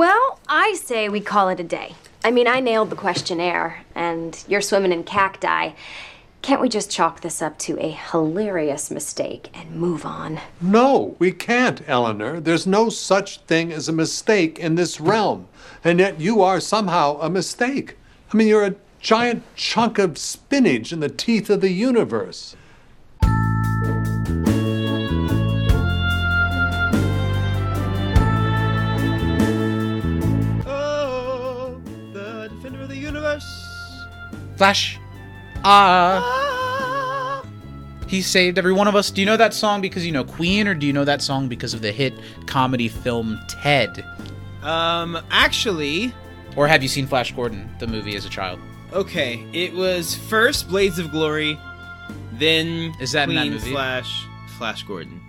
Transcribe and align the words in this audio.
Well, 0.00 0.40
I 0.48 0.76
say 0.82 1.10
we 1.10 1.20
call 1.20 1.50
it 1.50 1.60
a 1.60 1.62
day. 1.62 1.94
I 2.24 2.30
mean, 2.30 2.48
I 2.48 2.60
nailed 2.60 2.88
the 2.88 2.96
questionnaire, 2.96 3.84
and 3.94 4.42
you're 4.48 4.62
swimming 4.62 4.92
in 4.92 5.04
cacti. 5.04 5.72
Can't 6.40 6.62
we 6.62 6.70
just 6.70 6.90
chalk 6.90 7.20
this 7.20 7.42
up 7.42 7.58
to 7.58 7.78
a 7.78 7.90
hilarious 7.90 8.90
mistake 8.90 9.50
and 9.52 9.72
move 9.72 10.06
on? 10.06 10.40
No, 10.58 11.16
we 11.18 11.32
can't, 11.32 11.86
Eleanor. 11.86 12.40
There's 12.40 12.66
no 12.66 12.88
such 12.88 13.40
thing 13.40 13.74
as 13.74 13.90
a 13.90 13.92
mistake 13.92 14.58
in 14.58 14.74
this 14.74 15.02
realm. 15.02 15.48
And 15.84 15.98
yet 15.98 16.18
you 16.18 16.40
are 16.40 16.60
somehow 16.60 17.18
a 17.20 17.28
mistake. 17.28 17.98
I 18.32 18.38
mean, 18.38 18.48
you're 18.48 18.64
a 18.64 18.76
giant 19.00 19.42
chunk 19.54 19.98
of 19.98 20.16
spinach 20.16 20.94
in 20.94 21.00
the 21.00 21.10
teeth 21.10 21.50
of 21.50 21.60
the 21.60 21.72
universe. 21.72 22.56
Flash. 34.60 35.00
Ah. 35.64 37.42
He 38.08 38.20
saved 38.20 38.58
every 38.58 38.74
one 38.74 38.88
of 38.88 38.94
us. 38.94 39.10
Do 39.10 39.22
you 39.22 39.26
know 39.26 39.38
that 39.38 39.54
song 39.54 39.80
because 39.80 40.04
you 40.04 40.12
know 40.12 40.22
Queen, 40.22 40.68
or 40.68 40.74
do 40.74 40.86
you 40.86 40.92
know 40.92 41.06
that 41.06 41.22
song 41.22 41.48
because 41.48 41.72
of 41.72 41.80
the 41.80 41.90
hit 41.90 42.12
comedy 42.44 42.86
film 42.86 43.40
Ted? 43.48 44.04
Um, 44.62 45.16
actually, 45.30 46.12
Or 46.56 46.68
have 46.68 46.82
you 46.82 46.90
seen 46.90 47.06
Flash 47.06 47.32
Gordon, 47.32 47.70
the 47.78 47.86
movie, 47.86 48.16
as 48.16 48.26
a 48.26 48.28
child? 48.28 48.60
okay, 48.92 49.42
it 49.54 49.72
was 49.72 50.14
first 50.28 50.68
Blades 50.68 50.98
of 50.98 51.10
Glory, 51.10 51.58
then 52.34 52.92
Is 53.00 53.12
that 53.12 53.30
in 53.30 53.36
Queen 53.36 53.52
that 53.52 53.60
movie? 53.60 53.70
Flash 53.72 54.26
Flash 54.58 54.82
Gordon. 54.82 55.22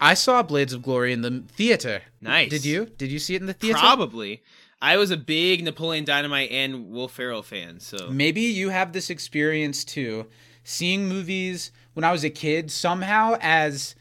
I 0.00 0.14
saw 0.14 0.44
Blades 0.44 0.72
of 0.72 0.82
Glory 0.84 1.12
in 1.12 1.22
the 1.22 1.42
theater. 1.56 2.02
Nice. 2.20 2.50
Did 2.50 2.64
you? 2.64 2.86
Did 2.86 3.10
you 3.10 3.18
see 3.18 3.34
it 3.34 3.40
in 3.40 3.48
the 3.48 3.52
theater? 3.52 3.80
Probably. 3.80 4.44
I 4.80 4.96
was 4.96 5.10
a 5.10 5.16
big 5.16 5.64
Napoleon 5.64 6.04
Dynamite 6.04 6.50
and 6.50 6.90
Will 6.90 7.08
Ferrell 7.08 7.42
fan, 7.42 7.80
so 7.80 8.10
Maybe 8.10 8.42
you 8.42 8.68
have 8.68 8.92
this 8.92 9.10
experience 9.10 9.84
too, 9.84 10.26
seeing 10.64 11.08
movies 11.08 11.70
when 11.94 12.04
I 12.04 12.12
was 12.12 12.24
a 12.24 12.30
kid, 12.30 12.70
somehow 12.70 13.38
as 13.40 13.94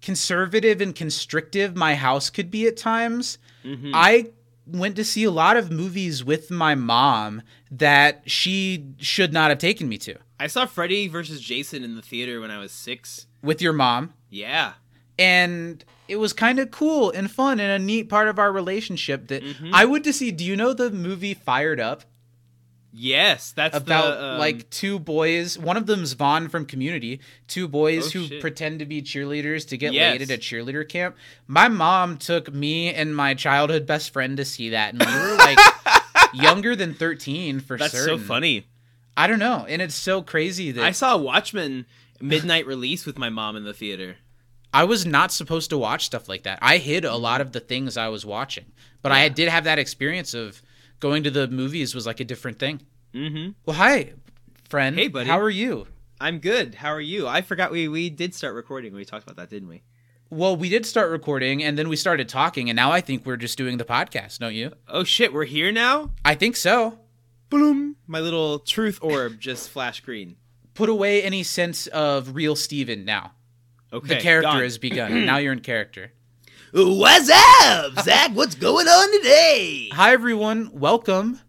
conservative 0.00 0.80
and 0.80 0.94
constrictive 0.94 1.76
my 1.76 1.94
house 1.94 2.30
could 2.30 2.50
be 2.50 2.66
at 2.66 2.76
times. 2.76 3.38
Mm-hmm. 3.64 3.92
I 3.94 4.30
went 4.66 4.96
to 4.96 5.04
see 5.04 5.24
a 5.24 5.30
lot 5.30 5.56
of 5.56 5.70
movies 5.70 6.24
with 6.24 6.50
my 6.50 6.74
mom 6.74 7.42
that 7.70 8.22
she 8.26 8.86
should 8.98 9.32
not 9.32 9.50
have 9.50 9.58
taken 9.58 9.88
me 9.88 9.98
to. 9.98 10.16
I 10.38 10.46
saw 10.46 10.64
Freddy 10.66 11.08
versus 11.08 11.40
Jason 11.40 11.84
in 11.84 11.96
the 11.96 12.02
theater 12.02 12.40
when 12.40 12.50
I 12.50 12.58
was 12.58 12.72
six. 12.72 13.26
With 13.42 13.60
your 13.60 13.72
mom. 13.72 14.14
Yeah. 14.30 14.74
And 15.18 15.84
it 16.10 16.16
was 16.16 16.32
kind 16.32 16.58
of 16.58 16.70
cool 16.70 17.10
and 17.10 17.30
fun 17.30 17.60
and 17.60 17.70
a 17.70 17.84
neat 17.84 18.08
part 18.08 18.28
of 18.28 18.38
our 18.38 18.52
relationship 18.52 19.28
that 19.28 19.42
Mm-hmm. 19.42 19.70
I 19.74 19.84
would 19.84 20.04
to 20.04 20.12
see. 20.12 20.30
Do 20.30 20.44
you 20.44 20.56
know 20.56 20.72
the 20.72 20.90
movie 20.90 21.34
Fired 21.34 21.80
Up? 21.80 22.02
Yes, 22.92 23.52
that's 23.52 23.76
about 23.76 24.18
the, 24.18 24.24
um, 24.32 24.38
like 24.40 24.68
two 24.68 24.98
boys. 24.98 25.56
One 25.56 25.76
of 25.76 25.86
them's 25.86 26.14
Vaughn 26.14 26.48
from 26.48 26.66
Community. 26.66 27.20
Two 27.46 27.68
boys 27.68 28.08
Oh, 28.08 28.18
who 28.18 28.26
shit. 28.26 28.40
pretend 28.40 28.80
to 28.80 28.84
be 28.84 29.00
cheerleaders 29.00 29.68
to 29.68 29.76
get 29.76 29.92
Yes. 29.92 30.12
laid 30.18 30.22
at 30.22 30.30
a 30.36 30.40
cheerleader 30.40 30.88
camp. 30.88 31.14
My 31.46 31.68
mom 31.68 32.16
took 32.16 32.52
me 32.52 32.92
and 32.92 33.14
my 33.14 33.34
childhood 33.34 33.86
best 33.86 34.12
friend 34.12 34.36
to 34.38 34.44
see 34.44 34.70
that, 34.70 34.92
and 34.94 35.00
we 35.06 35.12
were 35.30 35.36
like 35.36 35.58
younger 36.34 36.74
than 36.74 36.94
thirteen 36.94 37.60
for 37.60 37.78
sure. 37.78 37.78
That's 37.78 37.92
certain. 37.92 38.18
so 38.18 38.24
funny. 38.24 38.66
I 39.16 39.28
don't 39.28 39.38
know, 39.38 39.66
and 39.68 39.80
it's 39.80 39.94
so 39.94 40.20
crazy 40.20 40.72
that 40.72 40.82
I 40.84 40.90
saw 40.90 41.16
Watchmen 41.16 41.86
midnight 42.20 42.66
release 42.66 43.06
with 43.06 43.18
my 43.18 43.28
mom 43.28 43.54
in 43.54 43.62
the 43.62 43.74
theater. 43.74 44.16
I 44.72 44.84
was 44.84 45.04
not 45.04 45.32
supposed 45.32 45.70
to 45.70 45.78
watch 45.78 46.06
stuff 46.06 46.28
like 46.28 46.44
that. 46.44 46.58
I 46.62 46.78
hid 46.78 47.04
a 47.04 47.16
lot 47.16 47.40
of 47.40 47.52
the 47.52 47.60
things 47.60 47.96
I 47.96 48.08
was 48.08 48.24
watching, 48.24 48.66
but 49.02 49.12
I 49.12 49.28
did 49.28 49.48
have 49.48 49.64
that 49.64 49.78
experience 49.78 50.32
of 50.34 50.62
going 51.00 51.24
to 51.24 51.30
the 51.30 51.48
movies 51.48 51.94
was 51.94 52.06
like 52.06 52.20
a 52.20 52.24
different 52.24 52.58
thing. 52.58 52.80
Mm-hmm. 53.14 53.52
Well, 53.66 53.76
hi, 53.76 54.12
friend. 54.68 54.96
Hey, 54.96 55.08
buddy. 55.08 55.28
How 55.28 55.40
are 55.40 55.50
you? 55.50 55.86
I'm 56.20 56.38
good. 56.38 56.76
How 56.76 56.90
are 56.90 57.00
you? 57.00 57.26
I 57.26 57.40
forgot 57.40 57.72
we 57.72 57.88
we 57.88 58.10
did 58.10 58.34
start 58.34 58.54
recording. 58.54 58.94
We 58.94 59.04
talked 59.04 59.24
about 59.24 59.36
that, 59.36 59.50
didn't 59.50 59.68
we? 59.68 59.82
Well, 60.28 60.54
we 60.54 60.68
did 60.68 60.86
start 60.86 61.10
recording 61.10 61.64
and 61.64 61.76
then 61.76 61.88
we 61.88 61.96
started 61.96 62.28
talking, 62.28 62.70
and 62.70 62.76
now 62.76 62.92
I 62.92 63.00
think 63.00 63.26
we're 63.26 63.36
just 63.36 63.58
doing 63.58 63.78
the 63.78 63.84
podcast, 63.84 64.38
don't 64.38 64.54
you? 64.54 64.72
Oh 64.86 65.02
shit, 65.02 65.32
we're 65.32 65.46
here 65.46 65.72
now. 65.72 66.10
I 66.24 66.36
think 66.36 66.54
so. 66.54 66.98
Boom! 67.48 67.96
My 68.06 68.20
little 68.20 68.60
truth 68.60 69.00
orb 69.02 69.40
just 69.40 69.70
flashed 69.70 70.04
green. 70.04 70.36
Put 70.74 70.88
away 70.88 71.22
any 71.22 71.42
sense 71.42 71.88
of 71.88 72.36
real 72.36 72.54
Steven 72.54 73.04
now. 73.04 73.32
Okay, 73.92 74.14
the 74.14 74.20
character 74.20 74.52
gone. 74.52 74.62
has 74.62 74.78
begun. 74.78 75.24
now 75.26 75.38
you're 75.38 75.52
in 75.52 75.60
character. 75.60 76.12
What's 76.72 77.28
up, 77.28 77.98
Zach? 78.04 78.30
What's 78.32 78.54
going 78.54 78.86
on 78.86 79.12
today? 79.18 79.88
Hi, 79.92 80.12
everyone. 80.12 80.70
Welcome 80.72 81.40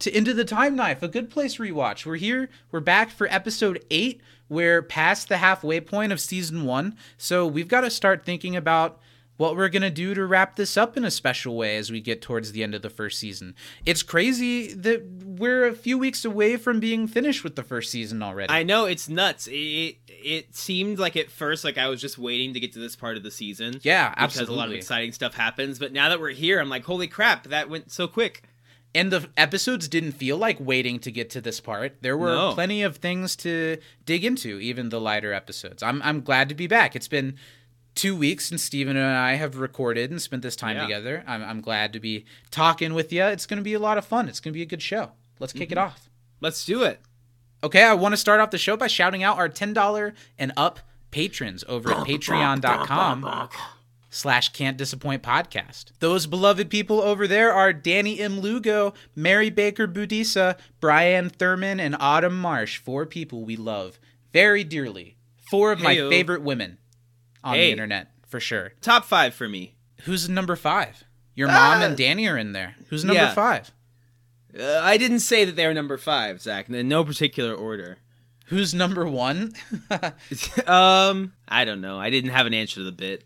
to 0.00 0.14
Into 0.14 0.34
the 0.34 0.44
Time 0.44 0.76
Knife, 0.76 1.02
a 1.02 1.08
good 1.08 1.30
place 1.30 1.54
to 1.54 1.62
rewatch. 1.62 2.04
We're 2.04 2.16
here. 2.16 2.50
We're 2.70 2.80
back 2.80 3.10
for 3.10 3.26
episode 3.28 3.82
eight. 3.90 4.20
We're 4.50 4.82
past 4.82 5.30
the 5.30 5.38
halfway 5.38 5.80
point 5.80 6.12
of 6.12 6.20
season 6.20 6.66
one. 6.66 6.94
So 7.16 7.46
we've 7.46 7.68
got 7.68 7.82
to 7.82 7.90
start 7.90 8.26
thinking 8.26 8.54
about 8.54 9.00
what 9.40 9.56
we're 9.56 9.70
going 9.70 9.80
to 9.80 9.88
do 9.88 10.12
to 10.12 10.26
wrap 10.26 10.56
this 10.56 10.76
up 10.76 10.98
in 10.98 11.04
a 11.06 11.10
special 11.10 11.56
way 11.56 11.78
as 11.78 11.90
we 11.90 11.98
get 11.98 12.20
towards 12.20 12.52
the 12.52 12.62
end 12.62 12.74
of 12.74 12.82
the 12.82 12.90
first 12.90 13.18
season. 13.18 13.54
It's 13.86 14.02
crazy 14.02 14.74
that 14.74 15.02
we're 15.24 15.66
a 15.66 15.72
few 15.74 15.96
weeks 15.96 16.26
away 16.26 16.58
from 16.58 16.78
being 16.78 17.06
finished 17.06 17.42
with 17.42 17.56
the 17.56 17.62
first 17.62 17.90
season 17.90 18.22
already. 18.22 18.52
I 18.52 18.64
know 18.64 18.84
it's 18.84 19.08
nuts. 19.08 19.48
It 19.50 19.96
it 20.08 20.54
seemed 20.54 20.98
like 20.98 21.16
at 21.16 21.30
first 21.30 21.64
like 21.64 21.78
I 21.78 21.88
was 21.88 22.02
just 22.02 22.18
waiting 22.18 22.52
to 22.52 22.60
get 22.60 22.74
to 22.74 22.78
this 22.80 22.96
part 22.96 23.16
of 23.16 23.22
the 23.22 23.30
season. 23.30 23.80
Yeah, 23.82 24.12
absolutely. 24.14 24.44
because 24.44 24.54
a 24.54 24.58
lot 24.58 24.68
of 24.68 24.74
exciting 24.74 25.12
stuff 25.12 25.32
happens. 25.32 25.78
But 25.78 25.94
now 25.94 26.10
that 26.10 26.20
we're 26.20 26.32
here, 26.32 26.60
I'm 26.60 26.68
like, 26.68 26.84
holy 26.84 27.08
crap, 27.08 27.44
that 27.44 27.70
went 27.70 27.90
so 27.90 28.06
quick. 28.06 28.42
And 28.94 29.10
the 29.10 29.26
episodes 29.38 29.88
didn't 29.88 30.12
feel 30.12 30.36
like 30.36 30.58
waiting 30.60 30.98
to 30.98 31.10
get 31.10 31.30
to 31.30 31.40
this 31.40 31.60
part. 31.60 32.02
There 32.02 32.18
were 32.18 32.34
No. 32.34 32.52
plenty 32.52 32.82
of 32.82 32.96
things 32.96 33.36
to 33.36 33.78
dig 34.04 34.22
into, 34.22 34.58
even 34.58 34.90
the 34.90 35.00
lighter 35.00 35.32
episodes. 35.32 35.82
I'm 35.82 36.02
I'm 36.02 36.20
glad 36.20 36.50
to 36.50 36.54
be 36.54 36.66
back. 36.66 36.94
It's 36.94 37.08
been 37.08 37.36
two 37.94 38.14
weeks 38.16 38.46
since 38.46 38.62
Steven 38.62 38.96
and 38.96 39.16
I 39.16 39.34
have 39.34 39.56
recorded 39.56 40.10
and 40.10 40.20
spent 40.22 40.42
this 40.42 40.56
time 40.56 40.76
Yeah. 40.76 40.82
together. 40.82 41.24
I'm, 41.26 41.42
I'm 41.42 41.60
glad 41.60 41.92
to 41.92 42.00
be 42.00 42.24
talking 42.50 42.94
with 42.94 43.12
you. 43.12 43.24
It's 43.24 43.46
going 43.46 43.58
to 43.58 43.64
be 43.64 43.74
a 43.74 43.78
lot 43.78 43.98
of 43.98 44.04
fun. 44.04 44.28
It's 44.28 44.40
going 44.40 44.52
to 44.52 44.56
be 44.56 44.62
a 44.62 44.66
good 44.66 44.82
show. 44.82 45.12
Let's 45.38 45.52
kick 45.52 45.72
it 45.72 45.76
Mm-hmm. 45.78 45.86
off. 45.86 46.08
Let's 46.40 46.64
do 46.64 46.82
it. 46.84 47.00
Okay, 47.62 47.82
I 47.82 47.92
want 47.94 48.12
to 48.12 48.16
start 48.16 48.40
off 48.40 48.50
the 48.50 48.58
show 48.58 48.76
by 48.76 48.86
shouting 48.86 49.22
out 49.22 49.36
our 49.36 49.48
$10 49.48 50.14
and 50.38 50.52
up 50.56 50.80
patrons 51.10 51.64
over 51.68 51.90
at 51.90 52.06
patreon.com 52.06 53.48
slash 54.08 54.48
can't 54.50 54.76
disappoint 54.76 55.22
podcast. 55.22 55.86
Those 56.00 56.26
beloved 56.26 56.70
people 56.70 57.00
over 57.00 57.26
there 57.28 57.52
are 57.52 57.72
Danny 57.72 58.18
M. 58.20 58.40
Lugo, 58.40 58.94
Mary 59.14 59.50
Baker 59.50 59.86
Budisa, 59.86 60.58
Brian 60.80 61.28
Thurman, 61.30 61.78
and 61.80 61.96
Autumn 62.00 62.40
Marsh. 62.40 62.78
Four 62.78 63.06
people 63.06 63.44
we 63.44 63.56
love 63.56 63.98
very 64.32 64.64
dearly. 64.64 65.16
Four 65.50 65.72
of 65.72 65.80
my 65.80 65.96
favorite 65.96 66.42
women 66.42 66.78
on 67.44 67.54
Hey. 67.54 67.66
the 67.66 67.70
internet, 67.72 68.10
for 68.28 68.40
sure. 68.40 68.72
Top 68.80 69.04
five 69.04 69.34
for 69.34 69.48
me. 69.48 69.74
Who's 70.04 70.28
number 70.28 70.56
five? 70.56 71.04
Your 71.34 71.48
mom 71.48 71.80
Ah. 71.80 71.84
and 71.84 71.96
Danny 71.96 72.26
are 72.28 72.36
in 72.36 72.52
there. 72.52 72.74
Who's 72.88 73.04
number 73.04 73.22
Yeah. 73.22 73.34
five? 73.34 73.70
Uh, 74.58 74.80
I 74.82 74.96
didn't 74.96 75.20
say 75.20 75.44
that 75.44 75.54
they 75.56 75.66
were 75.66 75.74
number 75.74 75.96
five, 75.96 76.40
Zach. 76.42 76.68
In 76.68 76.88
no 76.88 77.04
particular 77.04 77.54
order. 77.54 77.98
Who's 78.46 78.74
number 78.74 79.06
one? 79.06 79.54
um, 80.66 81.32
I 81.48 81.64
don't 81.64 81.80
know. 81.80 81.98
I 81.98 82.10
didn't 82.10 82.30
have 82.30 82.46
an 82.46 82.54
answer 82.54 82.76
to 82.76 82.84
the 82.84 82.92
bit. 82.92 83.24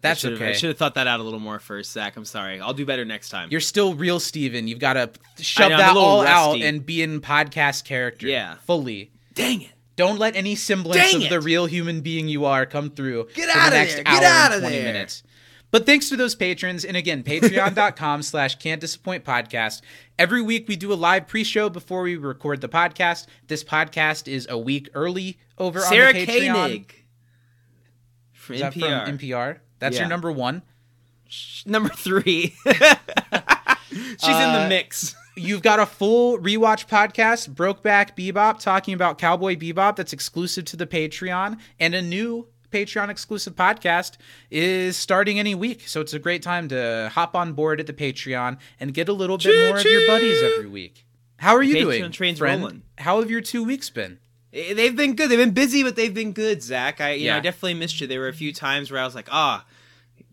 That's 0.00 0.24
I 0.24 0.30
okay. 0.30 0.48
I 0.48 0.52
should 0.52 0.68
have 0.68 0.78
thought 0.78 0.94
that 0.94 1.06
out 1.06 1.20
a 1.20 1.22
little 1.22 1.38
more 1.38 1.58
first, 1.60 1.92
Zach. 1.92 2.16
I'm 2.16 2.24
sorry. 2.24 2.60
I'll 2.60 2.74
do 2.74 2.84
better 2.84 3.04
next 3.04 3.28
time. 3.28 3.48
You're 3.52 3.60
still 3.60 3.94
real 3.94 4.18
Steven. 4.18 4.66
You've 4.66 4.80
got 4.80 4.94
to 4.94 5.10
shove 5.42 5.70
know, 5.70 5.76
that 5.76 5.96
all 5.96 6.26
out 6.26 6.60
and 6.60 6.84
be 6.84 7.02
in 7.02 7.20
podcast 7.20 7.84
character. 7.84 8.26
Yeah. 8.26 8.56
Fully. 8.66 9.12
Dang 9.34 9.62
it. 9.62 9.70
Don't 9.96 10.18
let 10.18 10.36
any 10.36 10.54
semblance 10.54 10.96
Dang 11.12 11.22
of 11.24 11.28
the 11.28 11.40
real 11.40 11.66
human 11.66 12.00
being 12.00 12.28
you 12.28 12.44
are 12.46 12.64
come 12.66 12.90
through 12.90 13.28
Get 13.34 13.50
for 13.50 13.58
outta 13.58 13.70
the 13.70 13.76
next 13.76 13.94
there. 13.96 14.04
Get 14.04 14.22
outta 14.22 14.54
and 14.54 14.62
20 14.62 14.76
there. 14.76 14.84
minutes. 14.92 15.22
But 15.70 15.86
thanks 15.86 16.08
to 16.10 16.16
those 16.16 16.34
patrons, 16.34 16.84
and 16.84 16.96
again, 16.96 17.22
patreon.com 17.24 18.22
slash 18.22 18.56
can't 18.56 18.80
disappoint 18.80 19.24
podcast. 19.24 19.80
Every 20.18 20.42
week 20.42 20.68
we 20.68 20.76
do 20.76 20.92
a 20.92 20.94
live 20.94 21.26
pre-show 21.28 21.68
before 21.70 22.02
we 22.02 22.16
record 22.16 22.60
the 22.60 22.68
podcast. 22.68 23.26
This 23.48 23.64
podcast 23.64 24.28
is 24.28 24.46
a 24.50 24.58
week 24.58 24.88
early 24.94 25.38
over 25.58 25.80
Sarah 25.80 26.08
on 26.08 26.14
the 26.14 26.26
Patreon. 26.26 26.52
Koenig. 26.54 26.94
From 28.32 28.56
NPR. 28.56 29.06
from 29.06 29.18
NPR? 29.18 29.58
That's 29.78 29.94
Yeah. 29.96 30.02
your 30.02 30.08
number 30.10 30.30
one. 30.32 30.62
Number 31.64 31.88
three. 31.88 32.54
She's 32.64 34.28
in 34.28 34.30
Uh, 34.30 34.62
the 34.62 34.68
mix. 34.68 35.14
You've 35.34 35.62
got 35.62 35.80
a 35.80 35.86
full 35.86 36.38
rewatch 36.38 36.86
podcast, 36.88 37.54
Brokeback 37.54 38.14
Bebop, 38.16 38.60
talking 38.60 38.92
about 38.92 39.16
Cowboy 39.18 39.56
Bebop 39.56 39.96
that's 39.96 40.12
exclusive 40.12 40.66
to 40.66 40.76
the 40.76 40.86
Patreon, 40.86 41.58
and 41.80 41.94
a 41.94 42.02
new 42.02 42.48
Patreon 42.70 43.08
exclusive 43.08 43.54
podcast 43.56 44.16
is 44.50 44.96
starting 44.96 45.38
any 45.38 45.54
week. 45.54 45.88
So 45.88 46.00
it's 46.02 46.12
a 46.12 46.18
great 46.18 46.42
time 46.42 46.68
to 46.68 47.10
hop 47.14 47.34
on 47.34 47.54
board 47.54 47.80
at 47.80 47.86
the 47.86 47.92
Patreon 47.94 48.58
and 48.78 48.92
get 48.92 49.08
a 49.08 49.12
little 49.14 49.38
bit 49.38 49.68
more 49.68 49.78
of 49.78 49.84
your 49.84 50.06
buddies 50.06 50.42
every 50.42 50.68
week. 50.68 51.06
How 51.38 51.54
are 51.56 51.62
you 51.62 51.76
Patreon 51.76 51.98
doing, 51.98 52.12
train's 52.12 52.38
friend? 52.38 52.60
rolling. 52.62 52.82
How 52.98 53.20
have 53.20 53.30
your 53.30 53.40
two 53.40 53.64
weeks 53.64 53.88
been? 53.90 54.18
Eh, 54.52 54.74
They've 54.74 54.94
been 54.94 55.16
good. 55.16 55.30
They've 55.30 55.38
been 55.38 55.52
busy, 55.54 55.82
but 55.82 55.96
they've 55.96 56.12
been 56.14 56.32
good, 56.32 56.62
Zach. 56.62 57.00
I, 57.00 57.12
you 57.12 57.26
know, 57.28 57.32
Yeah. 57.32 57.36
I 57.38 57.40
definitely 57.40 57.74
missed 57.74 58.00
you. 58.00 58.06
There 58.06 58.20
were 58.20 58.28
a 58.28 58.34
few 58.34 58.52
times 58.52 58.90
where 58.90 59.00
I 59.00 59.04
was 59.04 59.14
like, 59.14 59.28
ah, 59.32 59.64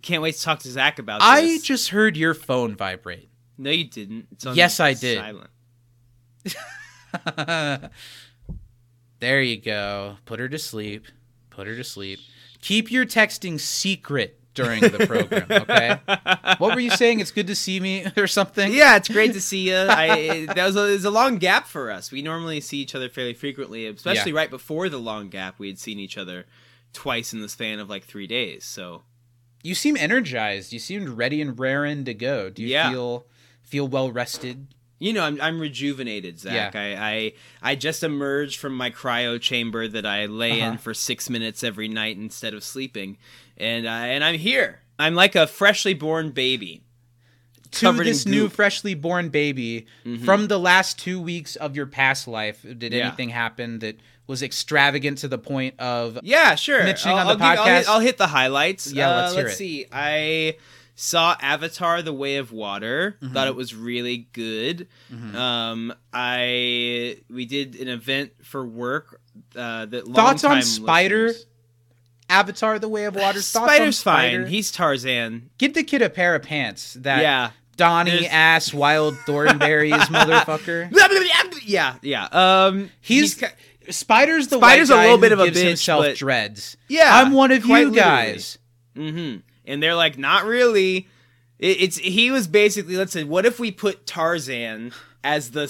can't 0.02 0.22
wait 0.22 0.36
to 0.36 0.42
talk 0.42 0.60
to 0.60 0.70
Zach 0.70 1.00
about 1.00 1.22
I 1.22 1.42
this. 1.42 1.62
just 1.64 1.90
heard 1.90 2.16
your 2.18 2.34
phone 2.34 2.76
vibrate. 2.76 3.30
No, 3.60 3.70
you 3.70 3.84
didn't. 3.84 4.28
It's 4.32 4.46
on 4.46 4.56
Yes, 4.56 4.80
I 4.80 4.94
did. 4.94 5.22
There 9.20 9.42
you 9.42 9.58
go. 9.60 10.16
Put 10.26 10.40
her 10.40 10.48
to 10.48 10.58
sleep. 10.58 11.06
Put 11.50 11.68
her 11.68 11.76
to 11.76 11.84
sleep. 11.84 12.20
Keep 12.62 12.90
your 12.90 13.06
texting 13.06 13.60
secret 13.60 14.40
during 14.54 14.82
the 14.82 15.06
program, 15.06 15.46
okay? 15.52 16.00
what 16.58 16.74
were 16.74 16.80
you 16.80 16.90
saying? 16.90 17.20
It's 17.20 17.32
good 17.32 17.48
to 17.48 17.56
see 17.56 17.80
me 17.80 18.06
or 18.18 18.28
something? 18.28 18.74
Yeah, 18.74 18.96
it's 18.96 19.08
great 19.10 19.34
to 19.34 19.42
see 19.42 19.70
you. 19.70 19.76
I 19.90 20.46
that 20.56 20.66
was 20.66 20.76
a, 20.76 20.88
it 20.88 20.92
was 20.92 21.06
a 21.06 21.12
long 21.12 21.38
gap 21.38 21.68
for 21.68 21.92
us. 21.92 22.12
We 22.12 22.22
normally 22.22 22.60
see 22.62 22.78
each 22.78 22.96
other 22.96 23.10
fairly 23.10 23.34
frequently, 23.34 23.88
especially 23.88 24.32
Yeah. 24.32 24.38
right 24.38 24.50
before 24.50 24.88
the 24.90 24.98
long 25.00 25.30
gap. 25.30 25.60
We 25.60 25.68
had 25.68 25.80
seen 25.80 26.00
each 26.00 26.18
other 26.18 26.46
twice 26.94 27.34
in 27.34 27.42
the 27.42 27.50
span 27.50 27.80
of 27.80 27.90
like 27.90 28.06
three 28.06 28.28
days. 28.28 28.64
So 28.66 29.04
You 29.64 29.76
seem 29.76 29.96
energized. 29.98 30.72
You 30.74 30.80
seemed 30.80 31.10
ready 31.10 31.42
and 31.42 31.60
raring 31.60 32.06
to 32.06 32.14
go. 32.14 32.50
Do 32.50 32.62
you 32.62 32.70
Yeah. 32.70 32.90
feel 32.92 33.26
feel 33.70 33.88
well 33.88 34.12
rested? 34.12 34.68
you 35.02 35.14
know, 35.14 35.24
I'm 35.24 35.40
I'm 35.40 35.62
rejuvenated, 35.62 36.40
Zach. 36.40 36.74
Yeah. 36.74 36.82
I, 36.82 37.12
I 37.64 37.72
I 37.72 37.76
just 37.76 38.04
emerged 38.04 38.60
from 38.60 38.74
my 38.76 38.90
cryo 38.92 39.40
chamber 39.40 39.88
that 39.88 40.06
I 40.06 40.26
lay 40.26 40.62
Uh-huh. 40.62 40.72
in 40.74 40.78
for 40.78 40.94
six 40.94 41.30
minutes 41.30 41.64
every 41.64 41.88
night 41.88 42.18
instead 42.18 42.54
of 42.54 42.66
sleeping, 42.66 43.18
and 43.56 43.88
I 43.88 44.08
and 44.08 44.24
I'm 44.26 44.38
here. 44.38 44.82
I'm 45.00 45.16
like 45.16 45.36
a 45.36 45.48
freshly 45.48 45.94
born 45.94 46.32
baby. 46.32 46.84
to 47.72 47.94
this 47.94 48.26
new. 48.26 48.46
Mm-hmm. 48.46 48.54
freshly 48.56 48.94
born 48.96 49.30
baby 49.30 49.86
from 50.26 50.48
the 50.48 50.60
last 50.60 50.98
two 51.00 51.22
weeks 51.22 51.56
of 51.56 51.76
your 51.78 51.86
past 51.86 52.28
life 52.28 52.62
did 52.64 52.92
Yeah. 52.92 53.06
anything 53.08 53.30
happen 53.30 53.80
that 53.80 53.96
was 54.28 54.42
extravagant 54.44 55.20
to 55.20 55.28
the 55.28 55.38
point 55.38 55.80
of 55.80 56.20
Yeah, 56.24 56.56
sure. 56.56 56.84
Mentioning 56.84 57.18
I'll, 57.18 57.30
on 57.30 57.38
the 57.38 57.46
I'll 57.46 57.56
give- 57.56 57.60
I'll 57.60 57.66
hit, 57.66 57.86
podcast? 57.86 57.90
I'll 57.90 58.00
hit 58.00 58.18
the 58.18 58.28
highlights. 58.28 58.92
Yeah, 58.92 59.10
Uh, 59.10 59.16
let's 59.22 59.34
hear 59.36 59.44
let's 59.46 59.58
see. 59.58 59.86
I 59.92 60.58
saw 61.02 61.36
Avatar: 61.42 62.02
The 62.02 62.14
Way 62.14 62.36
of 62.38 62.52
Water. 62.52 63.18
Mm-hmm. 63.22 63.34
Thought 63.34 63.48
it 63.48 63.56
was 63.56 63.74
really 63.74 64.28
good. 64.34 64.88
Um, 65.36 65.94
I 66.14 67.18
we 67.30 67.46
did 67.46 67.76
an 67.76 67.88
event 67.88 68.32
for 68.44 68.66
work. 68.66 69.22
Uh, 69.56 69.86
that 69.86 70.06
Thoughts 70.08 70.44
on 70.44 70.62
Spider? 70.62 71.28
listeners- 71.28 71.46
Avatar: 72.30 72.78
The 72.80 72.90
Way 72.90 73.06
of 73.06 73.16
Water. 73.16 73.42
Spider's 73.42 73.98
Spider? 73.98 74.44
fine. 74.44 74.52
He's 74.52 74.72
Tarzan. 74.72 75.50
Get 75.58 75.74
the 75.74 75.84
kid 75.84 76.02
a 76.02 76.10
pair 76.10 76.36
of 76.36 76.44
pants. 76.44 76.94
That 77.00 77.22
Yeah. 77.22 77.52
Donnie 77.78 78.12
There's- 78.12 78.28
ass 78.30 78.74
Wild 78.74 79.16
Thornberrys 79.26 79.92
motherfucker. 80.08 80.92
Yeah, 81.66 81.96
yeah. 82.02 82.26
Um, 82.32 82.90
He's, 83.00 83.36
ki- 83.36 83.46
Spider's 83.90 84.48
the 84.48 84.58
Spider's 84.58 84.90
a 84.90 84.96
little 84.96 85.20
bit 85.20 85.32
of 85.32 85.40
a 85.40 85.46
gives 85.46 85.62
bitch, 85.62 85.68
himself 85.68 86.04
but- 86.04 86.16
dreads. 86.18 86.78
Yeah, 86.88 87.10
I'm 87.12 87.32
one 87.32 87.52
of 87.52 87.64
you 87.66 87.74
literally. 87.74 87.96
guys. 87.96 88.58
And 89.70 89.82
they're 89.82 89.96
like, 89.96 90.18
not 90.18 90.46
really. 90.46 91.08
It, 91.60 91.82
it's 91.82 91.98
he 91.98 92.32
was 92.32 92.48
basically 92.48 92.96
let's 92.98 93.12
say, 93.14 93.24
what 93.24 93.46
if 93.46 93.60
we 93.60 93.72
put 93.72 94.06
Tarzan 94.06 94.92
as 95.24 95.52
the 95.52 95.70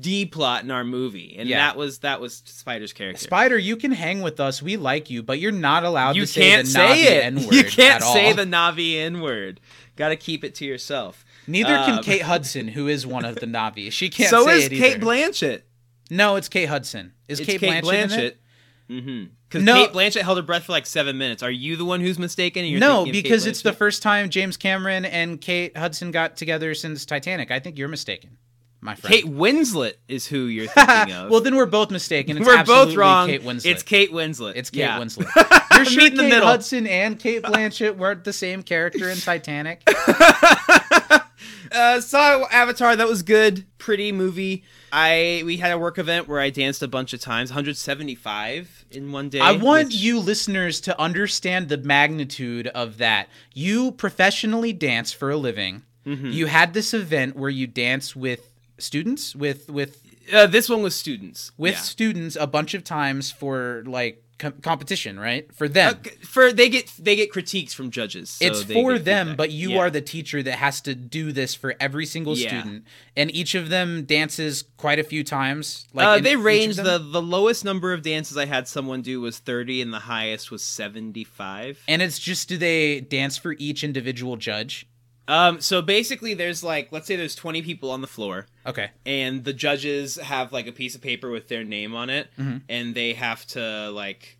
D 0.00 0.24
plot 0.24 0.62
in 0.62 0.70
our 0.70 0.84
movie, 0.84 1.34
and 1.36 1.48
Yeah. 1.48 1.58
that 1.58 1.76
was 1.76 1.98
that 1.98 2.20
was 2.20 2.42
Spider's 2.44 2.92
character. 2.92 3.20
Spider, 3.22 3.58
you 3.58 3.76
can 3.76 3.90
hang 3.90 4.22
with 4.22 4.38
us. 4.38 4.62
We 4.62 4.76
like 4.76 5.10
you, 5.10 5.22
but 5.22 5.40
you're 5.40 5.50
not 5.50 5.82
allowed 5.84 6.14
you 6.14 6.22
to 6.22 6.26
say 6.28 6.40
can't 6.50 6.64
the 6.66 6.70
say 6.72 6.80
Na'vi 6.88 7.04
it. 7.04 7.24
N-word 7.24 7.52
You 7.54 7.64
can't 7.64 7.96
at 7.96 8.02
all. 8.02 8.14
say 8.14 8.32
the 8.32 8.44
Na'vi 8.44 8.96
N 8.98 9.20
word. 9.20 9.60
Got 9.96 10.10
to 10.10 10.16
keep 10.16 10.44
it 10.44 10.54
to 10.56 10.64
yourself. 10.64 11.24
Neither 11.48 11.74
can 11.74 11.98
Um, 11.98 12.04
Kate 12.04 12.22
Hudson, 12.22 12.68
who 12.68 12.86
is 12.88 13.04
one 13.06 13.24
of 13.24 13.34
the 13.36 13.46
Na'vi. 13.46 13.90
She 13.92 14.08
can't 14.10 14.30
so 14.30 14.44
say 14.46 14.58
is 14.58 14.66
it 14.66 14.70
Kate. 14.70 15.00
Blanchett. 15.00 15.62
No, 16.10 16.36
it's 16.36 16.48
Kate 16.48 16.68
Hudson. 16.68 17.12
Is 17.28 17.40
It's 17.40 17.46
Kate, 17.48 17.58
Kate, 17.60 17.82
Blanchett? 17.82 18.08
Blanchett. 18.10 18.34
Mm-hmm. 18.90 19.24
Because 19.48 19.62
No. 19.64 19.74
Cate 19.86 19.92
Blanchett 19.94 20.22
held 20.22 20.36
her 20.36 20.42
breath 20.42 20.64
for 20.64 20.72
like 20.72 20.84
seven 20.86 21.16
minutes. 21.16 21.42
Are 21.42 21.50
you 21.50 21.76
the 21.76 21.84
one 21.84 22.00
who's 22.00 22.18
mistaken? 22.18 22.62
and 22.64 22.70
you're 22.70 22.80
No, 22.80 23.04
thinking 23.04 23.10
of 23.10 23.14
Kate 23.14 23.22
because 23.24 23.46
it's 23.46 23.62
the 23.62 23.72
first 23.72 24.02
time 24.02 24.28
James 24.30 24.56
Cameron 24.56 25.04
and 25.04 25.40
Kate 25.40 25.76
Hudson 25.76 26.10
got 26.10 26.36
together 26.36 26.74
since 26.74 27.04
Titanic. 27.06 27.50
I 27.50 27.60
think 27.60 27.78
you're 27.78 27.88
mistaken, 27.88 28.36
my 28.80 28.94
friend. 28.94 29.14
Kate 29.14 29.24
Winslet 29.24 29.94
is 30.08 30.26
who 30.26 30.46
you're 30.46 30.66
thinking 30.66 31.14
of. 31.14 31.30
well, 31.30 31.40
then 31.40 31.56
we're 31.56 31.66
both 31.66 31.90
mistaken. 31.90 32.36
It's 32.36 32.46
We're 32.46 32.64
both 32.64 32.94
wrong. 32.94 33.28
Kate 33.28 33.42
Winslet. 33.42 33.66
It's 33.66 33.82
Kate 33.82 34.10
Winslet. 34.12 34.52
It's 34.56 34.70
Kate 34.70 34.80
Yeah. 34.80 34.98
Winslet. 35.00 35.60
You're 35.76 35.84
sure 35.86 36.02
Meet 36.02 36.12
in 36.12 36.16
the 36.18 36.22
Kate 36.24 36.28
middle. 36.28 36.46
Hudson 36.46 36.86
and 36.86 37.18
Cate 37.18 37.42
Blanchett 37.42 37.96
weren't 37.96 38.22
the 38.22 38.32
same 38.32 38.62
character 38.62 39.08
in 39.08 39.16
Titanic? 39.18 39.82
uh, 41.72 42.00
saw 42.00 42.44
Avatar. 42.50 42.96
That 42.96 43.08
was 43.08 43.22
good. 43.22 43.64
Pretty 43.78 44.12
movie. 44.12 44.64
I 44.96 45.42
we 45.44 45.56
had 45.56 45.72
a 45.72 45.78
work 45.78 45.98
event 45.98 46.28
where 46.28 46.38
I 46.40 46.50
danced 46.50 46.82
a 46.82 46.88
bunch 46.88 47.12
of 47.12 47.20
times. 47.20 47.50
175 47.50 48.84
in 48.90 49.12
one 49.12 49.28
day. 49.28 49.40
I 49.40 49.52
want 49.52 49.86
which- 49.88 49.96
you 49.96 50.20
listeners 50.20 50.80
to 50.82 50.98
understand 51.00 51.68
the 51.68 51.78
magnitude 51.78 52.68
of 52.68 52.98
that. 52.98 53.28
You 53.52 53.92
professionally 53.92 54.72
dance 54.72 55.12
for 55.12 55.30
a 55.30 55.36
living. 55.36 55.82
Mm-hmm. 56.06 56.30
You 56.30 56.46
had 56.46 56.74
this 56.74 56.94
event 56.94 57.34
where 57.36 57.50
you 57.50 57.66
dance 57.66 58.14
with 58.14 58.50
students 58.78 59.34
with 59.34 59.68
with 59.70 60.00
Uh, 60.32 60.46
this 60.46 60.68
one 60.70 60.82
was 60.82 60.94
students. 60.94 61.52
with 61.58 61.74
Yeah. 61.74 61.80
students 61.80 62.36
a 62.40 62.46
bunch 62.46 62.72
of 62.74 62.82
times 62.84 63.30
for 63.30 63.82
like 63.86 64.22
com- 64.38 64.54
competition, 64.62 65.18
right? 65.18 65.52
For 65.54 65.66
Uh, 65.66 65.68
them. 65.68 65.98
c- 66.04 66.10
for 66.22 66.52
they 66.52 66.68
get 66.68 66.90
they 66.98 67.16
get 67.16 67.30
critiques 67.30 67.72
from 67.72 67.90
judges. 67.90 68.30
so 68.30 68.44
it's 68.46 68.62
for 68.64 68.98
them, 68.98 69.28
feedback. 69.28 69.36
but 69.36 69.50
you 69.52 69.70
Yeah. 69.72 69.78
are 69.80 69.90
the 69.90 70.00
teacher 70.00 70.42
that 70.42 70.56
has 70.58 70.80
to 70.82 70.94
do 70.94 71.32
this 71.32 71.54
for 71.54 71.74
every 71.80 72.06
single 72.06 72.36
Yeah. 72.36 72.48
student, 72.48 72.84
and 73.16 73.34
each 73.34 73.54
of 73.54 73.68
them 73.68 74.04
dances 74.04 74.64
quite 74.76 74.98
a 74.98 75.04
few 75.04 75.24
times. 75.24 75.86
Like 75.92 76.06
uh, 76.06 76.18
they 76.22 76.36
ranged 76.36 76.78
the 76.78 76.98
the 76.98 77.22
lowest 77.22 77.64
number 77.64 77.92
of 77.92 78.02
dances 78.02 78.36
I 78.36 78.46
had 78.46 78.66
someone 78.68 79.02
do 79.02 79.20
was 79.20 79.38
30 79.38 79.80
and 79.82 79.92
the 79.92 80.00
highest 80.00 80.50
was 80.50 80.62
75. 80.62 81.78
and 81.88 82.02
it's 82.02 82.18
just 82.18 82.48
do 82.48 82.56
they 82.56 83.00
dance 83.00 83.36
for 83.38 83.54
each 83.58 83.84
individual 83.84 84.36
judge? 84.36 84.86
Um 85.26 85.60
so 85.60 85.80
basically 85.82 86.34
there's 86.34 86.62
like 86.62 86.88
let's 86.92 87.06
say 87.06 87.16
there's 87.16 87.34
20 87.34 87.62
people 87.62 87.90
on 87.90 88.00
the 88.02 88.06
floor 88.06 88.46
Okay, 88.66 88.90
and 89.06 89.44
the 89.44 89.52
judges 89.52 90.16
have 90.16 90.52
like 90.52 90.66
a 90.66 90.72
piece 90.72 90.94
of 90.94 91.00
paper 91.00 91.30
with 91.30 91.48
their 91.48 91.64
name 91.64 91.94
on 91.94 92.10
it 92.10 92.28
Mhm. 92.38 92.62
and 92.68 92.94
they 92.94 93.14
have 93.14 93.46
to 93.48 93.90
like 93.90 94.38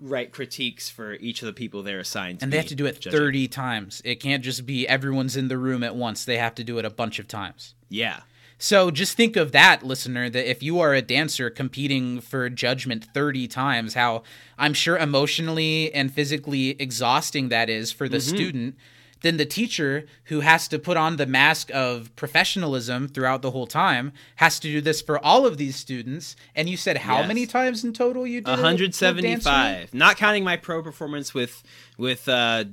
write 0.00 0.32
critiques 0.32 0.90
for 0.90 1.14
each 1.14 1.42
of 1.42 1.46
the 1.46 1.52
people 1.52 1.82
they're 1.84 2.00
assigned 2.00 2.40
to 2.40 2.44
and 2.44 2.52
they 2.52 2.56
have 2.56 2.66
to 2.66 2.74
do 2.74 2.86
it 2.86 3.00
judging. 3.00 3.16
thirty 3.18 3.46
times. 3.46 4.02
It 4.04 4.16
can't 4.16 4.42
just 4.42 4.66
be 4.66 4.88
everyone's 4.88 5.36
in 5.36 5.46
the 5.46 5.58
room 5.58 5.84
at 5.84 5.94
once. 5.94 6.24
They 6.24 6.38
have 6.38 6.56
to 6.56 6.64
do 6.64 6.78
it 6.78 6.84
a 6.84 6.90
bunch 6.90 7.20
of 7.20 7.28
times. 7.28 7.74
Yeah. 7.88 8.20
So 8.58 8.90
just 8.92 9.16
think 9.16 9.36
of 9.36 9.50
that, 9.52 9.84
listener, 9.84 10.30
that 10.30 10.48
if 10.48 10.62
you 10.62 10.78
are 10.80 10.94
a 10.94 11.02
dancer 11.02 11.50
competing 11.50 12.20
for 12.20 12.48
judgment 12.48 13.04
30 13.12 13.46
times, 13.48 13.94
how 13.94 14.22
I'm 14.58 14.72
sure 14.74 14.96
emotionally 14.96 15.92
and 15.92 16.12
physically 16.12 16.70
exhausting 16.80 17.48
that 17.50 17.68
is 17.70 17.90
for 17.92 18.08
the 18.08 18.18
Mm-hmm. 18.18 18.36
student, 18.36 18.76
then 19.22 19.36
the 19.36 19.46
teacher 19.46 20.06
who 20.24 20.40
has 20.40 20.68
to 20.68 20.78
put 20.78 20.96
on 20.96 21.16
the 21.16 21.26
mask 21.26 21.70
of 21.72 22.14
professionalism 22.16 23.08
throughout 23.08 23.42
the 23.42 23.50
whole 23.52 23.66
time 23.66 24.12
has 24.36 24.58
to 24.60 24.68
do 24.68 24.80
this 24.80 25.00
for 25.00 25.18
all 25.24 25.46
of 25.46 25.56
these 25.58 25.76
students. 25.76 26.36
And 26.54 26.68
you 26.68 26.76
said 26.76 26.98
how 26.98 27.18
Yes. 27.20 27.28
many 27.28 27.46
times 27.46 27.84
in 27.84 27.92
total 27.92 28.26
you 28.26 28.40
did? 28.40 28.48
it 28.48 28.50
with 28.50 28.60
175 28.60 29.94
not 29.94 30.16
counting 30.16 30.44
my 30.44 30.56
pro 30.56 30.82
performance 30.82 31.32
with 31.34 31.62
with 31.96 32.28
uh 32.28 32.64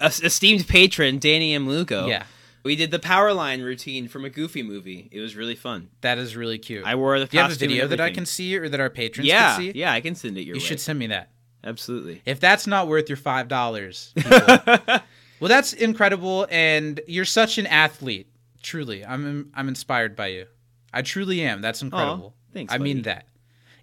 esteemed 0.00 0.66
patron 0.68 1.18
Danny 1.18 1.54
M. 1.54 1.68
Lugo. 1.68 2.06
Yeah. 2.06 2.24
We 2.62 2.76
did 2.76 2.90
the 2.90 2.98
power 2.98 3.32
line 3.32 3.62
routine 3.62 4.06
from 4.08 4.26
a 4.26 4.30
Goofy 4.30 4.62
movie. 4.62 5.08
It 5.12 5.20
was 5.20 5.34
really 5.34 5.54
fun. 5.54 5.88
That 6.02 6.18
is 6.18 6.36
really 6.36 6.58
cute. 6.58 6.84
I 6.84 6.94
wore 6.94 7.18
the 7.18 7.24
do 7.26 7.36
you 7.38 7.42
have 7.42 7.52
a 7.52 7.54
video 7.54 7.86
that 7.86 8.00
I 8.00 8.10
can 8.10 8.26
see 8.26 8.54
or 8.58 8.68
that 8.68 8.80
our 8.80 8.90
patrons 8.90 9.26
Yeah, 9.28 9.54
can 9.56 9.60
see? 9.72 9.72
yeah, 9.78 9.92
I 9.92 10.00
can 10.02 10.14
send 10.14 10.36
it 10.36 10.42
your 10.42 10.56
You 10.56 10.60
way. 10.60 10.66
should 10.66 10.80
send 10.80 10.98
me 10.98 11.06
that. 11.06 11.30
Absolutely. 11.64 12.20
If 12.26 12.38
that's 12.40 12.66
not 12.66 12.86
worth 12.88 13.08
your 13.08 13.16
five 13.16 13.48
dollars, 13.48 14.12
well, 15.40 15.48
that's 15.48 15.72
incredible, 15.72 16.46
and 16.50 17.00
you're 17.06 17.24
such 17.24 17.58
an 17.58 17.66
athlete. 17.66 18.28
Truly, 18.62 19.04
I'm 19.04 19.50
I'm 19.54 19.68
inspired 19.68 20.14
by 20.14 20.28
you. 20.28 20.46
I 20.92 21.02
truly 21.02 21.42
am. 21.42 21.62
That's 21.62 21.82
incredible. 21.82 22.34
thanks, 22.52 22.72
I 22.72 22.78
mean 22.78 23.02
that. 23.02 23.26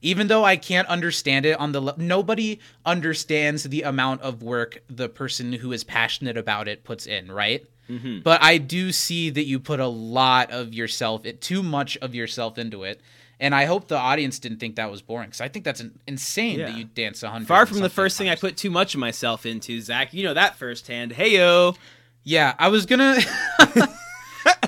Even 0.02 0.28
though 0.28 0.44
I 0.44 0.58
can't 0.58 0.88
understand 0.88 1.46
it 1.46 1.60
on 1.60 1.72
the 1.72 1.82
le- 1.82 1.96
nobody 1.98 2.60
understands 2.86 3.64
the 3.64 3.82
amount 3.82 4.22
of 4.22 4.44
work 4.44 4.84
the 4.88 5.10
person 5.10 5.54
who 5.54 5.72
is 5.72 5.84
passionate 5.84 6.38
about 6.38 6.68
it 6.68 6.84
puts 6.84 7.08
in, 7.08 7.32
right? 7.32 7.66
Mm-hmm. 7.90 8.20
But 8.20 8.44
I 8.44 8.58
do 8.58 8.92
see 8.92 9.30
that 9.32 9.46
you 9.46 9.60
put 9.60 9.80
a 9.80 9.88
lot 9.88 10.52
of 10.52 10.74
yourself, 10.74 11.26
it, 11.26 11.42
too 11.42 11.64
much 11.64 11.98
of 11.98 12.14
yourself 12.14 12.58
into 12.58 12.84
it. 12.84 13.02
And 13.40 13.54
I 13.54 13.66
hope 13.66 13.88
the 13.88 13.98
audience 13.98 14.40
didn't 14.40 14.58
think 14.60 14.78
that 14.78 14.90
was 14.90 15.02
boring 15.02 15.30
because 15.30 15.42
I 15.42 15.48
think 15.48 15.64
that's 15.64 15.80
an, 15.80 16.00
insane 16.08 16.58
that 16.60 16.76
you 16.76 16.86
dance 16.86 17.22
a 17.22 17.30
hundred. 17.30 17.48
Far 17.48 17.66
from 17.66 17.80
the 17.80 17.90
first 17.90 18.18
thing 18.18 18.30
I 18.30 18.36
put 18.36 18.58
too 18.58 18.72
much 18.72 18.96
of 18.96 19.00
myself 19.00 19.46
into, 19.46 19.80
Zach. 19.80 20.14
You 20.14 20.24
know 20.24 20.34
that 20.34 20.56
firsthand. 20.56 21.12
Hey 21.12 21.36
yo. 21.36 21.76
Yeah, 22.24 22.56
I 22.58 22.70
was 22.70 22.86
gonna. 22.86 23.20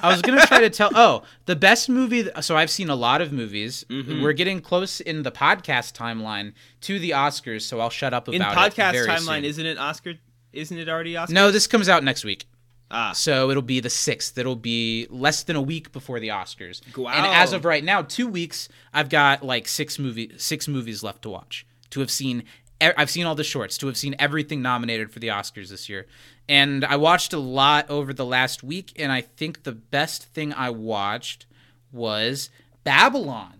I 0.01 0.11
was 0.11 0.21
gonna 0.21 0.45
try 0.45 0.61
to 0.61 0.69
tell. 0.69 0.91
Oh, 0.93 1.23
the 1.45 1.55
best 1.55 1.89
movie. 1.89 2.29
So 2.41 2.55
I've 2.55 2.69
seen 2.69 2.89
a 2.89 2.95
lot 2.95 3.21
of 3.21 3.31
movies. 3.31 3.85
Mm-hmm. 3.89 4.21
We're 4.21 4.33
getting 4.33 4.61
close 4.61 4.99
in 4.99 5.23
the 5.23 5.31
podcast 5.31 5.93
timeline 5.93 6.53
to 6.81 6.99
the 6.99 7.11
Oscars, 7.11 7.63
so 7.63 7.79
I'll 7.79 7.89
shut 7.89 8.13
up 8.13 8.27
about 8.27 8.35
In 8.35 8.41
it. 8.41 8.45
podcast 8.45 9.05
timeline, 9.07 9.37
soon. 9.37 9.45
isn't 9.45 9.65
it 9.65 9.77
Oscar? 9.77 10.13
Isn't 10.53 10.77
it 10.77 10.89
already 10.89 11.17
Oscar? 11.17 11.33
No, 11.33 11.51
this 11.51 11.67
comes 11.67 11.89
out 11.89 12.03
next 12.03 12.23
week. 12.23 12.45
Ah, 12.91 13.11
So 13.11 13.51
it'll 13.51 13.61
be 13.61 13.79
the 13.79 13.89
sixth. 13.89 14.37
It'll 14.37 14.55
be 14.55 15.07
less 15.09 15.43
than 15.43 15.55
a 15.55 15.61
week 15.61 15.91
before 15.91 16.19
the 16.19 16.29
Oscars. 16.29 16.81
Wow. 16.97 17.11
And 17.11 17.25
as 17.25 17.53
of 17.53 17.65
right 17.65 17.83
now, 17.83 18.01
two 18.01 18.27
weeks, 18.27 18.67
I've 18.93 19.09
got 19.09 19.43
like 19.43 19.67
six 19.67 19.99
movie 19.99 20.31
six 20.37 20.67
movies 20.67 21.03
left 21.03 21.21
to 21.23 21.29
watch. 21.29 21.65
To 21.91 21.99
have 21.99 22.11
seen 22.11 22.43
I've 22.81 23.09
seen 23.09 23.25
all 23.25 23.35
the 23.35 23.43
shorts, 23.43 23.77
to 23.79 23.87
have 23.87 23.97
seen 23.97 24.15
everything 24.19 24.61
nominated 24.61 25.11
for 25.11 25.19
the 25.19 25.27
Oscars 25.27 25.69
this 25.69 25.89
year. 25.89 26.07
And 26.47 26.85
I 26.85 26.95
watched 26.95 27.33
a 27.33 27.39
lot 27.39 27.89
over 27.89 28.13
the 28.13 28.25
last 28.25 28.63
week, 28.63 28.93
and 28.95 29.11
I 29.11 29.21
think 29.21 29.63
the 29.63 29.73
best 29.73 30.25
thing 30.33 30.53
I 30.53 30.69
watched 30.69 31.45
was 31.91 32.49
Babylon 32.83 33.58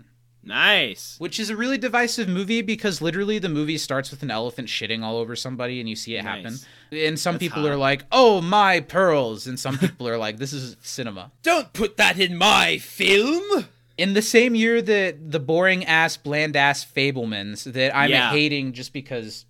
Nice. 0.50 1.16
which 1.20 1.40
is 1.40 1.50
a 1.50 1.56
really 1.56 1.78
divisive 1.78 2.28
movie 2.28 2.62
because 2.62 3.02
literally 3.02 3.40
the 3.40 3.48
movie 3.50 3.78
starts 3.78 4.12
with 4.12 4.24
an 4.24 4.32
elephant 4.32 4.68
shitting 4.68 5.04
all 5.04 5.16
over 5.18 5.36
somebody 5.36 5.80
and 5.80 5.88
you 5.88 5.96
see 5.96 6.16
it 6.16 6.24
happen. 6.26 6.56
And 6.92 7.18
some 7.20 7.36
That's 7.36 7.44
people 7.44 7.62
hot. 7.62 7.72
are 7.72 7.78
like, 7.78 8.04
"Oh 8.12 8.42
my 8.42 8.80
pearls," 8.80 9.46
and 9.48 9.60
some 9.60 9.78
people 9.78 10.08
are 10.10 10.18
like, 10.18 10.38
"This 10.38 10.52
is 10.52 10.76
cinema." 10.82 11.32
Don't 11.44 11.72
put 11.72 11.98
that 11.98 12.20
in 12.20 12.36
my 12.36 12.80
film. 12.80 13.66
In 13.98 14.14
the 14.14 14.22
same 14.22 14.56
year 14.56 14.82
that 14.82 15.32
the 15.32 15.40
boring 15.40 15.86
ass, 15.86 16.18
bland 16.18 16.56
ass 16.56 16.84
Fabelmans 16.86 17.72
that 17.74 17.96
I'm 17.96 18.10
Yeah. 18.10 18.32
hating 18.32 18.74
just 18.74 18.92
because 18.92 19.46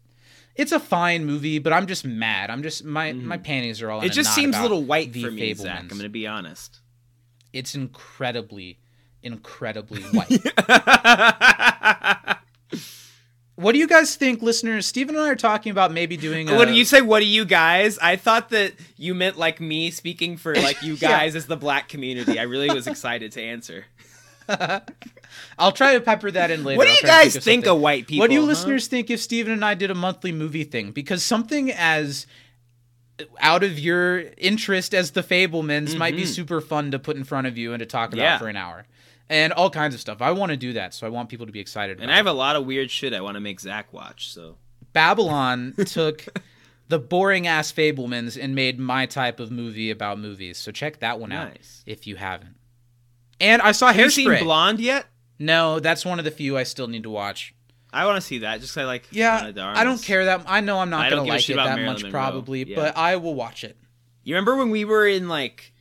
it's 0.56 0.74
a 0.74 0.80
fine 0.80 1.24
movie, 1.24 1.60
but 1.60 1.72
I'm 1.72 1.88
just 1.88 2.04
mad. 2.04 2.50
I'm 2.50 2.62
just 2.64 2.84
my 2.84 3.14
mm-hmm. 3.14 3.26
my 3.28 3.38
panties 3.38 3.82
are 3.82 3.90
all. 3.90 4.02
in. 4.02 4.08
It 4.08 4.12
just 4.12 4.36
seems 4.36 4.58
a 4.58 4.62
little 4.62 4.84
white 4.84 5.14
for 5.14 5.32
me, 5.32 5.54
Zach. 5.54 5.80
I'm 5.80 5.88
going 5.88 6.02
to 6.02 6.10
be 6.10 6.28
honest. 6.28 6.80
It's 7.54 7.74
incredibly, 7.76 8.80
incredibly 9.24 10.02
white. 10.12 10.42
what 13.56 13.74
do 13.74 13.78
you 13.80 13.88
guys 13.88 14.16
think, 14.16 14.42
listeners? 14.42 14.86
Steven 14.86 15.16
and 15.16 15.24
I 15.26 15.30
are 15.30 15.36
talking 15.36 15.72
about 15.72 15.92
maybe 15.92 16.16
doing. 16.16 16.50
A, 16.50 16.56
what 16.56 16.68
do 16.68 16.74
you 16.74 16.86
say? 16.86 17.02
What 17.02 17.20
do 17.20 17.26
you 17.26 17.44
guys? 17.46 17.98
I 18.00 18.16
thought 18.16 18.50
that 18.50 18.74
you 18.98 19.14
meant 19.14 19.38
like 19.38 19.60
me 19.60 19.92
speaking 19.92 20.38
for 20.38 20.56
like 20.56 20.82
you 20.82 20.94
Yeah. 21.00 21.10
guys 21.10 21.36
as 21.36 21.48
the 21.48 21.58
black 21.58 21.90
community. 21.90 22.40
I 22.40 22.44
really 22.44 22.70
was 22.74 22.88
excited 22.88 23.32
to 23.34 23.42
answer. 23.42 23.86
I'll 25.60 25.72
try 25.74 25.94
to 25.94 26.02
pepper 26.02 26.32
that 26.32 26.50
in 26.52 26.64
later. 26.64 26.78
What 26.78 26.88
do 26.88 26.94
you 26.94 27.02
guys 27.04 27.36
of 27.36 27.44
think 27.44 27.66
something. 27.66 27.78
of 27.78 27.82
white 27.82 28.08
people? 28.08 28.24
What 28.24 28.30
do 28.30 28.34
you 28.34 28.42
huh? 28.42 28.48
listeners 28.48 28.88
think 28.88 29.10
if 29.10 29.20
Steven 29.22 29.52
and 29.52 29.64
I 29.64 29.74
did 29.76 29.92
a 29.92 29.96
monthly 29.96 30.32
movie 30.32 30.64
thing? 30.64 30.92
Because 30.92 31.24
something 31.24 31.70
as 31.72 32.26
out 33.42 33.64
of 33.64 33.78
your 33.78 34.22
interest 34.38 34.94
as 34.96 35.12
the 35.12 35.22
Fabelmans 35.22 35.98
might 35.98 36.16
be 36.16 36.26
super 36.26 36.62
fun 36.62 36.92
to 36.92 36.98
put 37.00 37.18
in 37.18 37.26
front 37.26 37.46
of 37.48 37.58
you 37.58 37.74
and 37.74 37.82
to 37.82 37.86
talk 37.86 38.14
about 38.14 38.20
Mm-hmm. 38.20 38.24
Yeah. 38.24 38.38
for 38.40 38.48
an 38.48 38.56
hour. 38.56 38.86
And 39.30 39.54
all 39.54 39.70
kinds 39.70 39.94
of 39.94 40.02
stuff. 40.02 40.22
I 40.22 40.32
want 40.32 40.50
to 40.52 40.58
do 40.58 40.74
that, 40.74 40.94
so 40.96 41.06
I 41.06 41.10
want 41.12 41.30
people 41.30 41.46
to 41.46 41.52
be 41.52 41.60
excited 41.60 41.98
about 41.98 42.04
And 42.04 42.12
I 42.12 42.16
have 42.16 42.26
a 42.26 42.34
lot 42.34 42.56
of 42.56 42.66
weird 42.66 42.90
shit 42.90 43.14
I 43.14 43.22
want 43.22 43.36
to 43.36 43.40
make 43.40 43.60
Zach 43.60 43.94
watch. 43.94 44.34
So 44.34 44.58
Babylon 44.94 45.76
took 45.86 46.26
the 46.88 46.98
boring 46.98 47.46
ass 47.46 47.72
Fabelmans 47.72 48.42
and 48.42 48.56
made 48.56 48.80
my 48.80 49.06
type 49.06 49.40
of 49.40 49.52
movie 49.52 49.92
about 49.92 50.20
movies. 50.20 50.58
So 50.58 50.72
check 50.72 51.00
that 51.02 51.20
one 51.20 51.32
out 51.32 51.52
if 51.86 52.08
you 52.08 52.16
haven't. 52.16 52.56
And 53.40 53.62
I 53.62 53.72
saw 53.72 53.88
have 53.94 53.98
you 53.98 54.10
seen 54.10 54.28
Hairspray. 54.28 54.40
Blonde 54.42 54.80
yet? 54.80 55.06
no, 55.38 55.80
that's 55.80 56.04
one 56.04 56.18
of 56.20 56.26
the 56.26 56.32
few 56.32 56.58
I 56.58 56.64
still 56.64 56.88
need 56.88 57.04
to 57.04 57.10
watch. 57.10 57.54
I 57.94 58.06
want 58.06 58.18
to 58.18 58.22
see 58.22 58.40
that. 58.40 58.60
Just 58.62 58.74
'cause 58.74 58.82
I 58.82 58.86
like. 58.86 59.08
Yeah, 59.12 59.52
I 59.58 59.84
don't 59.84 60.02
care 60.02 60.26
that. 60.26 60.44
I 60.48 60.62
know 60.62 60.80
I'm 60.80 60.90
not 60.90 61.10
gonna 61.10 61.24
like 61.24 61.48
it 61.50 61.56
that 61.56 61.66
Marilyn 61.76 61.86
much, 61.86 62.04
Monroe. 62.04 62.12
probably, 62.12 62.64
Yeah. 62.64 62.76
but 62.76 62.98
I 62.98 63.16
will 63.16 63.34
watch 63.36 63.64
it. 63.64 63.78
You 64.24 64.36
remember 64.36 64.58
when 64.58 64.70
we 64.70 64.86
were 64.86 65.08
in 65.08 65.28
like 65.28 65.74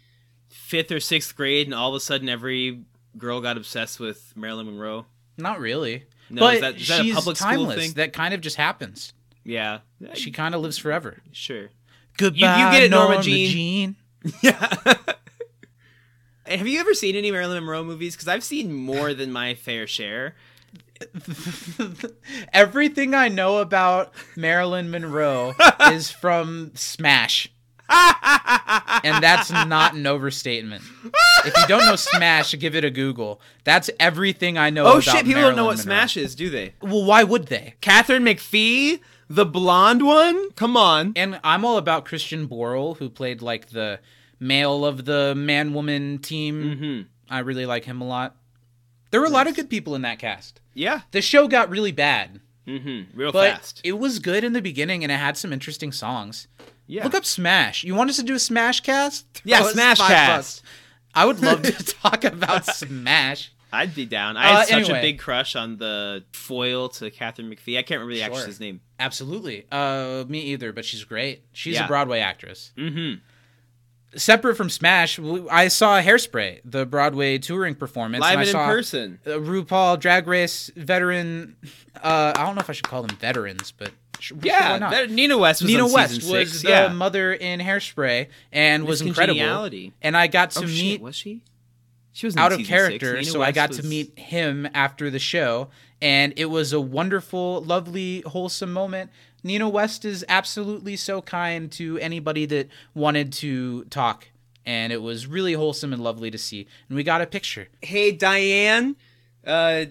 fifth 0.49 0.91
or 0.93 1.01
sixth 1.01 1.35
grade, 1.37 1.67
and 1.67 1.75
all 1.75 1.89
of 1.91 1.95
a 1.95 2.01
sudden 2.01 2.29
every 2.29 2.83
girl 3.19 3.41
got 3.41 3.57
obsessed 3.57 4.01
with 4.01 4.33
Marilyn 4.37 4.67
Monroe? 4.67 5.07
Not 5.37 5.61
really, 5.61 6.05
No, 6.31 6.41
but 6.41 6.55
is 6.55 6.61
that- 6.63 6.77
is 6.77 6.89
that 6.89 7.01
a 7.01 7.05
she's 7.05 7.15
public 7.15 7.37
school 7.37 7.51
timeless. 7.51 7.77
thing? 7.77 7.93
That 7.95 8.13
kind 8.13 8.33
of 8.35 8.41
just 8.41 8.57
happens. 8.57 9.13
Yeah, 9.45 9.81
She 10.15 10.31
kind 10.31 10.55
of 10.55 10.61
lives 10.61 10.79
forever. 10.79 11.19
sure. 11.33 11.71
Goodbye, 12.17 12.39
You 12.67 12.71
get 12.73 12.83
it, 12.83 12.91
Norma 12.91 13.09
Norma 13.15 13.23
Jean. 13.23 13.51
Jean. 13.53 13.97
Yeah. 14.43 14.95
And 16.47 16.59
have 16.59 16.67
you 16.67 16.81
ever 16.81 16.95
seen 16.95 17.15
any 17.15 17.31
Marilyn 17.31 17.63
Monroe 17.63 17.85
movies? 17.85 18.15
Because 18.17 18.27
I've 18.27 18.43
seen 18.43 18.73
more 18.73 19.13
than 19.15 19.31
my 19.31 19.55
fair 19.55 19.87
share. 19.87 20.35
Everything 22.53 23.15
I 23.15 23.29
know 23.29 23.59
about 23.59 24.13
Marilyn 24.37 24.91
Monroe 24.91 25.55
is 25.93 26.11
from 26.11 26.73
Smash. 26.75 27.49
And 27.89 29.23
that's 29.23 29.51
not 29.51 29.95
an 29.95 30.07
overstatement. 30.07 30.83
If 31.45 31.57
you 31.57 31.67
don't 31.69 31.87
know 31.87 31.97
Smash, 31.97 32.57
give 32.59 32.75
it 32.75 32.85
a 32.85 32.91
Google. 32.91 33.41
That's 33.65 33.91
everything 34.01 34.59
I 34.59 34.71
know 34.71 34.87
Oh 34.87 35.01
shit! 35.01 35.25
People 35.25 35.35
Marilyn 35.35 35.51
don't 35.51 35.57
know 35.57 35.65
what 35.67 35.79
Monroe. 35.79 35.83
Smash 35.85 36.17
is, 36.17 36.35
do 36.35 36.51
they? 36.51 36.75
Well, 36.83 37.05
why 37.05 37.25
would 37.25 37.47
they? 37.47 37.75
Katharine 37.81 38.25
McPhee, 38.25 39.01
the 39.29 39.47
blonde 39.47 40.05
one. 40.05 40.51
Come 40.53 40.77
on. 40.77 41.13
And 41.17 41.41
I'm 41.45 41.65
all 41.65 41.79
about 41.79 42.05
Christian 42.05 42.49
Borle, 42.49 42.97
who 42.99 43.09
played 43.09 43.41
like 43.43 43.71
the 43.71 44.01
male 44.41 44.85
of 44.85 45.05
the 45.05 45.35
man 45.35 45.73
woman 45.75 46.19
team. 46.19 46.63
Mm-hmm. 46.63 47.03
I 47.33 47.41
really 47.41 47.67
like 47.67 47.85
him 47.85 48.01
a 48.01 48.07
lot. 48.07 48.37
There 49.11 49.21
were 49.21 49.27
a 49.27 49.31
lot 49.31 49.47
of 49.47 49.55
good 49.57 49.71
people 49.71 49.95
in 49.95 50.03
that 50.03 50.19
cast. 50.19 50.61
Yeah. 50.75 51.03
The 51.13 51.23
show 51.23 51.49
got 51.49 51.71
really 51.71 51.93
bad, 51.93 52.41
Mm-hmm. 52.67 53.19
Real 53.19 53.33
but 53.33 53.53
fast. 53.55 53.81
it 53.83 53.93
was 53.99 54.19
good 54.19 54.45
in 54.45 54.53
the 54.53 54.61
beginning 54.61 55.03
and 55.03 55.11
it 55.11 55.17
had 55.17 55.39
some 55.39 55.55
interesting 55.55 55.91
songs. 55.91 56.47
Yeah. 56.89 57.05
Look 57.05 57.15
up 57.15 57.25
Smash. 57.25 57.85
You 57.85 57.95
want 57.95 58.11
us 58.11 58.17
to 58.17 58.23
do 58.25 58.35
a 58.35 58.39
Smash 58.41 58.81
cast? 58.81 59.27
Yeah, 59.45 59.59
Throw 59.59 59.67
us 59.69 59.73
Smash 59.75 59.99
five 59.99 60.09
cast. 60.09 60.63
bucks. 60.63 60.73
I 61.15 61.25
would 61.27 61.41
love 61.41 61.63
to 61.63 61.73
talk 62.03 62.25
about 62.25 62.67
Smash. 62.67 63.53
I'd 63.73 63.95
be 63.95 64.07
down. 64.07 64.37
I 64.39 64.49
Uh, 64.51 64.57
had 64.57 64.69
such 64.69 64.77
anyway. 64.85 64.99
a 64.99 65.03
big 65.03 65.19
crush 65.19 65.55
on 65.55 65.77
the 65.77 66.25
foil 66.33 66.89
to 66.89 67.11
Katharine 67.11 67.51
McPhee. 67.51 67.77
I 67.79 67.83
can't 67.83 68.01
remember 68.01 68.15
the 68.15 68.21
Sure. 68.21 68.27
actress's 68.35 68.59
name. 68.61 68.81
Absolutely. 68.99 69.67
Uh, 69.71 70.25
me 70.27 70.41
either, 70.41 70.73
but 70.73 70.85
she's 70.87 71.05
great. 71.05 71.45
She's 71.53 71.75
Yeah. 71.75 71.85
a 71.85 71.89
Broadway 71.89 72.21
actress. 72.21 72.73
Mm-hmm. 72.79 73.21
Separate 74.17 74.57
from 74.57 74.71
Smash, 74.71 75.17
w- 75.17 75.47
I 75.51 75.69
saw 75.69 76.01
Hairspray, 76.01 76.61
the 76.65 76.87
Broadway 76.87 77.37
touring 77.37 77.75
performance. 77.75 78.23
Live 78.23 78.31
and 78.33 78.39
I 78.39 78.43
and 78.43 78.49
in 78.49 78.53
saw 78.53 78.67
person. 78.67 79.21
uh, 79.27 79.31
RuPaul 79.33 80.01
Drag 80.01 80.27
Race 80.27 80.71
veteran. 80.75 81.57
Uh, 82.03 82.33
I 82.35 82.47
don't 82.47 82.55
know 82.55 82.61
if 82.63 82.71
I 82.71 82.73
should 82.73 82.89
call 82.89 83.03
them 83.03 83.15
veterans, 83.19 83.71
but 83.71 83.91
sh- 83.91 83.91
sure, 83.91 83.95
why 83.99 84.08
Yeah, 84.43 84.79
that- 84.79 85.11
Nina 85.11 85.39
West 85.39 85.63
was 85.63 85.71
Nina 85.71 85.87
West 85.87 86.15
season 86.15 86.33
was 86.33 86.51
six. 86.51 86.63
the 86.63 86.69
yeah. 86.69 86.89
mother 86.89 87.33
in 87.33 87.61
Hairspray 87.61 88.29
and 88.53 88.85
was 88.85 89.01
incredible. 89.01 89.71
And 90.03 90.17
I 90.17 90.27
got 90.27 90.51
to 90.53 90.61
oh 90.61 90.63
meet 90.63 90.93
shit, 90.93 91.01
was 91.01 91.17
she? 91.17 91.43
She 92.13 92.27
was 92.27 92.37
out 92.37 92.53
of 92.53 92.65
character, 92.65 93.19
Six. 93.19 93.31
So 93.31 93.43
I 93.43 93.49
West 93.49 93.55
got 93.55 93.73
to 93.73 93.85
meet 93.85 94.19
him 94.19 94.69
after 94.75 95.09
the 95.09 95.21
show, 95.21 95.69
and 96.03 96.33
it 96.37 96.47
was 96.47 96.73
a 96.73 96.81
wonderful, 96.81 97.63
lovely, 97.63 98.23
wholesome 98.23 98.73
moment. 98.73 99.11
Nina 99.45 99.69
West 99.69 100.05
is 100.05 100.25
absolutely 100.29 100.97
so 100.97 101.23
kind 101.23 101.71
to 101.73 101.97
anybody 101.99 102.45
that 102.47 102.69
wanted 102.93 103.33
to 103.35 103.85
talk, 103.85 104.29
and 104.67 104.93
it 104.93 105.01
was 105.01 105.29
really 105.29 105.53
wholesome 105.53 105.93
and 105.93 106.03
lovely 106.03 106.31
to 106.31 106.39
see. 106.39 106.67
And 106.89 106.97
we 106.97 107.05
got 107.05 107.21
a 107.21 107.27
picture. 107.27 107.69
Hey 107.83 108.11
Diane, 108.11 108.97
uh, 109.47 109.85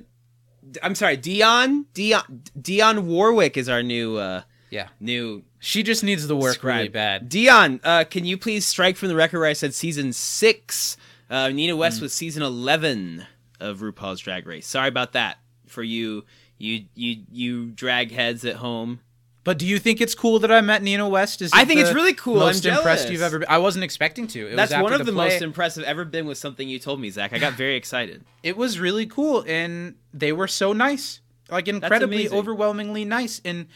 I'm 0.83 0.95
sorry, 0.95 1.17
Dionne. 1.17 1.85
Dionne. 1.93 2.41
Dionne 2.59 3.03
Warwick 3.03 3.57
is 3.57 3.69
our 3.69 3.83
new 3.83 4.17
uh 4.17 4.41
Yeah, 4.69 4.87
new 4.99 5.43
she 5.59 5.81
just 5.83 6.03
needs 6.03 6.27
the 6.27 6.35
work 6.35 6.55
scribe. 6.55 6.75
really 6.77 6.89
bad. 6.89 7.29
Dionne, 7.29 7.79
uh, 7.83 8.03
can 8.03 8.25
you 8.25 8.37
please 8.37 8.65
strike 8.65 8.95
from 8.95 9.07
the 9.09 9.15
record 9.15 9.39
where 9.39 9.49
I 9.49 9.53
said 9.53 9.73
season 9.73 10.13
six? 10.13 10.97
Uh, 11.29 11.49
Nina. 11.49 11.75
West 11.75 12.01
was 12.01 12.13
season 12.13 12.43
eleven 12.43 13.25
of 13.59 13.79
RuPaul's 13.79 14.19
Drag 14.21 14.45
Race. 14.47 14.67
Sorry 14.67 14.87
about 14.87 15.13
that 15.13 15.37
for 15.67 15.83
you, 15.83 16.23
you, 16.57 16.85
you, 16.95 17.23
you 17.31 17.65
drag 17.71 18.11
heads 18.11 18.45
at 18.45 18.57
home. 18.57 18.99
But 19.47 19.57
do 19.57 19.65
you 19.65 19.79
think 19.79 20.01
it's 20.01 20.13
cool 20.13 20.39
that 20.39 20.51
I 20.51 20.59
met 20.59 20.83
Nina 20.83 21.07
West? 21.07 21.41
Is 21.41 21.51
I 21.53 21.63
think 21.63 21.79
it's 21.79 21.93
really 21.93 22.13
cool. 22.13 22.35
Most 22.35 22.65
I'm 22.65 22.73
impressed 22.73 23.03
jealous. 23.03 23.13
you've 23.13 23.21
ever 23.21 23.39
been. 23.39 23.47
I 23.49 23.59
wasn't 23.59 23.85
expecting 23.85 24.27
to. 24.27 24.45
It 24.51 24.57
That's 24.57 24.73
was 24.73 24.83
one 24.83 24.91
of 24.91 25.05
the 25.05 25.13
play. 25.13 25.29
most 25.29 25.41
impressive 25.41 25.85
ever 25.85 26.03
been 26.03 26.25
with 26.25 26.37
something 26.37 26.67
you 26.67 26.79
told 26.79 26.99
me, 26.99 27.09
Zach. 27.09 27.31
I 27.31 27.39
got 27.39 27.53
very 27.53 27.77
excited. 27.77 28.25
it 28.43 28.57
was 28.57 28.77
really 28.77 29.05
cool 29.05 29.45
and 29.47 29.95
they 30.13 30.33
were 30.33 30.49
so 30.49 30.73
nice 30.73 31.21
like 31.49 31.69
incredibly 31.69 32.27
overwhelmingly 32.27 33.05
nice 33.05 33.39
and 33.45 33.67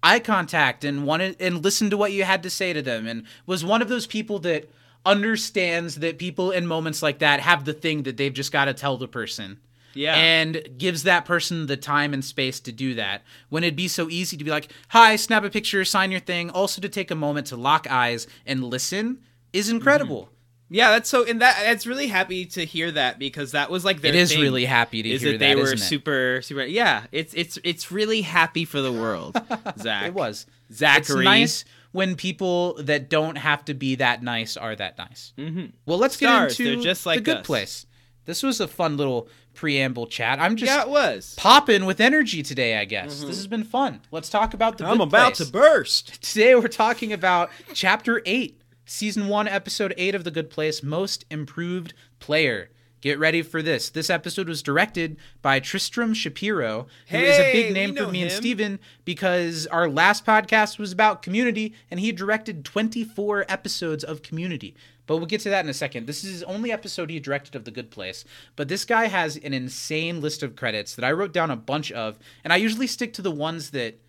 eye 0.00 0.20
contact 0.20 0.84
and 0.84 1.04
wanted 1.04 1.34
and 1.40 1.64
listened 1.64 1.90
to 1.90 1.96
what 1.96 2.12
you 2.12 2.22
had 2.22 2.44
to 2.44 2.48
say 2.48 2.72
to 2.72 2.80
them 2.80 3.08
and 3.08 3.24
was 3.46 3.64
one 3.64 3.82
of 3.82 3.88
those 3.88 4.06
people 4.06 4.38
that 4.38 4.70
understands 5.04 5.96
that 5.96 6.18
people 6.18 6.52
in 6.52 6.68
moments 6.68 7.02
like 7.02 7.18
that 7.18 7.40
have 7.40 7.64
the 7.64 7.72
thing 7.72 8.04
that 8.04 8.16
they've 8.16 8.32
just 8.32 8.52
got 8.52 8.66
to 8.66 8.74
tell 8.74 8.96
the 8.96 9.08
person 9.08 9.58
Yeah. 9.96 10.14
and 10.14 10.62
gives 10.78 11.02
that 11.04 11.24
person 11.24 11.66
the 11.66 11.76
time 11.76 12.12
and 12.14 12.24
space 12.24 12.60
to 12.60 12.72
do 12.72 12.94
that 12.94 13.22
when 13.48 13.64
it'd 13.64 13.74
be 13.74 13.88
so 13.88 14.08
easy 14.08 14.36
to 14.36 14.44
be 14.44 14.50
like 14.50 14.70
hi 14.90 15.16
snap 15.16 15.42
a 15.42 15.50
picture 15.50 15.84
sign 15.84 16.10
your 16.10 16.20
thing 16.20 16.50
also 16.50 16.80
to 16.82 16.88
take 16.88 17.10
a 17.10 17.14
moment 17.14 17.46
to 17.48 17.56
lock 17.56 17.90
eyes 17.90 18.26
and 18.44 18.62
listen 18.62 19.18
is 19.52 19.68
incredible 19.70 20.28
Yeah, 20.68 20.90
that's 20.90 21.08
so, 21.08 21.24
and 21.24 21.40
that 21.42 21.56
that's 21.62 21.86
really 21.86 22.08
happy 22.08 22.44
to 22.46 22.64
hear 22.64 22.90
that 22.90 23.20
because 23.20 23.52
that 23.52 23.70
was 23.70 23.84
like 23.84 24.00
their 24.00 24.12
it 24.12 24.16
is 24.16 24.36
really 24.36 24.64
happy 24.64 25.00
to 25.00 25.08
is 25.08 25.22
hear 25.22 25.32
that 25.32 25.38
they 25.38 25.54
that, 25.54 25.62
were 25.62 25.76
super 25.76 26.40
super. 26.42 26.64
Yeah, 26.64 27.04
it's 27.12 27.32
it's 27.34 27.56
it's 27.62 27.92
really 27.92 28.22
happy 28.22 28.64
for 28.64 28.80
the 28.80 28.92
world, 28.92 29.40
Zach. 29.78 30.08
It 30.08 30.14
was. 30.14 30.44
Zachary. 30.72 31.18
It's 31.20 31.24
nice 31.24 31.64
when 31.92 32.16
people 32.16 32.74
that 32.82 33.08
don't 33.08 33.38
have 33.38 33.64
to 33.66 33.74
be 33.74 33.94
that 33.94 34.24
nice 34.24 34.56
are 34.56 34.74
that 34.74 34.98
nice. 34.98 35.32
Mm-hmm. 35.38 35.66
Well, 35.86 35.98
let's 35.98 36.16
get 36.16 36.50
into 36.50 36.82
just 36.82 37.04
the 37.04 37.20
good 37.20 37.38
us. 37.38 37.46
place. 37.46 37.86
This 38.26 38.42
was 38.42 38.60
a 38.60 38.68
fun 38.68 38.96
little 38.96 39.28
preamble 39.54 40.06
chat. 40.06 40.38
I'm 40.38 40.56
just 40.56 40.70
Yeah, 40.70 40.82
it 40.82 40.88
was. 40.88 41.34
popping 41.38 41.86
with 41.86 42.00
energy 42.00 42.42
today. 42.42 42.78
I 42.78 42.84
guess 42.84 43.18
mm-hmm. 43.18 43.28
this 43.28 43.36
has 43.36 43.46
been 43.46 43.64
fun. 43.64 44.02
Let's 44.10 44.28
talk 44.28 44.52
about 44.52 44.78
the. 44.78 44.86
I'm 44.86 45.00
about 45.00 45.34
Place. 45.34 45.46
to 45.46 45.52
burst. 45.52 46.22
Today 46.26 46.54
we're 46.54 46.68
talking 46.68 47.12
about 47.12 47.50
Chapter 47.72 48.20
Eight, 48.26 48.60
Season 48.84 49.28
One, 49.28 49.48
Episode 49.48 49.94
Eight 49.96 50.14
of 50.14 50.24
The 50.24 50.30
Good 50.30 50.50
Place, 50.50 50.82
Most 50.82 51.24
Improved 51.30 51.94
Player. 52.18 52.70
Get 53.02 53.18
ready 53.20 53.42
for 53.42 53.62
this. 53.62 53.90
This 53.90 54.10
episode 54.10 54.48
was 54.48 54.62
directed 54.62 55.16
by 55.40 55.60
Tristram 55.60 56.12
Shapeero, 56.12 56.86
who 57.08 57.18
is 57.18 57.38
a 57.38 57.52
big 57.52 57.72
name 57.72 57.94
for 57.94 58.08
me 58.08 58.22
and 58.22 58.32
him. 58.32 58.36
Steven 58.36 58.80
because 59.04 59.66
our 59.68 59.88
last 59.88 60.26
podcast 60.26 60.78
was 60.78 60.90
about 60.90 61.22
community 61.22 61.74
and 61.88 62.00
he 62.00 62.10
directed 62.10 62.64
24 62.64 63.44
episodes 63.48 64.02
of 64.02 64.22
community. 64.22 64.74
But 65.06 65.18
we'll 65.18 65.26
get 65.26 65.40
to 65.42 65.50
that 65.50 65.64
in 65.64 65.68
a 65.70 65.74
second. 65.74 66.06
This 66.06 66.24
is 66.24 66.30
his 66.30 66.42
only 66.42 66.72
episode 66.72 67.10
he 67.10 67.20
directed 67.20 67.54
of 67.54 67.64
The 67.64 67.70
Good 67.70 67.90
Place. 67.90 68.24
But 68.56 68.68
this 68.68 68.84
guy 68.84 69.06
has 69.06 69.36
an 69.36 69.54
insane 69.54 70.20
list 70.20 70.42
of 70.42 70.56
credits 70.56 70.94
that 70.96 71.04
I 71.04 71.12
wrote 71.12 71.32
down 71.32 71.50
a 71.50 71.56
bunch 71.56 71.92
of, 71.92 72.18
and 72.42 72.52
I 72.52 72.56
usually 72.56 72.86
stick 72.88 73.12
to 73.14 73.22
the 73.22 73.30
ones 73.30 73.70
that 73.70 74.00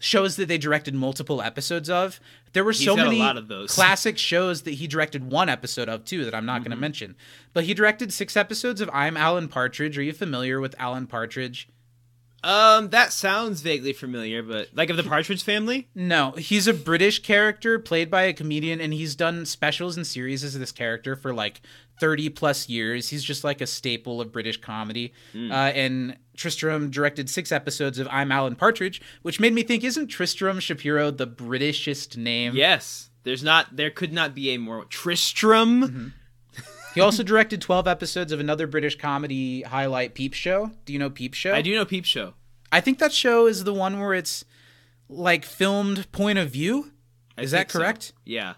shows 0.00 0.34
that 0.34 0.48
they 0.48 0.58
directed 0.58 0.96
multiple 0.96 1.40
episodes 1.40 1.88
of. 1.88 2.18
There 2.54 2.64
were 2.64 2.72
so 2.72 2.96
got 2.96 3.02
a 3.02 3.10
many 3.10 3.20
lot 3.20 3.36
of 3.36 3.46
those. 3.46 3.70
classic 3.74 4.18
shows 4.18 4.62
that 4.62 4.72
he 4.72 4.88
directed 4.88 5.30
one 5.30 5.48
episode 5.48 5.88
of 5.88 6.04
too 6.04 6.24
that 6.24 6.34
I'm 6.34 6.44
not 6.44 6.54
Mm-hmm. 6.62 6.64
going 6.70 6.76
to 6.76 6.80
mention. 6.80 7.16
But 7.52 7.64
he 7.64 7.72
directed 7.72 8.12
six 8.12 8.36
episodes 8.36 8.80
of 8.80 8.90
I'm 8.92 9.16
Alan 9.16 9.46
Partridge. 9.46 9.96
Are 9.96 10.02
you 10.02 10.12
familiar 10.12 10.60
with 10.60 10.74
Alan 10.76 11.06
Partridge? 11.06 11.68
Um, 12.44 12.90
that 12.90 13.12
sounds 13.12 13.60
vaguely 13.60 13.92
familiar, 13.92 14.42
but 14.42 14.68
like 14.74 14.90
of 14.90 14.96
the 14.96 15.04
Partridge 15.04 15.44
Family. 15.44 15.88
No, 15.94 16.32
he's 16.32 16.66
a 16.66 16.74
British 16.74 17.20
character 17.20 17.78
played 17.78 18.10
by 18.10 18.22
a 18.22 18.32
comedian, 18.32 18.80
and 18.80 18.92
he's 18.92 19.14
done 19.14 19.46
specials 19.46 19.96
and 19.96 20.06
series 20.06 20.42
as 20.42 20.58
this 20.58 20.72
character 20.72 21.14
for 21.14 21.32
like 21.32 21.60
30 22.00 22.30
plus 22.30 22.68
years. 22.68 23.10
He's 23.10 23.22
just 23.22 23.44
like 23.44 23.60
a 23.60 23.66
staple 23.66 24.20
of 24.20 24.32
British 24.32 24.60
comedy. 24.60 25.12
Hmm. 25.32 25.52
Uh, 25.52 25.54
and 25.54 26.16
Tristram 26.36 26.90
directed 26.90 27.30
six 27.30 27.52
episodes 27.52 27.98
of 27.98 28.08
I'm 28.10 28.32
Alan 28.32 28.56
Partridge, 28.56 29.00
which 29.22 29.38
made 29.38 29.52
me 29.52 29.62
think, 29.62 29.84
isn't 29.84 30.08
Tristram 30.08 30.58
Shapeero 30.58 31.16
the 31.16 31.26
Britishest 31.26 32.16
name? 32.16 32.56
Yes, 32.56 33.10
there's 33.22 33.44
not. 33.44 33.76
There 33.76 33.90
could 33.90 34.12
not 34.12 34.34
be 34.34 34.50
a 34.50 34.58
more 34.58 34.84
Tristram. 34.86 35.82
Mm-hmm. 35.82 36.08
He 36.94 37.00
also 37.00 37.22
directed 37.22 37.60
12 37.60 37.88
episodes 37.88 38.32
of 38.32 38.40
another 38.40 38.66
British 38.66 38.96
comedy 38.98 39.62
highlight, 39.62 40.14
Peep 40.14 40.34
Show. 40.34 40.70
Do 40.84 40.92
you 40.92 40.98
know 40.98 41.10
Peep 41.10 41.34
Show? 41.34 41.54
I 41.54 41.62
do 41.62 41.74
know 41.74 41.84
Peep 41.84 42.04
Show. 42.04 42.34
I 42.70 42.80
think 42.80 42.98
that 42.98 43.12
show 43.12 43.46
is 43.46 43.64
the 43.64 43.74
one 43.74 43.98
where 44.00 44.14
it's 44.14 44.44
like 45.08 45.44
filmed 45.44 46.10
point 46.12 46.38
of 46.38 46.50
view. 46.50 46.92
I 47.36 47.42
Is 47.42 47.50
that 47.52 47.58
think 47.58 47.70
so. 47.70 47.78
correct? 47.78 48.12
Yeah. 48.24 48.54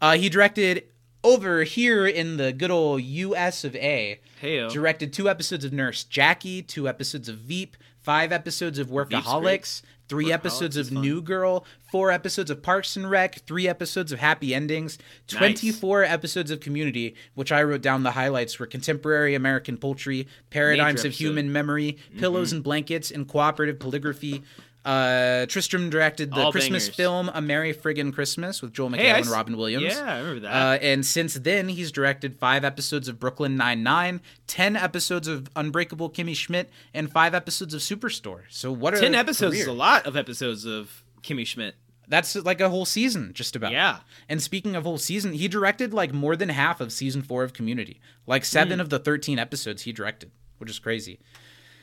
Uh, 0.00 0.16
he 0.16 0.28
directed 0.28 0.84
over 1.22 1.64
here 1.64 2.06
in 2.06 2.36
the 2.38 2.52
good 2.52 2.70
old 2.70 3.02
U.S. 3.02 3.64
of 3.64 3.76
A. 3.76 4.20
Heyo. 4.42 4.70
Directed 4.70 5.12
two 5.12 5.28
episodes 5.28 5.64
of 5.64 5.72
Nurse 5.72 6.04
Jackie, 6.04 6.62
two 6.62 6.88
episodes 6.88 7.28
of 7.28 7.36
Veep, 7.38 7.76
five 8.00 8.32
episodes 8.32 8.78
of 8.78 8.88
Workaholics, 8.88 9.82
three 10.10 10.32
episodes 10.32 10.76
is 10.76 10.88
of 10.88 10.94
fun. 10.94 11.02
New 11.02 11.22
Girl, 11.22 11.64
four 11.90 12.10
episodes 12.10 12.50
of 12.50 12.62
Parks 12.62 12.96
and 12.96 13.08
Rec, 13.08 13.36
three 13.46 13.68
episodes 13.68 14.12
of 14.12 14.18
Happy 14.18 14.54
Endings, 14.54 14.98
Nice. 15.32 15.38
24 15.38 16.04
episodes 16.04 16.50
of 16.50 16.60
Community, 16.60 17.14
which 17.34 17.52
I 17.52 17.62
wrote 17.62 17.80
down 17.80 18.02
the 18.02 18.10
highlights 18.10 18.58
were 18.58 18.66
Contemporary 18.66 19.34
American 19.34 19.78
Poultry, 19.78 20.26
Paradigms 20.50 20.96
Major 20.96 21.08
of 21.08 21.12
episode. 21.12 21.24
Human 21.24 21.52
Memory, 21.52 21.96
Pillows 22.18 22.48
mm-hmm. 22.48 22.56
and 22.56 22.64
Blankets, 22.64 23.10
and 23.10 23.26
Cooperative 23.28 23.78
Polygraphy. 23.78 24.42
Uh, 24.84 25.44
Tristram 25.46 25.90
directed 25.90 26.30
the 26.32 26.40
All 26.40 26.52
Christmas 26.52 26.84
bangers. 26.84 26.96
film 26.96 27.30
A 27.34 27.40
Merry 27.42 27.74
Friggin' 27.74 28.14
Christmas 28.14 28.62
with 28.62 28.72
Joel 28.72 28.90
McHale 28.90 28.96
Hey, 28.96 29.10
and 29.10 29.26
s- 29.26 29.30
Robin 29.30 29.56
Williams. 29.56 29.84
Yeah, 29.94 30.14
I 30.14 30.18
remember 30.20 30.40
that. 30.40 30.52
Uh, 30.52 30.78
and 30.82 31.04
since 31.04 31.34
then, 31.34 31.68
he's 31.68 31.92
directed 31.92 32.36
five 32.36 32.64
episodes 32.64 33.06
of 33.06 33.20
Brooklyn 33.20 33.56
Nine-Nine, 33.56 34.22
10 34.46 34.76
episodes 34.76 35.28
of 35.28 35.48
Unbreakable 35.54 36.08
Kimmy 36.10 36.34
Schmidt, 36.34 36.70
and 36.94 37.12
five 37.12 37.34
episodes 37.34 37.74
of 37.74 37.80
Superstore. 37.82 38.42
So 38.48 38.72
what 38.72 38.94
are 38.94 39.00
Ten 39.00 39.14
episodes 39.14 39.58
is 39.58 39.66
a 39.66 39.72
lot 39.72 40.06
of 40.06 40.16
episodes 40.16 40.64
of 40.64 41.04
Kimmy 41.22 41.46
Schmidt. 41.46 41.74
That's 42.08 42.34
like 42.34 42.60
a 42.60 42.68
whole 42.70 42.86
season, 42.86 43.32
just 43.34 43.54
about. 43.54 43.70
Yeah. 43.72 43.98
And 44.28 44.42
speaking 44.42 44.74
of 44.74 44.82
whole 44.84 44.98
season, 44.98 45.32
he 45.34 45.46
directed 45.46 45.94
like 45.94 46.12
more 46.12 46.34
than 46.34 46.48
half 46.48 46.80
of 46.80 46.90
season 46.90 47.22
four 47.22 47.44
of 47.44 47.52
Community. 47.52 48.00
Like 48.26 48.44
seven 48.44 48.78
Hmm. 48.78 48.80
of 48.80 48.88
the 48.90 48.98
13 48.98 49.38
episodes 49.38 49.82
he 49.82 49.92
directed, 49.92 50.32
which 50.58 50.68
is 50.70 50.78
crazy. 50.80 51.20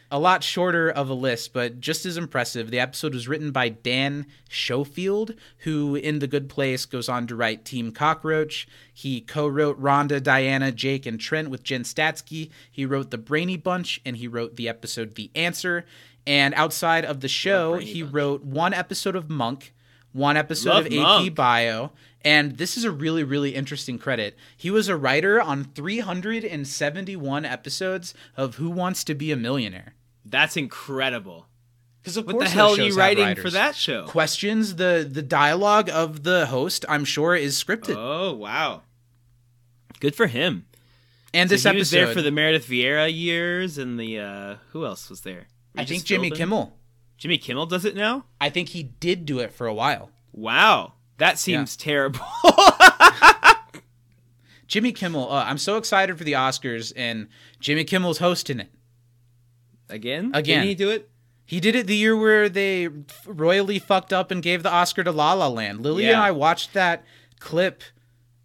A 0.10 0.20
lot 0.20 0.42
shorter 0.42 0.90
of 0.90 1.10
a 1.10 1.14
list, 1.14 1.52
but 1.52 1.82
just 1.82 2.06
as 2.06 2.16
impressive. 2.16 2.72
The 2.72 2.80
episode 2.80 3.14
was 3.14 3.28
written 3.28 3.52
by 3.52 3.68
Dan 3.70 4.26
Schofield, 4.50 5.34
who 5.60 5.96
in 5.96 6.20
The 6.20 6.28
Good 6.28 6.48
Place 6.48 6.86
goes 6.86 7.10
on 7.10 7.28
to 7.28 7.36
write 7.36 7.66
Team 7.66 7.92
Cockroach. 7.92 8.70
He 8.94 9.20
co 9.20 9.48
wrote 9.48 9.82
Rhonda, 9.82 10.24
Diana, 10.24 10.72
Jake, 10.72 11.06
and 11.06 11.20
Trent 11.20 11.50
with 11.50 11.64
Jen 11.64 11.84
Statsky. 11.84 12.52
He 12.72 12.86
wrote 12.86 13.12
The 13.12 13.18
Brainy 13.18 13.58
Bunch, 13.58 14.00
and 14.06 14.16
he 14.16 14.30
wrote 14.30 14.56
the 14.56 14.70
episode 14.70 15.15
The 15.15 15.30
Answer. 15.36 15.86
And 16.26 16.54
outside 16.54 17.04
of 17.04 17.20
the 17.20 17.28
show, 17.28 17.76
he 17.76 18.02
Bunch. 18.02 18.13
wrote 18.13 18.43
one 18.46 18.74
episode 18.74 19.15
of 19.17 19.30
Monk, 19.30 19.74
one 20.13 20.38
episode 20.38 20.70
Love 20.70 20.86
of 20.86 20.93
AP 20.93 21.36
Bio, 21.36 21.91
and 22.22 22.58
this 22.58 22.76
is 22.76 22.84
a 22.84 22.91
really, 22.91 23.24
really 23.24 23.56
interesting 23.56 23.98
credit. 23.98 24.36
He 24.56 24.72
was 24.72 24.89
a 24.89 24.98
writer 24.98 25.41
on 25.41 25.65
371 25.65 27.46
episodes 27.46 28.13
of 28.36 28.56
Who 28.56 28.70
Wants 28.70 29.04
to 29.06 29.15
Be 29.15 29.32
a 29.32 29.38
Millionaire. 29.38 29.93
That's 30.30 30.58
incredible. 30.58 31.48
Because 32.02 32.18
of 32.18 32.26
What 32.28 32.40
the 32.40 32.50
hell 32.50 32.74
are 32.74 32.82
you 32.82 32.96
writing 32.96 33.26
writers. 33.26 33.44
for 33.44 33.50
that 33.52 33.76
show? 33.76 34.06
Questions 34.06 34.76
the 34.76 35.08
the 35.10 35.22
dialogue 35.22 35.90
of 35.90 36.24
the 36.24 36.46
host. 36.48 36.86
I'm 36.88 37.04
sure 37.06 37.36
is 37.36 37.62
scripted. 37.62 37.96
Oh 37.98 38.34
wow, 38.34 38.84
good 40.00 40.16
for 40.16 40.28
him. 40.28 40.66
and 41.34 41.50
So 41.50 41.56
this 41.56 41.63
he 41.63 41.70
episode, 41.70 41.80
was 41.80 41.92
there 41.92 42.08
for 42.13 42.22
the 42.22 42.32
Meredith 42.32 42.68
Vieira 42.68 43.13
years, 43.13 43.78
and 43.78 44.00
the 44.00 44.20
uh 44.20 44.56
who 44.72 44.86
else 44.86 45.10
was 45.10 45.22
there? 45.22 45.48
I 45.76 45.86
think 45.86 46.04
Jimmy 46.06 46.32
Philbin? 46.32 46.36
Kimmel. 46.38 46.78
Jimmy 47.18 47.38
Kimmel 47.38 47.66
does 47.66 47.84
it 47.84 47.96
now. 47.96 48.26
I 48.40 48.50
think 48.50 48.70
he 48.70 48.84
did 48.84 49.26
do 49.26 49.40
it 49.40 49.52
for 49.54 49.68
a 49.68 49.74
while. 49.74 50.12
Wow, 50.32 50.94
that 51.18 51.40
seems 51.40 51.76
terrible. 51.76 52.22
Jimmy 54.68 54.92
Kimmel. 54.92 55.32
Uh, 55.32 55.44
I'm 55.46 55.58
so 55.58 55.78
excited 55.78 56.18
for 56.18 56.24
the 56.24 56.34
Oscars, 56.34 56.92
and 56.96 57.28
Jimmy 57.60 57.84
Kimmel's 57.86 58.18
hosting 58.20 58.60
it. 58.60 58.70
Again? 59.89 60.32
Again. 60.34 60.60
Didn't 60.60 60.67
he 60.69 60.76
do 60.76 60.89
it? 60.89 61.10
He 61.45 61.60
did 61.62 61.76
it 61.76 61.88
the 61.88 61.95
year 61.95 62.15
where 62.15 62.50
they 62.50 62.89
royally 63.26 63.80
fucked 63.80 64.12
up 64.12 64.32
and 64.32 64.43
gave 64.43 64.63
the 64.63 64.71
Oscar 64.71 65.04
to 65.06 65.12
La 65.13 65.34
La 65.34 65.47
Land. 65.47 65.82
Lily 65.82 66.10
and 66.10 66.17
I 66.19 66.32
watched 66.32 66.73
that 66.73 67.06
clip 67.39 67.84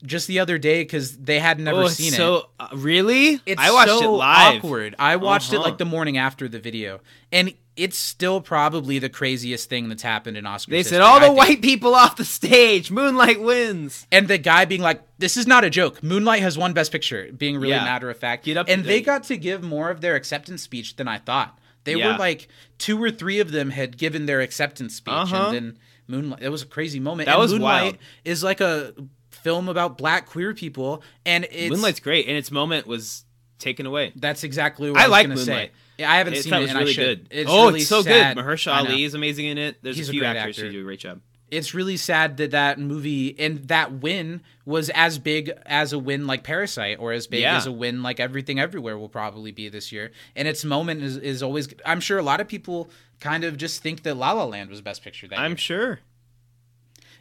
just 0.05 0.27
the 0.27 0.41
other 0.41 0.59
day 0.59 0.83
because 0.83 1.17
they 1.17 1.39
had 1.39 1.59
never 1.61 1.83
oh, 1.83 1.89
seen 1.89 2.13
it. 2.13 2.17
so 2.17 2.49
uh, 2.61 2.69
really? 2.75 3.41
It's 3.47 3.61
I 3.61 3.71
watched 3.73 3.91
so 3.91 4.03
it 4.15 4.17
live. 4.17 4.57
awkward. 4.65 4.95
I 4.99 5.17
watched 5.17 5.53
it 5.53 5.57
Uh-huh. 5.57 5.65
like 5.69 5.79
the 5.79 5.85
morning 5.85 6.19
after 6.19 6.49
the 6.49 6.59
video, 6.59 7.01
and 7.31 7.55
it's 7.75 7.97
still 7.97 8.41
probably 8.43 8.99
the 8.99 9.09
craziest 9.09 9.69
thing 9.71 9.89
that's 9.89 10.03
happened 10.03 10.37
in 10.37 10.45
Oscars. 10.45 10.67
They 10.67 10.83
said 10.83 11.01
all 11.01 11.21
the 11.21 11.33
white 11.33 11.63
people 11.63 11.95
off 11.95 12.17
the 12.17 12.25
stage. 12.25 12.91
Moonlight 12.91 13.41
wins. 13.41 14.07
and 14.13 14.29
the 14.29 14.37
guy 14.39 14.65
being 14.67 14.83
like, 14.83 15.03
"This 15.19 15.37
is 15.39 15.47
not 15.47 15.65
a 15.65 15.71
joke. 15.71 16.03
Moonlight 16.03 16.43
has 16.43 16.59
won 16.59 16.73
Best 16.75 16.93
Picture," 16.93 17.31
being 17.33 17.57
really 17.57 17.71
Yeah. 17.71 17.85
matter 17.85 18.11
of 18.11 18.19
fact. 18.19 18.45
Get 18.45 18.57
up 18.59 18.69
and 18.69 18.85
they 18.85 19.01
got 19.01 19.25
to 19.25 19.37
give 19.37 19.63
more 19.63 19.91
of 19.91 20.01
their 20.03 20.17
acceptance 20.17 20.63
speech 20.63 20.97
than 20.97 21.09
I 21.09 21.19
thought. 21.19 21.59
They 21.85 21.95
Yeah. 21.95 22.13
were 22.13 22.19
like 22.19 22.49
two 22.79 23.03
or 23.03 23.11
three 23.11 23.41
of 23.41 23.53
them 23.53 23.71
had 23.71 23.97
given 23.97 24.27
their 24.27 24.41
acceptance 24.41 24.95
speech, 24.97 25.15
Uh-huh. 25.15 25.47
and 25.47 25.55
then 25.55 25.79
Moonlight. 26.09 26.43
It 26.43 26.49
was 26.51 26.63
a 26.63 26.67
crazy 26.67 27.01
moment. 27.01 27.27
That 27.27 27.33
and 27.37 27.41
was 27.41 27.53
Moonlight 27.53 27.83
wild. 27.83 27.99
is 28.25 28.43
like 28.45 28.61
a 28.61 28.93
film 29.43 29.69
about 29.69 29.99
black 29.99 30.27
queer 30.27 30.55
people, 30.55 31.03
and 31.27 31.47
it's 31.51 31.71
Moonlight's 31.71 32.01
great, 32.01 32.27
and 32.29 32.37
its 32.37 32.51
moment 32.51 32.87
was 32.87 33.25
taken 33.59 33.87
away. 33.87 34.13
That's 34.17 34.45
exactly 34.45 34.91
what 34.91 34.99
I 35.01 35.05
I, 35.05 35.07
was 35.07 35.11
like 35.11 35.27
gonna 35.27 35.35
Moonlight. 35.37 35.71
say. 35.99 36.05
I 36.05 36.17
haven't 36.19 36.35
It 36.35 36.43
seen 36.43 36.55
it, 36.55 36.69
and 36.71 36.79
really 36.79 36.91
I 36.91 36.95
should. 36.95 37.29
good. 37.29 37.39
It's 37.39 37.51
oh, 37.51 37.67
really 37.67 37.81
it's 37.81 37.89
so 37.89 38.03
sad. 38.03 38.37
good. 38.37 38.45
Mahershala 38.45 38.89
Ali 38.89 39.05
is 39.05 39.15
amazing 39.15 39.47
in 39.47 39.59
it. 39.59 39.77
There's 39.83 39.97
He's 39.97 40.09
a 40.09 40.11
a 40.11 40.13
few 40.13 40.21
great 40.21 40.37
actors 40.37 40.59
actor. 40.59 40.67
who 40.67 40.73
do 40.73 40.81
a 40.81 40.85
great 40.85 40.99
job. 41.01 41.21
It's 41.51 41.75
really 41.75 41.99
sad 41.99 42.39
that 42.39 42.53
that 42.53 42.81
movie 42.81 43.39
and 43.39 43.59
that 43.69 43.93
win 43.93 44.41
was 44.65 44.89
as 44.95 45.19
big 45.19 45.53
as 45.67 45.93
a 45.93 45.99
win 45.99 46.27
like 46.27 46.43
Parasite, 46.45 46.97
or 46.99 47.13
as 47.13 47.27
big 47.27 47.43
Yeah. 47.43 47.57
as 47.59 47.67
a 47.67 47.73
win 47.73 48.03
like 48.03 48.19
Everything 48.21 48.59
Everywhere 48.59 48.97
will 48.99 49.11
probably 49.11 49.53
be 49.53 49.69
this 49.69 49.93
year. 49.93 50.13
And 50.35 50.49
its 50.49 50.65
moment 50.65 51.03
is, 51.03 51.19
is 51.19 51.43
always. 51.43 51.69
I'm 51.85 52.01
sure 52.01 52.19
a 52.19 52.23
lot 52.23 52.41
of 52.41 52.49
people 52.49 52.89
kind 53.21 53.45
of 53.45 53.59
just 53.59 53.83
think 53.83 54.03
that 54.05 54.17
La 54.17 54.33
La 54.33 54.45
Land 54.45 54.71
was 54.71 54.81
Best 54.81 55.05
Picture 55.05 55.29
that 55.29 55.39
I'm 55.39 55.53
year. 55.53 55.59
sure. 55.59 56.01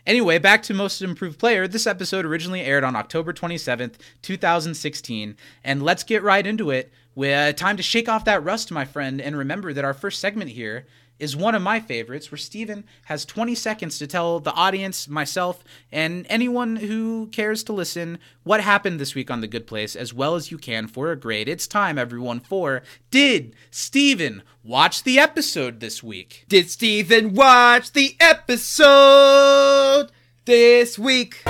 Anyway, 0.07 0.39
back 0.39 0.63
to 0.63 0.73
Most 0.73 1.01
Improved 1.01 1.37
Player. 1.37 1.67
This 1.67 1.85
episode 1.85 2.25
originally 2.25 2.61
aired 2.61 2.83
on 2.83 2.95
October 2.95 3.33
27th, 3.33 3.95
2016. 4.23 5.37
And 5.63 5.83
let's 5.83 6.03
get 6.03 6.23
right 6.23 6.45
into 6.45 6.71
it. 6.71 6.91
With 7.13 7.37
uh, 7.37 7.53
time 7.53 7.77
to 7.77 7.83
shake 7.83 8.07
off 8.09 8.25
that 8.25 8.43
rust, 8.43 8.71
my 8.71 8.85
friend, 8.85 9.21
and 9.21 9.37
remember 9.37 9.73
that 9.73 9.83
our 9.83 9.93
first 9.93 10.19
segment 10.19 10.51
here 10.51 10.85
is 11.21 11.35
one 11.35 11.53
of 11.53 11.61
my 11.61 11.79
favorites, 11.79 12.31
where 12.31 12.37
Steven 12.37 12.83
has 13.05 13.25
20 13.25 13.53
seconds 13.53 13.99
to 13.99 14.07
tell 14.07 14.39
the 14.39 14.51
audience, 14.53 15.07
myself, 15.07 15.63
and 15.91 16.25
anyone 16.29 16.77
who 16.77 17.27
cares 17.27 17.63
to 17.63 17.73
listen 17.73 18.17
what 18.43 18.59
happened 18.59 18.99
this 18.99 19.13
week 19.13 19.29
on 19.29 19.39
The 19.39 19.47
Good 19.47 19.67
Place 19.67 19.95
as 19.95 20.15
well 20.15 20.33
as 20.33 20.49
you 20.49 20.57
can 20.57 20.87
for 20.87 21.11
a 21.11 21.15
grade. 21.15 21.47
It's 21.47 21.67
time, 21.67 21.99
everyone, 21.99 22.39
for 22.39 22.81
Did 23.11 23.55
Steven 23.69 24.41
watch 24.63 25.03
the 25.03 25.19
episode 25.19 25.79
this 25.79 26.01
week? 26.01 26.45
Did 26.49 26.71
Steven 26.71 27.35
watch 27.35 27.91
the 27.91 28.15
episode 28.19 30.07
this 30.45 30.97
week? 30.97 31.43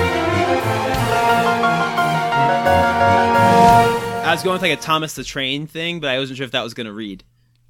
I 4.31 4.33
was 4.33 4.43
going 4.43 4.53
with 4.53 4.61
like 4.63 4.77
a 4.77 4.81
Thomas 4.81 5.13
the 5.13 5.23
Train 5.23 5.65
thing, 5.65 6.01
but 6.01 6.09
I 6.09 6.19
wasn't 6.19 6.35
sure 6.35 6.45
if 6.45 6.51
that 6.51 6.63
was 6.63 6.73
going 6.73 6.87
to 6.87 6.93
read. 6.93 7.23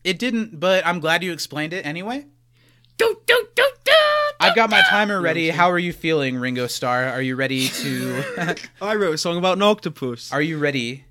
It 0.03 0.17
didn't, 0.19 0.59
but 0.59 0.85
I'm 0.85 0.99
glad 0.99 1.23
you 1.23 1.31
explained 1.31 1.73
it 1.73 1.85
anyway. 1.85 2.25
Do, 2.97 3.17
do, 3.25 3.47
do, 3.55 3.67
do, 3.83 3.91
I've 4.39 4.55
got 4.55 4.69
my 4.69 4.81
timer 4.89 5.21
ready. 5.21 5.49
How 5.49 5.69
are 5.71 5.79
you 5.79 5.93
feeling, 5.93 6.37
Ringo 6.37 6.67
Starr? 6.67 7.05
Are 7.05 7.21
you 7.21 7.35
ready 7.35 7.67
to 7.67 8.55
I 8.81 8.95
wrote 8.95 9.13
a 9.13 9.17
song 9.17 9.37
about 9.37 9.57
an 9.57 9.63
octopus. 9.63 10.31
Are 10.31 10.41
you 10.41 10.57
ready 10.57 11.05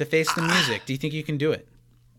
to 0.00 0.06
face 0.06 0.32
the 0.32 0.42
music. 0.42 0.82
Do 0.86 0.92
you 0.94 0.98
think 0.98 1.12
you 1.12 1.22
can 1.22 1.36
do 1.36 1.52
it? 1.52 1.68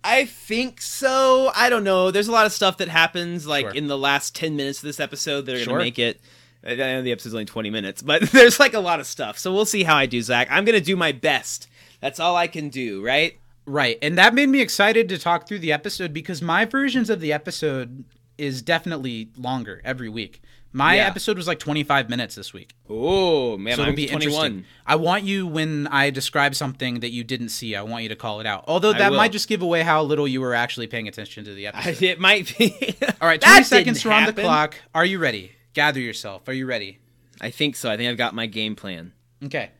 I 0.03 0.25
think 0.25 0.81
so. 0.81 1.51
I 1.55 1.69
don't 1.69 1.83
know. 1.83 2.11
There's 2.11 2.27
a 2.27 2.31
lot 2.31 2.45
of 2.45 2.51
stuff 2.53 2.77
that 2.77 2.87
happens 2.87 3.47
like 3.47 3.65
Sure. 3.65 3.71
in 3.73 3.87
the 3.87 3.97
last 3.97 4.35
10 4.35 4.55
minutes 4.55 4.79
of 4.79 4.83
this 4.83 4.99
episode 4.99 5.45
that 5.47 5.55
are 5.55 5.59
Sure. 5.59 5.65
going 5.67 5.79
to 5.79 5.85
make 5.85 5.99
it. 5.99 6.21
I 6.63 6.75
know 6.75 7.01
the 7.01 7.11
episode's 7.11 7.33
only 7.33 7.45
20 7.45 7.71
minutes, 7.71 8.01
but 8.03 8.21
there's 8.31 8.59
like 8.59 8.75
a 8.75 8.79
lot 8.79 8.99
of 8.99 9.07
stuff. 9.07 9.39
So 9.39 9.51
we'll 9.51 9.65
see 9.65 9.83
how 9.83 9.95
I 9.95 10.05
do, 10.05 10.21
Zach. 10.21 10.47
I'm 10.51 10.63
going 10.63 10.77
to 10.77 10.85
do 10.85 10.95
my 10.95 11.11
best. 11.11 11.67
That's 12.01 12.19
all 12.19 12.35
I 12.35 12.45
can 12.47 12.69
do, 12.69 13.03
right? 13.03 13.39
Right. 13.65 13.97
And 14.01 14.17
that 14.17 14.33
made 14.33 14.49
me 14.49 14.59
excited 14.61 15.07
to 15.09 15.17
talk 15.17 15.47
through 15.47 15.59
the 15.59 15.71
episode 15.71 16.13
because 16.13 16.41
my 16.41 16.65
versions 16.65 17.09
of 17.09 17.19
the 17.21 17.31
episode 17.31 18.03
is 18.37 18.61
definitely 18.61 19.29
longer 19.37 19.81
every 19.85 20.09
week. 20.09 20.41
My 20.73 20.95
Yeah. 20.95 21.07
episode 21.07 21.35
was 21.37 21.47
like 21.47 21.59
25 21.59 22.09
minutes 22.09 22.33
this 22.35 22.53
week. 22.53 22.73
Oh, 22.89 23.57
man, 23.57 23.75
So 23.75 23.83
I'm 23.83 23.89
it'll 23.89 23.95
be 23.97 24.07
21. 24.07 24.31
interesting. 24.45 24.65
I 24.87 24.95
want 24.95 25.25
you 25.25 25.45
when 25.45 25.85
I 25.87 26.09
describe 26.11 26.55
something 26.55 27.01
that 27.01 27.11
you 27.11 27.23
didn't 27.25 27.49
see, 27.49 27.75
I 27.75 27.81
want 27.81 28.03
you 28.03 28.09
to 28.09 28.15
call 28.15 28.39
it 28.39 28.45
out. 28.47 28.63
Although 28.67 28.93
that 28.93 29.11
might 29.11 29.33
just 29.33 29.49
give 29.49 29.61
away 29.61 29.83
how 29.83 30.01
little 30.01 30.27
you 30.27 30.39
were 30.39 30.53
actually 30.55 30.87
paying 30.87 31.07
attention 31.09 31.43
to 31.43 31.53
the 31.53 31.67
episode. 31.67 32.01
It 32.01 32.19
might 32.21 32.57
be. 32.57 32.73
All 33.21 33.27
right, 33.27 33.41
That 33.41 33.47
20 33.51 33.63
seconds 33.65 34.05
are 34.05 34.11
on 34.13 34.25
the 34.25 34.33
clock. 34.33 34.75
Are 34.95 35.05
you 35.05 35.19
ready? 35.19 35.51
Gather 35.73 35.99
yourself. 35.99 36.47
Are 36.47 36.53
you 36.53 36.65
ready? 36.65 36.99
I 37.41 37.49
think 37.51 37.75
so. 37.75 37.91
I 37.91 37.97
think 37.97 38.09
I've 38.09 38.17
got 38.17 38.33
my 38.33 38.45
game 38.45 38.75
plan. 38.75 39.11
Okay. 39.43 39.71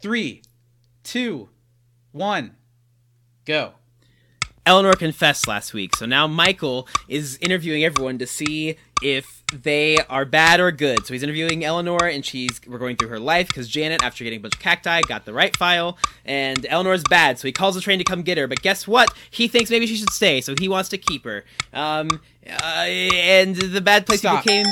Three, 0.00 0.42
two, 1.04 1.50
one, 2.10 2.56
go. 3.44 3.74
Eleanor 4.64 4.92
confessed 4.92 5.48
last 5.48 5.74
week, 5.74 5.96
so 5.96 6.06
now 6.06 6.28
Michael 6.28 6.86
is 7.08 7.36
interviewing 7.40 7.82
everyone 7.82 8.18
to 8.18 8.26
see 8.28 8.76
if 9.02 9.42
they 9.52 9.96
are 10.08 10.24
bad 10.24 10.60
or 10.60 10.70
good. 10.70 11.04
So 11.04 11.12
he's 11.12 11.24
interviewing 11.24 11.64
Eleanor, 11.64 12.04
and 12.04 12.24
she's 12.24 12.60
we're 12.68 12.78
going 12.78 12.96
through 12.96 13.08
her 13.08 13.18
life 13.18 13.48
because 13.48 13.68
Janet, 13.68 14.04
after 14.04 14.22
getting 14.22 14.38
a 14.38 14.42
bunch 14.42 14.54
of 14.54 14.60
cacti, 14.60 15.00
got 15.02 15.24
the 15.24 15.32
right 15.32 15.56
file, 15.56 15.98
and 16.24 16.64
Eleanor's 16.66 17.02
bad. 17.10 17.40
So 17.40 17.48
he 17.48 17.52
calls 17.52 17.74
the 17.74 17.80
train 17.80 17.98
to 17.98 18.04
come 18.04 18.22
get 18.22 18.38
her, 18.38 18.46
but 18.46 18.62
guess 18.62 18.86
what? 18.86 19.12
He 19.30 19.48
thinks 19.48 19.68
maybe 19.68 19.86
she 19.86 19.96
should 19.96 20.12
stay, 20.12 20.40
so 20.40 20.54
he 20.60 20.68
wants 20.68 20.88
to 20.90 20.98
keep 20.98 21.24
her. 21.24 21.44
Um, 21.72 22.20
uh, 22.46 22.84
and 22.86 23.56
the 23.56 23.80
bad 23.80 24.06
place 24.06 24.20
Stop. 24.20 24.44
people 24.44 24.62
came. 24.62 24.66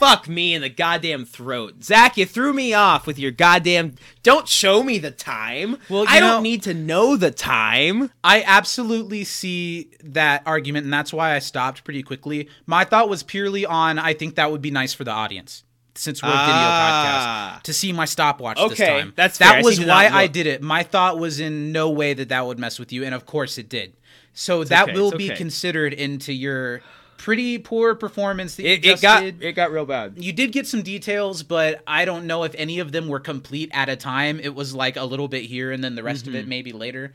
Fuck 0.00 0.28
me 0.30 0.54
in 0.54 0.62
the 0.62 0.70
goddamn 0.70 1.26
throat. 1.26 1.84
Zach, 1.84 2.16
you 2.16 2.24
threw 2.24 2.54
me 2.54 2.72
off 2.72 3.06
with 3.06 3.18
your 3.18 3.30
goddamn. 3.30 3.96
Don't 4.22 4.48
show 4.48 4.82
me 4.82 4.96
the 4.96 5.10
time. 5.10 5.76
Well, 5.90 6.06
I 6.08 6.20
don't 6.20 6.42
need 6.42 6.62
to 6.62 6.72
know 6.72 7.16
the 7.16 7.30
time. 7.30 8.10
I 8.24 8.42
absolutely 8.42 9.24
see 9.24 9.90
that 10.02 10.42
argument, 10.46 10.84
and 10.84 10.92
that's 10.92 11.12
why 11.12 11.34
I 11.34 11.38
stopped 11.38 11.84
pretty 11.84 12.02
quickly. 12.02 12.48
My 12.64 12.84
thought 12.84 13.10
was 13.10 13.22
purely 13.22 13.66
on 13.66 13.98
I 13.98 14.14
think 14.14 14.36
that 14.36 14.50
would 14.50 14.62
be 14.62 14.70
nice 14.70 14.94
for 14.94 15.04
the 15.04 15.10
audience. 15.10 15.64
Since 15.96 16.22
we're 16.22 16.30
a 16.30 16.32
video 16.32 16.46
Ah. 16.54 17.56
podcast, 17.58 17.62
to 17.64 17.72
see 17.74 17.92
my 17.92 18.06
stopwatch 18.06 18.56
this 18.56 18.72
Okay, 18.72 18.86
time. 19.00 19.12
that's 19.16 19.36
fair. 19.36 19.48
That 19.56 19.64
was 19.64 19.78
to 19.80 19.86
why 19.86 20.08
I 20.08 20.28
did 20.28 20.46
it. 20.46 20.62
My 20.62 20.82
thought 20.82 21.18
was 21.18 21.40
in 21.40 21.72
no 21.72 21.90
way 21.90 22.14
that 22.14 22.30
that 22.30 22.46
would 22.46 22.58
mess 22.58 22.78
with 22.78 22.90
you, 22.90 23.04
and 23.04 23.14
of 23.14 23.26
course 23.26 23.58
it 23.58 23.68
did. 23.68 23.92
So 24.32 24.64
that 24.64 24.84
okay, 24.88 24.92
will 24.98 25.10
be 25.10 25.26
okay. 25.26 25.36
considered 25.36 25.92
into 25.92 26.32
your 26.32 26.80
pretty 27.20 27.58
poor 27.58 27.94
performance 27.94 28.56
that 28.56 28.64
It, 28.66 28.84
it 28.84 29.00
got 29.02 29.20
did. 29.20 29.42
it 29.42 29.52
got 29.52 29.70
real 29.70 29.84
bad. 29.84 30.14
You 30.16 30.32
did 30.32 30.52
get 30.52 30.66
some 30.66 30.80
details, 30.80 31.42
but 31.42 31.82
I 31.86 32.06
don't 32.06 32.26
know 32.26 32.44
if 32.44 32.54
any 32.56 32.78
of 32.78 32.92
them 32.92 33.08
were 33.08 33.20
complete 33.20 33.68
at 33.74 33.90
a 33.90 33.96
time. 33.96 34.40
It 34.40 34.54
was 34.54 34.74
like 34.74 34.96
a 34.96 35.04
little 35.04 35.28
bit 35.28 35.44
here 35.44 35.70
and 35.70 35.84
then 35.84 35.94
the 35.96 36.02
rest 36.02 36.26
of 36.26 36.32
Mm-hmm. 36.32 36.40
it 36.42 36.48
maybe 36.48 36.72
later. 36.72 37.12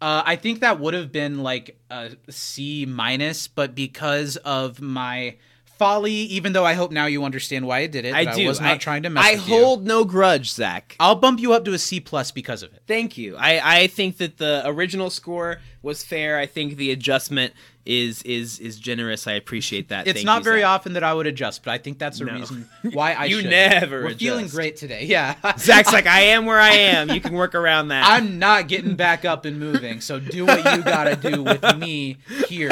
Uh, 0.00 0.22
I 0.26 0.34
think 0.36 0.60
that 0.60 0.80
would 0.80 0.94
have 0.94 1.12
been 1.12 1.42
like 1.44 1.78
a 1.90 2.10
C 2.28 2.84
minus, 2.86 3.46
but 3.48 3.74
because 3.74 4.36
of 4.38 4.80
my 4.80 5.36
folly, 5.78 6.12
even 6.12 6.52
though 6.52 6.64
I 6.64 6.72
hope 6.74 6.90
now 6.90 7.06
you 7.06 7.24
understand 7.24 7.66
why 7.66 7.78
I 7.80 7.86
did 7.86 8.04
it, 8.04 8.14
I 8.14 8.24
do. 8.34 8.46
was 8.46 8.60
not 8.60 8.80
trying 8.80 9.04
to 9.04 9.10
mess 9.10 9.24
I 9.24 9.32
with 9.36 9.48
you. 9.48 9.54
hold 9.54 9.86
no 9.86 10.04
grudge, 10.04 10.50
Zach. 10.50 10.96
I'll 10.98 11.14
bump 11.14 11.38
you 11.38 11.52
up 11.52 11.64
to 11.66 11.72
a 11.72 11.78
C 11.78 12.00
plus 12.00 12.30
because 12.30 12.62
of 12.62 12.72
it. 12.74 12.82
Thank 12.86 13.16
you. 13.16 13.36
I, 13.36 13.82
I 13.82 13.86
think 13.86 14.16
that 14.18 14.38
the 14.38 14.62
original 14.66 15.08
score 15.10 15.60
was 15.82 16.02
fair. 16.02 16.38
I 16.38 16.46
think 16.46 16.76
the 16.76 16.90
adjustment 16.90 17.52
is 17.86 18.22
is 18.22 18.58
is 18.58 18.78
generous. 18.78 19.26
I 19.26 19.32
appreciate 19.32 19.88
that. 19.90 20.06
It's 20.06 20.18
Thank 20.18 20.26
not 20.26 20.44
very 20.44 20.60
Zach. 20.60 20.68
often 20.68 20.92
that 20.94 21.02
I 21.04 21.14
would 21.14 21.26
adjust, 21.26 21.62
but 21.64 21.70
I 21.72 21.78
think 21.78 21.98
that's 21.98 22.20
a 22.20 22.24
No. 22.24 22.34
reason 22.34 22.68
why 22.92 23.12
I 23.14 23.24
You 23.26 23.40
should. 23.40 23.50
never 23.50 24.02
We're 24.04 24.14
feeling 24.14 24.48
great 24.48 24.76
today. 24.76 25.04
Yeah. 25.06 25.34
Zach's 25.58 25.92
like, 25.92 26.06
I 26.06 26.20
am 26.22 26.46
where 26.46 26.58
I 26.60 26.70
am. 26.72 27.10
You 27.10 27.20
can 27.20 27.32
work 27.34 27.54
around 27.54 27.88
that. 27.88 28.04
I'm 28.06 28.38
not 28.38 28.68
getting 28.68 28.96
back 28.96 29.24
up 29.24 29.44
and 29.44 29.58
moving, 29.60 30.00
so 30.00 30.18
do 30.18 30.44
what 30.46 30.58
you 30.76 30.82
gotta 30.82 31.16
do 31.16 31.42
with 31.42 31.62
me 31.78 32.18
here 32.48 32.70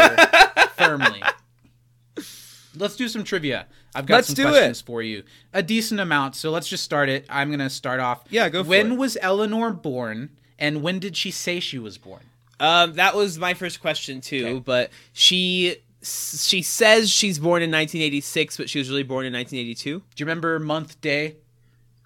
firmly. 0.77 1.23
Let's 2.77 2.97
do 2.97 3.09
some 3.09 3.23
trivia. 3.25 3.67
I've 3.95 4.07
got 4.07 4.17
Let's 4.17 4.27
some 4.29 4.35
do 4.35 4.43
questions 4.49 4.81
it. 4.81 4.85
for 4.87 5.01
you. 5.03 5.23
A 5.53 5.63
decent 5.63 6.01
amount, 6.01 6.35
so 6.35 6.51
let's 6.51 6.69
just 6.69 6.83
start 6.83 7.09
it. 7.09 7.25
I'm 7.29 7.51
gonna 7.53 7.71
start 7.71 8.01
off. 8.01 8.25
Yeah, 8.31 8.49
go 8.49 8.65
for 8.65 8.71
when 8.71 8.93
it. 8.93 8.99
was 8.99 9.17
Eleanor 9.21 9.73
born, 9.73 10.31
and 10.59 10.83
when 10.83 10.99
did 10.99 11.17
she 11.17 11.31
say 11.31 11.61
she 11.61 11.79
was 11.79 11.99
born? 11.99 12.23
Um, 12.61 12.95
that 12.95 13.15
was 13.15 13.39
my 13.39 13.55
first 13.55 13.81
question 13.81 14.21
too. 14.21 14.47
Okay. 14.47 14.59
But 14.61 14.91
she 15.13 15.77
she 16.03 16.63
says 16.63 17.11
she's 17.11 17.39
born 17.39 17.63
in 17.63 17.71
1986, 17.71 18.57
but 18.59 18.69
she 18.71 18.79
was 18.79 18.91
really 18.91 19.03
born 19.03 19.25
in 19.27 19.33
1982. 19.33 19.99
Do 19.99 20.05
you 20.17 20.27
remember 20.27 20.59
month, 20.59 21.01
day? 21.01 21.37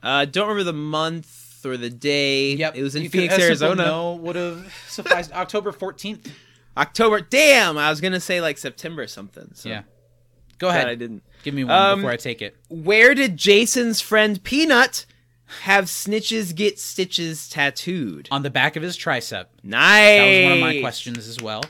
Uh, 0.03 0.25
don't 0.25 0.49
remember 0.49 0.65
the 0.65 0.73
month 0.73 1.67
or 1.67 1.77
the 1.77 1.91
day. 1.91 2.55
Yep. 2.55 2.77
it 2.77 2.83
was 2.83 2.95
in 2.95 3.03
You 3.03 3.11
Phoenix, 3.11 3.37
Arizona. 3.39 3.85
No 3.85 4.13
would 4.15 4.37
have 4.37 4.73
sufficed. 4.87 5.33
October 5.35 5.73
14th. 5.73 6.31
October. 6.77 7.21
Damn, 7.21 7.77
I 7.77 7.91
was 7.91 8.01
gonna 8.01 8.21
say 8.21 8.41
like 8.41 8.59
September 8.59 9.03
or 9.03 9.07
something. 9.09 9.51
So 9.55 9.69
Yeah. 9.69 9.83
Go 10.59 10.69
glad 10.69 10.77
ahead. 10.77 10.89
I 10.89 10.95
didn't. 10.95 11.23
Give 11.43 11.55
me 11.55 11.65
one 11.65 11.73
Um, 11.75 11.99
before 12.01 12.11
I 12.13 12.17
take 12.17 12.43
it. 12.43 12.57
Where 12.69 13.15
did 13.15 13.37
Jason's 13.37 14.01
friend 14.01 14.43
Peanut 14.43 15.07
have 15.63 15.85
snitches 15.87 16.55
get 16.55 16.79
stitches 16.79 17.49
tattooed? 17.49 18.29
On 18.31 18.43
the 18.43 18.51
back 18.51 18.77
of 18.77 18.83
his 18.83 18.97
tricep. 18.97 19.47
Nice. 19.63 20.19
That 20.19 20.27
was 20.27 20.45
one 20.45 20.53
of 20.53 20.61
my 20.61 20.81
questions 20.81 21.27
as 21.29 21.41
well. 21.41 21.63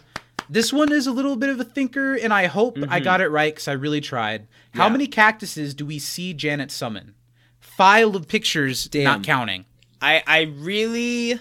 This 0.50 0.72
one 0.72 0.92
is 0.92 1.06
a 1.06 1.12
little 1.12 1.36
bit 1.36 1.50
of 1.50 1.60
a 1.60 1.64
thinker, 1.64 2.14
and 2.14 2.32
I 2.32 2.46
hope 2.46 2.78
I 2.88 3.00
got 3.00 3.20
it 3.20 3.28
right 3.28 3.54
because 3.54 3.68
I 3.68 3.72
really 3.72 4.00
tried. 4.00 4.46
How 4.72 4.80
Mm-hmm. 4.80 4.80
Yeah. 4.80 4.88
many 4.90 5.06
cactuses 5.06 5.74
do 5.74 5.84
we 5.84 5.98
see 5.98 6.32
Janet 6.34 6.70
summon? 6.70 7.14
File 7.60 8.16
of 8.16 8.28
pictures, 8.28 8.86
Damn. 8.86 9.04
not 9.04 9.22
counting. 9.24 9.64
I 10.00 10.22
I 10.26 10.40
really. 10.42 11.38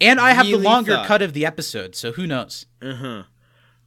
And 0.00 0.20
I 0.20 0.32
have 0.32 0.44
the 0.46 0.56
longer 0.56 0.92
thought. 0.94 1.06
cut 1.06 1.22
of 1.22 1.32
the 1.32 1.46
episode, 1.46 1.94
so 1.94 2.12
who 2.12 2.26
knows? 2.26 2.66
Uh 2.82 2.94
huh. 2.94 3.22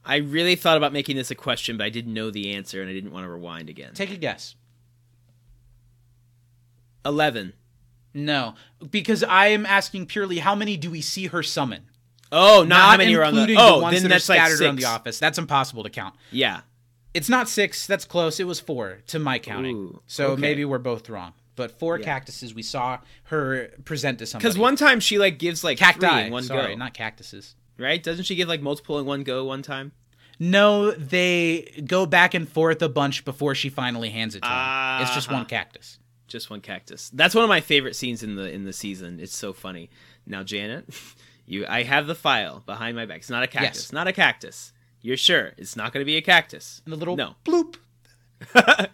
I 0.04 0.16
really 0.16 0.56
thought 0.56 0.76
about 0.76 0.92
making 0.92 1.14
this 1.16 1.30
a 1.30 1.34
question, 1.36 1.76
but 1.76 1.84
I 1.84 1.90
didn't 1.90 2.12
know 2.14 2.30
the 2.32 2.52
answer, 2.54 2.80
and 2.80 2.90
I 2.90 2.92
didn't 2.92 3.12
want 3.12 3.26
to 3.26 3.30
rewind 3.30 3.68
again. 3.70 3.92
Take 3.94 4.10
a 4.10 4.16
guess. 4.16 4.56
Eleven. 7.04 7.54
No, 8.12 8.54
because 8.90 9.22
I 9.22 9.48
am 9.48 9.64
asking 9.64 10.06
purely 10.06 10.38
how 10.38 10.54
many 10.54 10.76
do 10.76 10.90
we 10.90 11.00
see 11.00 11.26
her 11.28 11.42
summon? 11.42 11.84
Oh, 12.32 12.58
not, 12.62 12.68
Not 12.68 12.90
how 12.90 12.96
many 12.96 13.14
are 13.14 13.24
on 13.24 13.34
the. 13.34 13.40
including 13.42 13.58
Oh, 13.58 13.76
the 13.76 13.82
ones 13.82 13.94
then 13.94 14.02
that 14.04 14.08
that's 14.08 14.30
are 14.30 14.34
scattered 14.34 14.58
six. 14.58 14.60
around 14.62 14.76
the 14.76 14.84
office. 14.84 15.18
That's 15.18 15.38
impossible 15.38 15.82
to 15.82 15.90
count. 15.90 16.14
Yeah. 16.30 16.60
It's 17.12 17.28
not 17.28 17.48
six. 17.48 17.86
That's 17.86 18.04
close. 18.04 18.38
It 18.38 18.46
was 18.46 18.60
four 18.60 18.98
to 19.08 19.18
my 19.18 19.38
counting. 19.38 19.76
Ooh, 19.76 20.02
so 20.06 20.28
okay. 20.28 20.40
maybe 20.40 20.64
we're 20.64 20.78
both 20.78 21.08
wrong. 21.10 21.32
But 21.56 21.78
four 21.78 21.98
Yeah. 21.98 22.04
cactuses 22.04 22.54
we 22.54 22.62
saw 22.62 22.98
her 23.24 23.70
present 23.84 24.20
to 24.20 24.26
somebody. 24.26 24.44
Because 24.44 24.58
one 24.58 24.76
time 24.76 25.00
she 25.00 25.18
like 25.18 25.38
gives 25.38 25.64
like 25.64 25.78
cacti. 25.78 26.22
in 26.22 26.32
one 26.32 26.44
Sorry, 26.44 26.74
go, 26.74 26.78
not 26.78 26.94
cactuses. 26.94 27.56
right? 27.78 28.00
Doesn't 28.02 28.24
she 28.24 28.36
give 28.36 28.48
like 28.48 28.62
multiple 28.62 28.98
in 28.98 29.06
one 29.06 29.24
go 29.24 29.44
one 29.44 29.62
time? 29.62 29.92
No, 30.38 30.92
they 30.92 31.82
go 31.86 32.06
back 32.06 32.32
and 32.32 32.48
forth 32.48 32.80
a 32.80 32.88
bunch 32.88 33.24
before 33.24 33.54
she 33.54 33.68
finally 33.68 34.08
hands 34.10 34.34
it 34.34 34.42
to 34.42 34.48
him. 34.48 35.02
It's 35.02 35.14
just 35.14 35.28
one 35.28 35.40
uh-huh. 35.40 35.48
cactus. 35.48 35.98
Just 36.30 36.48
one 36.48 36.60
cactus. 36.60 37.10
That's 37.12 37.34
one 37.34 37.44
of 37.44 37.48
my 37.48 37.60
favorite 37.60 37.96
scenes 37.96 38.22
in 38.22 38.36
the 38.36 38.50
in 38.50 38.64
the 38.64 38.72
season. 38.72 39.20
It's 39.20 39.36
so 39.36 39.52
funny. 39.52 39.90
Now, 40.26 40.42
Janet, 40.42 40.88
you, 41.46 41.66
I 41.68 41.82
have 41.82 42.06
the 42.06 42.14
file 42.14 42.62
behind 42.64 42.96
my 42.96 43.04
back. 43.04 43.18
It's 43.18 43.30
not 43.30 43.42
a 43.42 43.46
cactus. 43.46 43.84
Yes. 43.84 43.92
Not 43.92 44.08
a 44.08 44.12
cactus. 44.12 44.72
You're 45.02 45.16
sure 45.16 45.52
it's 45.58 45.76
not 45.76 45.92
going 45.92 46.02
to 46.02 46.06
be 46.06 46.16
a 46.16 46.22
cactus? 46.22 46.80
And 46.84 46.92
the 46.92 46.96
little 46.96 47.16
no. 47.16 47.34
bloop. 47.44 47.76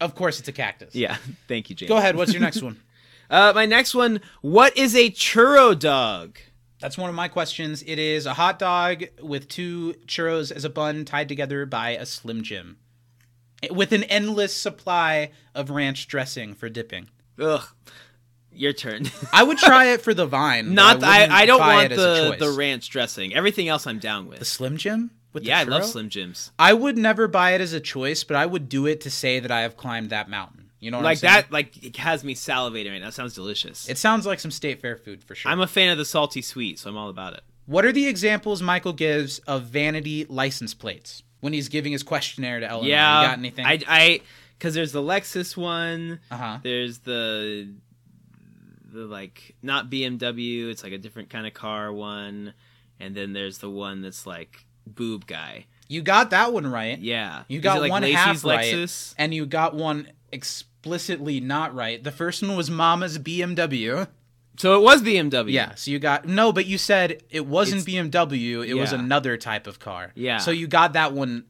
Of 0.00 0.14
course, 0.14 0.38
it's 0.38 0.48
a 0.48 0.52
cactus. 0.52 0.94
Yeah. 0.94 1.16
Thank 1.48 1.70
you, 1.70 1.76
Janet. 1.76 1.88
Go 1.88 1.96
ahead. 1.96 2.16
What's 2.16 2.32
your 2.32 2.42
next 2.42 2.62
one? 2.62 2.80
Uh, 3.30 3.52
my 3.54 3.66
next 3.66 3.94
one. 3.94 4.22
What 4.40 4.74
is 4.78 4.96
a 4.96 5.10
churro 5.10 5.78
dog? 5.78 6.38
That's 6.80 6.96
one 6.96 7.10
of 7.10 7.14
my 7.14 7.28
questions. 7.28 7.84
It 7.86 7.98
is 7.98 8.24
a 8.24 8.32
hot 8.32 8.58
dog 8.58 9.04
with 9.20 9.48
two 9.48 9.96
churros 10.06 10.50
as 10.50 10.64
a 10.64 10.70
bun 10.70 11.04
tied 11.04 11.28
together 11.28 11.66
by 11.66 11.90
a 11.90 12.06
Slim 12.06 12.42
Jim, 12.42 12.78
with 13.70 13.92
an 13.92 14.04
endless 14.04 14.54
supply 14.54 15.30
of 15.54 15.70
ranch 15.70 16.06
dressing 16.08 16.54
for 16.54 16.68
dipping. 16.68 17.08
Ugh. 17.40 17.64
Your 18.52 18.72
turn. 18.72 19.06
I 19.32 19.42
would 19.42 19.58
try 19.58 19.86
it 19.86 20.00
for 20.00 20.14
the 20.14 20.26
vine. 20.26 20.74
Not. 20.74 21.02
I. 21.02 21.20
wouldn't 21.20 21.32
I 21.32 21.46
don't 21.46 21.60
want 21.60 21.86
it 21.86 21.92
as 21.92 21.98
a 21.98 22.36
the 22.38 22.46
the 22.46 22.50
ranch 22.50 22.90
dressing. 22.90 23.34
Everything 23.34 23.68
else 23.68 23.86
I'm 23.86 23.98
down 23.98 24.26
with. 24.26 24.40
The 24.40 24.44
Slim 24.44 24.76
Jim 24.76 25.10
with 25.32 25.44
yeah, 25.44 25.60
I 25.60 25.62
love? 25.64 25.84
Slim 25.84 26.08
Jims. 26.08 26.50
I 26.58 26.72
would 26.72 26.98
never 26.98 27.28
buy 27.28 27.52
it 27.52 27.60
as 27.60 27.72
a 27.72 27.80
choice, 27.80 28.24
but 28.24 28.36
I 28.36 28.46
would 28.46 28.68
do 28.68 28.86
it 28.86 29.00
to 29.02 29.10
say 29.10 29.40
that 29.40 29.50
I 29.50 29.60
have 29.60 29.76
climbed 29.76 30.10
that 30.10 30.28
mountain. 30.28 30.70
You 30.80 30.90
know 30.90 30.98
what 30.98 31.02
I'm 31.02 31.10
Like 31.10 31.20
that. 31.20 31.52
Like 31.52 31.84
it 31.84 31.96
has 31.98 32.24
me 32.24 32.34
salivating 32.34 32.90
right 32.90 32.98
now. 32.98 33.06
That 33.06 33.14
sounds 33.14 33.34
delicious. 33.34 33.88
It 33.88 33.98
sounds 33.98 34.26
like 34.26 34.40
some 34.40 34.50
state 34.50 34.80
fair 34.80 34.96
food 34.96 35.22
for 35.22 35.34
sure. 35.34 35.50
I'm 35.50 35.60
a 35.60 35.66
fan 35.66 35.90
of 35.90 35.98
the 35.98 36.04
salty 36.04 36.42
sweet, 36.42 36.78
so 36.78 36.90
I'm 36.90 36.96
all 36.96 37.08
about 37.08 37.34
it. 37.34 37.42
what 37.66 37.84
are 37.84 37.92
the 37.92 38.06
examples 38.06 38.62
Michael 38.62 38.92
gives 38.92 39.38
of 39.40 39.64
vanity 39.64 40.24
license 40.28 40.74
plates 40.74 41.22
when 41.40 41.52
he's 41.52 41.68
giving 41.68 41.92
his 41.92 42.02
questionnaire 42.02 42.60
to 42.60 42.66
Eleanor? 42.68 42.88
Yeah. 42.88 43.20
You 43.22 43.26
got 43.28 43.38
anything? 43.38 43.66
I. 43.66 43.78
I. 43.86 44.20
Because 44.58 44.74
there's 44.74 44.92
the 44.92 45.02
Lexus 45.02 45.56
one. 45.56 46.18
uh 46.30 46.36
huh. 46.36 46.58
There's 46.62 46.98
the 47.00 47.68
the 48.92 49.00
like 49.06 49.54
not 49.62 49.90
BMW. 49.90 50.70
It's 50.70 50.82
like 50.82 50.92
a 50.92 50.98
different 50.98 51.30
kind 51.30 51.46
of 51.46 51.54
car 51.54 51.92
one, 51.92 52.54
and 52.98 53.14
then 53.14 53.32
there's 53.32 53.58
the 53.58 53.70
one 53.70 54.02
that's 54.02 54.26
like 54.26 54.66
boob 54.86 55.26
guy. 55.26 55.66
You 55.88 56.02
got 56.02 56.30
that 56.30 56.52
one 56.52 56.66
right. 56.66 56.98
Yeah, 56.98 57.44
You 57.48 57.60
got 57.60 57.80
like 57.80 57.90
one 57.90 58.02
Lacey's 58.02 58.16
half 58.18 58.44
right, 58.44 58.74
Lexus? 58.74 59.14
and 59.16 59.32
you 59.32 59.46
got 59.46 59.74
one 59.74 60.08
explicitly 60.32 61.40
not 61.40 61.74
right. 61.74 62.02
The 62.02 62.12
first 62.12 62.42
one 62.42 62.56
was 62.56 62.68
Mama's 62.70 63.18
BMW. 63.18 64.06
So 64.58 64.76
it 64.78 64.82
was 64.82 65.02
BMW. 65.02 65.52
Yeah, 65.52 65.74
so 65.76 65.90
you 65.90 65.98
got 65.98 66.26
no, 66.26 66.52
but 66.52 66.66
you 66.66 66.78
said 66.78 67.22
it 67.30 67.46
wasn't 67.46 67.86
BMW. 67.86 68.66
It 68.66 68.74
was 68.74 68.92
another 68.92 69.36
type 69.36 69.66
of 69.66 69.78
car. 69.78 70.12
Yeah. 70.14 70.38
So 70.38 70.50
you 70.50 70.66
got 70.66 70.92
that 70.94 71.12
one 71.12 71.44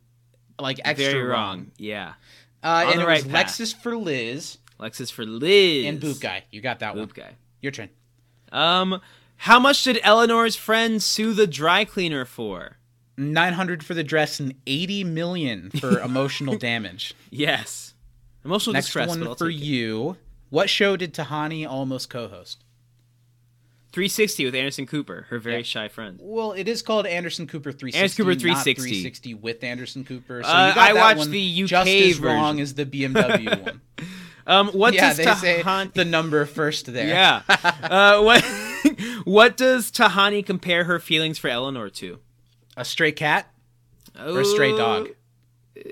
like 0.61 0.79
extra 0.85 1.13
very 1.13 1.23
wrong. 1.25 1.59
wrong. 1.59 1.71
Yeah, 1.79 2.15
Uh, 2.63 2.67
On 2.87 2.93
and 2.93 2.95
it 2.95 2.99
was 2.99 3.07
right 3.07 3.29
path. 3.33 3.47
Lexus 3.49 3.75
for 3.75 3.97
Liz 3.97 4.59
Lexus 4.79 5.11
for 5.11 5.25
Liz 5.25 5.87
and 5.87 6.01
Boop 6.01 6.21
Guy. 6.21 6.45
You 6.53 6.61
got 6.61 6.81
that 6.81 6.95
Boop 6.95 6.99
one. 6.99 7.11
guy. 7.15 7.31
Your 7.63 7.73
turn. 7.73 7.89
Um, 8.53 9.01
how 9.37 9.59
much 9.59 9.83
did 9.85 9.99
Eleanor's 10.03 10.57
friend 10.57 11.03
sue 11.03 11.33
the 11.33 11.47
dry 11.47 11.85
cleaner 11.85 12.25
for? 12.25 12.77
Nine 13.17 13.55
hundred 13.55 13.83
for 13.85 13.95
the 13.95 14.05
dress 14.05 14.39
and 14.39 14.55
eighty 14.67 15.03
million 15.03 15.71
for 15.71 15.99
emotional 16.11 16.57
damage. 16.57 17.15
Yes, 17.31 17.95
emotional 18.45 18.75
Next 18.75 18.87
distress. 18.87 19.09
one 19.09 19.21
but 19.21 19.29
I'll 19.29 19.35
for 19.35 19.49
you. 19.51 20.17
What 20.51 20.71
show 20.71 20.97
did 20.97 21.13
Tahani 21.15 21.67
almost 21.69 22.11
co-host? 22.11 22.63
360 23.99 24.45
with 24.45 24.55
Anderson 24.55 24.87
Cooper, 24.87 25.27
her 25.31 25.41
very 25.41 25.57
Yeah. 25.57 25.63
shy 25.65 25.89
friend. 25.89 26.21
Well, 26.23 26.53
it 26.53 26.69
is 26.69 26.83
called 26.83 27.05
Anderson 27.05 27.49
Cooper 27.49 27.73
360. 27.73 27.99
Anderson 27.99 28.17
Cooper 28.25 28.31
not 28.31 28.41
360. 28.63 28.91
360 28.91 29.35
with 29.35 29.65
Anderson 29.65 30.05
Cooper. 30.05 30.43
So 30.45 30.49
Uh, 30.49 30.69
you 30.69 30.75
got 30.77 30.79
I 30.91 30.93
that 30.93 31.01
watched 31.01 31.19
one 31.19 31.31
the 31.33 31.41
UK 31.65 31.67
just 31.69 31.89
as 31.91 32.21
wrong 32.21 32.59
version. 32.59 32.63
as 32.63 32.75
the 32.75 32.87
BMW 32.87 33.61
one. 33.65 33.81
Um, 34.47 34.69
what 34.69 34.95
yeah, 34.95 35.09
does 35.09 35.17
they 35.17 35.25
say 35.35 35.63
Tahani? 35.65 35.93
the 35.95 36.05
number 36.05 36.47
first 36.47 36.93
there. 36.93 37.09
Yeah. 37.09 37.43
uh, 37.83 38.23
what? 38.23 38.45
what 39.25 39.57
does 39.57 39.91
Tahani 39.91 40.47
compare 40.47 40.85
her 40.85 41.01
feelings 41.01 41.37
for 41.39 41.49
Eleanor 41.49 41.91
to? 41.91 42.21
A 42.77 42.85
stray 42.85 43.11
cat 43.11 43.53
or 44.17 44.41
a 44.43 44.45
stray 44.45 44.77
dog? 44.77 45.09
Uh, 45.77 45.83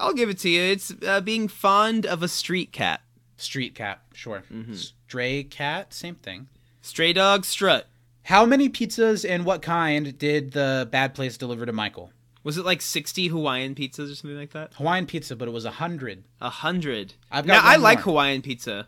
I'll 0.00 0.14
give 0.14 0.30
it 0.30 0.38
to 0.38 0.48
you. 0.48 0.62
It's 0.62 0.94
uh, 1.06 1.20
being 1.20 1.48
fond 1.48 2.06
of 2.06 2.22
a 2.22 2.28
street 2.28 2.72
cat. 2.72 3.02
Street 3.36 3.74
cat, 3.74 4.00
sure. 4.14 4.42
Mm-hmm. 4.52 4.74
Stray 5.10 5.42
cat, 5.42 5.92
same 5.92 6.14
thing. 6.14 6.46
Stray 6.82 7.12
dog 7.12 7.44
strut. 7.44 7.88
How 8.22 8.46
many 8.46 8.68
pizzas 8.68 9.28
and 9.28 9.44
what 9.44 9.60
kind 9.60 10.16
did 10.16 10.52
the 10.52 10.88
bad 10.88 11.16
place 11.16 11.36
deliver 11.36 11.66
to 11.66 11.72
Michael? 11.72 12.12
Was 12.44 12.56
it 12.56 12.64
like 12.64 12.80
60 12.80 13.26
Hawaiian 13.26 13.74
pizzas 13.74 14.12
or 14.12 14.14
something 14.14 14.38
like 14.38 14.52
that? 14.52 14.72
Hawaiian 14.74 15.06
pizza, 15.06 15.34
but 15.34 15.48
it 15.48 15.50
was 15.50 15.64
a 15.64 15.72
hundred. 15.72 16.22
A 16.40 16.48
hundred. 16.48 17.14
I've 17.28 17.44
Now, 17.44 17.60
I 17.60 17.74
like 17.74 17.98
more. 17.98 18.04
Hawaiian 18.04 18.40
pizza. 18.40 18.86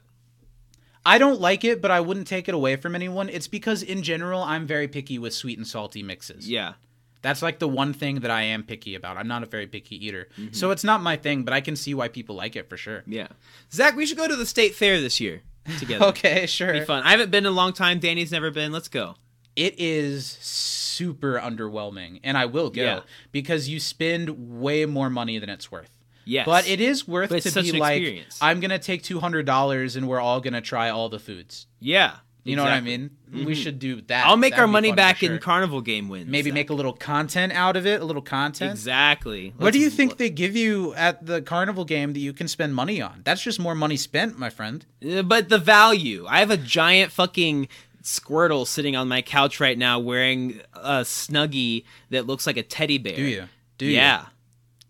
I 1.04 1.18
don't 1.18 1.40
like 1.40 1.64
it, 1.64 1.82
but 1.82 1.90
I 1.90 1.98
wouldn't 1.98 2.28
take 2.28 2.48
it 2.48 2.54
away 2.54 2.76
from 2.76 2.94
anyone. 2.94 3.28
It's 3.28 3.48
because 3.48 3.82
in 3.82 4.04
general 4.04 4.44
I'm 4.44 4.64
very 4.64 4.86
picky 4.86 5.18
with 5.18 5.34
sweet 5.34 5.58
and 5.58 5.66
salty 5.66 6.04
mixes. 6.04 6.48
Yeah. 6.48 6.74
That's 7.22 7.42
like 7.42 7.58
the 7.58 7.66
one 7.66 7.92
thing 7.92 8.20
that 8.20 8.30
I 8.30 8.42
am 8.42 8.62
picky 8.62 8.94
about. 8.94 9.16
I'm 9.16 9.26
not 9.26 9.42
a 9.42 9.46
very 9.46 9.66
picky 9.66 10.06
eater. 10.06 10.28
Mm-hmm. 10.38 10.52
So 10.52 10.70
it's 10.70 10.84
not 10.84 11.02
my 11.02 11.16
thing, 11.16 11.42
but 11.42 11.52
I 11.52 11.60
can 11.60 11.74
see 11.74 11.94
why 11.94 12.06
people 12.06 12.36
like 12.36 12.54
it 12.54 12.68
for 12.68 12.76
sure. 12.76 13.02
Yeah. 13.08 13.26
Zach, 13.72 13.96
we 13.96 14.06
should 14.06 14.18
go 14.18 14.28
to 14.28 14.36
the 14.36 14.46
state 14.46 14.76
fair 14.76 15.00
this 15.00 15.18
year 15.18 15.42
together. 15.78 16.04
Okay, 16.08 16.46
sure. 16.46 16.72
Be 16.72 16.80
fun. 16.84 17.02
I 17.04 17.10
haven't 17.12 17.30
been 17.30 17.44
in 17.46 17.52
a 17.52 17.54
long 17.54 17.72
time. 17.72 17.98
Danny's 17.98 18.32
never 18.32 18.50
been. 18.50 18.72
Let's 18.72 18.88
go. 18.88 19.14
It 19.56 19.74
is 19.78 20.26
super 20.40 21.38
underwhelming, 21.38 22.20
and 22.24 22.38
I 22.38 22.46
will 22.46 22.70
go 22.70 22.82
Yeah. 22.82 23.00
because 23.32 23.68
you 23.68 23.80
spend 23.80 24.60
way 24.60 24.86
more 24.86 25.10
money 25.10 25.38
than 25.38 25.48
it's 25.50 25.70
worth. 25.70 25.90
Yes. 26.24 26.46
But 26.46 26.68
it 26.68 26.80
is 26.80 27.06
worth 27.08 27.30
to 27.30 27.62
be 27.62 27.72
like, 27.72 28.00
experience. 28.00 28.38
I'm 28.40 28.60
gonna 28.60 28.78
take 28.78 29.02
two 29.02 29.20
hundred 29.20 29.44
dollars, 29.44 29.96
and 29.96 30.08
we're 30.08 30.20
all 30.20 30.40
gonna 30.40 30.60
try 30.60 30.88
all 30.88 31.08
the 31.08 31.18
foods. 31.18 31.66
Yeah. 31.80 32.16
You 32.44 32.56
know 32.56 32.64
what 32.64 32.72
I 32.72 32.78
exactly. 32.78 33.10
mean? 33.30 33.46
We 33.46 33.54
should 33.54 33.78
do 33.78 34.00
that. 34.02 34.26
I'll 34.26 34.36
make 34.36 34.50
That'd 34.52 34.62
our 34.62 34.66
money 34.66 34.90
back 34.92 35.18
sure. 35.18 35.32
in 35.32 35.38
carnival 35.38 35.80
game 35.80 36.08
wins. 36.08 36.28
Maybe 36.28 36.50
Zach. 36.50 36.54
make 36.54 36.70
a 36.70 36.74
little 36.74 36.92
content 36.92 37.52
out 37.52 37.76
of 37.76 37.86
it, 37.86 38.00
a 38.00 38.04
little 38.04 38.20
content. 38.22 38.72
Exactly. 38.72 39.54
What 39.56 39.72
do 39.72 39.78
Let's- 39.78 39.84
you 39.84 39.90
think 39.90 40.16
they 40.16 40.28
give 40.28 40.56
you 40.56 40.92
at 40.94 41.24
the 41.24 41.40
carnival 41.40 41.84
game 41.84 42.12
that 42.14 42.18
you 42.18 42.32
can 42.32 42.48
spend 42.48 42.74
money 42.74 43.00
on? 43.00 43.22
That's 43.24 43.42
just 43.42 43.60
more 43.60 43.74
money 43.76 43.96
spent, 43.96 44.38
my 44.38 44.50
friend. 44.50 44.84
Uh, 45.08 45.22
But 45.22 45.50
the 45.50 45.58
value. 45.58 46.26
I 46.28 46.40
have 46.40 46.50
a 46.50 46.56
giant 46.56 47.12
fucking 47.12 47.68
Squirtle 48.02 48.66
sitting 48.66 48.96
on 48.96 49.06
my 49.06 49.22
couch 49.22 49.60
right 49.60 49.78
now 49.78 50.00
wearing 50.00 50.60
a 50.74 51.02
snuggie 51.02 51.84
that 52.10 52.26
looks 52.26 52.46
like 52.48 52.56
a 52.56 52.62
teddy 52.64 52.98
bear. 52.98 53.14
Do 53.14 53.22
you? 53.22 53.44
Do 53.78 53.86
you? 53.86 53.92
yeah. 53.92 54.26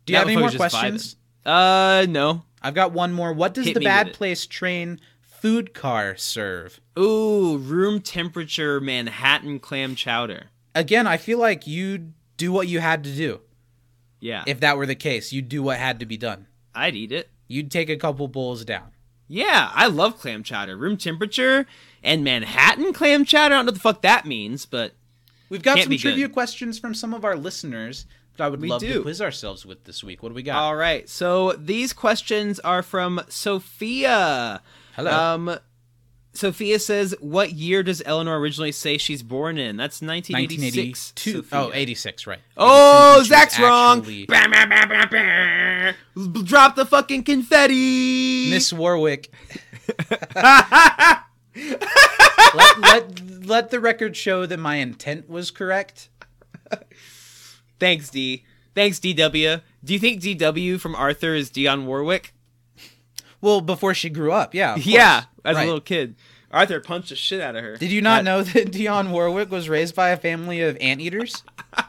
Do 0.06 0.14
you 0.14 0.18
have 0.18 0.26
any 0.28 0.38
more 0.38 0.50
questions? 0.50 1.16
Uh, 1.44 2.06
no. 2.08 2.42
I've 2.62 2.74
got 2.74 2.92
one 2.92 3.12
more. 3.12 3.32
What 3.32 3.54
does 3.54 3.66
Hit 3.66 3.74
the 3.74 3.80
bad 3.80 4.14
place 4.14 4.46
train 4.46 5.00
food 5.42 5.74
car 5.74 6.16
serve? 6.16 6.80
Ooh, 6.96 7.58
room 7.58 8.00
temperature 8.00 8.80
Manhattan 8.80 9.58
clam 9.58 9.96
chowder. 9.96 10.50
Again, 10.72 11.08
I 11.08 11.16
feel 11.16 11.38
like 11.38 11.66
you'd 11.66 12.12
do 12.36 12.52
what 12.52 12.68
you 12.68 12.78
had 12.78 13.02
to 13.02 13.12
do. 13.12 13.40
Yeah. 14.20 14.44
If 14.46 14.60
that 14.60 14.76
were 14.76 14.86
the 14.86 14.94
case, 14.94 15.32
you'd 15.32 15.48
do 15.48 15.60
what 15.64 15.78
had 15.78 15.98
to 15.98 16.06
be 16.06 16.16
done. 16.16 16.46
I'd 16.76 16.94
eat 16.94 17.10
it. 17.10 17.28
You'd 17.48 17.72
take 17.72 17.90
a 17.90 17.96
couple 17.96 18.28
bowls 18.28 18.64
down. 18.64 18.92
Yeah, 19.26 19.70
I 19.74 19.88
love 19.88 20.20
clam 20.20 20.44
chowder. 20.44 20.76
Room 20.76 20.96
temperature 20.96 21.66
and 22.04 22.22
Manhattan 22.22 22.92
clam 22.92 23.24
chowder. 23.24 23.54
I 23.54 23.58
don't 23.58 23.66
know 23.66 23.70
what 23.70 23.74
the 23.74 23.80
fuck 23.80 24.02
that 24.02 24.24
means, 24.24 24.64
but 24.64 24.92
We've 25.48 25.62
got 25.62 25.78
some 25.80 25.96
trivia 25.96 26.28
good. 26.28 26.32
questions 26.32 26.78
from 26.78 26.94
some 26.94 27.12
of 27.12 27.24
our 27.24 27.34
listeners 27.36 28.06
that 28.36 28.44
I 28.44 28.48
would 28.48 28.60
We 28.60 28.68
love 28.68 28.80
to 28.82 29.02
quiz 29.02 29.20
ourselves 29.20 29.66
with 29.66 29.84
this 29.84 30.04
week. 30.04 30.22
What 30.22 30.28
do 30.30 30.34
we 30.36 30.44
got? 30.44 30.56
All 30.56 30.76
right. 30.76 31.08
So 31.08 31.52
these 31.52 31.92
questions 31.92 32.60
are 32.60 32.82
from 32.82 33.20
Sophia. 33.28 34.62
Hello. 34.94 35.10
Um, 35.10 35.58
Sophia 36.34 36.78
says, 36.78 37.14
"What 37.20 37.52
year 37.52 37.82
does 37.82 38.02
Eleanor 38.06 38.38
originally 38.38 38.72
say 38.72 38.96
she's 38.98 39.22
born 39.22 39.58
in?" 39.58 39.76
That's 39.76 40.00
1986. 40.00 41.12
1982. 41.26 41.32
Sophia. 41.42 41.58
Oh, 41.58 41.70
86, 41.74 42.26
right. 42.26 42.38
Oh, 42.56 43.16
86, 43.20 43.28
Zach's 43.28 43.58
wrong. 43.60 43.98
actually- 43.98 44.26
bah, 44.26 44.46
bah, 44.48 45.06
bah. 45.10 46.40
Drop 46.42 46.76
the 46.76 46.86
fucking 46.86 47.24
confetti. 47.24 48.50
Miss 48.50 48.72
Warwick. 48.72 49.30
let, 51.54 52.78
let, 52.80 53.20
let 53.44 53.70
the 53.70 53.80
record 53.80 54.16
show 54.16 54.46
that 54.46 54.58
my 54.58 54.76
intent 54.76 55.28
was 55.28 55.50
correct. 55.50 56.08
Thanks, 57.78 58.08
D. 58.10 58.44
Thanks, 58.74 58.98
DW. 59.00 59.60
Do 59.84 59.92
you 59.92 59.98
think 59.98 60.22
DW 60.22 60.80
from 60.80 60.94
Arthur 60.94 61.34
is 61.34 61.50
Dionne 61.50 61.84
Warwick? 61.84 62.32
Well, 63.42 63.60
before 63.60 63.92
she 63.92 64.08
grew 64.08 64.32
up, 64.32 64.54
yeah. 64.54 64.76
Yeah, 64.76 65.20
course. 65.22 65.26
as 65.44 65.56
Right. 65.56 65.62
a 65.62 65.66
little 65.66 65.80
kid. 65.82 66.14
Arthur 66.50 66.80
punched 66.80 67.08
the 67.10 67.16
shit 67.16 67.40
out 67.40 67.56
of 67.56 67.62
her. 67.64 67.76
Did 67.76 67.90
you 67.92 68.00
not 68.00 68.24
That- 68.24 68.30
know 68.30 68.42
that 68.42 68.72
Dionne 68.72 69.10
Warwick 69.10 69.50
was 69.50 69.68
raised 69.68 69.94
by 69.94 70.08
a 70.10 70.16
family 70.16 70.60
of 70.62 70.76
anteaters? 70.80 71.42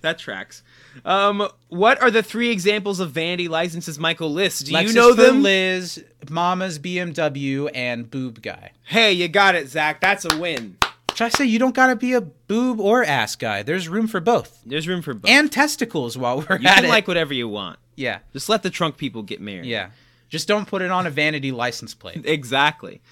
That 0.00 0.18
tracks. 0.18 0.64
Um, 1.04 1.48
what 1.68 2.02
are 2.02 2.10
the 2.10 2.24
three 2.24 2.50
examples 2.50 2.98
of 2.98 3.12
vanity 3.12 3.46
licenses 3.46 4.00
Michael 4.00 4.32
lists? 4.32 4.62
Do 4.64 4.72
Lexus 4.72 4.88
you 4.88 4.94
know 4.94 5.14
them? 5.14 5.44
Liz, 5.44 6.02
Mama's 6.28 6.80
BMW, 6.80 7.70
and 7.72 8.10
Boob 8.10 8.42
Guy. 8.42 8.72
hey, 8.86 9.12
you 9.12 9.28
got 9.28 9.54
it, 9.54 9.68
Zach. 9.68 10.00
That's 10.00 10.24
a 10.24 10.36
win. 10.38 10.76
Should 11.14 11.24
I 11.26 11.28
say 11.28 11.44
you 11.44 11.60
don't 11.60 11.72
gotta 11.74 11.94
be 11.94 12.14
a 12.14 12.20
boob 12.20 12.80
or 12.80 13.04
ass 13.04 13.36
guy? 13.36 13.62
There's 13.62 13.88
room 13.88 14.08
for 14.08 14.18
both, 14.18 14.60
There's 14.66 14.88
room 14.88 15.02
for 15.02 15.14
both. 15.14 15.30
and 15.30 15.52
testicles 15.52 16.18
while 16.18 16.38
we're 16.40 16.58
you 16.58 16.66
at 16.66 16.74
can 16.76 16.86
it. 16.86 16.88
like 16.88 17.06
whatever 17.06 17.32
you 17.32 17.46
want. 17.46 17.78
yeah, 17.94 18.18
Just 18.32 18.48
let 18.48 18.64
the 18.64 18.70
trunk 18.70 18.96
people 18.96 19.22
get 19.22 19.40
married. 19.40 19.66
yeah. 19.66 19.90
Just 20.30 20.48
don't 20.48 20.66
put 20.66 20.80
it 20.80 20.90
on 20.90 21.06
a 21.06 21.10
vanity 21.10 21.52
license 21.52 21.92
plate. 21.94 22.22
Exactly. 22.24 23.02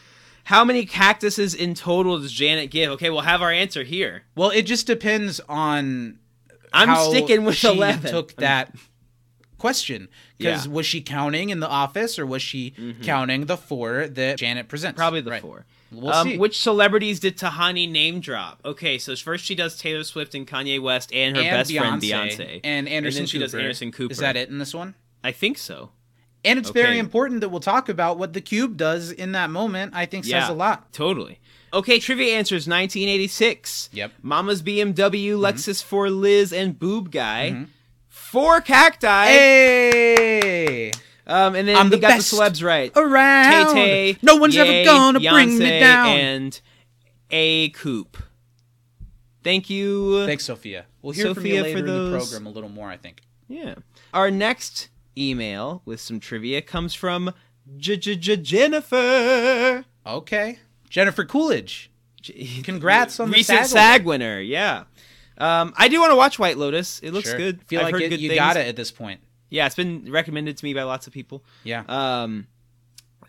How 0.44 0.64
many 0.64 0.86
cactuses 0.86 1.54
in 1.54 1.74
total 1.74 2.18
does 2.18 2.32
Janet 2.32 2.70
give? 2.70 2.90
Okay, 2.92 3.10
we'll 3.10 3.20
have 3.20 3.42
our 3.42 3.52
answer 3.52 3.82
here. 3.84 4.22
Well, 4.34 4.48
it 4.48 4.62
just 4.62 4.86
depends 4.86 5.40
on. 5.46 6.18
I'm 6.72 6.88
how 6.88 7.10
sticking 7.10 7.44
with 7.44 7.56
she 7.56 7.68
11. 7.68 8.10
Took 8.10 8.34
that 8.36 8.74
question 9.58 10.08
because 10.38 10.60
Yeah. 10.60 10.64
Mm-hmm. 10.64 10.72
was 10.72 10.86
she 10.86 11.00
counting 11.02 11.50
in 11.50 11.60
the 11.60 11.68
office 11.68 12.18
or 12.18 12.24
was 12.24 12.40
she 12.42 12.72
counting 13.02 13.46
the 13.46 13.56
four 13.58 14.06
that 14.06 14.38
Janet 14.38 14.68
presents? 14.68 14.96
Probably 14.96 15.20
the 15.20 15.32
Right. 15.32 15.42
four. 15.42 15.66
We'll 15.90 16.10
um, 16.12 16.28
see. 16.28 16.38
Which 16.38 16.58
celebrities 16.60 17.18
did 17.20 17.36
Tahani 17.38 17.90
name 17.90 18.20
drop? 18.20 18.60
Okay, 18.64 18.98
so 18.98 19.16
first 19.16 19.44
she 19.44 19.54
does 19.54 19.78
Taylor 19.78 20.04
Swift 20.04 20.34
and 20.34 20.46
Kanye 20.46 20.80
West 20.80 21.12
and 21.14 21.36
her 21.36 21.42
and 21.42 21.50
best 21.50 21.70
Beyonce, 21.70 21.78
friend 21.78 22.02
Beyonce. 22.02 22.60
and 22.62 22.88
Anderson 22.88 23.20
then 23.22 23.26
she 23.26 23.38
Cooper. 23.38 23.44
does 23.46 23.54
Anderson 23.54 23.92
Cooper. 23.92 24.12
Is 24.12 24.18
that 24.18 24.36
it 24.36 24.48
in 24.50 24.58
this 24.58 24.74
one? 24.74 24.94
I 25.24 25.32
think 25.32 25.56
so. 25.58 25.90
And 26.48 26.58
it's 26.58 26.70
Okay. 26.70 26.82
very 26.82 26.98
important 26.98 27.40
that 27.42 27.48
we'll 27.50 27.60
talk 27.60 27.88
about 27.88 28.18
what 28.18 28.32
the 28.32 28.40
cube 28.40 28.76
does 28.76 29.10
in 29.12 29.32
that 29.32 29.50
moment. 29.50 29.92
I 29.94 30.06
think 30.06 30.24
says 30.24 30.30
Yeah. 30.32 30.50
a 30.50 30.54
lot. 30.54 30.92
Totally. 30.92 31.38
Okay, 31.72 31.98
trivia 31.98 32.34
answers 32.36 32.66
1986. 32.66 33.90
Yep. 33.92 34.12
Mama's 34.22 34.62
BMW, 34.62 35.36
Lexus 35.38 35.82
for 35.82 36.08
Liz, 36.10 36.52
and 36.52 36.78
Boob 36.78 37.10
Guy. 37.10 37.66
Four 38.08 38.60
cacti. 38.60 39.26
Hey, 39.26 40.90
Um, 41.26 41.54
and 41.54 41.68
then 41.68 41.76
I'm 41.76 41.90
we 41.90 41.96
the 41.96 42.00
got 42.00 42.16
the 42.16 42.22
celebs 42.22 42.62
right. 42.64 42.90
around. 42.96 43.74
Tay 43.74 44.12
Tay. 44.14 44.18
no 44.22 44.36
one's 44.36 44.54
Ye, 44.54 44.60
ever 44.62 44.84
gonna 44.84 45.20
bring 45.20 45.58
me 45.58 45.78
down. 45.80 46.08
And 46.08 46.60
A 47.30 47.68
Coop. 47.70 48.16
Thank 49.44 49.68
you. 49.70 50.24
Thanks, 50.26 50.44
Sophia. 50.46 50.86
We'll 51.02 51.12
hear 51.12 51.26
from 51.26 51.34
Sophia, 51.36 51.54
you 51.54 51.60
for 51.60 51.64
later 51.68 51.78
in 51.78 52.10
the 52.12 52.18
program 52.18 52.46
a 52.46 52.50
little 52.50 52.70
more. 52.70 52.88
I 52.88 52.96
think. 52.96 53.20
Yeah. 53.48 53.74
Our 54.14 54.30
next 54.30 54.88
email 55.18 55.82
with 55.84 56.00
some 56.00 56.20
trivia 56.20 56.62
comes 56.62 56.94
from 56.94 57.32
Jennifer. 57.76 59.84
Okay. 60.06 60.58
Jennifer 60.88 61.24
Coolidge. 61.24 61.90
Congrats 62.64 63.20
on 63.20 63.30
the 63.30 63.36
recent 63.36 63.58
SAG 63.60 63.68
SAG, 63.68 64.04
winner. 64.04 64.40
Yeah. 64.40 64.84
Um, 65.38 65.72
I 65.76 65.88
do 65.88 66.00
want 66.00 66.10
to 66.12 66.16
watch 66.16 66.38
White 66.38 66.58
Lotus. 66.58 67.00
It 67.00 67.12
looks 67.12 67.28
Sure. 67.28 67.38
good. 67.38 67.62
Feel 67.64 67.80
I've 67.82 67.92
like 67.92 68.02
it, 68.02 68.08
good 68.10 68.20
you 68.20 68.28
things. 68.30 68.38
got 68.38 68.56
it 68.56 68.66
at 68.66 68.76
this 68.76 68.90
point. 68.90 69.20
Yeah, 69.50 69.66
it's 69.66 69.76
been 69.76 70.10
recommended 70.10 70.56
to 70.58 70.64
me 70.64 70.74
by 70.74 70.82
lots 70.82 71.06
of 71.06 71.12
people. 71.12 71.44
Yeah. 71.64 71.84
Um, 71.88 72.48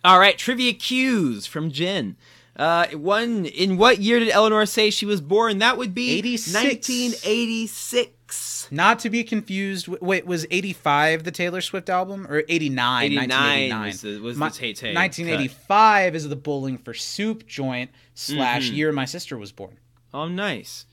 all 0.04 0.20
right, 0.20 0.38
trivia 0.38 0.74
cues 0.74 1.46
from 1.46 1.72
Jen. 1.72 2.18
Uh, 2.60 2.88
one 2.90 3.46
in 3.46 3.78
what 3.78 4.00
year 4.00 4.20
did 4.20 4.30
Eleanor 4.30 4.66
say 4.66 4.90
she 4.90 5.06
was 5.06 5.22
born? 5.22 5.60
That 5.60 5.78
would 5.78 5.94
be 5.96 6.18
86. 6.18 6.54
1986. 6.54 8.68
Not 8.72 9.00
to 9.00 9.10
be 9.10 9.24
confused. 9.24 9.88
Wait, 9.88 10.26
was 10.26 10.46
85 10.52 11.24
the 11.24 11.32
Taylor 11.32 11.62
Swift 11.62 11.90
album 11.90 12.28
or 12.30 12.44
89? 12.50 13.04
89 13.06 13.30
1989 13.30 13.86
was 13.88 14.02
the- 14.02 14.20
was 14.20 14.38
the 14.38 14.50
Tay 14.50 14.74
Tay 14.74 14.94
1985 14.94 16.16
is 16.16 16.28
the 16.30 16.36
Bowling 16.36 16.78
for 16.78 16.94
Soup 16.94 17.48
joint 17.48 17.90
slash 18.14 18.66
Mm-hmm. 18.68 18.76
year 18.76 18.92
my 18.92 19.06
sister 19.06 19.38
was 19.38 19.52
born. 19.54 19.78
Oh, 20.14 20.28
nice. 20.28 20.86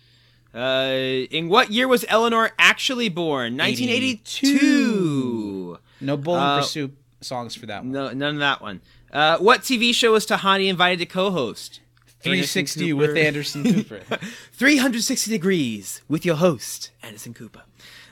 Uh, 0.54 1.26
in 1.30 1.48
what 1.48 1.70
year 1.72 1.88
was 1.88 2.04
Eleanor 2.08 2.52
actually 2.58 3.08
born? 3.08 3.56
1982. 3.56 5.78
No 6.00 6.16
Bowling 6.16 6.42
Uh, 6.42 6.60
for 6.62 6.68
Soup 6.68 6.96
songs 7.20 7.54
for 7.54 7.66
that 7.66 7.82
one. 7.82 7.92
No, 7.92 8.12
none 8.12 8.34
of 8.34 8.40
that 8.40 8.60
one. 8.62 8.80
Uh, 9.12 9.38
what 9.38 9.62
TV 9.62 9.94
show 9.94 10.12
was 10.12 10.26
Tahani 10.26 10.68
invited 10.68 10.98
to 11.00 11.06
co-host? 11.06 11.80
360 12.20 12.90
Anderson 12.90 12.96
with 12.98 13.16
Anderson 13.16 13.64
Cooper. 13.74 14.00
360 14.52 15.30
degrees 15.30 16.02
with 16.08 16.24
your 16.24 16.36
host, 16.36 16.90
Anderson 17.02 17.34
Cooper. 17.34 17.62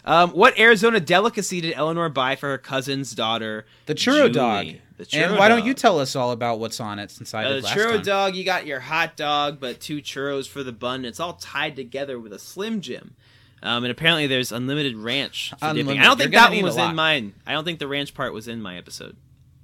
Um, 0.05 0.31
what 0.31 0.59
Arizona 0.59 1.01
delicacy 1.01 1.61
did 1.63 1.73
Eleanor 1.75 2.09
buy 2.11 2.37
for 2.37 2.51
her 2.51 2.59
cousin's 2.59 3.13
daughter? 3.13 3.65
The 3.87 3.95
churro 3.95 4.31
Julie? 4.31 4.33
dog. 4.33 4.67
The 4.99 5.07
churro 5.07 5.29
and 5.31 5.39
why 5.39 5.49
don't 5.49 5.65
you 5.65 5.75
tell 5.75 5.99
us 5.99 6.15
all 6.15 6.31
about 6.31 6.61
what's 6.61 6.79
on 6.79 6.99
it 6.99 7.11
since 7.11 7.33
I 7.35 7.45
Uh, 7.45 7.49
did 7.55 7.63
the 7.63 7.67
last 7.67 7.77
churro 7.77 7.95
time? 7.95 8.03
dog, 8.03 8.37
you 8.37 8.45
got 8.45 8.67
your 8.67 8.81
hot 8.81 9.17
dog, 9.17 9.59
but 9.59 9.81
two 9.81 10.01
churros 10.03 10.47
for 10.47 10.63
the 10.63 10.73
bun. 10.73 11.05
It's 11.05 11.19
all 11.19 11.33
tied 11.35 11.75
together 11.75 12.19
with 12.21 12.33
a 12.33 12.39
Slim 12.39 12.81
Jim. 12.83 13.17
Um, 13.63 13.83
and 13.83 13.91
apparently 13.91 14.27
there's 14.27 14.53
unlimited 14.53 14.95
ranch 14.95 15.51
for. 15.59 15.67
Unlimited. 15.71 16.03
I 16.03 16.05
don't 16.05 16.19
think 16.19 16.33
You're 16.33 16.41
that 16.43 16.53
one 16.53 16.63
was 16.63 16.77
in 16.77 16.95
mine. 16.95 17.33
I 17.47 17.53
don't 17.53 17.65
think 17.65 17.79
the 17.79 17.89
ranch 17.89 18.13
part 18.15 18.35
was 18.35 18.47
in 18.47 18.61
my 18.61 18.77
episode, 18.77 19.17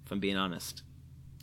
if 0.07 0.11
I'm 0.11 0.19
being 0.21 0.39
honest. 0.39 0.83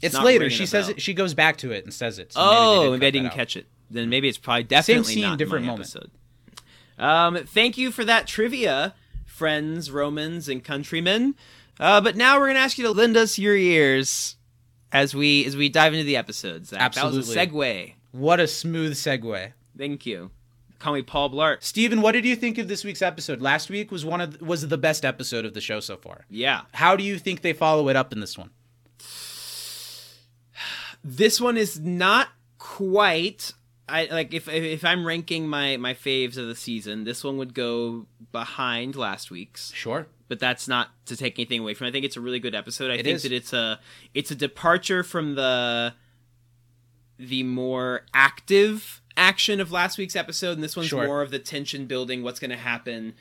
It's 0.01 0.13
not 0.13 0.25
later. 0.25 0.49
She 0.49 0.65
says 0.65 0.85
bell. 0.85 0.95
it, 0.95 1.01
she 1.01 1.13
goes 1.13 1.33
back 1.33 1.57
to 1.57 1.71
it 1.71 1.83
and 1.83 1.93
says 1.93 2.19
it. 2.19 2.33
So 2.33 2.39
oh, 2.41 2.79
maybe, 2.79 2.91
maybe 2.91 3.05
I 3.05 3.11
didn't 3.11 3.33
catch 3.35 3.55
it. 3.55 3.65
Then 3.89 4.09
maybe 4.09 4.27
it's 4.27 4.37
probably 4.37 4.63
definitely 4.63 5.13
scene, 5.13 5.23
not 5.23 5.33
in 5.33 5.37
different 5.37 5.65
my 5.65 5.71
moment. 5.71 5.89
episode. 5.95 6.11
Um, 6.97 7.37
thank 7.45 7.77
you 7.77 7.91
for 7.91 8.03
that 8.05 8.27
trivia, 8.27 8.95
friends, 9.25 9.91
Romans, 9.91 10.49
and 10.49 10.63
countrymen. 10.63 11.35
Uh, 11.79 12.01
but 12.01 12.15
now 12.15 12.39
we're 12.39 12.47
gonna 12.47 12.59
ask 12.59 12.77
you 12.77 12.83
to 12.85 12.91
lend 12.91 13.15
us 13.15 13.37
your 13.37 13.55
ears 13.55 14.35
as 14.91 15.13
we 15.13 15.45
as 15.45 15.55
we 15.55 15.69
dive 15.69 15.93
into 15.93 16.05
the 16.05 16.17
episodes. 16.17 16.69
Zach. 16.69 16.93
That 16.93 17.05
was 17.05 17.15
a 17.15 17.19
Absolutely. 17.19 17.59
segue. 17.59 17.93
What 18.11 18.39
a 18.39 18.47
smooth 18.47 18.93
segue. 18.93 19.53
Thank 19.77 20.05
you. 20.05 20.31
Call 20.79 20.93
me 20.93 21.01
Paul 21.01 21.31
Blart. 21.31 21.63
Steven, 21.63 22.01
what 22.01 22.11
did 22.11 22.25
you 22.25 22.35
think 22.35 22.57
of 22.57 22.67
this 22.67 22.83
week's 22.83 23.01
episode? 23.01 23.41
Last 23.41 23.69
week 23.69 23.91
was 23.91 24.05
one 24.05 24.21
of 24.21 24.41
was 24.41 24.67
the 24.67 24.77
best 24.77 25.05
episode 25.05 25.45
of 25.45 25.53
the 25.53 25.61
show 25.61 25.79
so 25.79 25.97
far. 25.97 26.25
Yeah. 26.29 26.61
How 26.73 26.95
do 26.95 27.03
you 27.03 27.17
think 27.17 27.41
they 27.41 27.53
follow 27.53 27.89
it 27.89 27.95
up 27.95 28.11
in 28.13 28.19
this 28.19 28.37
one? 28.37 28.51
This 31.09 31.39
one 31.39 31.55
is 31.57 31.79
not 31.79 32.27
quite. 32.57 33.53
I 33.87 34.05
like 34.11 34.33
if 34.33 34.49
if 34.49 34.83
I'm 34.83 35.05
ranking 35.07 35.47
my 35.47 35.77
my 35.77 35.93
faves 35.93 36.35
of 36.37 36.47
the 36.47 36.55
season, 36.55 37.05
this 37.05 37.23
one 37.23 37.37
would 37.37 37.53
go 37.53 38.05
behind 38.33 38.95
last 38.97 39.31
week's. 39.31 39.71
Sure. 39.73 40.07
but 40.27 40.39
that's 40.39 40.67
not 40.67 40.89
to 41.05 41.15
take 41.15 41.39
anything 41.39 41.61
away 41.61 41.73
from. 41.73 41.85
it. 41.85 41.89
I 41.89 41.91
think 41.93 42.03
it's 42.03 42.17
a 42.17 42.21
really 42.21 42.39
good 42.39 42.53
episode. 42.53 42.91
I 42.91 42.95
It 42.95 43.05
think 43.05 43.15
is. 43.15 43.23
that 43.23 43.31
it's 43.31 43.53
a 43.53 43.79
it's 44.13 44.31
a 44.31 44.35
departure 44.35 45.01
from 45.03 45.35
the 45.35 45.93
the 47.17 47.43
more 47.43 48.01
active 48.13 49.01
action 49.15 49.61
of 49.61 49.71
last 49.71 49.97
week's 49.97 50.15
episode, 50.17 50.51
and 50.53 50.63
this 50.63 50.75
one's 50.75 50.89
Sure. 50.89 51.05
more 51.05 51.21
of 51.21 51.31
the 51.31 51.39
tension 51.39 51.85
building, 51.85 52.21
what's 52.23 52.39
going 52.41 52.51
to 52.51 52.57
happen. 52.57 53.13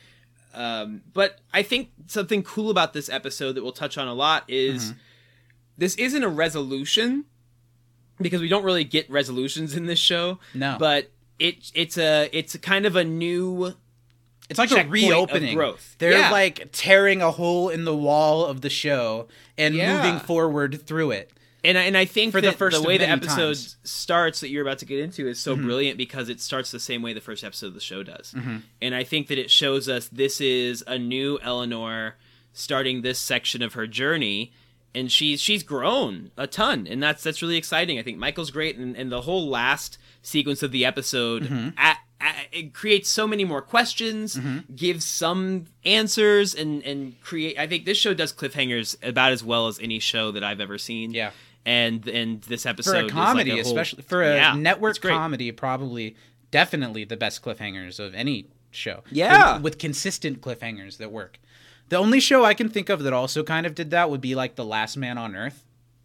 Um, 0.53 1.03
but 1.14 1.38
I 1.53 1.62
think 1.62 1.90
something 2.09 2.42
cool 2.42 2.70
about 2.70 2.92
this 2.94 3.09
episode 3.09 3.53
that 3.53 3.62
we'll 3.62 3.72
touch 3.72 3.96
on 3.96 4.09
a 4.09 4.14
lot 4.14 4.44
is 4.49 4.87
Mm-hmm. 4.90 4.99
this 5.79 5.94
isn't 5.94 6.22
a 6.25 6.29
resolution 6.29 7.25
because 8.20 8.40
we 8.40 8.48
don't 8.48 8.64
really 8.64 8.85
get 8.85 9.09
resolutions 9.11 9.74
in 9.74 9.87
this 9.87 9.98
show. 9.98 10.38
No. 10.55 10.76
but 10.79 11.11
it 11.38 11.70
it's 11.74 11.98
a 11.98 12.29
it's 12.33 12.55
a 12.55 12.59
kind 12.59 12.87
of 12.87 12.96
a 12.96 13.05
new 13.05 13.74
It's 14.48 14.59
like 14.59 14.70
a 14.70 14.87
reopening. 14.88 15.55
growth. 15.55 15.96
They're 15.98 16.12
Yeah. 16.18 16.31
like 16.31 16.68
tearing 16.72 17.20
a 17.20 17.31
hole 17.33 17.68
in 17.68 17.85
the 17.85 17.94
wall 17.96 18.46
of 18.46 18.61
the 18.61 18.70
show 18.70 19.29
and 19.59 19.74
Yeah. 19.74 19.96
moving 20.02 20.20
forward 20.20 20.87
through 20.87 21.11
it. 21.12 21.31
And 21.64 21.76
I, 21.76 21.83
and 21.83 21.96
I 21.96 22.05
think 22.05 22.31
For 22.31 22.40
the 22.40 22.52
first 22.52 22.81
the 22.81 22.87
way 22.87 22.96
the 22.96 23.09
episode 23.09 23.37
times. 23.57 23.66
Mm-hmm. 23.74 23.87
starts 23.87 24.38
that 24.40 24.50
you're 24.50 24.62
about 24.62 24.79
to 24.79 24.85
get 24.85 25.00
into 25.00 25.26
is 25.26 25.40
so 25.40 25.57
brilliant 25.57 25.98
because 25.98 26.29
it 26.29 26.40
starts 26.40 26.70
the 26.70 26.79
same 26.79 27.02
way 27.02 27.12
the 27.12 27.20
first 27.20 27.42
episode 27.42 27.66
of 27.68 27.74
the 27.74 27.81
show 27.81 28.05
does. 28.05 28.35
And 28.81 28.94
I 28.94 29.02
think 29.02 29.26
that 29.26 29.38
it 29.38 29.50
shows 29.50 29.88
us 29.88 30.07
this 30.09 30.40
is 30.40 30.85
a 30.87 30.96
new 30.96 31.40
Eleanor 31.42 32.14
starting 32.52 33.02
this 33.02 33.18
section 33.18 33.62
of 33.62 33.72
her 33.74 33.87
journey 33.88 34.52
and 34.96 35.12
she's 35.12 35.40
she's 35.40 35.62
grown 35.62 36.30
a 36.37 36.46
ton 36.48 36.87
and 36.88 37.00
that's 37.02 37.22
that's 37.22 37.40
really 37.42 37.56
exciting. 37.56 37.98
I 37.98 38.02
think 38.02 38.18
Michael's 38.18 38.50
great 38.50 38.76
and, 38.76 38.96
and 38.96 39.12
the 39.12 39.20
whole 39.20 39.48
last 39.48 39.98
sequence 40.22 40.62
of 40.64 40.72
the 40.72 40.85
episode 40.85 41.44
Mm-hmm. 41.44 41.68
at, 41.76 41.98
at- 42.20 42.46
it 42.50 42.72
creates 42.74 43.09
so 43.11 43.26
many 43.28 43.44
more 43.44 43.61
questions, 43.62 44.40
gives 44.74 45.04
some 45.04 45.66
answers 45.85 46.54
and 46.54 46.82
and 46.85 47.20
create 47.20 47.59
I 47.59 47.66
think 47.66 47.85
this 47.85 47.98
show 47.98 48.14
does 48.14 48.32
cliffhangers 48.32 48.96
about 49.06 49.30
as 49.32 49.44
well 49.44 49.68
as 49.68 49.78
any 49.78 49.98
show 50.00 50.30
that 50.32 50.42
I've 50.42 50.61
ever 50.61 50.78
seen 50.78 51.12
Yeah. 51.12 51.30
and 51.64 52.09
and 52.09 52.40
this 52.42 52.64
episode 52.66 52.90
For 52.92 52.96
a 52.96 53.04
is 53.06 53.12
comedy, 53.12 53.50
like 53.52 53.61
a 53.61 53.62
whole- 53.64 53.72
especially 53.78 54.02
for 54.02 54.22
a 54.22 54.35
Yeah, 54.35 54.54
network 54.54 55.00
comedy, 55.00 55.52
probably 55.52 56.16
definitely 56.50 57.04
the 57.04 57.16
best 57.16 57.42
cliffhangers 57.42 58.00
of 58.00 58.14
any 58.14 58.46
show. 58.70 59.02
Yeah. 59.11 59.54
With, 59.54 59.62
with 59.62 59.78
consistent 59.78 60.40
cliffhangers 60.40 60.98
that 60.98 61.11
work. 61.11 61.38
The 61.88 61.96
only 61.96 62.20
show 62.20 62.44
I 62.44 62.55
can 62.55 62.68
think 62.68 62.88
of 62.88 63.03
that 63.05 63.12
also 63.12 63.42
kind 63.42 63.66
of 63.66 63.75
did 63.75 63.90
that 63.90 64.11
would 64.11 64.20
be 64.20 64.35
like 64.35 64.57
The 64.57 64.64
Last 64.64 64.96
Man 64.96 65.18
on 65.18 65.37
Earth. 65.37 65.62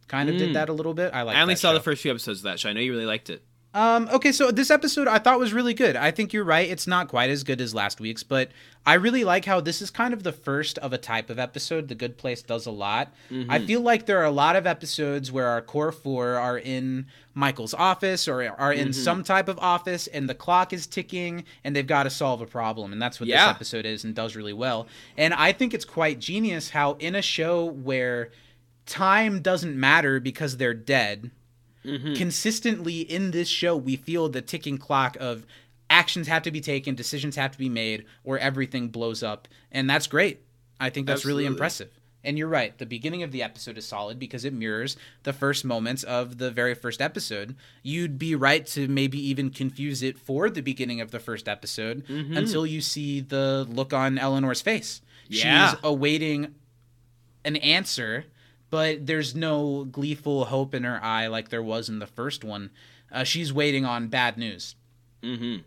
Kind 0.08 0.30
of 0.30 0.38
did 0.38 0.56
that 0.56 0.67
a 0.70 0.74
little 0.74 0.94
bit. 0.94 1.13
I 1.13 1.22
like 1.22 1.36
Mm. 1.36 1.39
I 1.39 1.41
only 1.41 1.56
saw 1.56 1.70
show. 1.70 1.74
the 1.76 1.80
first 1.80 2.02
few 2.02 2.12
episodes 2.12 2.39
of 2.39 2.44
that 2.44 2.60
show. 2.60 2.70
I 2.70 2.74
know 2.74 2.82
you 2.82 2.91
really 2.91 3.06
liked 3.06 3.30
it. 3.30 3.44
Um, 3.74 4.10
okay, 4.12 4.34
so 4.34 4.52
this 4.52 4.70
episode 4.70 5.08
I 5.08 5.18
thought 5.18 5.40
was 5.40 5.54
really 5.54 5.74
good. 5.74 5.96
I 5.96 6.12
think 6.12 6.34
you're 6.34 6.44
right. 6.44 6.70
It's 6.70 6.88
not 6.88 7.08
quite 7.08 7.30
as 7.30 7.44
good 7.46 7.62
as 7.62 7.74
last 7.74 8.02
week's, 8.02 8.22
but 8.22 8.50
I 8.86 8.96
really 8.96 9.24
like 9.24 9.46
how 9.46 9.62
this 9.62 9.82
is 9.82 9.90
kind 9.90 10.14
of 10.14 10.24
the 10.24 10.34
first 10.34 10.78
of 10.80 10.92
a 10.92 10.98
type 10.98 11.30
of 11.30 11.40
episode 11.40 11.88
The 11.88 11.96
Good 11.96 12.18
Place 12.18 12.42
does 12.42 12.66
a 12.66 12.72
lot. 12.72 13.14
I 13.48 13.60
feel 13.60 13.80
like 13.80 14.08
there 14.08 14.20
are 14.20 14.26
a 14.26 14.32
lot 14.32 14.58
of 14.58 14.68
episodes 14.68 15.32
where 15.32 15.48
our 15.48 15.62
core 15.62 15.94
four 15.94 16.36
are 16.36 16.58
in 16.58 17.06
Michael's 17.34 17.74
office 17.74 18.28
or 18.28 18.44
are 18.60 18.74
in 18.74 18.92
some 18.92 19.24
type 19.24 19.48
of 19.48 19.58
office 19.60 20.08
and 20.08 20.28
the 20.28 20.36
clock 20.36 20.74
is 20.74 20.86
ticking 20.86 21.46
and 21.64 21.74
they've 21.74 21.88
got 21.88 22.04
to 22.04 22.10
solve 22.10 22.42
a 22.42 22.46
problem. 22.48 22.92
And 22.92 23.02
that's 23.02 23.22
what 23.22 23.30
Yeah. 23.30 23.46
this 23.48 23.56
episode 23.56 23.86
is 23.86 24.04
and 24.04 24.14
does 24.14 24.36
really 24.36 24.52
well. 24.54 24.88
And 25.18 25.34
I 25.34 25.54
think 25.54 25.74
it's 25.74 25.86
quite 25.86 26.20
genius 26.20 26.72
how 26.72 26.94
in 27.00 27.16
a 27.16 27.22
show 27.22 27.64
where 27.64 28.32
time 28.86 29.42
doesn't 29.42 29.80
matter 29.80 30.20
because 30.20 30.58
they're 30.58 30.74
dead 30.74 31.32
Mm-hmm. 31.86 32.13
consistently 32.13 33.02
in 33.02 33.32
this 33.32 33.48
show 33.48 33.76
we 33.76 33.96
feel 33.96 34.30
the 34.30 34.41
ticking 34.41 34.78
clock 34.78 35.17
of 35.20 35.48
actions 35.91 36.28
have 36.28 36.44
to 36.44 36.52
be 36.52 36.62
taken 36.62 36.96
decisions 36.96 37.36
have 37.36 37.52
to 37.52 37.58
be 37.58 37.70
made 37.70 38.06
or 38.24 38.39
everything 38.39 38.88
blows 38.88 39.22
up. 39.22 39.48
And 39.72 39.89
that's 39.89 40.08
great. 40.08 40.41
I 40.80 40.89
think 40.89 41.06
that's 41.06 41.26
really 41.26 41.46
impressive. 41.46 41.91
And 42.24 42.38
you're 42.38 42.48
right 42.48 42.76
the 42.78 42.86
beginning 42.86 43.24
of 43.24 43.32
the 43.32 43.44
episode 43.44 43.78
is 43.78 43.86
solid 43.86 44.17
because 44.17 44.46
it 44.46 44.54
mirrors 44.54 44.96
the 45.24 45.34
first 45.34 45.65
moments 45.65 46.04
of 46.04 46.38
the 46.38 46.50
very 46.50 46.76
first 46.76 47.02
episode. 47.02 47.56
You'd 47.84 48.17
be 48.17 48.36
right 48.36 48.65
to 48.67 48.88
maybe 48.88 49.20
even 49.28 49.50
confuse 49.50 50.02
it 50.02 50.17
for 50.17 50.50
the 50.50 50.62
beginning 50.62 51.02
of 51.02 51.12
the 51.12 51.20
first 51.20 51.50
episode 51.50 52.06
mm-hmm. 52.08 52.38
until 52.38 52.65
you 52.65 52.80
see 52.80 53.20
the 53.20 53.67
look 53.70 53.91
on 53.91 54.17
eleanor's 54.17 54.62
face. 54.62 55.02
Yeah. 55.28 55.72
she's 55.72 55.80
awaiting 55.84 56.56
an 57.44 57.56
answer, 57.58 58.26
but 58.72 59.06
there's 59.06 59.36
no 59.36 59.84
gleeful 59.84 60.46
hope 60.46 60.74
in 60.74 60.84
her 60.84 61.00
eye 61.04 61.28
like 61.28 61.50
there 61.50 61.62
was 61.62 61.90
in 61.90 62.00
the 62.00 62.08
first 62.08 62.44
one. 62.44 62.72
Uh, 63.12 63.24
she's 63.24 63.54
waiting 63.54 63.86
on 63.86 64.08
bad 64.08 64.38
news. 64.38 64.76
Mm-hmm. 65.22 65.58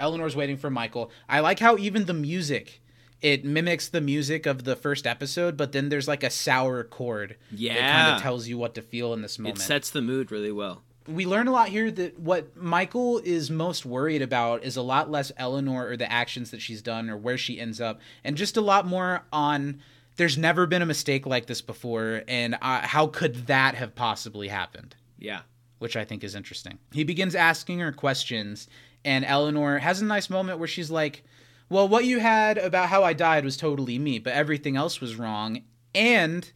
Eleanor's 0.00 0.36
waiting 0.36 0.56
for 0.56 0.70
Michael. 0.70 1.10
I 1.28 1.40
like 1.40 1.58
how 1.58 1.76
even 1.76 2.06
the 2.06 2.14
music 2.14 2.80
it 3.20 3.44
mimics 3.44 3.88
the 3.88 4.00
music 4.00 4.46
of 4.46 4.62
the 4.62 4.76
first 4.76 5.06
episode, 5.06 5.56
but 5.56 5.72
then 5.72 5.88
there's 5.88 6.06
like 6.06 6.22
a 6.22 6.30
sour 6.30 6.84
chord 6.84 7.36
yeah. 7.50 7.74
that 7.74 7.92
kind 7.92 8.14
of 8.14 8.22
tells 8.22 8.46
you 8.46 8.56
what 8.56 8.76
to 8.76 8.82
feel 8.82 9.12
in 9.12 9.22
this 9.22 9.38
moment 9.38 9.58
It 9.58 9.62
sets 9.62 9.90
the 9.90 10.00
mood 10.00 10.30
really 10.30 10.52
well. 10.52 10.82
we 11.08 11.26
learn 11.26 11.48
a 11.48 11.52
lot 11.52 11.68
here 11.68 11.90
that 11.90 12.18
what 12.20 12.56
Michael 12.56 13.18
is 13.24 13.50
most 13.50 13.84
worried 13.84 14.22
about 14.22 14.62
is 14.62 14.76
a 14.76 14.82
lot 14.82 15.10
less 15.10 15.32
Eleanor 15.36 15.88
or 15.88 15.96
the 15.96 16.10
actions 16.10 16.52
that 16.52 16.62
she's 16.62 16.80
done 16.80 17.10
or 17.10 17.16
where 17.16 17.38
she 17.38 17.58
ends 17.58 17.80
up, 17.80 18.00
and 18.22 18.36
just 18.36 18.56
a 18.56 18.60
lot 18.60 18.86
more 18.86 19.24
on 19.32 19.80
there's 20.18 20.36
never 20.36 20.66
been 20.66 20.82
a 20.82 20.86
mistake 20.86 21.26
like 21.26 21.46
this 21.46 21.62
before, 21.62 22.22
and 22.28 22.56
uh, 22.60 22.80
how 22.80 23.06
could 23.06 23.46
that 23.46 23.76
have 23.76 23.94
possibly 23.94 24.48
happened? 24.48 24.94
Yeah. 25.18 25.40
Which 25.78 25.96
I 25.96 26.04
think 26.04 26.24
is 26.24 26.34
interesting. 26.34 26.78
He 26.92 27.04
begins 27.04 27.36
asking 27.36 27.78
her 27.78 27.92
questions, 27.92 28.66
and 29.04 29.24
Eleanor 29.24 29.78
has 29.78 30.02
a 30.02 30.04
nice 30.04 30.28
moment 30.28 30.58
where 30.58 30.68
she's 30.68 30.90
like, 30.90 31.22
Well, 31.68 31.88
what 31.88 32.04
you 32.04 32.18
had 32.18 32.58
about 32.58 32.88
how 32.88 33.04
I 33.04 33.12
died 33.12 33.44
was 33.44 33.56
totally 33.56 33.96
me, 33.98 34.18
but 34.18 34.32
everything 34.32 34.76
else 34.76 35.00
was 35.00 35.14
wrong. 35.14 35.62
And 35.94 36.50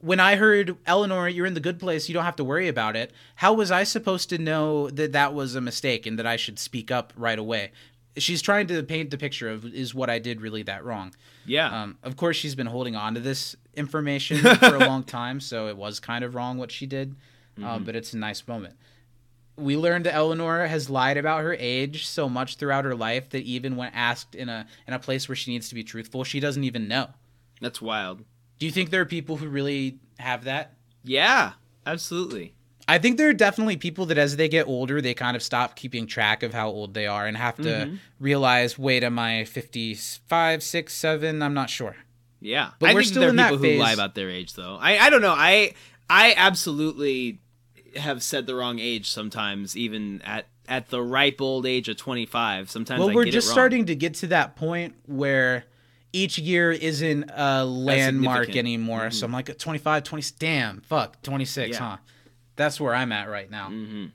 when 0.00 0.20
I 0.20 0.36
heard 0.36 0.76
Eleanor, 0.86 1.28
you're 1.28 1.44
in 1.46 1.54
the 1.54 1.60
good 1.60 1.80
place, 1.80 2.08
you 2.08 2.14
don't 2.14 2.24
have 2.24 2.36
to 2.36 2.44
worry 2.44 2.68
about 2.68 2.94
it. 2.94 3.12
How 3.34 3.52
was 3.52 3.72
I 3.72 3.82
supposed 3.82 4.28
to 4.30 4.38
know 4.38 4.90
that 4.90 5.10
that 5.10 5.34
was 5.34 5.56
a 5.56 5.60
mistake 5.60 6.06
and 6.06 6.16
that 6.20 6.26
I 6.26 6.36
should 6.36 6.60
speak 6.60 6.92
up 6.92 7.12
right 7.16 7.38
away? 7.38 7.72
She's 8.16 8.42
trying 8.42 8.66
to 8.68 8.82
paint 8.82 9.10
the 9.10 9.18
picture 9.18 9.48
of 9.48 9.64
is 9.64 9.94
what 9.94 10.10
I 10.10 10.18
did 10.18 10.40
really 10.40 10.62
that 10.64 10.84
wrong. 10.84 11.14
Yeah. 11.46 11.82
Um, 11.82 11.98
of 12.02 12.16
course, 12.16 12.36
she's 12.36 12.54
been 12.54 12.66
holding 12.66 12.96
on 12.96 13.14
to 13.14 13.20
this 13.20 13.54
information 13.74 14.38
for 14.38 14.74
a 14.74 14.80
long 14.80 15.04
time, 15.04 15.40
so 15.40 15.68
it 15.68 15.76
was 15.76 16.00
kind 16.00 16.24
of 16.24 16.34
wrong 16.34 16.58
what 16.58 16.72
she 16.72 16.86
did. 16.86 17.14
Uh, 17.62 17.78
but 17.78 17.96
it's 17.96 18.12
a 18.12 18.16
nice 18.16 18.46
moment. 18.46 18.76
We 19.56 19.76
learned 19.76 20.06
that 20.06 20.14
Eleanor 20.14 20.66
has 20.68 20.88
lied 20.88 21.16
about 21.16 21.42
her 21.42 21.56
age 21.58 22.06
so 22.06 22.28
much 22.28 22.56
throughout 22.56 22.84
her 22.84 22.94
life 22.94 23.30
that 23.30 23.42
even 23.42 23.74
when 23.74 23.92
asked 23.92 24.36
in 24.36 24.48
a 24.48 24.66
in 24.86 24.94
a 24.94 24.98
place 25.00 25.28
where 25.28 25.34
she 25.34 25.50
needs 25.50 25.68
to 25.68 25.74
be 25.74 25.82
truthful, 25.82 26.22
she 26.22 26.38
doesn't 26.38 26.62
even 26.62 26.86
know. 26.86 27.08
That's 27.60 27.82
wild. 27.82 28.22
Do 28.60 28.66
you 28.66 28.72
think 28.72 28.90
there 28.90 29.00
are 29.00 29.06
people 29.06 29.36
who 29.38 29.48
really 29.48 29.98
have 30.20 30.44
that? 30.44 30.74
Yeah, 31.02 31.52
absolutely. 31.84 32.54
I 32.88 32.98
think 32.98 33.18
there 33.18 33.28
are 33.28 33.34
definitely 33.34 33.76
people 33.76 34.06
that 34.06 34.16
as 34.16 34.36
they 34.36 34.48
get 34.48 34.66
older, 34.66 35.02
they 35.02 35.12
kind 35.12 35.36
of 35.36 35.42
stop 35.42 35.76
keeping 35.76 36.06
track 36.06 36.42
of 36.42 36.54
how 36.54 36.68
old 36.68 36.94
they 36.94 37.06
are 37.06 37.26
and 37.26 37.36
have 37.36 37.56
to 37.56 37.62
mm-hmm. 37.62 37.96
realize, 38.18 38.78
wait, 38.78 39.04
am 39.04 39.18
I 39.18 39.44
55, 39.44 40.62
6, 40.62 40.94
7? 40.94 41.42
I'm 41.42 41.52
not 41.52 41.68
sure. 41.68 41.96
Yeah, 42.40 42.70
But 42.78 42.90
I 42.90 42.94
we're 42.94 43.00
think 43.00 43.10
still 43.10 43.20
there 43.20 43.28
are 43.28 43.30
in 43.30 43.36
that 43.36 43.50
people 43.50 43.62
phase. 43.64 43.76
who 43.76 43.82
lie 43.82 43.92
about 43.92 44.14
their 44.14 44.30
age, 44.30 44.54
though. 44.54 44.78
I 44.80 44.98
I 44.98 45.10
don't 45.10 45.22
know. 45.22 45.34
I 45.36 45.74
I 46.08 46.34
absolutely 46.36 47.40
have 47.96 48.22
said 48.22 48.46
the 48.46 48.54
wrong 48.54 48.78
age 48.78 49.10
sometimes, 49.10 49.76
even 49.76 50.22
at 50.22 50.46
at 50.68 50.88
the 50.90 51.02
ripe 51.02 51.40
old 51.40 51.66
age 51.66 51.88
of 51.88 51.96
twenty 51.96 52.26
five. 52.26 52.70
Sometimes 52.70 53.00
Well, 53.00 53.10
I 53.10 53.14
we're 53.14 53.24
get 53.24 53.32
just 53.32 53.48
it 53.48 53.50
wrong. 53.50 53.54
starting 53.54 53.86
to 53.86 53.96
get 53.96 54.14
to 54.14 54.28
that 54.28 54.54
point 54.54 54.94
where 55.06 55.64
each 56.12 56.38
year 56.38 56.70
isn't 56.72 57.30
a 57.34 57.64
landmark 57.64 58.56
anymore. 58.56 59.10
So 59.10 59.26
mm-hmm. 59.26 59.34
I'm 59.34 59.44
like 59.46 59.58
25, 59.58 60.04
20, 60.04 60.24
damn, 60.38 60.80
fuck, 60.80 61.20
26, 61.22 61.70
Yeah. 61.70 61.78
huh? 61.78 61.96
That's 62.58 62.78
where 62.78 62.94
I'm 62.94 63.12
at 63.12 63.30
right 63.30 63.50
now. 63.50 63.68
Mm-hmm. 63.70 64.06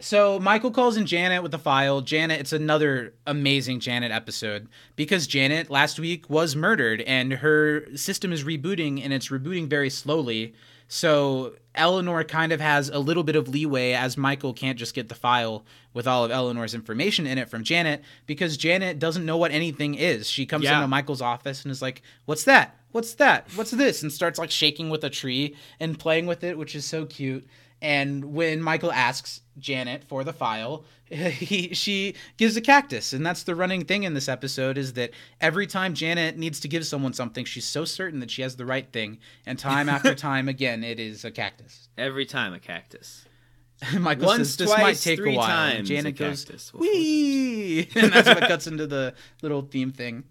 So 0.00 0.38
Michael 0.38 0.70
calls 0.70 0.96
in 0.96 1.06
Janet 1.06 1.42
with 1.42 1.50
the 1.50 1.58
file. 1.58 2.02
Janet, 2.02 2.38
it's 2.40 2.52
another 2.52 3.14
amazing 3.26 3.80
Janet 3.80 4.12
episode 4.12 4.68
because 4.94 5.26
Janet 5.26 5.70
last 5.70 5.98
week 5.98 6.28
was 6.30 6.54
murdered 6.54 7.00
and 7.00 7.32
her 7.32 7.84
system 7.96 8.32
is 8.32 8.44
rebooting 8.44 9.02
and 9.02 9.12
it's 9.12 9.28
rebooting 9.28 9.68
very 9.68 9.90
slowly. 9.90 10.54
So 10.86 11.56
Eleanor 11.74 12.22
kind 12.24 12.52
of 12.52 12.60
has 12.60 12.88
a 12.90 12.98
little 13.00 13.24
bit 13.24 13.34
of 13.34 13.48
leeway 13.48 13.92
as 13.92 14.16
Michael 14.16 14.52
can't 14.54 14.78
just 14.78 14.94
get 14.94 15.08
the 15.08 15.14
file 15.16 15.64
with 15.92 16.06
all 16.06 16.24
of 16.24 16.30
Eleanor's 16.30 16.74
information 16.74 17.26
in 17.26 17.36
it 17.36 17.50
from 17.50 17.64
Janet 17.64 18.02
because 18.26 18.56
Janet 18.56 19.00
doesn't 19.00 19.26
know 19.26 19.36
what 19.36 19.50
anything 19.50 19.94
is. 19.96 20.30
She 20.30 20.46
comes 20.46 20.64
Yeah. 20.64 20.76
into 20.76 20.86
Michael's 20.88 21.20
office 21.20 21.62
and 21.64 21.72
is 21.72 21.82
like, 21.82 22.02
"What's 22.24 22.44
that? 22.44 22.77
What's 22.92 23.14
that? 23.14 23.48
What's 23.54 23.70
this?" 23.70 24.02
and 24.02 24.12
starts 24.12 24.38
like 24.38 24.50
shaking 24.50 24.90
with 24.90 25.04
a 25.04 25.10
tree 25.10 25.56
and 25.80 25.98
playing 25.98 26.26
with 26.26 26.44
it, 26.44 26.56
which 26.58 26.74
is 26.74 26.84
so 26.84 27.06
cute. 27.06 27.46
And 27.80 28.34
when 28.34 28.60
Michael 28.60 28.90
asks 28.90 29.42
Janet 29.56 30.02
for 30.04 30.24
the 30.24 30.32
file, 30.32 30.84
he 31.06 31.74
she 31.74 32.14
gives 32.36 32.56
a 32.56 32.60
cactus, 32.60 33.12
and 33.12 33.24
that's 33.24 33.44
the 33.44 33.54
running 33.54 33.84
thing 33.84 34.02
in 34.02 34.14
this 34.14 34.28
episode 34.28 34.76
is 34.76 34.94
that 34.94 35.10
every 35.40 35.66
time 35.66 35.94
Janet 35.94 36.36
needs 36.36 36.60
to 36.60 36.68
give 36.68 36.84
someone 36.86 37.12
something, 37.12 37.44
she's 37.44 37.64
so 37.64 37.84
certain 37.84 38.20
that 38.20 38.30
she 38.30 38.42
has 38.42 38.56
the 38.56 38.66
right 38.66 38.90
thing, 38.92 39.18
and 39.46 39.58
time 39.58 39.88
after 39.88 40.14
time 40.16 40.48
again, 40.48 40.82
it 40.82 40.98
is 40.98 41.24
a 41.24 41.30
cactus. 41.30 41.88
every 41.96 42.26
time 42.26 42.52
a 42.52 42.58
cactus. 42.58 43.24
Michael 43.98 44.26
Once, 44.26 44.48
says 44.48 44.56
this 44.56 44.70
might 44.70 44.96
take 44.96 45.20
a 45.20 45.36
while. 45.36 45.76
and 45.76 45.86
Janet 45.86 46.16
goes. 46.16 46.72
"Wee," 46.74 47.88
and 47.94 48.12
that's 48.12 48.28
what 48.28 48.40
cuts 48.40 48.66
into 48.66 48.88
the 48.88 49.14
little 49.40 49.62
theme 49.62 49.92
thing. 49.92 50.24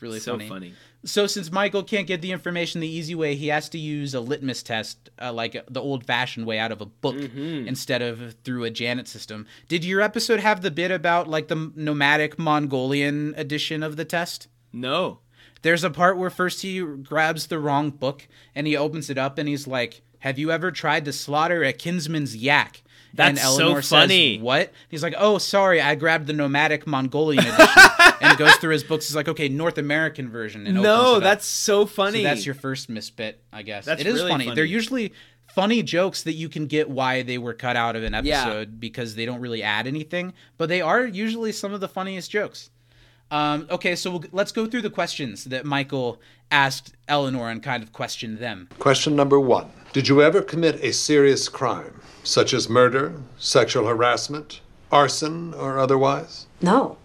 Really 0.00 0.20
so 0.20 0.34
funny. 0.34 0.48
funny. 0.48 0.74
So 1.04 1.26
since 1.26 1.50
Michael 1.50 1.82
can't 1.82 2.06
get 2.06 2.22
the 2.22 2.30
information 2.30 2.80
the 2.80 2.88
easy 2.88 3.14
way, 3.16 3.34
he 3.34 3.48
has 3.48 3.68
to 3.70 3.78
use 3.78 4.14
a 4.14 4.20
litmus 4.20 4.62
test, 4.62 5.10
uh, 5.20 5.32
like 5.32 5.60
the 5.68 5.80
old-fashioned 5.80 6.46
way, 6.46 6.58
out 6.60 6.70
of 6.70 6.80
a 6.80 6.86
book 6.86 7.16
Mm-hmm. 7.16 7.66
instead 7.66 8.02
of 8.02 8.36
through 8.44 8.62
a 8.64 8.70
Janet 8.70 9.08
system. 9.08 9.46
Did 9.68 9.84
your 9.84 10.00
episode 10.00 10.38
have 10.40 10.62
the 10.62 10.70
bit 10.70 10.90
about 10.92 11.26
like 11.28 11.48
the 11.48 11.72
nomadic 11.74 12.38
Mongolian 12.38 13.34
edition 13.36 13.82
of 13.82 13.96
the 13.96 14.04
test? 14.04 14.46
No. 14.72 15.18
There's 15.62 15.84
a 15.84 15.90
part 15.90 16.16
where 16.18 16.30
first 16.30 16.62
he 16.62 16.80
grabs 16.80 17.48
the 17.48 17.58
wrong 17.58 17.90
book 17.90 18.26
and 18.54 18.66
he 18.66 18.76
opens 18.76 19.10
it 19.10 19.18
up 19.18 19.38
and 19.38 19.48
he's 19.48 19.66
like, 19.66 20.02
"Have 20.20 20.38
you 20.38 20.50
ever 20.52 20.70
tried 20.70 21.04
to 21.06 21.12
slaughter 21.12 21.62
a 21.64 21.72
kinsman's 21.72 22.36
yak?" 22.36 22.82
And 23.18 23.36
That's 23.36 23.42
so 23.42 23.62
Eleanor 23.64 23.82
funny. 23.82 24.34
Says, 24.36 24.42
what? 24.42 24.72
He's 24.88 25.02
like, 25.02 25.14
"Oh, 25.18 25.38
sorry, 25.38 25.80
I 25.80 25.94
grabbed 25.94 26.26
the 26.26 26.32
nomadic 26.32 26.86
Mongolian 26.86 27.44
edition." 27.46 27.82
and 28.22 28.38
goes 28.38 28.54
through 28.56 28.72
his 28.72 28.84
books. 28.84 29.06
He's 29.08 29.16
like, 29.16 29.28
"Okay, 29.28 29.48
North 29.48 29.76
American 29.78 30.30
version." 30.30 30.66
And 30.66 30.80
No, 30.82 31.20
that's 31.20 31.44
so 31.46 31.82
So 31.82 31.86
funny. 31.86 32.22
that's 32.22 32.46
your 32.46 32.54
first 32.54 32.88
misbit, 32.88 33.34
I 33.52 33.62
guess. 33.62 33.84
That's 33.84 34.00
it 34.00 34.06
is 34.06 34.14
really 34.14 34.30
funny. 34.30 34.44
funny. 34.46 34.54
They're 34.56 34.64
usually 34.64 35.12
funny 35.54 35.82
jokes 35.82 36.22
that 36.22 36.32
you 36.34 36.48
can 36.48 36.66
get 36.66 36.88
why 36.88 37.22
they 37.22 37.36
were 37.36 37.52
cut 37.54 37.76
out 37.76 37.94
of 37.96 38.02
an 38.02 38.14
Yeah. 38.24 38.42
episode 38.42 38.80
because 38.80 39.14
they 39.14 39.26
don't 39.26 39.40
really 39.40 39.62
add 39.62 39.86
anything, 39.86 40.32
but 40.56 40.68
they 40.70 40.80
are 40.80 41.04
usually 41.04 41.52
some 41.52 41.74
of 41.74 41.80
the 41.80 41.88
funniest 41.88 42.30
jokes. 42.30 42.70
Um, 43.30 43.66
okay, 43.70 43.96
so 43.96 44.10
we'll, 44.10 44.24
let's 44.32 44.52
go 44.52 44.66
through 44.66 44.82
the 44.82 44.90
questions 44.90 45.44
that 45.44 45.64
Michael 45.64 46.20
asked 46.50 46.92
Eleanor 47.08 47.48
and 47.50 47.62
kind 47.62 47.82
of 47.82 47.90
questioned 47.92 48.38
them. 48.38 48.68
Question 48.78 49.16
number 49.16 49.40
one 49.40 49.70
Did 49.94 50.06
you 50.08 50.20
ever 50.22 50.42
commit 50.42 50.82
a 50.84 50.92
serious 50.92 51.48
crime, 51.48 52.00
such 52.24 52.54
as 52.54 52.68
murder, 52.68 53.14
sexual 53.38 53.86
harassment, 53.86 54.60
arson, 54.90 55.54
or 55.54 55.78
otherwise? 55.78 56.46
No. 56.60 56.96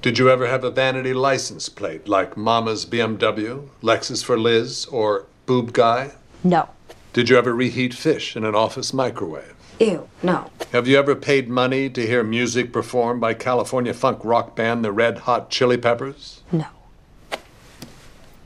Did 0.00 0.18
you 0.18 0.28
ever 0.28 0.48
have 0.48 0.64
a 0.64 0.70
vanity 0.70 1.14
license 1.14 1.68
plate 1.68 2.08
like 2.08 2.36
Mama's 2.36 2.84
BMW, 2.84 3.68
Lexus 3.82 4.24
for 4.24 4.38
Liz, 4.38 4.84
or 4.86 5.26
Boob 5.46 5.72
Guy? 5.72 6.12
No. 6.42 6.68
Did 7.12 7.28
you 7.28 7.36
ever 7.38 7.54
reheat 7.54 7.94
fish 7.94 8.36
in 8.36 8.44
an 8.44 8.54
office 8.54 8.92
microwave? 8.92 9.54
Ew. 9.78 10.08
No. 10.22 10.50
Have 10.72 10.88
you 10.88 10.98
ever 10.98 11.14
paid 11.14 11.48
money 11.48 11.88
to 11.90 12.06
hear 12.06 12.24
music 12.24 12.72
performed 12.72 13.20
by 13.20 13.34
California 13.34 13.94
funk 13.94 14.24
rock 14.24 14.56
band 14.56 14.84
the 14.84 14.92
Red 14.92 15.18
Hot 15.18 15.50
Chili 15.50 15.76
Peppers? 15.76 16.42
No. 16.50 16.66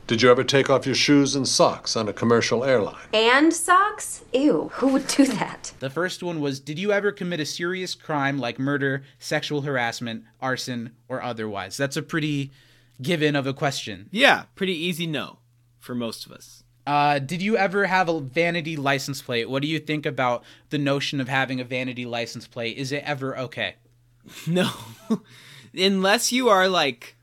Did 0.07 0.21
you 0.21 0.31
ever 0.31 0.45
take 0.45 0.69
off 0.69 0.85
your 0.85 0.95
shoes 0.95 1.35
and 1.35 1.45
socks 1.45 1.97
on 1.97 2.07
a 2.07 2.13
commercial 2.13 2.63
airline? 2.63 2.95
And 3.13 3.53
socks? 3.53 4.23
Ew. 4.33 4.71
Who 4.75 4.87
would 4.93 5.07
do 5.07 5.25
that? 5.25 5.73
The 5.79 5.89
first 5.89 6.23
one 6.23 6.39
was 6.39 6.61
Did 6.61 6.79
you 6.79 6.93
ever 6.93 7.11
commit 7.11 7.41
a 7.41 7.45
serious 7.45 7.93
crime 7.93 8.39
like 8.39 8.57
murder, 8.57 9.03
sexual 9.19 9.63
harassment, 9.63 10.23
arson, 10.41 10.95
or 11.09 11.21
otherwise? 11.21 11.75
That's 11.75 11.97
a 11.97 12.01
pretty 12.01 12.51
given 13.01 13.35
of 13.35 13.45
a 13.45 13.53
question. 13.53 14.07
yeah, 14.11 14.43
pretty 14.55 14.73
easy 14.73 15.05
no 15.05 15.39
for 15.77 15.93
most 15.93 16.25
of 16.25 16.31
us. 16.31 16.63
Uh, 16.87 17.19
did 17.19 17.41
you 17.41 17.57
ever 17.57 17.85
have 17.87 18.07
a 18.07 18.21
vanity 18.21 18.77
license 18.77 19.21
plate? 19.21 19.49
What 19.49 19.61
do 19.61 19.67
you 19.67 19.77
think 19.77 20.05
about 20.05 20.41
the 20.69 20.77
notion 20.77 21.19
of 21.19 21.27
having 21.27 21.59
a 21.59 21.65
vanity 21.65 22.05
license 22.05 22.47
plate? 22.47 22.77
Is 22.77 22.93
it 22.93 23.03
ever 23.05 23.37
okay? 23.37 23.75
No. 24.47 24.71
Unless 25.77 26.31
you 26.31 26.47
are 26.47 26.69
like 26.69 27.17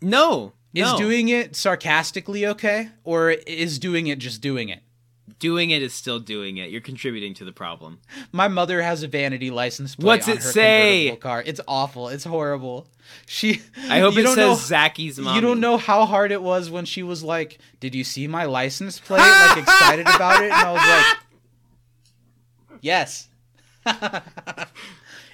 No. 0.00 0.52
Is 0.72 0.92
no. 0.92 0.98
doing 0.98 1.28
it 1.28 1.56
sarcastically 1.56 2.46
okay? 2.46 2.90
Or 3.02 3.30
is 3.30 3.78
doing 3.78 4.06
it 4.06 4.18
just 4.18 4.40
doing 4.40 4.68
it? 4.68 4.82
doing 5.40 5.70
it 5.70 5.82
is 5.82 5.92
still 5.92 6.20
doing 6.20 6.58
it. 6.58 6.70
You're 6.70 6.80
contributing 6.80 7.34
to 7.34 7.44
the 7.44 7.50
problem. 7.52 7.98
My 8.30 8.46
mother 8.46 8.82
has 8.82 9.02
a 9.02 9.08
vanity 9.08 9.50
license 9.50 9.96
plate. 9.96 10.06
What's 10.06 10.28
on 10.28 10.34
it 10.34 10.42
her 10.42 10.52
say? 10.52 11.06
convertible 11.06 11.22
Car. 11.22 11.42
It's 11.44 11.60
awful. 11.66 12.08
It's 12.08 12.24
horrible. 12.24 12.86
She. 13.26 13.62
I 13.88 13.98
hope 13.98 14.14
you 14.14 14.20
it 14.20 14.24
don't 14.24 14.36
says 14.36 14.70
know- 14.70 14.76
Zacky's 14.76 15.18
mom. 15.18 15.34
You 15.34 15.40
don't 15.40 15.58
know 15.58 15.76
how 15.76 16.06
hard 16.06 16.30
it 16.30 16.42
was 16.42 16.70
when 16.70 16.84
she 16.84 17.02
was 17.02 17.24
like, 17.24 17.58
"Did 17.80 17.94
you 17.94 18.04
see 18.04 18.28
my 18.28 18.44
license 18.44 19.00
plate?" 19.00 19.18
Like 19.18 19.58
excited 19.62 20.06
about 20.06 20.44
it, 20.44 20.52
and 20.52 20.54
I 20.54 20.72
was 20.72 20.82
like, 22.70 22.80
"Yes." 22.80 23.28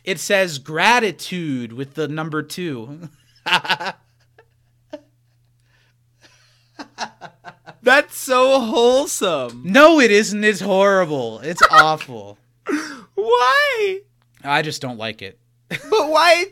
it 0.04 0.20
says 0.20 0.58
gratitude 0.58 1.72
with 1.72 1.94
the 1.94 2.08
number 2.08 2.42
two. 2.42 3.10
That's 7.86 8.18
so 8.18 8.58
wholesome. 8.60 9.62
No, 9.64 10.00
it 10.00 10.10
isn't. 10.10 10.42
It's 10.42 10.60
horrible. 10.60 11.38
It's 11.38 11.62
awful. 11.70 12.36
Why? 13.14 14.00
I 14.44 14.60
just 14.62 14.82
don't 14.82 14.98
like 14.98 15.22
it. 15.22 15.38
But 15.68 16.10
why? 16.10 16.46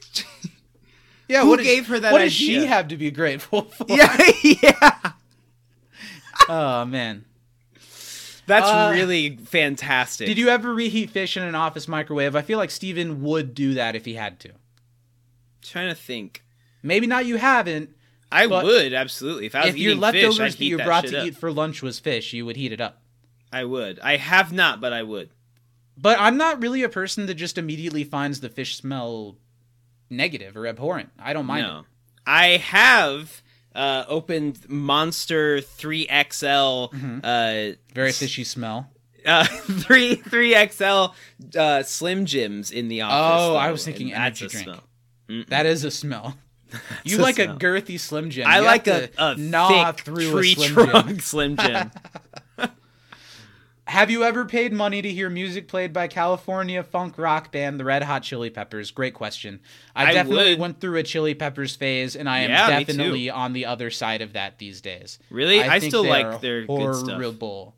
Yeah, 1.28 1.42
Who 1.42 1.50
what 1.50 1.62
gave 1.62 1.86
her 1.88 1.98
that 1.98 2.12
What 2.12 2.18
does 2.20 2.32
she 2.32 2.66
have 2.66 2.88
to 2.88 2.96
be 2.96 3.10
grateful 3.10 3.62
for? 3.76 3.86
yeah, 3.88 4.16
yeah. 4.42 4.98
Oh 6.48 6.84
man. 6.84 7.24
That's 8.46 8.66
Uh, 8.68 8.90
really 8.94 9.36
fantastic. 9.36 10.26
Did 10.26 10.36
you 10.38 10.48
ever 10.50 10.72
reheat 10.74 11.10
fish 11.10 11.36
in 11.36 11.42
an 11.42 11.54
office 11.54 11.88
microwave? 11.88 12.36
I 12.36 12.42
feel 12.42 12.58
like 12.58 12.70
Steven 12.70 13.22
would 13.22 13.54
do 13.54 13.74
that 13.74 13.96
if 13.96 14.04
he 14.04 14.14
had 14.14 14.38
to. 14.40 14.50
trying 15.62 15.88
to 15.88 15.94
think. 15.94 16.42
Maybe 16.82 17.06
not. 17.06 17.24
You 17.26 17.36
haven't. 17.38 17.90
I 18.32 18.46
But 18.46 18.64
would 18.64 18.92
absolutely. 18.92 19.46
If 19.46 19.54
I 19.54 19.60
was 19.66 19.68
if 19.70 19.76
your 19.78 19.94
leftovers 19.94 20.38
fish, 20.38 20.56
that 20.56 20.64
you 20.64 20.78
brought 20.78 21.06
to 21.06 21.20
up. 21.20 21.26
eat 21.26 21.36
for 21.36 21.52
lunch 21.52 21.82
was 21.82 21.98
fish, 21.98 22.32
you 22.32 22.44
would 22.46 22.56
heat 22.56 22.72
it 22.72 22.80
up. 22.80 23.00
I 23.52 23.64
would. 23.64 24.00
I 24.00 24.16
have 24.16 24.52
not, 24.52 24.80
but 24.80 24.92
I 24.92 25.02
would. 25.02 25.30
But 25.96 26.18
I'm 26.18 26.36
not 26.36 26.60
really 26.60 26.82
a 26.82 26.88
person 26.88 27.26
that 27.26 27.34
just 27.34 27.56
immediately 27.56 28.02
finds 28.02 28.40
the 28.40 28.48
fish 28.48 28.76
smell 28.76 29.36
negative 30.10 30.56
or 30.56 30.66
abhorrent. 30.66 31.10
I 31.18 31.32
don't 31.32 31.46
mind 31.46 31.62
no, 31.66 31.84
I 32.26 32.56
have 32.56 33.42
uh, 33.74 34.04
opened 34.08 34.68
Monster 34.68 35.58
3XL, 35.58 36.92
Mm-hmm. 36.92 37.18
uh, 37.22 37.76
Very 37.94 38.12
fishy 38.12 38.42
smell. 38.44 38.90
uh, 39.26 39.44
three 39.46 40.16
three 40.16 40.54
XL 40.68 41.06
uh, 41.58 41.82
Slim 41.82 42.26
Jims 42.26 42.70
in 42.70 42.88
the 42.88 43.02
office. 43.02 43.42
Oh, 43.44 43.54
I 43.56 43.70
was 43.70 43.84
thinking 43.84 44.12
energy 44.12 44.48
drink. 44.48 45.48
That 45.48 45.64
is 45.66 45.84
a 45.84 45.90
smell. 45.90 46.36
You 47.04 47.18
like 47.18 47.38
a 47.38 47.46
girthy 47.46 47.98
Slim 47.98 48.30
Jim. 48.30 48.46
I 48.46 48.58
You 48.58 48.64
like 48.64 48.86
a, 48.86 49.08
a 49.18 49.36
gnaw 49.36 49.92
thick 49.92 50.04
through 50.04 50.30
tree 50.30 50.52
a 50.52 50.56
Slim 50.56 50.74
Jim. 50.76 50.90
trunk 50.90 51.22
Slim 51.22 51.56
Jim. 51.56 51.90
Have 53.86 54.10
you 54.10 54.24
ever 54.24 54.46
paid 54.46 54.72
money 54.72 55.02
to 55.02 55.10
hear 55.12 55.28
music 55.28 55.68
played 55.68 55.92
by 55.92 56.08
California 56.08 56.82
funk 56.82 57.18
rock 57.18 57.52
band 57.52 57.78
the 57.78 57.84
Red 57.84 58.02
Hot 58.02 58.22
Chili 58.22 58.48
Peppers? 58.48 58.90
Great 58.90 59.12
question. 59.12 59.60
I, 59.94 60.06
I 60.06 60.12
definitely 60.14 60.52
would. 60.52 60.58
went 60.58 60.80
through 60.80 60.96
a 60.96 61.02
Chili 61.02 61.34
Peppers 61.34 61.76
phase, 61.76 62.16
and 62.16 62.26
I 62.28 62.40
am 62.40 62.50
Yeah, 62.50 62.78
definitely 62.80 63.28
on 63.28 63.52
the 63.52 63.66
other 63.66 63.90
side 63.90 64.22
of 64.22 64.32
that 64.32 64.58
these 64.58 64.80
days. 64.80 65.18
Really? 65.28 65.60
I 65.62 65.80
think 65.80 65.90
still 65.90 66.04
like 66.06 66.40
their 66.40 66.64
good 66.66 66.94
stuff. 66.94 67.10
horrible. 67.10 67.74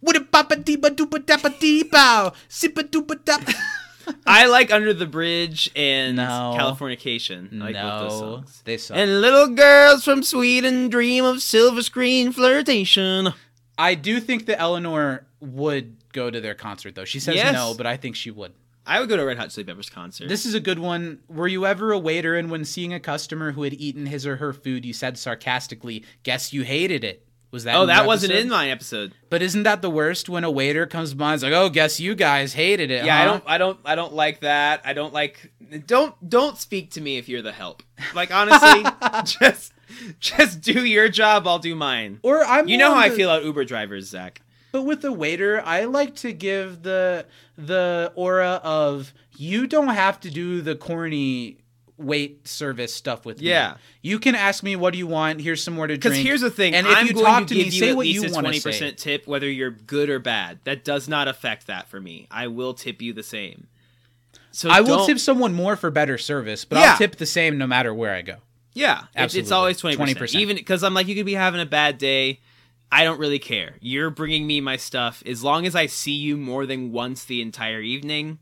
What 0.00 0.16
a 0.16 0.20
papa 0.22 0.56
deepa 0.56 0.90
doopa 0.90 1.20
dappa 1.24 1.48
deepa 1.60 2.34
sippa 2.48 2.82
doopa 2.82 3.24
dap. 3.24 3.48
I 4.26 4.46
like 4.46 4.72
Under 4.72 4.92
the 4.94 5.06
Bridge 5.06 5.70
and 5.76 6.16
No. 6.16 6.54
Californication. 6.58 7.60
I 7.60 7.64
like 7.64 7.74
both 7.74 8.10
those 8.10 8.20
No, 8.20 8.36
songs. 8.36 8.62
they 8.64 8.76
suck. 8.76 8.96
And 8.96 9.20
little 9.20 9.48
girls 9.48 10.04
from 10.04 10.22
Sweden 10.22 10.88
dream 10.88 11.24
of 11.24 11.42
silver 11.42 11.82
screen 11.82 12.32
flirtation. 12.32 13.32
I 13.76 13.94
do 13.94 14.20
think 14.20 14.46
that 14.46 14.60
Eleanor 14.60 15.26
would 15.40 15.96
go 16.12 16.30
to 16.30 16.40
their 16.40 16.54
concert, 16.54 16.94
though. 16.94 17.04
She 17.04 17.20
says 17.20 17.34
Yes. 17.34 17.52
no, 17.52 17.74
but 17.76 17.86
I 17.86 17.96
think 17.96 18.16
she 18.16 18.30
would. 18.30 18.52
I 18.86 19.00
would 19.00 19.08
go 19.08 19.16
to 19.16 19.22
a 19.22 19.26
Red 19.26 19.38
Hot 19.38 19.50
Chili 19.50 19.64
Peppers 19.64 19.88
concert. 19.88 20.28
This 20.28 20.44
is 20.44 20.54
a 20.54 20.60
good 20.60 20.78
one. 20.78 21.20
Were 21.28 21.48
you 21.48 21.64
ever 21.66 21.90
a 21.92 21.98
waiter 21.98 22.36
and 22.36 22.50
when 22.50 22.64
seeing 22.66 22.92
a 22.92 23.00
customer 23.00 23.52
who 23.52 23.62
had 23.62 23.72
eaten 23.74 24.06
his 24.06 24.26
or 24.26 24.36
her 24.36 24.52
food, 24.52 24.84
you 24.84 24.92
said 24.92 25.16
sarcastically, 25.16 26.04
"Guess 26.22 26.52
you 26.52 26.62
hated 26.64 27.02
it." 27.02 27.26
Was 27.54 27.62
that? 27.64 27.76
oh, 27.76 27.86
that 27.86 28.04
wasn't 28.04 28.32
episode? 28.32 28.42
in 28.42 28.50
my 28.50 28.68
episode. 28.68 29.14
But 29.30 29.40
isn't 29.40 29.62
that 29.62 29.80
the 29.80 29.88
worst 29.88 30.28
when 30.28 30.42
a 30.42 30.50
waiter 30.50 30.86
comes 30.86 31.14
by 31.14 31.30
and's 31.30 31.44
like, 31.44 31.52
"Oh, 31.52 31.68
guess 31.68 32.00
you 32.00 32.16
guys 32.16 32.52
hated 32.52 32.90
it." 32.90 33.04
Yeah, 33.04 33.16
I 33.16 33.24
don't, 33.24 33.44
I 33.46 33.58
don't, 33.58 33.78
I 33.84 33.94
don't 33.94 34.12
like 34.12 34.40
that. 34.40 34.82
I 34.84 34.92
don't 34.92 35.14
like. 35.14 35.52
Don't, 35.86 36.16
don't 36.28 36.58
speak 36.58 36.90
to 36.90 37.00
me 37.00 37.16
if 37.16 37.28
you're 37.28 37.42
the 37.42 37.52
help. 37.52 37.84
Like 38.12 38.34
honestly, 38.34 38.82
just, 39.40 39.72
just 40.18 40.62
do 40.62 40.84
your 40.84 41.08
job. 41.08 41.46
I'll 41.46 41.60
do 41.60 41.76
mine. 41.76 42.18
Or 42.24 42.42
I'm. 42.44 42.66
You 42.66 42.76
know 42.76 42.92
how 42.92 42.98
I 42.98 43.10
feel 43.10 43.30
about 43.30 43.44
Uber 43.44 43.64
drivers, 43.64 44.08
Zach. 44.08 44.42
But 44.72 44.82
with 44.82 45.02
the 45.02 45.12
waiter, 45.12 45.62
I 45.64 45.84
like 45.84 46.16
to 46.16 46.32
give 46.32 46.82
the 46.82 47.26
the 47.56 48.10
aura 48.16 48.60
of 48.64 49.14
you 49.36 49.68
don't 49.68 49.94
have 49.94 50.18
to 50.20 50.30
do 50.30 50.60
the 50.60 50.74
corny 50.74 51.58
wait 51.96 52.46
service 52.48 52.92
stuff 52.92 53.24
with 53.24 53.40
me. 53.40 53.48
Yeah. 53.48 53.76
You 54.02 54.18
can 54.18 54.34
ask 54.34 54.62
me 54.62 54.76
what 54.76 54.92
do 54.92 54.98
you 54.98 55.06
want. 55.06 55.40
Here's 55.40 55.62
some 55.62 55.74
more 55.74 55.86
to 55.86 55.94
Because 55.94 56.12
drink. 56.12 56.26
here's 56.26 56.40
the 56.40 56.50
thing: 56.50 56.74
And 56.74 56.86
if 56.86 56.96
I'm 56.96 57.06
you 57.06 57.12
talk 57.14 57.42
to 57.42 57.46
to 57.48 57.54
me, 57.54 57.64
you 57.64 57.70
say 57.70 57.92
what 57.94 58.06
you 58.06 58.22
want 58.22 58.34
to 58.34 58.40
twenty 58.40 58.58
say. 58.60 58.70
percent 58.70 58.98
tip, 58.98 59.26
whether 59.26 59.48
you're 59.48 59.70
good 59.70 60.10
or 60.10 60.18
bad. 60.18 60.58
That 60.64 60.84
does 60.84 61.08
not 61.08 61.28
affect 61.28 61.66
that 61.68 61.88
for 61.88 62.00
me. 62.00 62.26
I 62.30 62.48
will 62.48 62.74
tip 62.74 63.00
you 63.00 63.12
the 63.12 63.22
same. 63.22 63.68
So 64.50 64.70
I 64.70 64.80
will 64.82 65.06
tip 65.06 65.18
someone 65.18 65.52
more 65.52 65.74
for 65.76 65.90
better 65.90 66.16
service, 66.18 66.64
but 66.64 66.78
Yeah. 66.78 66.92
I'll 66.92 66.98
tip 66.98 67.16
the 67.16 67.26
same 67.26 67.58
no 67.58 67.66
matter 67.66 67.92
where 67.92 68.14
I 68.14 68.22
go. 68.22 68.36
Yeah, 68.72 69.04
it's, 69.14 69.34
it's 69.34 69.52
always 69.52 69.78
twenty 69.78 70.14
percent. 70.14 70.40
Even 70.40 70.56
because 70.56 70.82
I'm 70.82 70.94
like, 70.94 71.06
you 71.06 71.14
could 71.14 71.26
be 71.26 71.34
having 71.34 71.60
a 71.60 71.66
bad 71.66 71.98
day. 71.98 72.40
I 72.92 73.02
don't 73.02 73.18
really 73.18 73.40
care. 73.40 73.76
You're 73.80 74.10
bringing 74.10 74.46
me 74.46 74.60
my 74.60 74.76
stuff 74.76 75.22
as 75.26 75.42
long 75.42 75.66
as 75.66 75.74
I 75.74 75.86
see 75.86 76.12
you 76.12 76.36
more 76.36 76.66
than 76.66 76.92
once 76.92 77.24
the 77.24 77.40
entire 77.42 77.80
evening. 77.80 78.38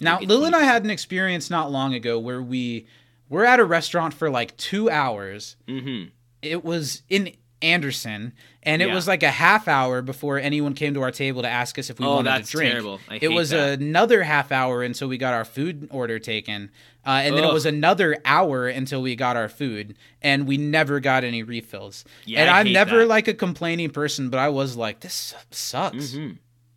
Now, 0.00 0.18
Lil 0.20 0.44
and 0.44 0.56
I 0.56 0.62
had 0.64 0.84
an 0.84 0.90
experience 0.90 1.50
not 1.50 1.70
long 1.70 1.94
ago 1.94 2.18
where 2.18 2.42
we 2.42 2.86
were 3.28 3.44
at 3.44 3.60
a 3.60 3.64
restaurant 3.64 4.12
for 4.14 4.28
like 4.30 4.56
two 4.56 4.90
hours. 4.90 5.56
Mm-hmm. 5.68 6.08
It 6.42 6.64
was 6.64 7.02
in 7.08 7.32
Anderson, 7.62 8.34
and 8.62 8.82
it 8.82 8.88
Yeah. 8.88 8.94
was 8.94 9.08
like 9.08 9.22
a 9.22 9.30
half 9.30 9.68
hour 9.68 10.02
before 10.02 10.38
anyone 10.38 10.74
came 10.74 10.92
to 10.94 11.02
our 11.02 11.10
table 11.10 11.40
to 11.42 11.48
ask 11.48 11.78
us 11.78 11.88
if 11.88 11.98
we 11.98 12.04
Oh, 12.04 12.16
wanted 12.16 12.28
that's 12.30 12.50
to 12.50 12.56
drink. 12.58 12.72
terrible. 12.72 13.00
I 13.08 13.18
it 13.22 13.28
was 13.28 13.50
that. 13.50 13.80
another 13.80 14.22
half 14.24 14.52
hour 14.52 14.82
until 14.82 15.08
we 15.08 15.16
got 15.16 15.32
our 15.32 15.46
food 15.46 15.88
order 15.90 16.18
taken, 16.18 16.70
uh, 17.06 17.22
and 17.24 17.34
then 17.36 17.44
it 17.44 17.52
was 17.52 17.64
another 17.64 18.18
hour 18.26 18.68
until 18.68 19.00
we 19.00 19.16
got 19.16 19.36
our 19.36 19.48
food, 19.48 19.96
and 20.20 20.46
we 20.46 20.58
never 20.58 21.00
got 21.00 21.24
any 21.24 21.42
refills. 21.42 22.04
Yeah, 22.26 22.40
and 22.42 22.50
I 22.50 22.60
I'm 22.60 22.72
never 22.72 22.98
that. 22.98 23.08
like 23.08 23.28
a 23.28 23.34
complaining 23.34 23.88
person, 23.90 24.28
but 24.28 24.38
I 24.40 24.50
was 24.50 24.76
like, 24.76 25.00
this 25.00 25.34
sucks. 25.50 26.08
Mm-hmm. 26.12 26.32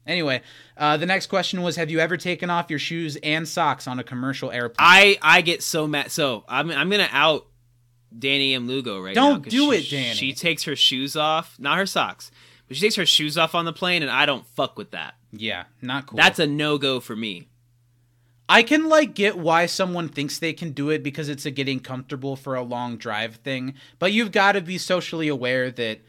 Anyway, 0.07 0.41
uh, 0.77 0.95
the 0.97 1.05
next 1.05 1.27
question 1.27 1.61
was: 1.61 1.75
Have 1.75 1.91
you 1.91 1.99
ever 1.99 2.15
taken 2.17 2.49
off 2.49 2.69
your 2.69 2.79
shoes 2.79 3.17
and 3.23 3.47
socks 3.47 3.87
on 3.87 3.99
a 3.99 4.03
commercial 4.03 4.49
airplane? 4.51 4.77
I 4.79 5.17
I 5.21 5.41
get 5.41 5.61
so 5.61 5.85
mad. 5.87 6.11
So 6.11 6.45
I'm 6.47 6.71
I'm 6.71 6.89
gonna 6.89 7.09
out 7.11 7.45
Danny 8.17 8.53
and 8.53 8.67
Lugo 8.67 8.99
right 9.01 9.15
now. 9.15 9.29
Don't 9.31 9.43
'cause 9.43 9.51
do 9.51 9.73
she- 9.73 9.77
it, 9.79 9.89
Danny. 9.89 10.15
She 10.15 10.33
takes 10.33 10.63
her 10.63 10.75
shoes 10.75 11.15
off, 11.15 11.57
not 11.59 11.77
her 11.77 11.85
socks, 11.85 12.31
but 12.67 12.77
she 12.77 12.81
takes 12.81 12.95
her 12.95 13.05
shoes 13.05 13.37
off 13.37 13.53
on 13.53 13.65
the 13.65 13.73
plane, 13.73 14.01
and 14.01 14.09
I 14.09 14.25
don't 14.25 14.47
fuck 14.47 14.77
with 14.77 14.91
that. 14.91 15.15
yeah, 15.33 15.65
not 15.81 16.07
cool. 16.07 16.17
That's 16.17 16.39
a 16.39 16.47
no 16.47 16.77
go 16.77 16.99
for 17.01 17.15
me. 17.15 17.49
I 18.49 18.63
can 18.63 18.87
like 18.87 19.13
get 19.13 19.37
why 19.37 19.65
someone 19.65 20.07
thinks 20.07 20.39
they 20.39 20.53
can 20.53 20.71
do 20.71 20.89
it 20.89 21.03
because 21.03 21.27
it's 21.27 21.45
a 21.45 21.51
getting 21.51 21.81
comfortable 21.81 22.37
for 22.37 22.55
a 22.55 22.61
long 22.63 22.95
drive 22.95 23.35
thing, 23.37 23.73
but 23.99 24.13
you've 24.13 24.31
got 24.31 24.53
to 24.53 24.61
be 24.61 24.77
socially 24.77 25.27
aware 25.27 25.69
that 25.69 25.99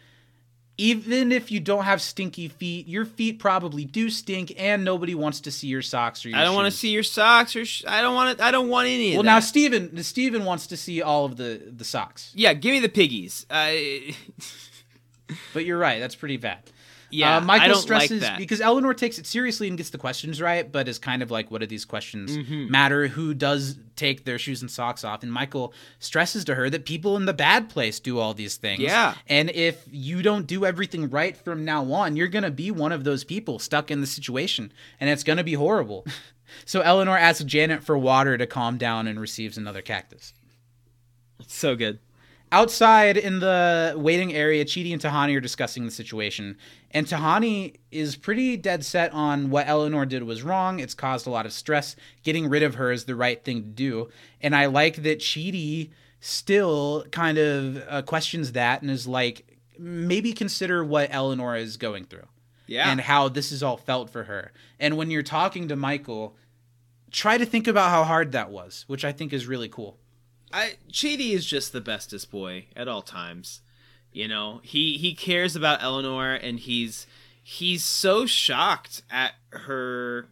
even 0.79 1.33
if 1.33 1.51
you 1.51 1.59
don't 1.59 1.85
have 1.85 2.01
stinky 2.01 2.47
feet, 2.47 2.87
your 2.87 3.05
feet 3.05 3.41
probably 3.41 3.85
do 3.85 4.09
stink, 4.09 4.55
and 4.57 4.85
nobody 4.85 5.15
wants 5.15 5.41
to 5.41 5.51
see 5.51 5.67
your 5.67 5.83
socks 5.83 6.25
or 6.25 6.29
your 6.29 6.39
I 6.39 6.45
don't 6.45 6.55
want 6.55 6.73
to 6.73 6.77
see 6.77 6.91
your 6.91 7.03
socks 7.03 7.57
or 7.57 7.65
sh- 7.65 7.85
I 7.87 8.01
don't 8.01 8.15
want 8.15 8.39
to. 8.39 8.45
I 8.45 8.53
don't 8.53 8.69
want 8.69 8.87
any. 8.87 9.09
Of 9.09 9.13
that. 9.13 9.17
Well, 9.19 9.35
now. 9.35 9.41
Steven, 9.41 10.03
Steven 10.05 10.45
wants 10.45 10.69
to 10.69 10.77
see 10.77 11.03
all 11.03 11.25
of 11.25 11.37
the 11.37 11.61
the 11.77 11.85
socks, 11.85 12.33
yeah, 12.35 12.55
give 12.55 12.73
me 12.73 12.81
the 12.81 12.89
piggies. 12.89 13.45
Uh, 13.51 13.73
but 15.53 15.65
you're 15.65 15.79
right, 15.79 15.99
that's 15.99 16.15
pretty 16.15 16.37
bad. 16.37 16.59
Yeah, 17.11 17.37
uh, 17.39 17.41
Michael 17.41 17.77
stresses 17.77 18.23
like 18.23 18.39
because 18.39 18.61
Eleanor 18.61 18.93
takes 18.95 19.19
it 19.19 19.27
seriously 19.27 19.69
and 19.69 19.77
gets 19.77 19.91
the 19.91 19.99
questions 19.99 20.41
right, 20.43 20.71
but 20.71 20.89
is 20.89 20.99
kind 20.99 21.23
of 21.23 21.31
like, 21.31 21.51
what 21.51 21.61
do 21.61 21.67
these 21.67 21.85
questions 21.85 22.37
Mm-hmm. 22.37 22.71
matter? 22.71 23.07
Who 23.09 23.35
does 23.35 23.79
take 23.97 24.25
their 24.25 24.39
shoes 24.39 24.61
and 24.63 24.71
socks 24.71 25.05
off? 25.05 25.23
And 25.23 25.33
Michael 25.33 25.73
stresses 25.99 26.45
to 26.45 26.55
her 26.55 26.69
that 26.71 26.85
people 26.85 27.17
in 27.17 27.25
the 27.25 27.33
bad 27.33 27.69
place 27.69 27.99
do 28.01 28.19
all 28.19 28.35
these 28.35 28.57
things. 28.57 28.81
Yeah. 28.83 29.15
And 29.27 29.51
if 29.51 29.83
you 29.91 30.23
don't 30.23 30.47
do 30.47 30.65
everything 30.65 31.09
right 31.11 31.37
from 31.37 31.65
now 31.65 31.91
on, 31.93 32.17
you're 32.17 32.29
going 32.29 32.45
to 32.45 32.51
be 32.51 32.71
one 32.71 32.93
of 32.93 33.05
those 33.05 33.25
people 33.25 33.59
stuck 33.59 33.91
in 33.91 34.01
the 34.01 34.07
situation, 34.07 34.73
and 35.01 35.09
it's 35.11 35.25
going 35.25 35.39
to 35.39 35.45
be 35.45 35.55
horrible. 35.55 36.07
so 36.65 36.81
Eleanor 36.83 37.17
asks 37.19 37.45
Janet 37.45 37.83
for 37.85 37.97
water 37.99 38.37
to 38.39 38.47
calm 38.47 38.77
down 38.79 39.07
and 39.07 39.19
receives 39.21 39.57
another 39.59 39.83
cactus. 39.83 40.33
so 41.47 41.75
good. 41.77 41.99
Outside 42.51 43.17
in 43.17 43.41
the 43.41 43.95
waiting 43.97 44.33
area, 44.33 44.65
Chidi 44.65 44.93
and 44.93 45.01
Tahani 45.01 45.37
are 45.37 45.41
discussing 45.41 45.85
the 45.85 45.91
situation. 45.91 46.57
And 46.91 47.07
Tahani 47.07 47.77
is 47.91 48.17
pretty 48.17 48.57
dead 48.57 48.85
set 48.85 49.13
on 49.13 49.51
what 49.51 49.69
Eleanor 49.69 50.07
did 50.07 50.23
was 50.23 50.43
wrong. 50.43 50.81
It's 50.81 50.95
caused 50.95 51.27
a 51.27 51.31
lot 51.31 51.47
of 51.47 51.53
stress. 51.53 51.95
Getting 52.23 52.49
rid 52.49 52.63
of 52.63 52.77
her 52.77 52.91
is 52.91 53.05
the 53.05 53.17
right 53.17 53.45
thing 53.45 53.63
to 53.63 53.69
do. 53.69 54.09
And 54.41 54.57
I 54.57 54.67
like 54.67 55.03
that 55.03 55.21
Chidi 55.21 55.91
still 56.21 57.05
kind 57.11 57.39
of 57.39 57.85
uh, 57.89 58.03
questions 58.03 58.53
that 58.53 58.83
and 58.83 58.91
is 58.91 59.07
like, 59.07 59.59
maybe 59.79 60.33
consider 60.33 60.85
what 60.85 61.09
Eleanor 61.13 61.55
is 61.55 61.77
going 61.77 62.05
through 62.05 62.27
Yeah, 62.67 62.91
and 62.91 63.01
how 63.01 63.29
this 63.29 63.53
is 63.53 63.63
all 63.63 63.77
felt 63.77 64.11
for 64.11 64.25
her. 64.25 64.53
And 64.81 64.97
when 64.97 65.11
you're 65.11 65.23
talking 65.23 65.69
to 65.69 65.77
Michael, 65.77 66.37
try 67.13 67.39
to 67.39 67.47
think 67.47 67.69
about 67.69 67.91
how 67.91 68.05
hard 68.05 68.33
that 68.33 68.51
was, 68.51 68.85
which 68.89 69.05
I 69.05 69.13
think 69.13 69.33
is 69.33 69.47
really 69.47 69.69
cool. 69.69 69.99
I 70.53 70.75
Chidi 70.91 71.33
is 71.33 71.45
just 71.47 71.73
the 71.73 71.81
bestest 71.81 72.31
boy 72.31 72.67
at 72.77 72.89
all 72.89 73.03
times. 73.03 73.61
You 74.13 74.29
know, 74.29 74.61
he 74.65 74.97
he 74.99 75.15
cares 75.15 75.55
about 75.55 75.83
Eleanor, 75.83 76.35
and 76.35 76.59
he's 76.59 77.07
he's 77.43 77.85
so 77.85 78.27
shocked 78.27 79.03
at 79.11 79.33
her 79.51 80.29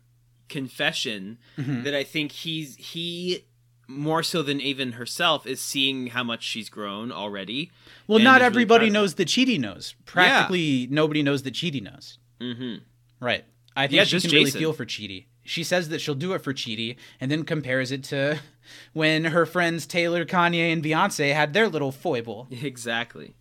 confession 0.48 1.38
Mm-hmm. 1.58 1.82
that 1.84 1.94
I 1.94 2.04
think 2.04 2.32
he's 2.32 2.76
he 2.76 3.44
more 3.88 4.22
so 4.22 4.42
than 4.42 4.60
even 4.60 4.92
herself 4.92 5.46
is 5.46 5.60
seeing 5.60 6.08
how 6.08 6.22
much 6.24 6.42
she's 6.42 6.68
grown 6.68 7.12
already. 7.12 7.70
Well, 8.06 8.18
not 8.18 8.36
is 8.36 8.40
really 8.40 8.46
everybody 8.46 8.90
knows 8.90 9.14
that 9.14 9.28
Chidi 9.28 9.58
knows. 9.60 9.94
Practically 10.04 10.86
nobody 10.90 11.22
knows 11.22 11.42
that 11.44 11.54
Chidi 11.54 11.82
knows. 11.82 12.18
Mm-hmm. 12.40 12.82
Right. 13.24 13.44
I 13.76 13.86
think 13.86 13.96
Yeah, 13.96 14.04
she 14.04 14.10
just 14.10 14.26
can 14.26 14.34
really 14.34 14.50
feel 14.50 14.72
for 14.72 14.84
Chidi. 14.84 15.26
She 15.46 15.64
says 15.64 15.88
that 15.88 16.00
she'll 16.00 16.14
do 16.14 16.32
it 16.32 16.42
for 16.42 16.52
Chidi 16.52 16.96
and 17.20 17.30
then 17.30 17.44
compares 17.44 17.92
it 17.92 18.02
to 18.04 18.40
when 18.92 19.26
her 19.26 19.46
friends 19.46 19.86
Taylor, 19.86 20.24
Kanye, 20.24 20.72
and 20.72 20.82
Beyonce 20.82 21.32
had 21.32 21.52
their 21.52 21.68
little 21.68 21.92
foible. 21.92 22.48
Exactly. 22.50 23.34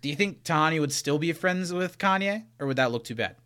Do 0.00 0.08
you 0.08 0.16
think 0.16 0.42
Tahani 0.42 0.80
would 0.80 0.92
still 0.92 1.18
be 1.18 1.32
friends 1.32 1.72
with 1.72 1.98
Kanye? 1.98 2.44
Or 2.58 2.66
would 2.66 2.76
that 2.76 2.90
look 2.90 3.04
too 3.04 3.14
bad? 3.14 3.36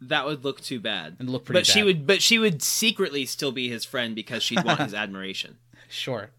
That 0.00 0.26
would 0.26 0.44
look 0.44 0.60
too 0.60 0.80
bad. 0.80 1.16
It'd 1.18 1.30
look 1.30 1.44
pretty 1.44 1.60
but 1.60 1.66
she 1.66 1.82
would 1.82 2.06
but 2.06 2.20
she 2.20 2.38
would 2.38 2.62
secretly 2.62 3.24
still 3.24 3.52
be 3.52 3.68
his 3.68 3.84
friend 3.84 4.14
because 4.14 4.42
she'd 4.42 4.64
want 4.64 4.80
his 4.80 4.94
admiration. 5.04 5.58
Sure. 5.88 6.30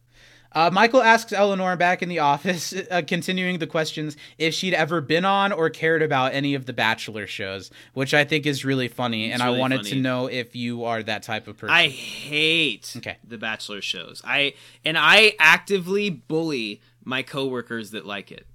Uh, 0.55 0.69
Michael 0.71 1.03
asks 1.03 1.33
Eleanor 1.33 1.75
back 1.75 2.01
in 2.01 2.07
the 2.07 2.19
office, 2.19 2.73
uh, 2.91 3.01
continuing 3.05 3.59
the 3.59 3.67
questions, 3.67 4.15
if 4.37 4.53
she'd 4.53 4.73
ever 4.73 5.01
been 5.01 5.25
on 5.25 5.51
or 5.51 5.69
cared 5.69 6.01
about 6.01 6.33
any 6.33 6.55
of 6.55 6.65
the 6.65 6.71
Bachelor 6.71 7.27
shows, 7.27 7.69
which 7.93 8.13
I 8.13 8.23
think 8.23 8.45
is 8.45 8.63
really 8.63 8.87
funny. 8.87 9.31
and 9.33 9.43
really 9.43 9.57
I 9.57 9.59
wanted 9.59 9.79
funny. 9.79 9.89
to 9.91 9.95
know 9.97 10.27
if 10.27 10.55
you 10.55 10.85
are 10.85 11.03
that 11.03 11.23
type 11.23 11.47
of 11.49 11.57
person. 11.57 11.75
I 11.75 11.89
hate 11.89 12.93
Okay. 12.97 13.17
the 13.27 13.37
Bachelor 13.37 13.81
shows. 13.81 14.21
I 14.23 14.53
and 14.85 14.97
I 14.97 15.33
actively 15.39 16.09
bully 16.09 16.79
my 17.03 17.21
coworkers 17.21 17.91
that 17.91 18.05
like 18.05 18.31
it. 18.31 18.47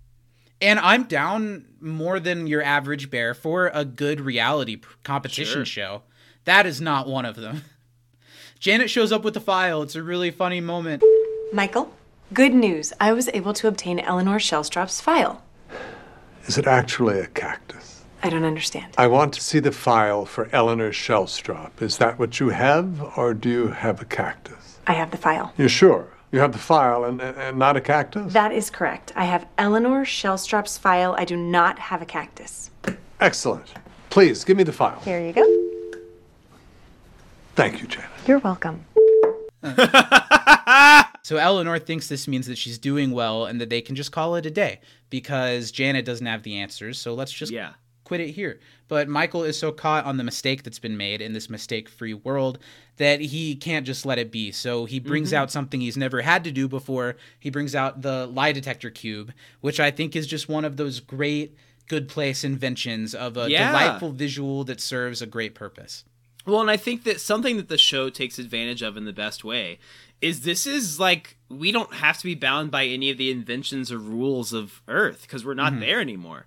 And 0.63 0.79
I'm 0.79 1.05
down 1.05 1.67
more 1.81 2.19
than 2.19 2.47
your 2.47 2.63
average 2.63 3.11
bear 3.11 3.35
for 3.35 3.71
a 3.75 3.85
good 3.85 4.21
reality 4.21 4.81
competition 5.05 5.53
Sure. 5.61 5.65
show. 5.67 6.03
That 6.47 6.65
is 6.67 6.81
not 6.81 7.07
one 7.07 7.27
of 7.27 7.37
them. 7.37 7.65
Janet 8.59 8.89
shows 8.91 9.13
up 9.13 9.23
with 9.23 9.35
the 9.35 9.41
file. 9.41 9.83
It's 9.83 9.97
a 9.97 10.03
really 10.03 10.31
funny 10.31 10.61
moment. 10.61 11.03
Michael, 11.53 11.93
good 12.33 12.55
news. 12.55 12.93
I 13.01 13.13
was 13.13 13.29
able 13.35 13.53
to 13.55 13.67
obtain 13.67 13.99
Eleanor 13.99 14.39
Shellstrop's 14.39 15.01
file. 15.01 15.43
Is 16.47 16.57
it 16.57 16.67
actually 16.67 17.19
a 17.19 17.27
cactus? 17.27 18.05
I 18.23 18.31
don't 18.31 18.45
understand. 18.45 18.95
I 18.97 19.09
want 19.09 19.33
to 19.35 19.41
see 19.41 19.59
the 19.59 19.73
file 19.73 20.25
for 20.27 20.49
Eleanor 20.53 20.91
Shellstrop. 20.91 21.83
Is 21.83 21.99
that 21.99 22.19
what 22.21 22.39
you 22.39 22.51
have, 22.51 23.01
or 23.17 23.35
do 23.35 23.49
you 23.49 23.69
have 23.69 24.01
a 24.01 24.05
cactus? 24.05 24.79
I 24.87 24.93
have 24.93 25.11
the 25.11 25.17
file. 25.17 25.53
You're 25.57 25.69
sure? 25.69 26.07
You 26.31 26.39
have 26.39 26.53
the 26.53 26.59
file 26.59 27.05
and, 27.05 27.21
and, 27.21 27.37
and 27.37 27.59
not 27.59 27.77
a 27.77 27.81
cactus? 27.81 28.33
That 28.33 28.53
is 28.53 28.71
correct. 28.71 29.13
I 29.17 29.25
have 29.25 29.47
Eleanor 29.59 30.05
Shellstrop's 30.05 30.79
file. 30.79 31.17
I 31.19 31.25
do 31.25 31.37
not 31.37 31.81
have 31.81 32.01
a 32.01 32.07
cactus. 32.07 32.71
Excellent. 33.21 33.73
Please, 34.11 34.45
give 34.45 34.57
me 34.57 34.63
the 34.63 34.73
file. 34.73 35.01
Here 35.01 35.21
you 35.21 35.33
go. 35.33 35.99
Thank 37.57 37.81
you, 37.81 37.89
Janet. 37.89 38.11
You're 38.27 38.39
welcome. 38.39 38.85
So 41.31 41.37
Eleanor 41.37 41.79
thinks 41.79 42.09
this 42.09 42.27
means 42.27 42.49
that 42.49 42.59
she's 42.59 42.77
doing 42.77 43.13
well 43.13 43.45
and 43.45 43.61
that 43.61 43.71
they 43.71 43.81
can 43.81 43.95
just 43.95 44.11
call 44.11 44.35
it 44.35 44.47
a 44.47 44.51
day 44.51 44.81
because 45.11 45.71
Janet 45.71 46.05
doesn't 46.05 46.27
have 46.27 46.43
the 46.43 46.57
answers. 46.57 46.99
So 46.99 47.15
let's 47.15 47.31
just 47.31 47.53
Yeah. 47.53 47.75
quit 48.03 48.21
it 48.21 48.33
here. 48.33 48.59
But 48.89 49.09
Michael 49.09 49.45
is 49.45 49.57
so 49.57 49.71
caught 49.71 50.07
on 50.07 50.17
the 50.17 50.25
mistake 50.25 50.65
that's 50.65 50.81
been 50.81 50.97
made 50.97 51.21
in 51.23 51.33
this 51.33 51.49
mistake 51.49 51.89
free 51.89 52.15
world 52.15 52.59
that 52.97 53.21
he 53.21 53.55
can't 53.55 53.87
just 53.87 54.05
let 54.05 54.19
it 54.19 54.33
be. 54.33 54.51
So 54.51 54.87
he 54.87 54.99
brings 54.99 55.29
mm-hmm. 55.29 55.43
out 55.43 55.53
something 55.53 55.81
he's 55.81 55.97
never 55.97 56.23
had 56.23 56.43
to 56.43 56.51
do 56.51 56.67
before. 56.67 57.15
He 57.39 57.49
brings 57.49 57.77
out 57.77 58.03
the 58.03 58.27
lie 58.27 58.51
detector 58.51 58.91
cube, 58.91 59.33
which 59.61 59.79
I 59.79 59.93
think 59.93 60.17
is 60.17 60.27
just 60.27 60.49
one 60.49 60.65
of 60.65 60.79
those 60.79 60.99
great 60.99 61.55
good 61.87 62.09
place 62.09 62.43
inventions 62.43 63.15
of 63.15 63.37
a 63.37 63.49
Yeah. 63.49 63.69
delightful 63.69 64.11
visual 64.11 64.65
that 64.65 64.81
serves 64.81 65.23
a 65.23 65.27
great 65.27 65.55
purpose. 65.55 66.03
Well, 66.47 66.63
and 66.63 66.71
I 66.71 66.77
think 66.77 67.05
that 67.05 67.21
something 67.21 67.59
that 67.59 67.69
the 67.69 67.79
show 67.79 68.09
takes 68.09 68.39
advantage 68.39 68.83
of 68.83 68.97
in 68.97 69.05
the 69.05 69.13
best 69.13 69.45
way 69.45 69.79
is 70.21 70.43
this 70.43 70.67
is 70.67 71.01
like 71.01 71.37
we 71.49 71.73
don't 71.73 71.95
have 71.95 72.19
to 72.19 72.25
be 72.25 72.35
bound 72.35 72.71
by 72.71 72.85
any 72.87 73.11
of 73.11 73.19
the 73.19 73.31
inventions 73.31 73.91
or 73.91 73.99
rules 73.99 74.53
of 74.53 74.83
Earth 74.89 75.23
because 75.23 75.45
we're 75.45 75.55
not 75.55 75.73
mm-hmm. 75.73 75.81
there 75.81 76.01
anymore. 76.01 76.47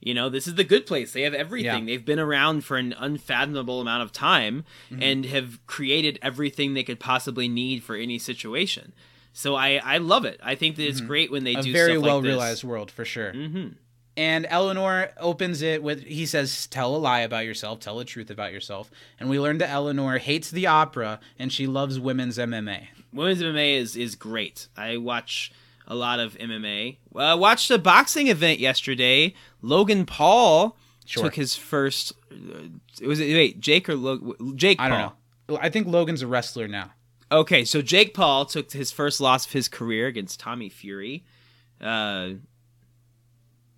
You 0.00 0.12
know, 0.12 0.28
this 0.28 0.46
is 0.46 0.56
the 0.56 0.64
good 0.64 0.84
place. 0.84 1.12
They 1.14 1.22
have 1.22 1.32
everything. 1.32 1.88
Yeah. 1.88 1.94
They've 1.94 2.04
been 2.04 2.18
around 2.18 2.64
for 2.64 2.76
an 2.76 2.94
unfathomable 2.98 3.80
amount 3.80 4.02
of 4.02 4.12
time 4.12 4.64
mm-hmm. 4.90 5.02
and 5.02 5.24
have 5.24 5.66
created 5.66 6.18
everything 6.20 6.74
they 6.74 6.82
could 6.82 7.00
possibly 7.00 7.48
need 7.48 7.82
for 7.82 7.96
any 7.96 8.18
situation. 8.18 8.92
So 9.32 9.56
I 9.56 9.80
I 9.82 9.98
love 9.98 10.24
it. 10.24 10.40
I 10.42 10.54
think 10.54 10.76
that 10.76 10.86
it's 10.86 10.98
mm-hmm. 10.98 11.08
great 11.08 11.30
when 11.32 11.44
they 11.44 11.54
a 11.54 11.62
do 11.62 11.72
very 11.72 11.98
well 11.98 12.16
like 12.16 12.24
realized 12.24 12.64
world 12.64 12.90
for 12.90 13.04
sure. 13.04 13.32
Mm-hmm. 13.32 13.68
And 14.16 14.46
Eleanor 14.48 15.10
opens 15.18 15.60
it 15.62 15.82
with 15.82 16.04
he 16.04 16.26
says, 16.26 16.66
"Tell 16.68 16.94
a 16.94 16.98
lie 16.98 17.20
about 17.20 17.46
yourself. 17.46 17.80
Tell 17.80 17.98
the 17.98 18.04
truth 18.04 18.30
about 18.30 18.52
yourself." 18.52 18.90
And 19.18 19.28
we 19.28 19.40
learn 19.40 19.58
that 19.58 19.70
Eleanor 19.70 20.18
hates 20.18 20.50
the 20.50 20.66
opera 20.66 21.18
and 21.38 21.52
she 21.52 21.66
loves 21.66 21.98
women's 21.98 22.38
MMA. 22.38 22.88
Women's 23.14 23.40
MMA 23.42 23.76
is 23.76 23.96
is 23.96 24.14
great. 24.14 24.68
I 24.76 24.96
watch 24.98 25.52
a 25.86 25.94
lot 25.94 26.18
of 26.20 26.34
MMA. 26.38 26.96
Uh, 27.14 27.36
watched 27.38 27.70
a 27.70 27.78
boxing 27.78 28.28
event 28.28 28.58
yesterday. 28.60 29.34
Logan 29.62 30.04
Paul 30.06 30.76
Sure. 31.06 31.24
took 31.24 31.34
his 31.34 31.54
first. 31.54 32.12
Uh, 32.32 33.06
was 33.06 33.20
it 33.20 33.34
wait 33.34 33.60
Jake 33.60 33.88
or 33.88 34.18
Jake? 34.54 34.80
I 34.80 34.88
Paul. 34.88 34.98
don't 34.98 35.56
know. 35.56 35.58
I 35.62 35.68
think 35.70 35.86
Logan's 35.86 36.22
a 36.22 36.26
wrestler 36.26 36.66
now. 36.68 36.90
Okay, 37.30 37.64
so 37.64 37.82
Jake 37.82 38.14
Paul 38.14 38.44
took 38.46 38.70
his 38.72 38.90
first 38.92 39.20
loss 39.20 39.44
of 39.46 39.52
his 39.52 39.68
career 39.68 40.06
against 40.06 40.40
Tommy 40.40 40.68
Fury. 40.68 41.24
Uh, 41.80 42.30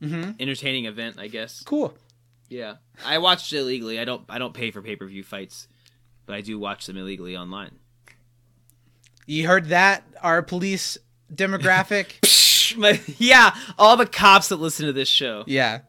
Entertaining 0.03 0.85
event, 0.85 1.17
I 1.19 1.27
guess. 1.29 1.63
Cool. 1.65 1.95
Yeah, 2.49 2.75
I 3.05 3.19
watched 3.19 3.53
it 3.53 3.59
illegally. 3.59 3.99
I 3.99 4.05
don't. 4.05 4.23
I 4.29 4.39
don't 4.39 4.55
pay 4.55 4.71
for 4.71 4.81
pay 4.83 4.95
per 4.95 5.07
view 5.07 5.25
fights, 5.25 5.67
but 6.27 6.37
I 6.37 6.43
do 6.43 6.59
watch 6.61 6.87
them 6.87 6.97
illegally 6.97 7.37
online. 7.37 7.73
You 9.27 9.47
heard 9.47 9.67
that? 9.67 10.05
Our 10.23 10.43
police 10.43 10.97
demographic. 11.35 12.15
Yeah, 13.19 13.55
all 13.79 13.97
the 13.97 14.07
cops 14.07 14.49
that 14.49 14.57
listen 14.57 14.87
to 14.87 14.93
this 14.93 15.09
show. 15.09 15.45
yeah. 15.47 15.81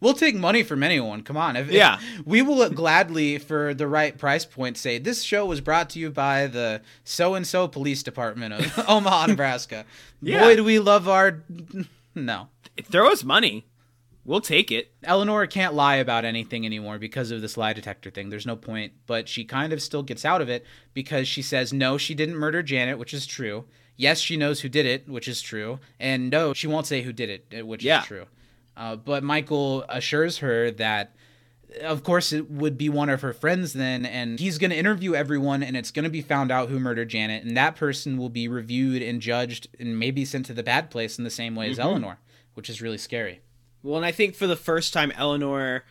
We'll 0.00 0.14
take 0.14 0.34
money 0.34 0.62
from 0.62 0.82
anyone. 0.82 1.22
Come 1.22 1.36
on. 1.36 1.56
If, 1.56 1.68
if- 1.68 1.74
Yeah. 1.74 2.00
we 2.24 2.40
will 2.42 2.68
gladly, 2.70 3.36
for 3.38 3.74
the 3.74 3.86
right 3.86 4.16
price 4.16 4.44
point, 4.46 4.78
say 4.78 4.98
this 4.98 5.22
show 5.22 5.44
was 5.46 5.60
brought 5.60 5.90
to 5.90 5.98
you 5.98 6.10
by 6.10 6.46
the 6.46 6.80
so 7.04 7.34
and 7.34 7.46
so 7.46 7.68
police 7.68 8.02
department 8.02 8.54
of 8.54 8.84
Omaha, 8.88 9.26
Nebraska. 9.26 9.84
Yeah. 10.22 10.40
Boy, 10.40 10.56
do 10.56 10.64
we 10.64 10.78
love 10.78 11.06
our. 11.08 11.42
No. 12.14 12.48
Throw 12.82 13.12
us 13.12 13.22
money. 13.24 13.66
We'll 14.30 14.40
take 14.40 14.70
it. 14.70 14.92
Eleanor 15.02 15.44
can't 15.48 15.74
lie 15.74 15.96
about 15.96 16.24
anything 16.24 16.64
anymore 16.64 17.00
because 17.00 17.32
of 17.32 17.40
this 17.40 17.56
lie 17.56 17.72
detector 17.72 18.10
thing. 18.10 18.30
There's 18.30 18.46
no 18.46 18.54
point, 18.54 18.92
but 19.08 19.28
she 19.28 19.42
kind 19.44 19.72
of 19.72 19.82
still 19.82 20.04
gets 20.04 20.24
out 20.24 20.40
of 20.40 20.48
it 20.48 20.64
because 20.94 21.26
she 21.26 21.42
says 21.42 21.72
no, 21.72 21.98
she 21.98 22.14
didn't 22.14 22.36
murder 22.36 22.62
Janet, 22.62 22.96
which 22.96 23.12
is 23.12 23.26
true. 23.26 23.64
Yes, 23.96 24.20
she 24.20 24.36
knows 24.36 24.60
who 24.60 24.68
did 24.68 24.86
it, 24.86 25.08
which 25.08 25.26
is 25.26 25.42
true, 25.42 25.80
and 25.98 26.30
no, 26.30 26.54
she 26.54 26.68
won't 26.68 26.86
say 26.86 27.02
who 27.02 27.12
did 27.12 27.28
it, 27.28 27.52
uh, 27.58 27.66
which 27.66 27.82
Yeah. 27.82 28.02
is 28.02 28.06
true. 28.06 28.26
Uh, 28.76 28.94
but 28.94 29.24
Michael 29.24 29.84
assures 29.88 30.38
her 30.38 30.70
that, 30.70 31.16
of 31.82 32.04
course, 32.04 32.32
it 32.32 32.48
would 32.48 32.78
be 32.78 32.88
one 32.88 33.08
of 33.10 33.22
her 33.22 33.32
friends 33.32 33.72
then, 33.72 34.06
and 34.06 34.38
he's 34.38 34.58
going 34.58 34.70
to 34.70 34.76
interview 34.78 35.12
everyone, 35.16 35.64
and 35.64 35.76
it's 35.76 35.90
going 35.90 36.04
to 36.04 36.08
be 36.08 36.22
found 36.22 36.52
out 36.52 36.68
who 36.68 36.78
murdered 36.78 37.08
Janet, 37.08 37.42
and 37.42 37.56
that 37.56 37.74
person 37.74 38.16
will 38.16 38.30
be 38.30 38.46
reviewed 38.46 39.02
and 39.02 39.20
judged 39.20 39.66
and 39.80 39.98
maybe 39.98 40.24
sent 40.24 40.46
to 40.46 40.54
the 40.54 40.62
bad 40.62 40.88
place 40.88 41.18
in 41.18 41.24
the 41.24 41.30
same 41.30 41.56
way 41.56 41.68
as 41.68 41.80
Eleanor, 41.80 42.20
which 42.54 42.70
is 42.70 42.80
really 42.80 42.96
scary. 42.96 43.40
Well, 43.82 43.96
and 43.96 44.04
I 44.06 44.12
think 44.12 44.34
for 44.34 44.46
the 44.46 44.56
first 44.56 44.92
time, 44.92 45.10
Eleanor 45.16 45.84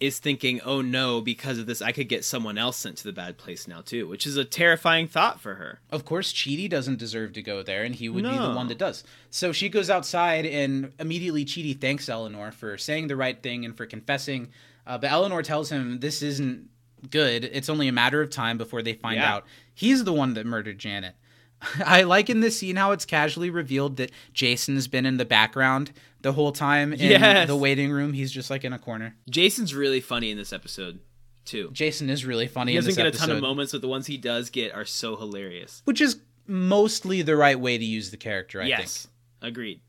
is 0.00 0.18
thinking, 0.20 0.60
"Oh 0.64 0.80
no, 0.80 1.20
because 1.20 1.58
of 1.58 1.66
this, 1.66 1.82
I 1.82 1.90
could 1.92 2.08
get 2.08 2.24
someone 2.24 2.56
else 2.56 2.76
sent 2.76 2.98
to 2.98 3.04
the 3.04 3.12
bad 3.12 3.36
place 3.36 3.66
now 3.66 3.80
too," 3.80 4.06
which 4.06 4.26
is 4.26 4.36
a 4.36 4.44
terrifying 4.44 5.08
thought 5.08 5.40
for 5.40 5.56
her. 5.56 5.80
Of 5.90 6.04
course, 6.04 6.32
Chidi 6.32 6.68
doesn't 6.70 6.98
deserve 6.98 7.32
to 7.34 7.42
go 7.42 7.62
there, 7.62 7.82
and 7.84 7.94
he 7.94 8.08
would 8.08 8.22
be 8.24 8.30
the 8.30 8.52
one 8.52 8.68
that 8.68 8.78
does. 8.78 9.02
So 9.30 9.52
she 9.52 9.68
goes 9.68 9.90
outside, 9.90 10.46
and 10.46 10.92
immediately 11.00 11.44
Chidi 11.44 11.78
thanks 11.80 12.08
Eleanor 12.08 12.52
for 12.52 12.78
saying 12.78 13.08
the 13.08 13.16
right 13.16 13.42
thing 13.42 13.64
and 13.64 13.76
for 13.76 13.86
confessing. 13.86 14.48
Uh, 14.86 14.98
but 14.98 15.10
Eleanor 15.10 15.42
tells 15.42 15.70
him 15.70 15.98
this 16.00 16.22
isn't 16.22 16.68
good. 17.10 17.44
It's 17.44 17.68
only 17.68 17.88
a 17.88 17.92
matter 17.92 18.22
of 18.22 18.30
time 18.30 18.56
before 18.58 18.82
they 18.82 18.94
find 18.94 19.16
Yeah. 19.16 19.34
out 19.34 19.46
he's 19.74 20.02
the 20.04 20.12
one 20.12 20.34
that 20.34 20.46
murdered 20.46 20.78
Janet. 20.78 21.14
I 21.84 22.02
like 22.02 22.30
in 22.30 22.40
this 22.40 22.58
scene 22.58 22.76
how 22.76 22.92
it's 22.92 23.04
casually 23.04 23.50
revealed 23.50 23.96
that 23.96 24.12
Jason's 24.32 24.86
been 24.88 25.04
in 25.06 25.16
the 25.16 25.24
background 25.24 25.92
the 26.22 26.32
whole 26.32 26.52
time 26.52 26.92
in 26.92 26.98
Yes. 27.00 27.46
the 27.48 27.56
waiting 27.56 27.90
room. 27.90 28.12
He's 28.12 28.30
just 28.32 28.50
like 28.50 28.64
in 28.64 28.72
a 28.72 28.78
corner. 28.78 29.16
Jason's 29.28 29.74
really 29.74 30.00
funny 30.00 30.30
in 30.30 30.36
this 30.36 30.52
episode 30.52 31.00
too. 31.44 31.70
Jason 31.72 32.10
is 32.10 32.24
really 32.24 32.46
funny. 32.46 32.72
He 32.72 32.78
doesn't 32.78 32.94
get 32.96 33.06
a 33.06 33.10
ton 33.10 33.30
of 33.30 33.40
moments, 33.40 33.72
but 33.72 33.80
the 33.80 33.88
ones 33.88 34.06
he 34.06 34.16
does 34.16 34.50
get 34.50 34.74
are 34.74 34.84
so 34.84 35.16
hilarious. 35.16 35.82
which 35.84 36.00
is 36.00 36.20
mostly 36.46 37.22
the 37.22 37.36
right 37.36 37.58
way 37.58 37.76
to 37.78 37.84
use 37.84 38.10
the 38.10 38.16
character. 38.16 38.60
I 38.60 38.64
think. 38.66 38.78
yes, 38.78 39.08
agreed. 39.42 39.80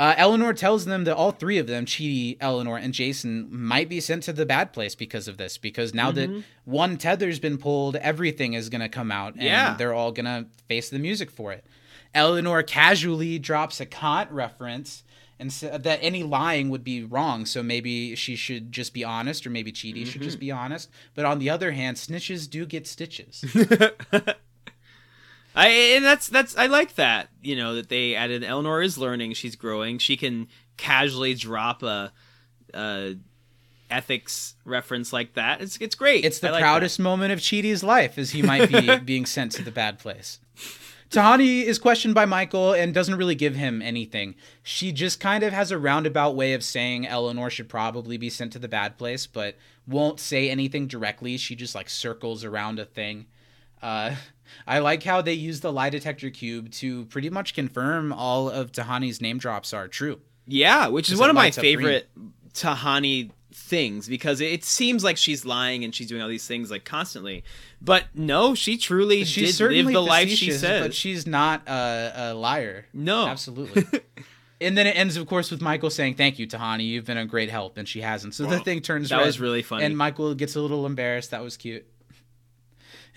Uh, 0.00 0.14
Eleanor 0.16 0.54
tells 0.54 0.86
them 0.86 1.04
that 1.04 1.14
all 1.14 1.30
three 1.30 1.58
of 1.58 1.66
them, 1.66 1.84
Chidi, 1.84 2.38
Eleanor, 2.40 2.78
and 2.78 2.94
Jason, 2.94 3.46
might 3.50 3.86
be 3.88 4.00
sent 4.00 4.22
to 4.22 4.32
the 4.32 4.46
bad 4.46 4.72
place 4.72 4.94
because 4.94 5.28
of 5.28 5.36
this. 5.36 5.58
Because 5.58 5.92
now 5.92 6.10
Mm-hmm. 6.10 6.32
that 6.36 6.44
one 6.64 6.96
tether's 6.96 7.38
been 7.38 7.58
pulled, 7.58 7.96
everything 7.96 8.54
is 8.54 8.70
going 8.70 8.80
to 8.80 8.88
come 8.88 9.12
out, 9.12 9.34
and 9.34 9.42
Yeah. 9.42 9.74
they're 9.76 9.92
all 9.92 10.10
going 10.10 10.24
to 10.24 10.46
face 10.68 10.88
the 10.88 10.98
music 10.98 11.30
for 11.30 11.52
it. 11.52 11.66
Eleanor 12.14 12.62
casually 12.62 13.38
drops 13.38 13.78
a 13.78 13.84
Kant 13.84 14.30
reference 14.32 15.04
and 15.38 15.52
said 15.52 15.82
that 15.82 15.98
any 16.02 16.22
lying 16.22 16.70
would 16.70 16.82
be 16.84 17.04
wrong. 17.04 17.44
So 17.44 17.62
maybe 17.62 18.14
she 18.16 18.36
should 18.36 18.72
just 18.72 18.94
be 18.94 19.04
honest, 19.04 19.46
or 19.46 19.50
maybe 19.50 19.72
should 19.74 19.94
Mm-hmm. 19.94 20.22
just 20.22 20.40
be 20.40 20.50
honest. 20.50 20.88
But 21.14 21.26
on 21.26 21.38
the 21.40 21.50
other 21.50 21.72
hand, 21.72 21.98
snitches 21.98 22.48
do 22.48 22.64
get 22.64 22.86
stitches. 22.86 23.44
I 25.54 25.68
and 25.68 26.04
that's 26.04 26.28
that's 26.28 26.56
I 26.56 26.66
like 26.66 26.94
that. 26.94 27.28
You 27.42 27.56
know 27.56 27.74
that 27.74 27.88
they 27.88 28.14
added. 28.14 28.44
Eleanor 28.44 28.82
is 28.82 28.96
learning. 28.98 29.32
She's 29.34 29.56
growing. 29.56 29.98
She 29.98 30.16
can 30.16 30.48
casually 30.76 31.34
drop 31.34 31.82
a, 31.82 32.12
a 32.72 33.16
ethics 33.90 34.54
reference 34.64 35.12
like 35.12 35.34
that. 35.34 35.60
It's 35.60 35.76
it's 35.78 35.94
great. 35.94 36.24
It's 36.24 36.38
the 36.38 36.52
like 36.52 36.62
proudest 36.62 36.98
moment 37.00 37.32
of 37.32 37.40
Chidi's 37.40 37.82
life 37.82 38.16
as 38.16 38.30
he 38.30 38.42
might 38.42 38.68
be 38.68 38.96
being 39.04 39.26
sent 39.26 39.52
to 39.52 39.62
the 39.62 39.72
bad 39.72 39.98
place. 39.98 40.38
Tahani 41.10 41.64
is 41.64 41.80
questioned 41.80 42.14
by 42.14 42.24
Michael 42.24 42.72
and 42.72 42.94
doesn't 42.94 43.16
really 43.16 43.34
give 43.34 43.56
him 43.56 43.82
anything. 43.82 44.36
She 44.62 44.92
just 44.92 45.18
kind 45.18 45.42
of 45.42 45.52
has 45.52 45.72
a 45.72 45.78
roundabout 45.78 46.36
way 46.36 46.52
of 46.52 46.62
saying 46.62 47.04
Eleanor 47.04 47.50
should 47.50 47.68
probably 47.68 48.16
be 48.16 48.30
sent 48.30 48.52
to 48.52 48.60
the 48.60 48.68
bad 48.68 48.96
place, 48.96 49.26
but 49.26 49.56
won't 49.88 50.20
say 50.20 50.48
anything 50.48 50.86
directly. 50.86 51.36
She 51.36 51.56
just 51.56 51.74
like 51.74 51.90
circles 51.90 52.44
around 52.44 52.78
a 52.78 52.84
thing. 52.84 53.26
Uh, 53.82 54.14
I 54.66 54.78
like 54.78 55.02
how 55.02 55.22
they 55.22 55.32
use 55.32 55.60
the 55.60 55.72
lie 55.72 55.90
detector 55.90 56.30
cube 56.30 56.70
to 56.72 57.04
pretty 57.06 57.30
much 57.30 57.54
confirm 57.54 58.12
all 58.12 58.48
of 58.48 58.72
Tahani's 58.72 59.20
name 59.20 59.38
drops 59.38 59.72
are 59.72 59.88
true. 59.88 60.20
Yeah, 60.46 60.88
which 60.88 61.10
is 61.10 61.18
one 61.18 61.30
of 61.30 61.36
my 61.36 61.48
up 61.48 61.54
green. 61.54 61.62
favorite 61.62 62.08
Tahani 62.54 63.30
things 63.52 64.08
because 64.08 64.40
it 64.40 64.64
seems 64.64 65.02
like 65.02 65.16
she's 65.16 65.44
lying 65.44 65.84
and 65.84 65.94
she's 65.94 66.08
doing 66.08 66.22
all 66.22 66.28
these 66.28 66.46
things 66.46 66.70
like 66.70 66.84
constantly. 66.84 67.44
But 67.80 68.04
no, 68.14 68.54
she 68.54 68.76
truly 68.76 69.24
She's 69.24 69.50
did 69.50 69.54
certainly 69.54 69.82
live 69.84 69.94
the 69.94 70.02
life 70.02 70.28
she 70.28 70.50
says. 70.50 70.82
but 70.82 70.94
she's 70.94 71.26
not 71.26 71.66
a, 71.68 72.12
a 72.16 72.34
liar. 72.34 72.86
No. 72.92 73.26
absolutely. 73.26 73.84
and 74.60 74.76
then 74.76 74.86
it 74.86 74.96
ends, 74.96 75.16
of 75.16 75.26
course, 75.26 75.50
with 75.50 75.60
Michael 75.60 75.90
saying, 75.90 76.14
"Thank 76.14 76.38
you, 76.38 76.46
Tahani. 76.46 76.86
You've 76.86 77.06
been 77.06 77.18
a 77.18 77.26
great 77.26 77.50
help," 77.50 77.78
and 77.78 77.88
she 77.88 78.00
hasn't. 78.00 78.34
So 78.34 78.44
the 78.44 78.60
thing 78.60 78.80
turns. 78.80 79.08
That 79.08 79.18
red, 79.18 79.26
was 79.26 79.40
really 79.40 79.62
funny. 79.62 79.84
And 79.84 79.96
Michael 79.96 80.34
gets 80.34 80.56
a 80.56 80.60
little 80.60 80.86
embarrassed. 80.86 81.30
That 81.30 81.42
was 81.42 81.56
cute. 81.56 81.86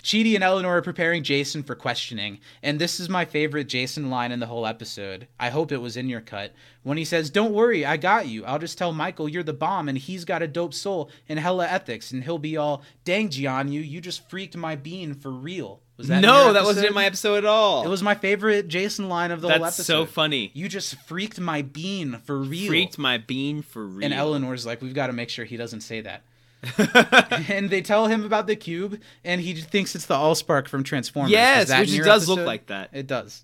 Chidi 0.04 0.36
and 0.36 0.44
Eleanor 0.44 0.78
are 0.78 0.82
preparing 0.82 1.24
Jason 1.24 1.64
for 1.64 1.76
questioning, 1.76 2.40
and 2.62 2.78
this 2.78 3.00
is 3.00 3.08
my 3.08 3.24
favorite 3.24 3.70
Jason 3.70 4.10
line 4.10 4.34
in 4.34 4.42
the 4.42 4.48
whole 4.48 4.68
episode. 4.68 5.30
I 5.40 5.50
hope 5.50 5.72
it 5.72 5.78
was 5.78 5.96
in 5.96 6.10
your 6.10 6.20
cut. 6.20 6.52
When 6.84 6.98
he 6.98 7.06
says, 7.06 7.30
Don't 7.30 7.54
worry, 7.54 7.86
I 7.86 7.96
got 7.96 8.28
you. 8.28 8.44
I'll 8.44 8.60
just 8.60 8.78
tell 8.78 8.92
Michael 8.92 9.30
you're 9.30 9.44
the 9.44 9.54
bomb, 9.54 9.88
and 9.88 9.98
he's 9.98 10.26
got 10.26 10.42
a 10.42 10.48
dope 10.48 10.74
soul 10.74 11.10
and 11.30 11.40
hella 11.40 11.68
ethics, 11.68 12.12
and 12.12 12.26
he'll 12.26 12.38
be 12.38 12.58
all, 12.58 12.84
Dang, 13.06 13.30
Jianyu, 13.30 13.72
you 13.72 13.80
you 13.80 14.02
just 14.02 14.30
freaked 14.30 14.58
my 14.58 14.76
bean 14.76 15.14
for 15.14 15.32
real. 15.32 15.80
Was 15.96 16.08
that 16.08 16.22
no, 16.22 16.52
that 16.52 16.64
wasn't 16.64 16.88
in 16.88 16.94
my 16.94 17.06
episode 17.06 17.36
at 17.38 17.46
all. 17.46 17.86
It 17.86 17.90
was 17.90 18.02
my 18.04 18.16
favorite 18.16 18.68
Jason 18.68 19.08
line 19.08 19.32
of 19.32 19.42
the 19.42 19.50
whole 19.50 19.60
That's 19.60 19.80
episode. 19.80 19.94
so 19.94 20.06
funny. 20.06 20.52
You 20.54 20.68
just 20.68 20.96
freaked 21.04 21.40
my 21.40 21.62
bean 21.62 22.20
for 22.26 22.40
real. 22.40 22.68
Freaked 22.68 22.98
my 22.98 23.20
bean 23.20 23.62
for 23.62 23.86
real. 23.86 24.04
And 24.04 24.14
Eleanor's 24.14 24.66
like, 24.66 24.82
we've 24.82 24.96
got 24.96 25.08
to 25.08 25.14
make 25.14 25.30
sure 25.30 25.46
he 25.46 25.56
doesn't 25.56 25.82
say 25.82 26.02
that. 26.02 26.24
and 27.50 27.70
they 27.70 27.82
tell 27.82 28.08
him 28.08 28.24
about 28.26 28.48
the 28.48 28.56
cube, 28.56 29.00
and 29.24 29.42
he 29.42 29.54
thinks 29.56 29.96
it's 29.96 30.06
the 30.06 30.16
Allspark 30.16 30.68
from 30.68 30.84
Transformers. 30.84 31.32
Yes, 31.32 31.70
which 31.78 31.94
it 31.94 32.04
does 32.04 32.28
look 32.30 32.46
like 32.46 32.68
that. 32.68 32.90
It 32.94 33.08
does. 33.08 33.44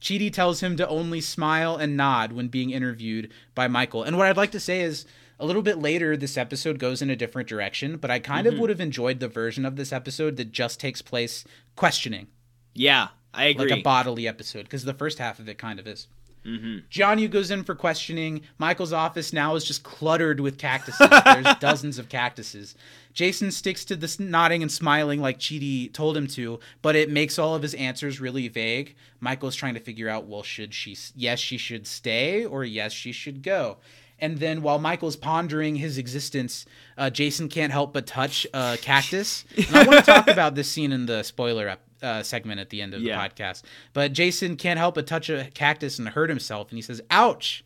Chidi 0.00 0.32
tells 0.32 0.60
him 0.60 0.76
to 0.78 0.88
only 0.88 1.20
smile 1.20 1.76
and 1.76 1.96
nod 1.96 2.32
when 2.32 2.48
being 2.48 2.70
interviewed 2.70 3.30
by 3.54 3.68
Michael. 3.68 4.02
And 4.02 4.18
what 4.18 4.26
I'd 4.26 4.36
like 4.36 4.50
to 4.52 4.60
say 4.60 4.80
is, 4.80 5.06
a 5.38 5.46
little 5.46 5.62
bit 5.62 5.78
later, 5.78 6.16
this 6.16 6.36
episode 6.36 6.78
goes 6.80 7.02
in 7.02 7.10
a 7.10 7.16
different 7.16 7.48
direction, 7.48 7.96
but 7.98 8.10
I 8.10 8.18
kind 8.18 8.46
Mm-hmm. 8.46 8.54
of 8.56 8.60
would 8.60 8.70
have 8.70 8.80
enjoyed 8.80 9.20
the 9.20 9.28
version 9.28 9.64
of 9.64 9.76
this 9.76 9.92
episode 9.92 10.36
that 10.38 10.50
just 10.52 10.80
takes 10.80 11.02
place 11.02 11.44
questioning 11.76 12.26
Yeah, 12.74 13.08
I 13.32 13.44
agree. 13.46 13.70
like 13.70 13.78
a 13.80 13.82
bottle 13.82 14.18
episode 14.26 14.64
because 14.64 14.84
the 14.84 14.94
first 14.94 15.18
half 15.18 15.38
of 15.38 15.48
it 15.48 15.56
kind 15.58 15.78
of 15.78 15.86
is. 15.86 16.08
Jianyu 16.44 17.30
goes 17.30 17.50
in 17.50 17.64
for 17.64 17.74
questioning. 17.74 18.42
Michael's 18.58 18.92
office 18.92 19.32
now 19.32 19.54
is 19.54 19.64
just 19.64 19.82
cluttered 19.82 20.40
with 20.40 20.58
cactuses. 20.58 21.08
There's 21.24 21.56
dozens 21.60 21.98
of 21.98 22.08
cactuses. 22.08 22.74
Jason 23.12 23.50
sticks 23.50 23.84
to 23.84 23.96
this 23.96 24.18
nodding 24.18 24.62
and 24.62 24.72
smiling 24.72 25.20
like 25.20 25.38
Chidi 25.38 25.92
told 25.92 26.16
him 26.16 26.26
to, 26.28 26.58
but 26.80 26.96
it 26.96 27.10
makes 27.10 27.38
all 27.38 27.54
of 27.54 27.62
his 27.62 27.74
answers 27.74 28.20
really 28.20 28.48
vague. 28.48 28.94
Michael's 29.20 29.54
trying 29.54 29.74
to 29.74 29.80
figure 29.80 30.08
out, 30.08 30.26
well, 30.26 30.42
should 30.42 30.74
she? 30.74 30.96
Yes, 31.14 31.38
she 31.38 31.58
should 31.58 31.86
stay, 31.86 32.44
or 32.44 32.64
yes, 32.64 32.92
she 32.92 33.12
should 33.12 33.42
go. 33.42 33.76
And 34.18 34.38
then 34.38 34.62
while 34.62 34.78
Michael's 34.78 35.16
pondering 35.16 35.76
his 35.76 35.98
existence, 35.98 36.64
uh, 36.96 37.10
Jason 37.10 37.48
can't 37.48 37.72
help 37.72 37.92
but 37.92 38.06
touch 38.06 38.46
a 38.54 38.78
cactus. 38.80 39.44
And 39.56 39.76
I 39.76 39.84
want 39.84 39.98
to 39.98 40.10
talk 40.12 40.28
about 40.28 40.54
this 40.54 40.68
scene 40.70 40.92
in 40.92 41.06
the 41.06 41.24
spoiler 41.24 41.68
ep- 41.68 41.80
uh, 42.02 42.22
segment 42.22 42.60
at 42.60 42.70
the 42.70 42.82
end 42.82 42.94
of 42.94 43.00
the 43.00 43.08
podcast. 43.10 43.62
But 43.92 44.12
Jason 44.12 44.56
can't 44.56 44.78
help 44.78 44.94
but 44.96 45.06
touch 45.06 45.30
a 45.30 45.48
cactus 45.54 45.98
and 45.98 46.08
hurt 46.08 46.28
himself, 46.30 46.70
and 46.70 46.76
he 46.78 46.82
says, 46.82 47.00
"Ouch." 47.10 47.64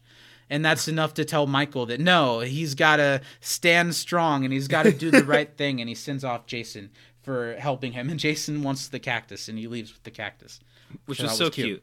And 0.49 0.65
that's 0.65 0.87
enough 0.87 1.15
to 1.15 1.25
tell 1.25 1.49
Michael 1.49 1.87
that 1.87 1.99
no, 1.99 2.39
he's 2.39 2.77
got 2.77 2.97
to 2.99 3.21
stand 3.41 3.97
strong 3.97 4.45
and 4.45 4.53
he's 4.53 4.69
got 4.69 4.85
to 4.85 4.93
do 4.93 5.11
the 5.11 5.25
right 5.35 5.51
thing. 5.57 5.81
And 5.81 5.89
he 5.89 5.95
sends 5.97 6.23
off 6.23 6.47
Jason 6.47 6.91
for 7.25 7.57
helping 7.59 7.91
him. 7.91 8.09
And 8.09 8.21
Jason 8.21 8.63
wants 8.63 8.87
the 8.87 9.01
cactus 9.01 9.49
and 9.49 9.59
he 9.59 9.67
leaves 9.67 9.93
with 9.93 10.05
the 10.05 10.13
cactus. 10.13 10.61
which 11.07 11.19
was 11.21 11.37
so 11.37 11.51
cute. 11.51 11.83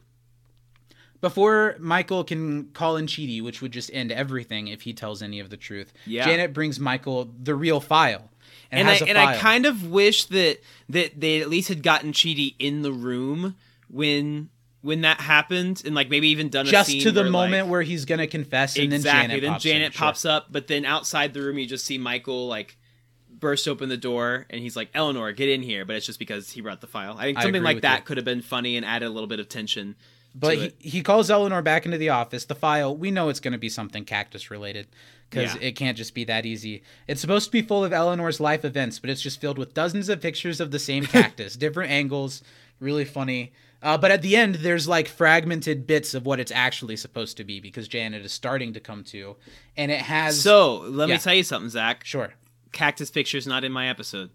Before 1.20 1.76
Michael 1.78 2.22
can 2.24 2.64
call 2.72 2.96
in 2.96 3.06
Chidi, 3.06 3.42
which 3.42 3.62
would 3.62 3.72
just 3.72 3.90
end 3.94 4.12
everything 4.12 4.68
if 4.68 4.82
he 4.82 4.92
tells 4.92 5.22
any 5.22 5.40
of 5.40 5.48
the 5.48 5.56
truth, 5.56 5.92
Yeah. 6.06 6.24
Janet 6.24 6.52
brings 6.52 6.78
Michael 6.78 7.30
the 7.42 7.54
real 7.54 7.80
file. 7.80 8.30
And, 8.74 8.88
And 8.88 8.88
I 8.88 9.06
and 9.08 9.18
I 9.18 9.38
kind 9.38 9.66
of 9.66 9.90
wish 9.90 10.24
that 10.26 10.58
that 10.88 11.20
they 11.20 11.40
at 11.40 11.48
least 11.48 11.68
had 11.68 11.82
gotten 11.82 12.12
Chidi 12.12 12.54
in 12.58 12.82
the 12.82 12.92
room 12.92 13.56
when 13.88 14.50
when 14.82 15.00
that 15.00 15.20
happened, 15.20 15.82
and 15.86 15.94
like 15.94 16.10
maybe 16.10 16.28
even 16.28 16.50
done 16.50 16.66
a 16.66 16.70
just 16.70 17.00
to 17.00 17.10
the 17.10 17.20
where, 17.22 17.24
like- 17.24 17.32
moment 17.32 17.68
where 17.68 17.82
he's 17.82 18.04
gonna 18.04 18.26
confess, 18.26 18.76
and 18.76 18.92
exactly. 18.92 19.40
then 19.40 19.58
Janet 19.58 19.94
pops, 19.94 20.24
in. 20.24 20.28
Sure. 20.28 20.36
up, 20.36 20.46
but 20.50 20.66
then 20.66 20.84
outside 20.84 21.32
the 21.32 21.40
room, 21.40 21.58
you 21.58 21.66
just 21.66 21.86
see 21.86 21.96
Michael 21.98 22.46
like 22.48 22.76
burst 23.30 23.66
open 23.66 23.88
the 23.88 23.96
door, 23.96 24.46
and 24.50 24.60
he's 24.60 24.76
like, 24.76 24.90
"Eleanor, 24.94 25.32
get 25.32 25.48
in 25.48 25.62
here." 25.62 25.84
But 25.84 25.96
it's 25.96 26.06
just 26.06 26.18
because 26.18 26.50
he 26.50 26.60
brought 26.60 26.80
the 26.80 26.86
file. 26.86 27.16
I 27.18 27.24
think 27.24 27.38
something 27.38 27.56
agree 27.56 27.74
like 27.74 27.82
that 27.82 28.00
you. 28.00 28.04
could 28.04 28.16
have 28.18 28.24
been 28.26 28.42
funny 28.42 28.76
and 28.76 28.84
added 28.84 29.06
a 29.06 29.10
little 29.10 29.26
bit 29.26 29.40
of 29.40 29.48
tension. 29.48 29.96
But 30.34 30.58
he, 30.58 30.72
he 30.80 31.02
calls 31.02 31.30
Eleanor 31.30 31.62
back 31.62 31.84
into 31.86 31.96
the 31.96 32.08
office. 32.08 32.44
The 32.44 32.56
file, 32.56 32.96
we 32.96 33.12
know 33.12 33.28
it's 33.28 33.38
going 33.38 33.52
to 33.52 33.58
be 33.58 33.68
something 33.68 34.04
cactus 34.04 34.50
related 34.50 34.88
because 35.34 35.54
Yeah. 35.54 35.68
it 35.68 35.72
can't 35.76 35.96
just 35.96 36.14
be 36.14 36.24
that 36.24 36.46
easy. 36.46 36.82
It's 37.08 37.20
supposed 37.20 37.46
to 37.46 37.50
be 37.52 37.62
full 37.62 37.84
of 37.84 37.92
Eleanor's 37.92 38.40
life 38.40 38.64
events, 38.64 38.98
but 38.98 39.10
it's 39.10 39.20
just 39.22 39.40
filled 39.40 39.58
with 39.58 39.74
dozens 39.74 40.08
of 40.08 40.20
pictures 40.20 40.60
of 40.60 40.70
the 40.70 40.78
same 40.78 41.04
cactus, 41.16 41.56
different 41.56 41.90
angles, 41.90 42.42
really 42.80 43.04
funny. 43.04 43.52
Uh, 43.82 43.98
but 43.98 44.10
at 44.10 44.22
the 44.22 44.34
end, 44.36 44.56
there's 44.56 44.88
like 44.88 45.08
fragmented 45.08 45.86
bits 45.86 46.14
of 46.14 46.24
what 46.24 46.40
it's 46.40 46.52
actually 46.52 46.96
supposed 46.96 47.36
to 47.36 47.44
be 47.44 47.60
because 47.60 47.86
Janet 47.86 48.24
is 48.24 48.32
starting 48.32 48.72
to 48.72 48.80
come 48.80 49.04
to, 49.04 49.36
and 49.76 49.90
it 49.90 50.00
has 50.00 50.40
So 50.40 50.78
let 50.78 51.08
Yeah. 51.08 51.16
me 51.16 51.20
tell 51.20 51.34
you 51.34 51.42
something, 51.42 51.68
Zach. 51.70 52.04
sure 52.04 52.34
Cactus 52.72 53.10
pictures 53.10 53.46
not 53.46 53.62
in 53.64 53.72
my 53.72 53.88
episode. 53.88 54.30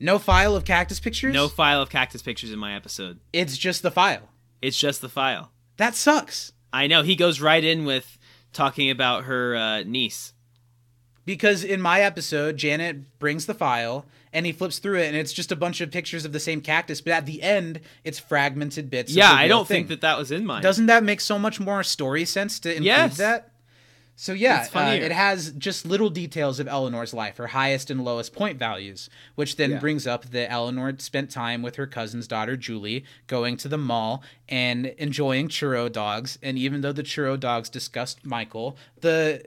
no 0.00 0.18
file 0.18 0.54
of 0.54 0.64
cactus 0.64 1.00
pictures. 1.00 1.32
No 1.32 1.48
file 1.48 1.80
of 1.80 1.88
cactus 1.88 2.20
pictures 2.20 2.52
in 2.52 2.58
my 2.58 2.74
episode. 2.74 3.20
it's 3.32 3.56
just 3.56 3.82
the 3.82 3.90
file. 3.90 4.28
It's 4.60 4.78
just 4.78 5.00
the 5.00 5.08
file. 5.08 5.50
That 5.78 5.94
sucks. 5.94 6.52
I 6.72 6.86
know 6.86 7.02
he 7.02 7.14
goes 7.16 7.40
right 7.40 7.62
in 7.64 7.84
with 7.84 8.18
talking 8.54 8.90
about 8.90 9.24
her 9.24 9.54
uh, 9.54 9.82
niece. 9.82 10.32
Because 11.26 11.64
in 11.64 11.80
my 11.80 12.00
episode, 12.02 12.56
Janet 12.58 13.18
brings 13.18 13.46
the 13.46 13.54
file 13.54 14.04
and 14.32 14.44
he 14.44 14.52
flips 14.52 14.78
through 14.78 14.98
it, 14.98 15.06
and 15.08 15.16
it's 15.16 15.32
just 15.32 15.52
a 15.52 15.56
bunch 15.56 15.80
of 15.80 15.90
pictures 15.90 16.24
of 16.24 16.32
the 16.32 16.40
same 16.40 16.60
cactus. 16.60 17.00
But 17.00 17.12
at 17.14 17.24
the 17.24 17.40
end, 17.42 17.80
it's 18.02 18.18
fragmented 18.18 18.90
bits. 18.90 19.12
of 19.12 19.16
Yeah, 19.16 19.32
I 19.32 19.46
don't 19.48 19.66
thing. 19.66 19.86
think 19.86 19.88
that 19.88 20.00
that 20.02 20.18
was 20.18 20.30
in 20.30 20.44
mine. 20.44 20.62
Doesn't 20.62 20.86
that 20.86 21.02
make 21.04 21.20
so 21.20 21.38
much 21.38 21.60
more 21.60 21.82
story 21.82 22.24
sense 22.24 22.58
to 22.60 22.68
include 22.70 22.84
Yes. 22.86 23.16
that? 23.18 23.50
So 24.16 24.32
yeah, 24.32 24.66
uh, 24.72 24.90
it 25.02 25.10
has 25.12 25.50
just 25.52 25.84
little 25.84 26.08
details 26.08 26.60
of 26.60 26.68
Eleanor's 26.68 27.12
life, 27.12 27.36
her 27.36 27.48
highest 27.48 27.90
and 27.90 28.04
lowest 28.04 28.32
point 28.32 28.58
values, 28.58 29.10
which 29.34 29.56
then 29.56 29.72
Yeah. 29.72 29.78
brings 29.80 30.06
up 30.06 30.26
that 30.30 30.52
Eleanor 30.52 30.94
spent 30.98 31.30
time 31.30 31.62
with 31.62 31.74
her 31.76 31.86
cousin's 31.88 32.28
daughter 32.28 32.56
Julie, 32.56 33.04
going 33.26 33.56
to 33.58 33.68
the 33.68 33.76
mall 33.76 34.22
and 34.48 34.86
enjoying 34.98 35.48
churro 35.48 35.90
dogs. 35.90 36.38
And 36.42 36.56
even 36.56 36.80
though 36.80 36.92
the 36.92 37.02
churro 37.02 37.38
dogs 37.38 37.68
disgust 37.68 38.24
Michael, 38.24 38.76
the 39.00 39.42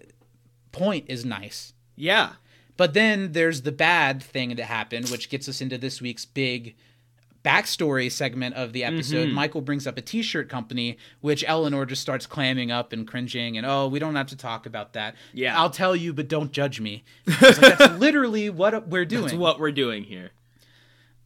point 0.74 1.06
is 1.08 1.24
nice. 1.26 1.74
yeah. 1.96 2.34
But 2.76 2.94
then 2.94 3.32
there's 3.32 3.64
the 3.64 3.72
bad 3.72 4.22
thing 4.22 4.56
that 4.56 4.66
happened, 4.66 5.10
which 5.10 5.30
gets 5.32 5.50
us 5.50 5.62
into 5.62 5.80
this 5.80 6.00
week's 6.00 6.26
big 6.26 6.76
backstory 7.48 8.12
segment 8.12 8.56
of 8.56 8.74
the 8.74 8.84
episode. 8.84 9.28
Mm-hmm. 9.28 9.36
Michael 9.36 9.62
brings 9.62 9.88
up 9.88 9.98
a 9.98 10.02
t-shirt 10.02 10.50
company, 10.50 10.98
which 11.22 11.44
Eleanor 11.48 11.86
just 11.86 12.02
starts 12.02 12.26
clamming 12.26 12.72
up 12.72 12.92
and 12.92 13.08
cringing, 13.08 13.58
and 13.58 13.66
oh, 13.66 13.88
we 13.88 14.00
don't 14.00 14.16
have 14.16 14.28
to 14.28 14.36
talk 14.38 14.66
about 14.66 14.94
that. 14.94 15.16
Yeah. 15.34 15.58
I'll 15.60 15.70
tell 15.70 15.96
you, 15.96 16.14
but 16.14 16.28
don't 16.28 16.52
judge 16.52 16.80
me. 16.82 17.04
Like, 17.48 17.56
that's 17.58 18.00
literally 18.00 18.50
what 18.50 18.88
we're 18.88 19.06
doing. 19.06 19.24
That's 19.24 19.34
what 19.34 19.60
we're 19.60 19.72
doing 19.72 20.04
here. 20.04 20.32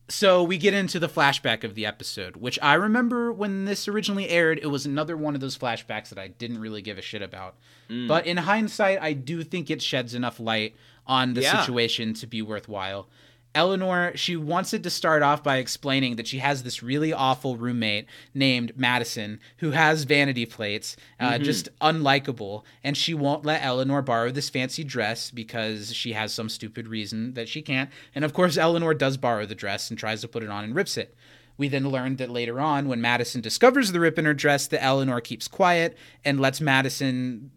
So 0.09 0.43
we 0.43 0.57
get 0.57 0.73
into 0.73 0.99
the 0.99 1.07
flashback 1.07 1.63
of 1.63 1.73
the 1.73 1.85
episode, 1.85 2.35
which 2.35 2.59
I 2.61 2.73
remember 2.73 3.31
when 3.31 3.63
this 3.63 3.87
originally 3.87 4.27
aired, 4.27 4.59
it 4.61 4.67
was 4.67 4.85
another 4.85 5.15
one 5.15 5.35
of 5.35 5.41
those 5.41 5.57
flashbacks 5.57 6.09
that 6.09 6.19
I 6.19 6.27
didn't 6.27 6.59
really 6.59 6.81
give 6.81 6.97
a 6.97 7.01
shit 7.01 7.21
about. 7.21 7.55
Mm. 7.89 8.09
But 8.09 8.25
in 8.27 8.37
hindsight, 8.37 9.01
I 9.01 9.13
do 9.13 9.41
think 9.43 9.71
it 9.71 9.81
sheds 9.81 10.13
enough 10.13 10.37
light 10.39 10.75
on 11.07 11.33
the 11.33 11.41
Yeah. 11.41 11.61
situation 11.61 12.13
to 12.15 12.27
be 12.27 12.41
worthwhile. 12.41 13.07
Eleanor, 13.53 14.13
she 14.15 14.35
wants 14.37 14.73
it 14.73 14.81
to 14.83 14.89
start 14.89 15.21
off 15.21 15.43
by 15.43 15.57
explaining 15.57 16.15
that 16.15 16.27
she 16.27 16.39
has 16.39 16.63
this 16.63 16.81
really 16.81 17.11
awful 17.11 17.57
roommate 17.57 18.05
named 18.33 18.71
Madison 18.77 19.39
who 19.57 19.71
has 19.71 20.03
vanity 20.03 20.45
plates, 20.45 20.95
uh, 21.19 21.31
Mm-hmm. 21.31 21.43
just 21.43 21.67
unlikable, 21.79 22.63
and 22.83 22.95
she 22.95 23.13
won't 23.13 23.45
let 23.45 23.61
Eleanor 23.63 24.01
borrow 24.01 24.31
this 24.31 24.49
fancy 24.49 24.83
dress 24.85 25.31
because 25.31 25.93
she 25.93 26.13
has 26.13 26.33
some 26.33 26.47
stupid 26.47 26.87
reason 26.87 27.33
that 27.33 27.49
she 27.49 27.61
can't. 27.61 27.89
And 28.15 28.23
of 28.23 28.33
course, 28.33 28.57
Eleanor 28.57 28.93
does 28.93 29.17
borrow 29.17 29.45
the 29.45 29.55
dress 29.55 29.89
and 29.89 29.99
tries 29.99 30.21
to 30.21 30.27
put 30.29 30.43
it 30.43 30.49
on 30.49 30.63
and 30.63 30.73
rips 30.73 30.95
it. 30.95 31.13
We 31.57 31.67
then 31.67 31.89
learned 31.89 32.17
that 32.19 32.29
later 32.31 32.59
on, 32.59 32.87
when 32.87 33.01
Madison 33.01 33.41
discovers 33.41 33.91
the 33.91 33.99
rip 33.99 34.17
in 34.17 34.25
her 34.25 34.33
dress, 34.33 34.65
that 34.67 34.81
Eleanor 34.83 35.19
keeps 35.19 35.47
quiet 35.49 35.97
and 36.23 36.39
lets 36.39 36.61
Madison 36.61 37.51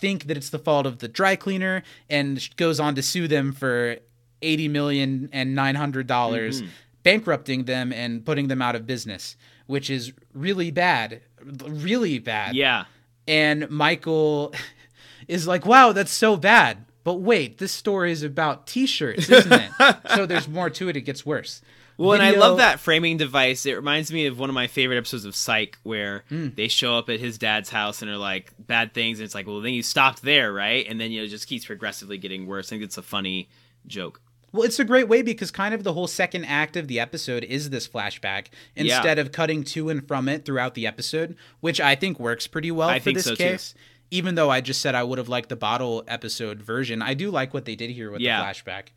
think 0.00 0.26
that 0.26 0.36
it's 0.36 0.50
the 0.50 0.58
fault 0.58 0.86
of 0.86 0.98
the 0.98 1.08
dry 1.08 1.36
cleaner 1.36 1.82
and 2.08 2.48
goes 2.56 2.78
on 2.80 2.94
to 2.94 3.02
sue 3.02 3.28
them 3.28 3.52
for 3.52 3.96
80 4.42 4.68
million 4.68 5.28
and 5.32 5.54
900 5.54 6.06
dollars 6.06 6.60
Mm-hmm. 6.62 6.70
bankrupting 7.02 7.64
them 7.64 7.92
and 7.92 8.24
putting 8.24 8.48
them 8.48 8.60
out 8.62 8.74
of 8.76 8.86
business 8.86 9.36
which 9.66 9.88
is 9.90 10.12
really 10.34 10.70
bad 10.70 11.20
really 11.66 12.18
bad 12.18 12.54
Yeah. 12.54 12.84
and 13.26 13.68
michael 13.70 14.52
is 15.28 15.46
like 15.46 15.64
wow 15.66 15.92
that's 15.92 16.12
so 16.12 16.36
bad 16.36 16.84
but 17.04 17.14
wait, 17.14 17.58
this 17.58 17.72
story 17.72 18.12
is 18.12 18.22
about 18.22 18.68
T-shirts, 18.68 19.28
isn't 19.28 19.52
it? 19.52 19.96
so 20.14 20.24
there's 20.24 20.46
more 20.46 20.70
to 20.70 20.88
it. 20.88 20.96
It 20.96 21.00
gets 21.00 21.26
worse. 21.26 21.60
Well, 21.98 22.12
and 22.12 22.22
I 22.22 22.30
love 22.30 22.58
that 22.58 22.78
framing 22.78 23.16
device. 23.16 23.66
It 23.66 23.72
reminds 23.72 24.12
me 24.12 24.26
of 24.26 24.38
one 24.38 24.48
of 24.48 24.54
my 24.54 24.68
favorite 24.68 24.98
episodes 24.98 25.24
of 25.24 25.34
Psych, 25.34 25.76
where 25.82 26.22
Hmm. 26.28 26.50
they 26.54 26.68
show 26.68 26.96
up 26.96 27.08
at 27.10 27.18
his 27.18 27.38
dad's 27.38 27.70
house 27.70 28.02
and 28.02 28.10
are 28.12 28.16
like 28.16 28.52
bad 28.56 28.94
things, 28.94 29.18
and 29.18 29.24
it's 29.24 29.34
like, 29.34 29.48
well, 29.48 29.60
then 29.60 29.74
you 29.74 29.82
stopped 29.82 30.22
there, 30.22 30.52
right? 30.52 30.86
And 30.88 31.00
then 31.00 31.10
you 31.10 31.18
know, 31.18 31.24
it 31.24 31.30
just 31.30 31.48
keeps 31.48 31.64
progressively 31.64 32.18
getting 32.18 32.46
worse. 32.46 32.68
I 32.68 32.70
think 32.70 32.84
it's 32.84 32.98
a 32.98 33.02
funny 33.02 33.48
joke. 33.88 34.20
Well, 34.52 34.62
it's 34.64 34.78
a 34.78 34.84
great 34.84 35.08
way 35.08 35.22
because 35.22 35.50
kind 35.50 35.72
of 35.74 35.82
the 35.82 35.94
whole 35.94 36.06
second 36.06 36.44
act 36.44 36.76
of 36.76 36.86
the 36.86 37.00
episode 37.00 37.42
is 37.44 37.70
this 37.70 37.88
flashback 37.88 38.46
Yeah. 38.76 38.96
instead 38.96 39.18
of 39.18 39.32
cutting 39.32 39.64
to 39.64 39.88
and 39.88 40.06
from 40.06 40.28
it 40.28 40.44
throughout 40.44 40.74
the 40.74 40.86
episode, 40.86 41.36
which 41.60 41.80
I 41.80 41.94
think 41.94 42.20
works 42.20 42.46
pretty 42.46 42.70
well 42.70 42.90
I 42.90 42.98
for 42.98 43.12
this 43.12 43.24
so, 43.24 43.30
too. 43.34 43.36
case. 43.44 43.74
Even 44.10 44.34
though 44.34 44.50
I 44.50 44.60
just 44.60 44.82
said 44.82 44.94
I 44.94 45.04
would 45.04 45.16
have 45.16 45.30
liked 45.30 45.48
the 45.48 45.56
bottle 45.56 46.04
episode 46.06 46.60
version, 46.60 47.00
I 47.00 47.14
do 47.14 47.30
like 47.30 47.54
what 47.54 47.64
they 47.64 47.74
did 47.74 47.90
here 47.90 48.10
with 48.10 48.20
Yeah. 48.20 48.40
the 48.40 48.44
flashback. 48.46 48.88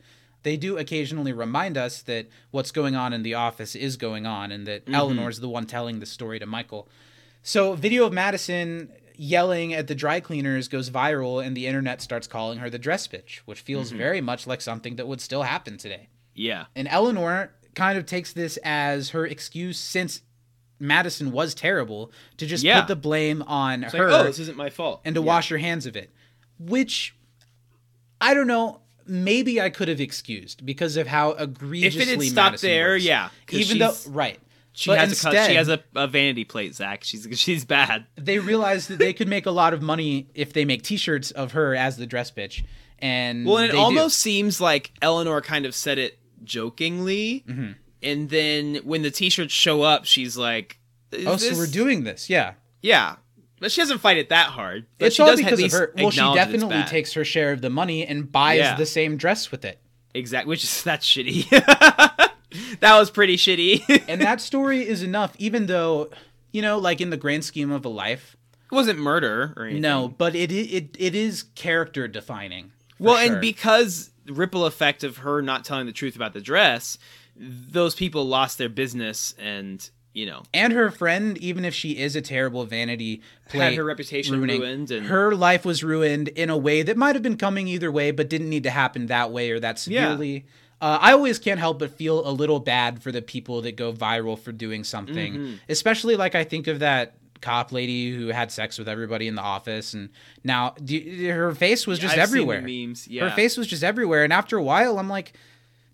They 0.44 0.58
do 0.58 0.78
occasionally 0.78 1.32
remind 1.32 1.78
us 1.78 2.02
that 2.04 2.28
what's 2.52 2.72
going 2.72 2.96
on 2.98 3.14
in 3.14 3.24
the 3.24 3.34
office 3.34 3.76
is 3.76 3.96
going 3.98 4.26
on 4.26 4.52
and 4.52 4.68
that 4.68 4.84
Mm-hmm. 4.86 4.94
Eleanor's 4.96 5.40
the 5.40 5.48
one 5.50 5.66
telling 5.66 6.00
the 6.02 6.06
story 6.06 6.38
to 6.40 6.46
Michael. 6.46 6.88
So, 7.44 7.74
video 7.76 8.06
of 8.06 8.12
Madison 8.14 8.90
yelling 9.18 9.74
at 9.74 9.88
the 9.88 9.96
dry 9.96 10.20
cleaners 10.20 10.68
goes 10.68 10.90
viral, 10.90 11.46
and 11.46 11.56
the 11.56 11.68
internet 11.68 12.02
starts 12.02 12.28
calling 12.28 12.60
her 12.60 12.70
the 12.70 12.80
dress 12.80 13.08
bitch, 13.08 13.38
which 13.46 13.62
feels 13.62 13.90
Mm-hmm. 13.90 13.98
very 13.98 14.22
much 14.22 14.48
like 14.48 14.62
something 14.62 14.96
that 14.98 15.08
would 15.08 15.22
still 15.22 15.44
happen 15.44 15.78
today. 15.78 16.10
Yeah, 16.34 16.66
And 16.76 16.88
Eleanor 16.90 17.52
kind 17.76 17.98
of 17.98 18.06
takes 18.06 18.34
this 18.34 18.58
as 18.64 19.10
her 19.12 19.26
excuse 19.26 19.78
since 19.80 20.22
Madison 20.80 21.32
was 21.32 21.54
terrible 21.56 22.12
to 22.38 22.46
just 22.46 22.64
Yeah. 22.64 22.82
put 22.82 22.88
the 22.90 22.96
blame 22.98 23.42
on 23.44 23.84
it's 23.86 23.94
her 23.94 24.12
like, 24.12 24.22
oh, 24.22 24.24
this 24.26 24.40
isn't 24.40 24.58
my 24.58 24.70
fault. 24.70 25.02
and 25.06 25.16
to 25.16 25.22
Yeah. 25.22 25.26
wash 25.28 25.48
her 25.50 25.58
hands 25.58 25.86
of 25.86 25.96
it. 25.96 26.12
Which 26.60 27.16
I 28.22 28.34
don't 28.34 28.48
know. 28.48 28.82
Maybe 29.08 29.62
I 29.62 29.70
could 29.70 29.88
have 29.88 30.02
excused 30.02 30.66
because 30.66 30.98
of 30.98 31.06
how 31.08 31.32
egregiously 31.32 32.02
If 32.02 32.10
it 32.10 32.12
had 32.16 32.24
stopped 32.24 32.52
Madison 32.54 32.70
there, 32.70 32.98
yeah, 32.98 33.30
Even 33.52 33.78
though, 33.78 33.94
right, 34.08 34.40
She 34.78 34.90
But 34.90 35.00
has 35.00 35.10
a 35.10 35.12
instead, 35.14 35.34
cut, 35.34 35.48
she 35.50 35.56
has 35.56 35.70
a, 35.70 35.82
a 35.96 36.06
vanity 36.08 36.44
plate, 36.44 36.76
Zach. 36.76 37.04
She's 37.04 37.26
she's 37.40 37.64
bad. 37.66 38.06
they 38.18 38.40
realized 38.40 38.90
that 38.90 39.00
they 39.00 39.14
could 39.14 39.28
make 39.30 39.46
a 39.46 39.52
lot 39.52 39.74
of 39.74 39.82
money 39.82 40.28
if 40.36 40.52
they 40.54 40.66
make 40.66 40.84
T-shirts 40.84 41.32
of 41.32 41.54
her 41.54 41.74
as 41.76 41.96
the 41.98 42.06
dress 42.06 42.30
bitch. 42.32 42.64
And 43.00 43.46
Well, 43.46 43.58
and 43.58 43.66
it 43.66 43.72
they 43.72 43.78
do. 43.78 43.84
almost 43.84 44.20
seems 44.20 44.60
like 44.60 44.92
Eleanor 45.02 45.42
kind 45.42 45.66
of 45.66 45.74
said 45.76 45.98
it 45.98 46.20
jokingly, 46.44 47.44
Mm-hmm. 47.48 47.72
and 48.04 48.30
then 48.30 48.76
when 48.84 49.02
the 49.02 49.12
T-shirts 49.12 49.54
show 49.54 49.82
up, 49.82 50.06
she's 50.06 50.38
like, 50.38 50.78
"Is 51.12 51.26
Oh, 51.26 51.38
so 51.38 51.56
we're 51.58 51.68
doing 51.68 52.04
this, 52.04 52.30
yeah. 52.30 52.54
yeah." 52.82 53.16
But 53.62 53.72
she 53.72 53.80
doesn't 53.82 54.00
fight 54.00 54.18
it 54.18 54.30
that 54.30 54.48
hard. 54.48 54.86
But 54.98 55.06
it's 55.08 55.16
she 55.16 55.22
all 55.22 55.30
does 55.30 55.38
because 55.40 55.62
of 55.64 55.72
her. 55.72 55.94
Well, 55.96 56.12
she 56.12 56.20
acknowledge 56.20 56.38
that 56.40 56.54
it's 56.54 56.62
definitely 56.64 56.90
takes 56.90 57.14
her 57.14 57.24
share 57.24 57.54
of 57.54 57.62
the 57.62 57.70
money 57.70 58.06
and 58.06 58.30
buys 58.30 58.58
Yeah. 58.60 58.76
the 58.76 58.86
same 58.86 59.16
dress 59.16 59.50
with 59.52 59.64
it. 59.64 59.80
exactly, 60.14 60.50
which 60.50 60.64
is 60.66 60.84
that's 60.84 61.06
shitty. 61.08 61.48
that 62.80 62.98
was 62.98 63.10
pretty 63.10 63.38
shitty. 63.38 64.04
And 64.08 64.22
that 64.22 64.42
story 64.42 64.88
is 64.88 65.02
enough, 65.02 65.36
even 65.40 65.66
though, 65.66 66.10
you 66.52 66.62
know, 66.62 66.78
like 66.78 67.02
in 67.02 67.10
the 67.10 67.18
grand 67.18 67.44
scheme 67.44 67.72
of 67.72 67.86
a 67.86 67.90
life, 67.90 68.36
it 68.72 68.76
wasn't 68.76 69.00
murder 69.00 69.54
or 69.58 69.66
anything. 69.66 69.82
no, 69.82 70.08
but 70.08 70.36
it 70.36 70.52
it 70.52 70.96
it 70.98 71.16
is 71.16 71.44
character 71.56 72.08
defining. 72.08 72.72
Well, 73.00 73.18
sure. 73.18 73.34
and 73.34 73.42
because 73.42 74.12
ripple 74.28 74.66
effect 74.66 75.04
of 75.04 75.18
her 75.18 75.42
not 75.42 75.66
telling 75.66 75.86
the 75.86 75.92
truth 75.92 76.16
about 76.16 76.34
the 76.34 76.42
dress, 76.42 76.98
those 77.36 77.96
people 77.96 78.26
lost 78.26 78.58
their 78.58 78.70
business, 78.70 79.36
and 79.38 79.88
you 80.14 80.26
know, 80.26 80.44
and 80.54 80.72
her 80.72 80.90
friend, 80.92 81.38
even 81.40 81.66
if 81.66 81.74
she 81.74 81.98
is 81.98 82.16
a 82.16 82.22
terrible 82.22 82.64
vanity 82.66 83.22
plate, 83.50 83.62
had 83.62 83.74
her 83.76 83.84
reputation 83.84 84.36
ruining, 84.36 84.62
ruined, 84.62 84.92
and 84.92 85.08
her 85.08 85.36
life 85.36 85.66
was 85.66 85.84
ruined 85.84 86.30
in 86.30 86.50
a 86.50 86.58
way 86.58 86.84
that 86.84 86.96
might 86.96 87.16
have 87.16 87.24
been 87.24 87.38
coming 87.38 87.68
either 87.68 87.92
way, 87.92 88.12
but 88.12 88.30
didn't 88.30 88.50
need 88.50 88.64
to 88.64 88.70
happen 88.70 89.08
that 89.08 89.32
way 89.32 89.52
or 89.52 89.60
that 89.60 89.86
Yeah. 89.88 90.16
Uh, 90.82 90.98
I 91.02 91.14
always 91.14 91.40
can't 91.40 91.60
help 91.60 91.80
but 91.80 91.92
feel 91.92 92.28
a 92.28 92.32
little 92.32 92.60
bad 92.60 93.02
for 93.02 93.12
the 93.12 93.22
people 93.22 93.62
that 93.62 93.76
go 93.76 93.94
viral 93.94 94.38
for 94.38 94.52
doing 94.52 94.84
something, 94.84 95.34
Mm-hmm. 95.34 95.54
especially 95.70 96.16
like 96.16 96.36
I 96.36 96.44
think 96.44 96.68
of 96.68 96.80
that 96.80 97.16
cop 97.42 97.72
lady 97.72 98.12
who 98.16 98.28
had 98.28 98.52
sex 98.52 98.78
with 98.78 98.90
everybody 98.90 99.28
in 99.28 99.36
the 99.36 99.42
office, 99.42 99.94
and 99.94 100.10
now 100.44 100.74
d- 100.84 101.28
her 101.28 101.54
face 101.56 101.86
was 101.88 101.98
just 102.00 102.14
I've 102.14 102.20
everywhere. 102.20 102.62
memes, 102.62 103.08
yeah. 103.08 103.30
Her 103.30 103.36
face 103.36 103.56
was 103.58 103.68
just 103.68 103.84
everywhere, 103.84 104.24
and 104.24 104.34
after 104.34 104.58
a 104.58 104.64
while, 104.64 105.00
I'm 105.00 105.10
like, 105.10 105.34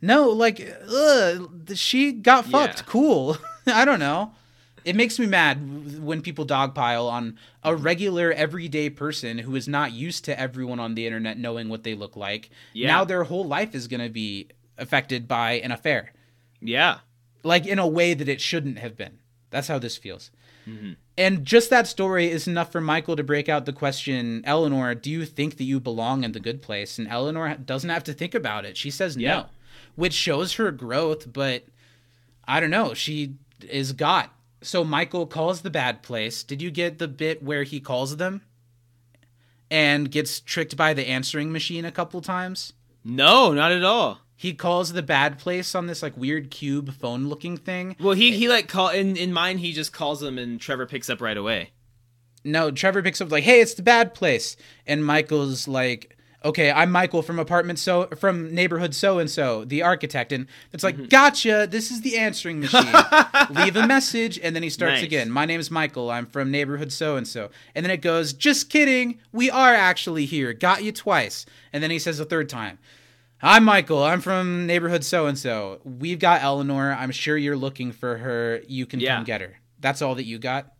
no, 0.01 0.29
like, 0.29 0.59
ugh, 0.89 1.49
she 1.75 2.11
got 2.11 2.45
fucked. 2.45 2.79
Yeah. 2.79 2.85
Cool. 2.87 3.37
I 3.67 3.85
don't 3.85 3.99
know. 3.99 4.33
It 4.83 4.95
makes 4.95 5.19
me 5.19 5.27
mad 5.27 6.01
when 6.01 6.23
people 6.23 6.43
dogpile 6.45 7.07
on 7.07 7.37
a 7.63 7.75
regular, 7.75 8.31
everyday 8.31 8.89
person 8.89 9.37
who 9.37 9.55
is 9.55 9.67
not 9.67 9.91
used 9.91 10.25
to 10.25 10.39
everyone 10.39 10.79
on 10.79 10.95
the 10.95 11.05
internet 11.05 11.37
knowing 11.37 11.69
what 11.69 11.83
they 11.83 11.93
look 11.93 12.15
like. 12.15 12.49
Yeah. 12.73 12.87
Now 12.87 13.03
their 13.03 13.23
whole 13.25 13.45
life 13.45 13.75
is 13.75 13.87
going 13.87 14.01
to 14.01 14.09
be 14.09 14.47
affected 14.81 15.27
by 15.27 15.53
an 15.53 15.71
affair, 15.71 16.11
yeah, 16.59 16.99
like 17.43 17.65
in 17.65 17.79
a 17.79 17.87
way 17.87 18.13
that 18.13 18.27
it 18.27 18.41
shouldn't 18.41 18.79
have 18.79 18.97
been. 18.97 19.19
That's 19.49 19.67
how 19.69 19.79
this 19.79 19.95
feels. 19.97 20.31
Mm-hmm. 20.67 20.93
And 21.17 21.45
just 21.45 21.69
that 21.69 21.87
story 21.87 22.29
is 22.29 22.47
enough 22.47 22.71
for 22.71 22.81
Michael 22.81 23.15
to 23.15 23.23
break 23.23 23.49
out 23.49 23.65
the 23.65 23.73
question, 23.73 24.41
Eleanor, 24.45 24.95
do 24.95 25.09
you 25.09 25.25
think 25.25 25.57
that 25.57 25.63
you 25.63 25.79
belong 25.79 26.23
in 26.23 26.31
the 26.33 26.39
good 26.39 26.61
place? 26.61 26.97
And 26.99 27.07
Eleanor 27.07 27.55
doesn't 27.55 27.89
have 27.89 28.03
to 28.05 28.13
think 28.13 28.33
about 28.35 28.65
it. 28.65 28.77
She 28.77 28.89
says 28.91 29.17
Yeah. 29.17 29.35
no, 29.35 29.45
which 29.95 30.13
shows 30.13 30.53
her 30.53 30.71
growth, 30.71 31.31
but 31.31 31.65
I 32.47 32.59
don't 32.59 32.69
know. 32.69 32.93
She 32.93 33.35
is 33.67 33.93
got. 33.93 34.33
So 34.61 34.83
Michael 34.83 35.25
calls 35.25 35.61
the 35.61 35.69
bad 35.71 36.01
place. 36.03 36.43
Did 36.43 36.61
you 36.61 36.71
get 36.71 36.99
the 36.99 37.07
bit 37.07 37.41
where 37.43 37.63
he 37.63 37.79
calls 37.79 38.17
them 38.17 38.41
and 39.69 40.11
gets 40.11 40.39
tricked 40.39 40.77
by 40.77 40.93
the 40.93 41.07
answering 41.07 41.51
machine 41.51 41.85
a 41.85 41.91
couple 41.91 42.21
times? 42.21 42.73
no, 43.03 43.51
not 43.51 43.71
at 43.71 43.83
all. 43.83 44.19
He 44.41 44.55
calls 44.55 44.93
the 44.93 45.03
bad 45.03 45.37
place 45.37 45.75
on 45.75 45.85
this 45.85 46.01
like 46.01 46.17
weird 46.17 46.49
cube 46.49 46.95
phone 46.95 47.27
looking 47.27 47.57
thing. 47.57 47.95
Well, 47.99 48.15
he 48.15 48.31
he 48.35 48.49
like 48.49 48.67
call 48.67 48.89
in 48.89 49.15
in 49.15 49.31
mine. 49.31 49.59
He 49.59 49.71
just 49.71 49.93
calls 49.93 50.19
them, 50.19 50.39
and 50.39 50.59
Trevor 50.59 50.87
picks 50.87 51.11
up 51.11 51.21
right 51.21 51.37
away. 51.37 51.69
No, 52.43 52.71
Trevor 52.71 53.03
picks 53.03 53.21
up 53.21 53.31
like, 53.31 53.43
"Hey, 53.43 53.61
it's 53.61 53.75
the 53.75 53.83
bad 53.83 54.15
place," 54.15 54.57
and 54.87 55.05
Michael's 55.05 55.67
like, 55.67 56.17
"Okay, 56.43 56.71
I'm 56.71 56.89
Michael 56.91 57.21
from 57.21 57.37
apartment 57.37 57.77
so 57.77 58.07
from 58.17 58.51
neighborhood 58.51 58.95
so 58.95 59.19
and 59.19 59.29
so, 59.29 59.63
the 59.63 59.83
architect," 59.83 60.31
and 60.31 60.47
it's 60.73 60.83
Mm-hmm. 60.83 61.01
like, 61.01 61.09
"Gotcha, 61.11 61.67
this 61.69 61.91
is 61.91 62.01
the 62.01 62.17
answering 62.17 62.61
machine. 62.61 62.91
Leave 63.51 63.75
a 63.75 63.85
message," 63.85 64.39
and 64.41 64.55
then 64.55 64.63
he 64.63 64.71
starts 64.71 64.95
Nice. 64.95 65.03
again. 65.03 65.29
My 65.29 65.45
name 65.45 65.59
is 65.59 65.69
Michael. 65.69 66.09
I'm 66.09 66.25
from 66.25 66.49
neighborhood 66.49 66.91
so 66.91 67.15
and 67.15 67.27
so, 67.27 67.51
and 67.75 67.85
then 67.85 67.91
it 67.91 68.01
goes, 68.01 68.33
"Just 68.33 68.71
kidding, 68.71 69.19
we 69.31 69.51
are 69.51 69.75
actually 69.75 70.25
here. 70.25 70.51
Got 70.51 70.83
you 70.83 70.91
twice," 70.91 71.45
and 71.71 71.83
then 71.83 71.91
he 71.91 71.99
says 71.99 72.19
a 72.19 72.25
third 72.25 72.49
time. 72.49 72.79
I'm 73.41 73.63
Michael. 73.63 74.03
I'm 74.03 74.21
from 74.21 74.67
neighborhood 74.67 75.03
so 75.03 75.25
and 75.25 75.37
so. 75.37 75.79
We've 75.83 76.19
got 76.19 76.43
Eleanor. 76.43 76.93
I'm 76.93 77.11
sure 77.11 77.37
you're 77.37 77.57
looking 77.57 77.91
for 77.91 78.17
her. 78.17 78.61
You 78.67 78.85
can 78.85 78.99
Yeah. 78.99 79.15
come 79.15 79.23
get 79.23 79.41
her. 79.41 79.59
That's 79.79 80.01
all 80.01 80.15
that 80.15 80.25
you 80.25 80.37
got. 80.37 80.73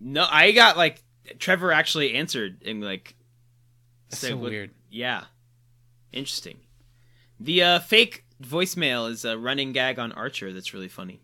No, 0.00 0.26
I 0.30 0.52
got 0.52 0.76
like 0.76 1.02
Trevor 1.38 1.72
actually 1.72 2.14
answered 2.14 2.62
and 2.64 2.82
like. 2.82 3.16
That's 4.10 4.20
said 4.20 4.30
so 4.30 4.36
what- 4.36 4.50
weird. 4.50 4.70
Yeah, 4.90 5.24
interesting. 6.12 6.58
The 7.40 7.62
uh, 7.62 7.78
fake 7.80 8.24
voicemail 8.42 9.10
is 9.10 9.24
a 9.24 9.36
running 9.36 9.72
gag 9.72 9.98
on 9.98 10.12
Archer. 10.12 10.52
That's 10.52 10.72
really 10.72 10.88
funny. 10.88 11.20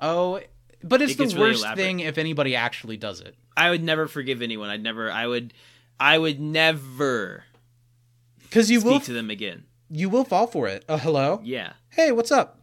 Oh, 0.00 0.40
but 0.82 1.00
it's 1.02 1.12
It 1.12 1.18
the 1.18 1.24
really 1.24 1.38
worst 1.40 1.60
elaborate. 1.64 1.82
thing 1.82 2.00
if 2.00 2.18
anybody 2.18 2.54
actually 2.54 2.96
does 2.98 3.20
it. 3.20 3.34
I 3.56 3.70
would 3.70 3.82
never 3.82 4.06
forgive 4.06 4.42
anyone. 4.42 4.68
I'd 4.70 4.82
never. 4.82 5.10
I 5.10 5.26
would. 5.26 5.54
I 5.98 6.18
would 6.18 6.40
never 6.40 7.44
Because 8.42 8.70
you 8.70 8.80
speak 8.80 8.90
will, 8.92 9.00
to 9.00 9.12
them 9.12 9.30
again. 9.30 9.64
You 9.94 10.08
will 10.08 10.24
fall 10.24 10.46
for 10.46 10.66
it. 10.66 10.84
Uh, 10.88 10.98
hello. 10.98 11.40
Yeah. 11.44 11.74
Hey, 11.90 12.10
what's 12.10 12.32
up? 12.32 12.58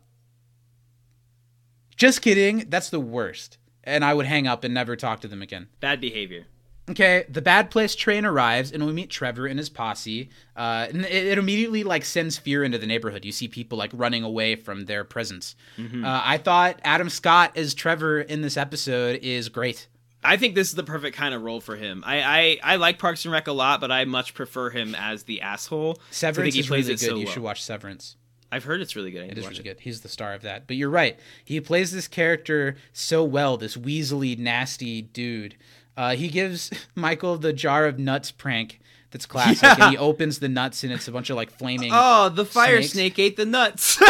Just 1.95 2.21
kidding. 2.21 2.65
That's 2.69 2.89
the 2.89 2.99
worst. 2.99 3.57
And 3.83 4.03
I 4.03 4.13
would 4.13 4.25
hang 4.25 4.47
up 4.47 4.63
and 4.63 4.73
never 4.73 4.95
talk 4.95 5.21
to 5.21 5.27
them 5.27 5.41
again. 5.41 5.67
Bad 5.79 6.01
behavior. 6.01 6.45
Okay, 6.89 7.25
the 7.29 7.41
bad 7.41 7.71
place 7.71 7.95
train 7.95 8.25
arrives, 8.25 8.71
and 8.71 8.85
we 8.85 8.91
meet 8.91 9.09
Trevor 9.09 9.45
and 9.45 9.57
his 9.57 9.69
posse. 9.69 10.29
Uh, 10.57 10.87
and 10.89 11.05
it, 11.05 11.27
it 11.27 11.37
immediately 11.37 11.83
like 11.83 12.03
sends 12.03 12.37
fear 12.37 12.63
into 12.65 12.77
the 12.77 12.87
neighborhood. 12.87 13.23
You 13.23 13.31
see 13.31 13.47
people 13.47 13.77
like 13.77 13.91
running 13.93 14.23
away 14.23 14.55
from 14.55 14.85
their 14.85 15.03
presence. 15.05 15.55
Mm-hmm. 15.77 16.03
Uh, 16.03 16.21
I 16.25 16.37
thought 16.37 16.81
Adam 16.83 17.09
Scott 17.09 17.55
as 17.55 17.73
Trevor 17.73 18.19
in 18.19 18.41
this 18.41 18.57
episode 18.57 19.19
is 19.21 19.47
great. 19.47 19.87
I 20.23 20.37
think 20.37 20.55
this 20.55 20.69
is 20.69 20.75
the 20.75 20.83
perfect 20.83 21.17
kind 21.17 21.33
of 21.33 21.41
role 21.41 21.61
for 21.61 21.75
him. 21.75 22.03
I, 22.05 22.21
I, 22.63 22.73
I 22.73 22.75
like 22.75 22.99
Parks 22.99 23.25
and 23.25 23.31
Rec 23.31 23.47
a 23.47 23.51
lot, 23.51 23.81
but 23.81 23.91
I 23.91 24.05
much 24.05 24.33
prefer 24.33 24.69
him 24.69 24.93
as 24.95 25.23
the 25.23 25.41
asshole. 25.41 25.97
I 25.99 26.03
Severance 26.11 26.45
think 26.45 26.53
he 26.53 26.59
is 26.61 26.67
plays 26.67 26.85
really 26.85 26.93
it 26.93 26.99
good. 26.99 27.09
so 27.09 27.15
you 27.15 27.25
well. 27.25 27.33
should 27.33 27.43
watch 27.43 27.63
Severance. 27.63 28.15
I've 28.51 28.65
heard 28.65 28.81
it's 28.81 28.95
really 28.95 29.11
good. 29.11 29.21
I 29.21 29.23
need 29.23 29.31
It 29.31 29.35
to 29.35 29.39
is 29.41 29.45
watch 29.45 29.53
really 29.53 29.63
good. 29.63 29.79
He's 29.79 30.01
the 30.01 30.09
star 30.09 30.33
of 30.33 30.41
that. 30.43 30.67
But 30.67 30.75
you're 30.75 30.89
right. 30.89 31.17
He 31.45 31.59
plays 31.61 31.91
this 31.91 32.07
character 32.07 32.75
so 32.93 33.23
well, 33.23 33.57
this 33.57 33.77
weaselly, 33.77 34.37
nasty 34.37 35.01
dude. 35.01 35.55
Uh, 35.97 36.15
he 36.15 36.27
gives 36.27 36.69
Michael 36.95 37.37
the 37.37 37.53
jar 37.53 37.85
of 37.85 37.97
nuts 37.97 38.29
prank 38.31 38.79
that's 39.11 39.25
classic. 39.25 39.63
Yeah. 39.63 39.75
And 39.79 39.91
he 39.91 39.97
opens 39.97 40.39
the 40.39 40.49
nuts 40.49 40.83
and 40.83 40.91
it's 40.93 41.07
a 41.07 41.11
bunch 41.11 41.29
of 41.29 41.35
like 41.35 41.49
flaming. 41.51 41.91
Oh, 41.93 42.29
the 42.29 42.45
fire 42.45 42.77
Snakes. 42.81 42.93
snake 42.93 43.19
ate 43.19 43.37
the 43.37 43.45
nuts. 43.45 44.01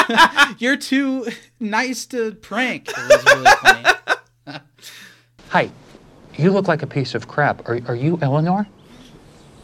You're 0.58 0.76
too 0.76 1.26
nice 1.60 2.06
to 2.06 2.32
prank. 2.32 2.88
It 2.88 2.96
was 2.96 3.24
really 3.24 3.50
funny. 3.62 3.88
Hi, 5.52 5.70
you 6.38 6.50
look 6.50 6.66
like 6.66 6.82
a 6.82 6.86
piece 6.86 7.14
of 7.14 7.28
crap. 7.28 7.68
Are, 7.68 7.78
are 7.86 7.94
you 7.94 8.18
Eleanor? 8.22 8.66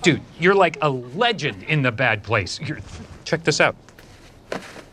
Dude, 0.02 0.20
you're 0.38 0.54
like 0.54 0.76
a 0.82 0.90
legend 0.90 1.62
in 1.62 1.80
the 1.80 1.90
bad 1.90 2.22
place. 2.22 2.60
You're, 2.60 2.80
check 3.24 3.42
this 3.42 3.58
out. 3.58 3.74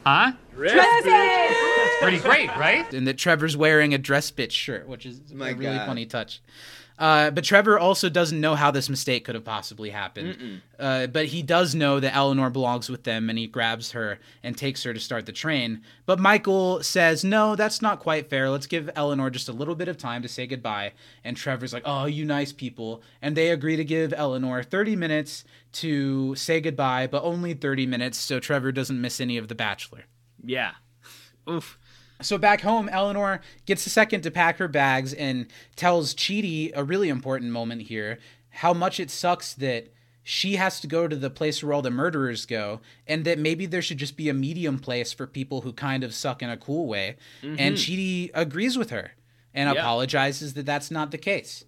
Huh? 0.05 0.31
Pretty 0.55 2.19
great, 2.19 2.47
right? 2.55 2.93
and 2.93 3.05
that 3.07 3.17
Trevor's 3.17 3.57
wearing 3.57 3.93
a 3.93 3.97
dress 3.97 4.31
bitch 4.31 4.51
shirt, 4.51 4.87
which 4.87 5.05
is 5.05 5.19
My 5.33 5.49
a 5.49 5.55
really 5.55 5.75
God. 5.75 5.85
funny 5.85 6.05
touch. 6.05 6.41
Uh, 6.97 7.29
but 7.29 7.43
Trevor 7.43 7.77
also 7.77 8.07
doesn't 8.09 8.39
know 8.39 8.55
how 8.55 8.71
this 8.71 8.89
mistake 8.89 9.25
could 9.25 9.35
have 9.35 9.43
possibly 9.43 9.89
happened. 9.89 10.61
Uh, 10.79 11.07
but 11.07 11.25
he 11.27 11.41
does 11.41 11.75
know 11.75 11.99
that 11.99 12.15
Eleanor 12.15 12.49
belongs 12.49 12.89
with 12.89 13.03
them, 13.03 13.29
and 13.29 13.37
he 13.37 13.47
grabs 13.47 13.91
her 13.91 14.19
and 14.43 14.57
takes 14.57 14.83
her 14.83 14.93
to 14.93 14.99
start 14.99 15.25
the 15.25 15.31
train. 15.33 15.81
But 16.05 16.19
Michael 16.19 16.81
says, 16.83 17.23
"No, 17.23 17.55
that's 17.55 17.81
not 17.81 17.99
quite 17.99 18.29
fair. 18.29 18.49
Let's 18.49 18.67
give 18.67 18.89
Eleanor 18.95 19.29
just 19.29 19.49
a 19.49 19.53
little 19.53 19.75
bit 19.75 19.87
of 19.89 19.97
time 19.97 20.21
to 20.21 20.27
say 20.29 20.47
goodbye." 20.47 20.93
And 21.23 21.35
Trevor's 21.35 21.73
like, 21.73 21.83
"Oh, 21.85 22.05
you 22.05 22.23
nice 22.23 22.53
people," 22.53 23.01
and 23.21 23.35
they 23.35 23.49
agree 23.49 23.75
to 23.75 23.83
give 23.83 24.13
Eleanor 24.13 24.63
30 24.63 24.95
minutes 24.95 25.43
to 25.73 26.33
say 26.35 26.61
goodbye, 26.61 27.07
but 27.07 27.23
only 27.23 27.53
30 27.53 27.85
minutes, 27.85 28.17
so 28.17 28.39
Trevor 28.39 28.71
doesn't 28.71 29.01
miss 29.01 29.19
any 29.19 29.37
of 29.37 29.49
The 29.49 29.55
Bachelor. 29.55 30.05
Yeah. 30.43 30.71
Oof. 31.49 31.77
So 32.21 32.37
back 32.37 32.61
home, 32.61 32.87
Eleanor 32.89 33.41
gets 33.65 33.85
a 33.85 33.89
second 33.89 34.21
to 34.21 34.31
pack 34.31 34.57
her 34.57 34.67
bags 34.67 35.13
and 35.13 35.47
tells 35.75 36.13
Chidi 36.15 36.71
a 36.75 36.83
really 36.83 37.09
important 37.09 37.51
moment 37.51 37.83
here 37.83 38.19
how 38.49 38.73
much 38.73 38.99
it 38.99 39.11
sucks 39.11 39.53
that 39.55 39.87
she 40.23 40.55
has 40.55 40.79
to 40.79 40.87
go 40.87 41.07
to 41.07 41.15
the 41.15 41.29
place 41.29 41.61
where 41.61 41.73
all 41.73 41.81
the 41.81 41.91
murderers 41.91 42.45
go 42.45 42.79
and 43.05 43.25
that 43.25 43.37
maybe 43.37 43.65
there 43.65 43.81
should 43.81 43.97
just 43.97 44.15
be 44.17 44.29
a 44.29 44.33
medium 44.33 44.79
place 44.79 45.11
for 45.13 45.27
people 45.27 45.61
who 45.61 45.73
kind 45.73 46.03
of 46.03 46.13
suck 46.15 46.41
in 46.41 46.49
a 46.49 46.57
cool 46.57 46.87
way. 46.87 47.17
And 47.43 47.75
Chidi 47.75 48.31
agrees 48.33 48.77
with 48.77 48.89
her 48.91 49.11
and 49.53 49.69
Yeah. 49.73 49.79
apologizes 49.81 50.53
that 50.55 50.65
that's 50.65 50.89
not 50.89 51.11
the 51.11 51.17
case. 51.17 51.65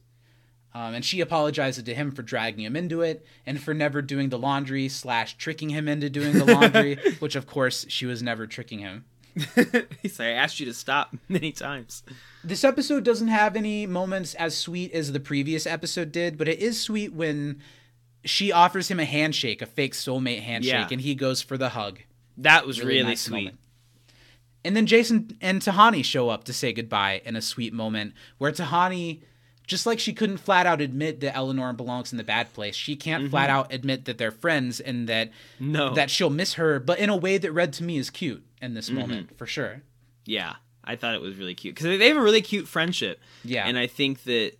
Um, 0.73 0.93
and 0.95 1.03
she 1.05 1.21
apologizes 1.21 1.83
to 1.83 1.93
him 1.93 2.11
for 2.11 2.21
dragging 2.21 2.63
him 2.65 2.75
into 2.75 3.01
it 3.01 3.25
and 3.45 3.61
for 3.61 3.73
never 3.73 4.01
doing 4.01 4.29
the 4.29 4.39
laundry 4.39 4.87
slash 4.89 5.35
tricking 5.37 5.69
him 5.69 5.87
into 5.87 6.09
doing 6.09 6.33
the 6.33 6.45
laundry, 6.45 6.95
which 7.19 7.35
of 7.35 7.47
course 7.47 7.85
she 7.89 8.05
was 8.05 8.23
never 8.23 8.47
tricking 8.47 8.79
him. 8.79 9.05
He's 10.01 10.19
like, 10.19 10.27
I 10.29 10.31
asked 10.31 10.59
you 10.59 10.65
to 10.67 10.73
stop 10.73 11.15
many 11.29 11.51
times. 11.51 12.03
This 12.43 12.63
episode 12.63 13.03
doesn't 13.03 13.27
have 13.27 13.55
any 13.55 13.85
moments 13.85 14.33
as 14.35 14.55
sweet 14.57 14.91
as 14.93 15.11
the 15.11 15.19
previous 15.19 15.65
episode 15.67 16.11
did, 16.11 16.37
but 16.37 16.47
it 16.47 16.59
is 16.59 16.79
sweet 16.79 17.13
when 17.13 17.61
she 18.23 18.51
offers 18.51 18.89
him 18.89 18.99
a 18.99 19.05
handshake, 19.05 19.61
a 19.61 19.65
fake 19.65 19.93
soulmate 19.93 20.41
handshake, 20.41 20.71
Yeah. 20.73 20.87
and 20.91 21.01
he 21.01 21.15
goes 21.15 21.41
for 21.41 21.57
the 21.57 21.69
hug. 21.69 21.99
That 22.37 22.65
was 22.67 22.81
really, 22.81 23.03
nice 23.03 23.21
sweet. 23.21 23.37
moment. 23.45 23.57
And 24.65 24.75
then 24.75 24.85
Jason 24.85 25.37
and 25.41 25.61
Tahani 25.61 26.03
show 26.03 26.29
up 26.29 26.43
to 26.45 26.53
say 26.53 26.73
goodbye 26.73 27.21
in 27.23 27.35
a 27.35 27.41
sweet 27.41 27.73
moment 27.73 28.13
where 28.37 28.51
Tahani, 28.51 29.21
just 29.65 29.85
like 29.85 29.97
she 29.99 30.13
couldn't 30.13 30.37
flat 30.37 30.65
out 30.65 30.81
admit 30.81 31.21
that 31.21 31.35
Eleanor 31.35 31.71
belongs 31.73 32.11
in 32.11 32.17
the 32.17 32.23
bad 32.23 32.51
place, 32.53 32.75
she 32.75 32.95
can't 32.95 33.29
flat 33.29 33.49
out 33.49 33.71
admit 33.73 34.05
that 34.05 34.17
they're 34.17 34.31
friends 34.31 34.79
and 34.79 35.07
that 35.07 35.29
Mm-hmm. 35.59 35.71
No. 35.71 35.93
that 35.93 36.09
she'll 36.09 36.29
miss 36.29 36.53
her, 36.55 36.79
but 36.79 36.99
in 36.99 37.09
a 37.09 37.15
way 37.15 37.37
that 37.37 37.51
read 37.51 37.71
to 37.73 37.83
me 37.83 37.97
is 37.97 38.09
cute 38.09 38.43
in 38.61 38.73
this 38.73 38.89
Mm-hmm. 38.89 38.99
moment 38.99 39.37
for 39.37 39.45
sure. 39.45 39.81
Yeah, 40.25 40.55
I 40.83 40.95
thought 40.95 41.15
it 41.15 41.21
was 41.21 41.35
really 41.37 41.55
cute 41.55 41.75
because 41.75 41.97
they 41.99 42.07
have 42.07 42.17
a 42.17 42.21
really 42.21 42.41
cute 42.41 42.67
friendship. 42.67 43.19
Yeah. 43.43 43.65
and 43.67 43.77
I 43.77 43.87
think 43.87 44.23
that 44.23 44.53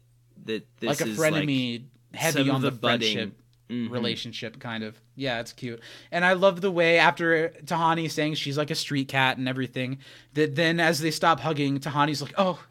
that 0.45 0.65
this 0.79 0.99
like 0.99 1.01
a 1.01 1.11
frenemy 1.11 1.83
heavy 2.13 2.49
on 2.49 2.61
the, 2.61 2.69
the 2.71 2.77
budding- 2.77 3.13
friendship 3.15 3.41
Mhm. 3.69 3.91
relationship 3.91 4.59
kind 4.61 4.81
of 4.81 4.95
yeah 5.17 5.41
it's 5.41 5.51
cute 5.51 5.81
and 6.09 6.23
i 6.23 6.31
love 6.31 6.61
the 6.61 6.71
way 6.71 6.97
after 6.99 7.49
tahani 7.65 8.09
saying 8.09 8.35
she's 8.35 8.57
like 8.57 8.71
a 8.71 8.75
street 8.75 9.09
cat 9.09 9.37
and 9.37 9.49
everything 9.49 9.97
that 10.35 10.55
then 10.55 10.79
as 10.79 11.01
they 11.01 11.11
stop 11.11 11.41
hugging 11.41 11.77
tahani's 11.77 12.21
like 12.21 12.33
oh 12.37 12.63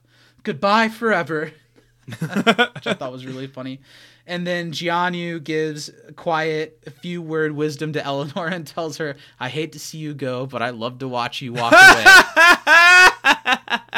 goodbye 0.42 0.88
forever 0.88 1.52
which 2.06 2.86
i 2.86 2.94
thought 2.94 3.12
was 3.12 3.26
really 3.26 3.46
funny 3.46 3.78
and 4.26 4.46
then 4.46 4.72
Jianyu 4.72 5.42
gives 5.42 5.90
quiet 6.16 6.82
few 7.00 7.22
word 7.22 7.52
wisdom 7.52 7.92
to 7.94 8.04
eleanor 8.04 8.46
and 8.52 8.66
tells 8.66 8.96
her 8.98 9.16
i 9.38 9.48
hate 9.48 9.72
to 9.72 9.78
see 9.78 9.98
you 9.98 10.14
go 10.14 10.46
but 10.46 10.62
i 10.62 10.70
love 10.70 10.98
to 11.00 11.08
watch 11.08 11.42
you 11.42 11.52
walk 11.52 11.72
away. 11.72 12.04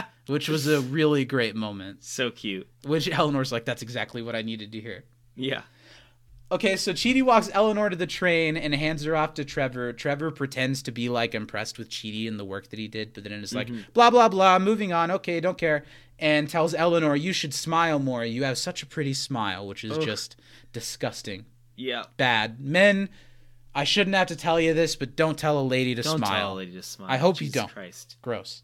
Which 0.26 0.48
was 0.48 0.66
a 0.66 0.82
really 0.82 1.24
great 1.24 1.56
moment. 1.56 2.04
So 2.04 2.30
cute. 2.30 2.68
which 2.84 3.08
eleanor's 3.08 3.50
like 3.50 3.64
that's 3.64 3.80
exactly 3.80 4.20
what 4.20 4.36
i 4.36 4.42
needed 4.42 4.72
to 4.72 4.80
hear. 4.80 5.04
Yeah, 5.34 5.62
Okay, 6.50 6.76
so 6.76 6.92
Chidi 6.92 7.22
walks 7.22 7.50
Eleanor 7.52 7.90
to 7.90 7.96
the 7.96 8.06
train 8.06 8.56
and 8.56 8.74
hands 8.74 9.04
her 9.04 9.14
off 9.14 9.34
to 9.34 9.44
Trevor. 9.44 9.92
Trevor 9.92 10.30
pretends 10.30 10.82
to 10.84 10.92
be 10.92 11.08
like 11.10 11.34
impressed 11.34 11.78
with 11.78 11.90
Chidi 11.90 12.26
and 12.26 12.40
the 12.40 12.44
work 12.44 12.70
that 12.70 12.78
he 12.78 12.88
did, 12.88 13.12
but 13.12 13.24
then 13.24 13.32
it's 13.32 13.54
like 13.54 13.68
mm-hmm. 13.68 13.82
blah 13.92 14.08
blah 14.10 14.28
blah, 14.28 14.58
moving 14.58 14.92
on. 14.92 15.10
Okay, 15.10 15.40
don't 15.40 15.58
care. 15.58 15.84
And 16.18 16.48
tells 16.48 16.74
Eleanor, 16.74 17.14
"You 17.14 17.32
should 17.32 17.52
smile 17.52 17.98
more. 17.98 18.24
You 18.24 18.44
have 18.44 18.56
such 18.56 18.82
a 18.82 18.86
pretty 18.86 19.12
smile," 19.14 19.66
which 19.66 19.84
is 19.84 19.98
just 19.98 20.36
disgusting, 20.72 21.44
yeah. 21.76 22.04
bad. 22.16 22.58
Men, 22.60 23.10
I 23.74 23.84
shouldn't 23.84 24.16
have 24.16 24.28
to 24.28 24.36
tell 24.36 24.58
you 24.58 24.72
this, 24.74 24.96
but 24.96 25.16
don't 25.16 25.38
tell 25.38 25.60
a 25.60 25.62
lady 25.62 25.94
to 25.94 26.02
Don't 26.02 26.18
smile. 26.18 26.30
tell 26.30 26.52
a 26.54 26.56
lady 26.56 26.72
to 26.72 26.82
smile. 26.82 27.10
I 27.10 27.18
hope 27.18 27.40
you 27.40 27.50
don't. 27.50 27.70
Christ. 27.70 28.16
Gross. 28.22 28.62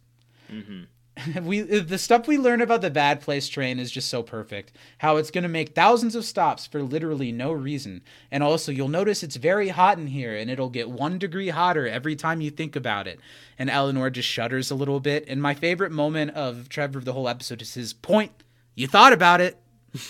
Mm-hmm. 0.50 0.84
we 1.42 1.62
uh, 1.62 1.82
the 1.82 1.98
stuff 1.98 2.26
we 2.26 2.38
learn 2.38 2.60
about 2.60 2.80
the 2.80 2.90
bad 2.90 3.20
place 3.20 3.48
train 3.48 3.78
is 3.78 3.90
just 3.90 4.08
so 4.08 4.22
perfect. 4.22 4.72
How 4.98 5.16
it's 5.16 5.30
going 5.30 5.42
to 5.42 5.48
make 5.48 5.74
thousands 5.74 6.14
of 6.14 6.24
stops 6.24 6.66
for 6.66 6.82
literally 6.82 7.30
no 7.30 7.52
reason. 7.52 8.02
And 8.30 8.42
also 8.42 8.72
you'll 8.72 8.88
notice 8.88 9.22
it's 9.22 9.36
very 9.36 9.68
hot 9.68 9.98
in 9.98 10.08
here 10.08 10.36
and 10.36 10.50
it'll 10.50 10.70
get 10.70 10.90
1 10.90 11.18
degree 11.18 11.50
hotter 11.50 11.86
every 11.86 12.16
time 12.16 12.40
you 12.40 12.50
think 12.50 12.74
about 12.74 13.06
it. 13.06 13.20
And 13.58 13.70
Eleanor 13.70 14.10
just 14.10 14.28
shudders 14.28 14.70
a 14.70 14.74
little 14.74 15.00
bit. 15.00 15.24
And 15.28 15.40
my 15.40 15.54
favorite 15.54 15.92
moment 15.92 16.32
of 16.32 16.68
Trevor 16.68 16.98
of 16.98 17.04
the 17.04 17.12
whole 17.12 17.28
episode 17.28 17.62
is 17.62 17.74
his 17.74 17.92
point. 17.92 18.32
You 18.74 18.88
thought 18.88 19.12
about 19.12 19.40
it. 19.40 19.60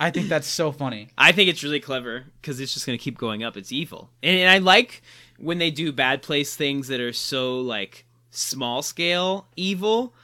I 0.00 0.10
think 0.10 0.28
that's 0.28 0.46
so 0.46 0.70
funny. 0.70 1.08
I 1.18 1.32
think 1.32 1.50
it's 1.50 1.64
really 1.64 1.80
clever 1.80 2.24
because 2.40 2.60
it's 2.60 2.72
just 2.72 2.86
going 2.86 2.96
to 2.96 3.02
keep 3.02 3.18
going 3.18 3.42
up. 3.42 3.56
It's 3.56 3.72
evil, 3.72 4.10
and, 4.22 4.38
and 4.38 4.48
I 4.48 4.58
like 4.58 5.02
when 5.38 5.58
they 5.58 5.72
do 5.72 5.92
bad 5.92 6.22
place 6.22 6.54
things 6.54 6.86
that 6.86 7.00
are 7.00 7.12
so 7.12 7.60
like 7.60 8.04
small 8.38 8.82
scale 8.82 9.46
evil 9.56 10.14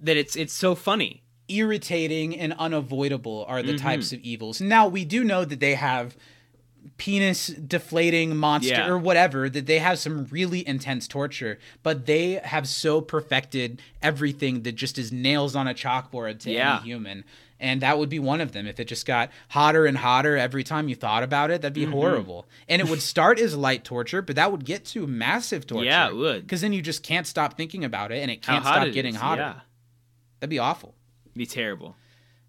that 0.00 0.16
it's 0.16 0.36
it's 0.36 0.52
so 0.52 0.74
funny. 0.74 1.22
irritating 1.48 2.38
and 2.38 2.52
unavoidable 2.58 3.44
are 3.48 3.58
Mm-hmm. 3.58 3.66
the 3.72 3.76
types 3.78 4.12
of 4.12 4.20
evils. 4.20 4.60
Now 4.60 4.86
we 4.88 5.04
do 5.04 5.22
know 5.24 5.44
that 5.44 5.60
they 5.60 5.74
have 5.74 6.16
penis 6.96 7.46
deflating 7.48 8.36
monster 8.36 8.70
Yeah. 8.74 8.88
or 8.88 8.98
whatever 8.98 9.48
that 9.50 9.66
they 9.66 9.78
have 9.78 9.98
some 9.98 10.26
really 10.30 10.66
intense 10.66 11.06
torture 11.06 11.58
but 11.82 12.06
they 12.06 12.32
have 12.42 12.66
so 12.68 13.00
perfected 13.00 13.80
everything 14.02 14.62
that 14.62 14.72
just 14.72 14.98
is 14.98 15.12
nails 15.12 15.54
on 15.54 15.68
a 15.68 15.74
chalkboard 15.74 16.40
to 16.40 16.50
Yeah. 16.50 16.76
any 16.78 16.84
human 16.86 17.24
and 17.62 17.80
that 17.80 17.98
would 17.98 18.10
be 18.10 18.18
one 18.18 18.42
of 18.42 18.52
them 18.52 18.66
if 18.66 18.78
it 18.78 18.84
just 18.86 19.06
got 19.06 19.30
hotter 19.48 19.86
and 19.86 19.96
hotter 19.96 20.36
every 20.36 20.62
time 20.64 20.88
you 20.88 20.94
thought 20.94 21.22
about 21.22 21.50
it 21.50 21.62
that'd 21.62 21.72
be 21.72 21.84
Mm-hmm. 21.84 21.92
horrible 21.92 22.46
and 22.68 22.82
it 22.82 22.88
would 22.90 23.00
start 23.00 23.40
as 23.40 23.56
light 23.56 23.84
torture 23.84 24.20
but 24.20 24.36
that 24.36 24.52
would 24.52 24.64
get 24.66 24.84
to 24.86 25.06
massive 25.06 25.66
torture 25.66 25.86
Yeah, 25.86 26.08
it 26.08 26.16
would. 26.16 26.42
because 26.42 26.60
then 26.60 26.74
you 26.74 26.82
just 26.82 27.02
can't 27.02 27.26
stop 27.26 27.56
thinking 27.56 27.84
about 27.84 28.12
it 28.12 28.20
and 28.20 28.30
it 28.30 28.42
can't 28.42 28.62
stop 28.64 28.86
it 28.86 28.92
getting 28.92 29.14
is, 29.14 29.20
hotter 29.20 29.40
Yeah, 29.42 29.60
that'd 30.40 30.50
be 30.50 30.58
awful 30.58 30.94
It'd 31.26 31.38
be 31.38 31.46
terrible. 31.46 31.96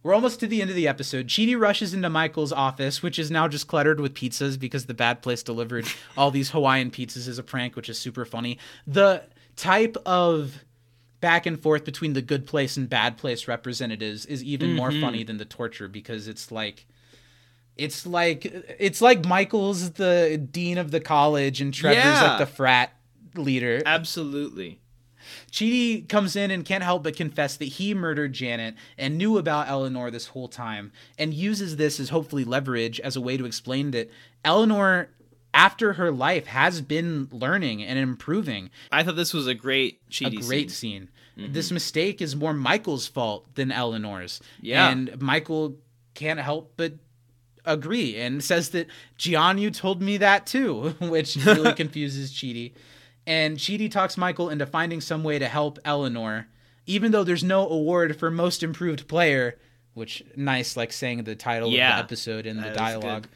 we're 0.04 0.14
almost 0.14 0.42
to 0.42 0.48
the 0.48 0.62
end 0.62 0.70
of 0.70 0.76
the 0.76 0.90
episode. 0.90 1.28
Chidi 1.28 1.58
rushes 1.58 1.94
into 1.94 2.10
Michael's 2.10 2.52
office, 2.52 3.02
which 3.02 3.18
is 3.18 3.32
now 3.32 3.48
just 3.48 3.68
cluttered 3.70 4.02
with 4.02 4.14
pizzas 4.14 4.60
because 4.60 4.88
the 4.88 4.94
bad 4.94 5.22
place 5.22 5.42
delivered 5.44 5.86
all 6.18 6.30
these 6.30 6.50
Hawaiian 6.50 6.92
pizzas 6.92 7.30
as 7.30 7.38
a 7.38 7.44
prank, 7.44 7.78
which 7.78 7.88
is 7.88 7.98
super 7.98 8.26
funny. 8.26 8.58
The 8.86 9.24
type 9.56 9.96
of 10.06 10.66
back 11.24 11.46
and 11.46 11.58
forth 11.58 11.86
between 11.86 12.12
the 12.12 12.22
good 12.22 12.46
place 12.46 12.76
and 12.76 12.90
bad 12.90 13.16
place 13.16 13.48
representatives 13.48 14.26
is 14.26 14.44
even 14.44 14.74
more 14.74 14.90
mm-hmm. 14.90 15.00
funny 15.00 15.24
than 15.24 15.38
the 15.38 15.46
torture 15.46 15.88
because 15.88 16.28
it's 16.28 16.52
like 16.52 16.86
it's 17.78 18.06
like 18.06 18.46
it's 18.78 19.02
like 19.02 19.26
Michael's 19.26 19.92
the 19.92 20.38
dean 20.52 20.78
of 20.78 20.92
the 20.92 21.00
college 21.00 21.62
and 21.62 21.74
Trevor's 21.74 22.04
Yeah. 22.04 22.24
like 22.24 22.40
the 22.40 22.46
frat 22.46 22.92
leader. 23.36 23.82
Absolutely. 23.86 24.82
Chidi 25.50 26.10
comes 26.10 26.36
in 26.36 26.52
and 26.52 26.66
can't 26.66 26.84
help 26.84 27.04
but 27.04 27.16
confess 27.16 27.56
that 27.56 27.66
he 27.66 27.94
murdered 27.94 28.34
Janet 28.34 28.76
and 28.98 29.18
knew 29.18 29.38
about 29.38 29.70
Eleanor 29.70 30.12
this 30.12 30.28
whole 30.28 30.50
time 30.50 30.92
and 31.18 31.34
uses 31.34 31.78
this 31.78 32.02
as 32.02 32.10
hopefully 32.10 32.44
leverage 32.44 33.00
as 33.00 33.16
a 33.16 33.22
way 33.22 33.38
to 33.38 33.46
explain 33.46 33.92
that 33.92 34.12
Eleanor 34.44 35.08
after 35.54 35.94
her 35.94 36.12
life 36.12 36.48
has 36.48 36.82
been 36.82 37.28
learning 37.32 37.84
and 37.84 38.00
improving. 38.00 38.70
I 38.92 39.04
thought 39.04 39.16
this 39.16 39.34
was 39.34 39.48
a 39.48 39.54
great 39.54 40.02
A 40.22 40.30
great 40.30 40.70
scene. 40.70 40.70
scene. 40.70 41.10
Mm-hmm. 41.38 41.54
This 41.54 41.72
mistake 41.72 42.22
is 42.22 42.36
more 42.36 42.54
Michael's 42.54 43.08
fault 43.08 43.54
than 43.56 43.72
Eleanor's. 43.72 44.42
Yeah. 44.62 44.90
And 44.90 45.20
Michael 45.22 45.78
can't 46.14 46.40
help 46.40 46.74
but 46.78 46.94
agree 47.66 48.18
and 48.18 48.44
says 48.44 48.70
that 48.70 48.88
Jianyu 49.18 49.74
told 49.76 50.02
me 50.02 50.18
that 50.18 50.46
too, 50.46 50.96
which 51.00 51.36
really 51.38 51.74
confuses 51.76 52.32
Chidi. 52.34 52.74
And 53.26 53.58
Chidi 53.58 53.90
talks 53.90 54.18
Michael 54.18 54.50
into 54.50 54.66
finding 54.66 55.00
some 55.02 55.24
way 55.24 55.40
to 55.40 55.48
help 55.48 55.80
Eleanor, 55.86 56.48
even 56.86 57.12
though 57.12 57.24
there's 57.24 57.44
no 57.44 57.68
award 57.70 58.18
for 58.20 58.30
most 58.30 58.62
improved 58.64 59.08
player, 59.08 59.58
which 59.94 60.24
nice 60.36 60.76
like 60.76 60.92
saying 60.92 61.24
the 61.24 61.36
title 61.36 61.70
Yeah. 61.70 61.92
of 61.92 61.96
the 61.98 62.04
episode 62.04 62.46
in 62.46 62.60
the 62.60 62.72
dialogue. 62.72 63.28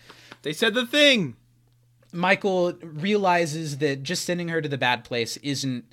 They 0.41 0.53
said 0.53 0.73
the 0.73 0.85
thing. 0.85 1.35
Michael 2.11 2.73
realizes 2.81 3.77
that 3.79 4.03
just 4.03 4.25
sending 4.25 4.49
her 4.49 4.61
to 4.61 4.69
the 4.69 4.77
bad 4.77 5.03
place 5.03 5.37
isn't 5.37 5.85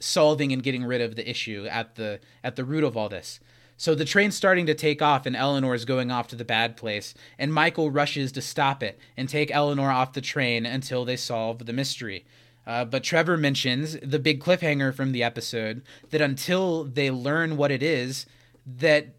solving 0.00 0.52
and 0.52 0.62
getting 0.62 0.84
rid 0.84 1.00
of 1.00 1.16
the 1.16 1.28
issue 1.28 1.66
at 1.70 1.96
the 1.96 2.20
at 2.42 2.56
the 2.56 2.64
root 2.64 2.84
of 2.84 2.96
all 2.96 3.08
this. 3.08 3.40
So 3.76 3.94
the 3.94 4.04
train's 4.04 4.34
starting 4.34 4.66
to 4.66 4.74
take 4.74 5.00
off, 5.00 5.24
and 5.24 5.36
Eleanor 5.36 5.72
is 5.72 5.84
going 5.84 6.10
off 6.10 6.26
to 6.28 6.36
the 6.36 6.44
bad 6.44 6.76
place, 6.76 7.14
and 7.38 7.54
Michael 7.54 7.92
rushes 7.92 8.32
to 8.32 8.42
stop 8.42 8.82
it 8.82 8.98
and 9.16 9.28
take 9.28 9.52
Eleanor 9.52 9.92
off 9.92 10.14
the 10.14 10.20
train 10.20 10.66
until 10.66 11.04
they 11.04 11.14
solve 11.14 11.64
the 11.64 11.72
mystery. 11.72 12.26
Uh, 12.66 12.84
but 12.84 13.04
Trevor 13.04 13.36
mentions 13.36 13.96
the 14.00 14.18
big 14.18 14.42
cliffhanger 14.42 14.92
from 14.92 15.12
the 15.12 15.22
episode 15.22 15.82
that 16.10 16.20
until 16.20 16.84
they 16.84 17.08
learn 17.08 17.56
what 17.56 17.70
it 17.70 17.82
is, 17.82 18.26
that 18.66 19.14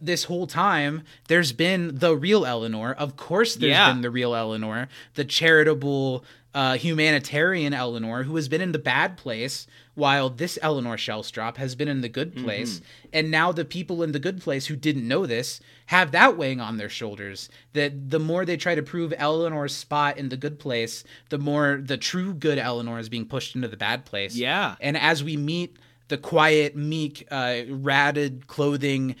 this 0.00 0.24
whole 0.24 0.46
time 0.46 1.02
there's 1.28 1.52
been 1.52 1.98
the 1.98 2.16
real 2.16 2.44
Eleanor. 2.46 2.92
Of 2.92 3.16
course, 3.16 3.54
there's 3.56 3.70
Yeah. 3.70 3.92
been 3.92 4.02
the 4.02 4.10
real 4.10 4.34
Eleanor, 4.34 4.88
the 5.14 5.24
charitable, 5.24 6.24
uh, 6.54 6.76
humanitarian 6.76 7.74
Eleanor 7.74 8.22
who 8.24 8.34
has 8.36 8.48
been 8.48 8.60
in 8.60 8.72
the 8.72 8.78
bad 8.78 9.16
place, 9.16 9.66
while 9.94 10.30
this 10.30 10.58
Eleanor 10.62 10.96
Shellstrop 10.96 11.56
has 11.56 11.74
been 11.74 11.88
in 11.88 12.00
the 12.00 12.08
good 12.08 12.34
place. 12.36 12.80
And 13.12 13.30
now 13.30 13.50
the 13.52 13.64
people 13.64 14.02
in 14.02 14.12
the 14.12 14.18
good 14.20 14.40
place 14.40 14.66
who 14.66 14.76
didn't 14.76 15.06
know 15.06 15.26
this 15.26 15.60
have 15.86 16.12
that 16.12 16.36
weighing 16.38 16.60
on 16.60 16.76
their 16.76 16.88
shoulders. 16.88 17.48
That 17.72 18.10
the 18.10 18.20
more 18.20 18.44
they 18.44 18.56
try 18.56 18.74
to 18.76 18.82
prove 18.82 19.12
Eleanor's 19.16 19.74
spot 19.74 20.16
in 20.16 20.28
the 20.28 20.36
good 20.36 20.58
place, 20.60 21.02
the 21.30 21.38
more 21.38 21.80
the 21.84 21.96
true 21.96 22.32
good 22.32 22.58
Eleanor 22.58 22.98
is 22.98 23.08
being 23.08 23.26
pushed 23.26 23.54
into 23.56 23.68
the 23.68 23.76
bad 23.76 24.04
place. 24.04 24.36
Yeah. 24.36 24.76
And 24.80 24.96
as 24.96 25.22
we 25.24 25.36
meet 25.36 25.76
the 26.08 26.16
quiet, 26.18 26.74
meek, 26.76 27.26
uh, 27.30 27.62
ratted 27.68 28.46
clothing, 28.46 29.16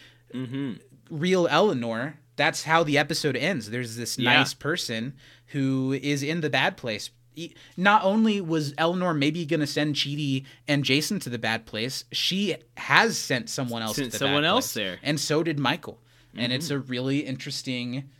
real 1.10 1.46
Eleanor, 1.50 2.18
that's 2.36 2.64
how 2.64 2.82
the 2.84 2.98
episode 2.98 3.36
ends. 3.36 3.70
There's 3.70 3.96
this 3.96 4.18
Yeah. 4.18 4.34
nice 4.34 4.54
person 4.54 5.14
who 5.46 5.98
is 6.00 6.22
in 6.22 6.40
the 6.40 6.50
bad 6.50 6.76
place. 6.76 7.10
Not 7.76 8.02
only 8.04 8.40
was 8.40 8.74
Eleanor 8.78 9.14
maybe 9.14 9.46
going 9.46 9.60
to 9.60 9.66
send 9.66 9.94
Chidi 9.94 10.44
and 10.66 10.84
Jason 10.84 11.20
to 11.20 11.30
the 11.30 11.38
bad 11.38 11.66
place, 11.66 12.04
she 12.10 12.56
has 12.76 13.16
sent 13.16 13.48
someone 13.48 13.80
else 13.82 13.96
Sent 13.96 14.06
to 14.06 14.10
the 14.12 14.18
someone 14.18 14.42
bad 14.42 14.48
else 14.48 14.72
place. 14.72 14.84
there. 14.84 14.96
Mm-hmm. 14.96 15.06
And 15.06 15.20
so 15.20 15.42
did 15.44 15.58
Michael. 15.58 16.00
And 16.36 16.52
it's 16.52 16.70
a 16.70 16.78
really 16.78 17.20
interesting 17.20 18.10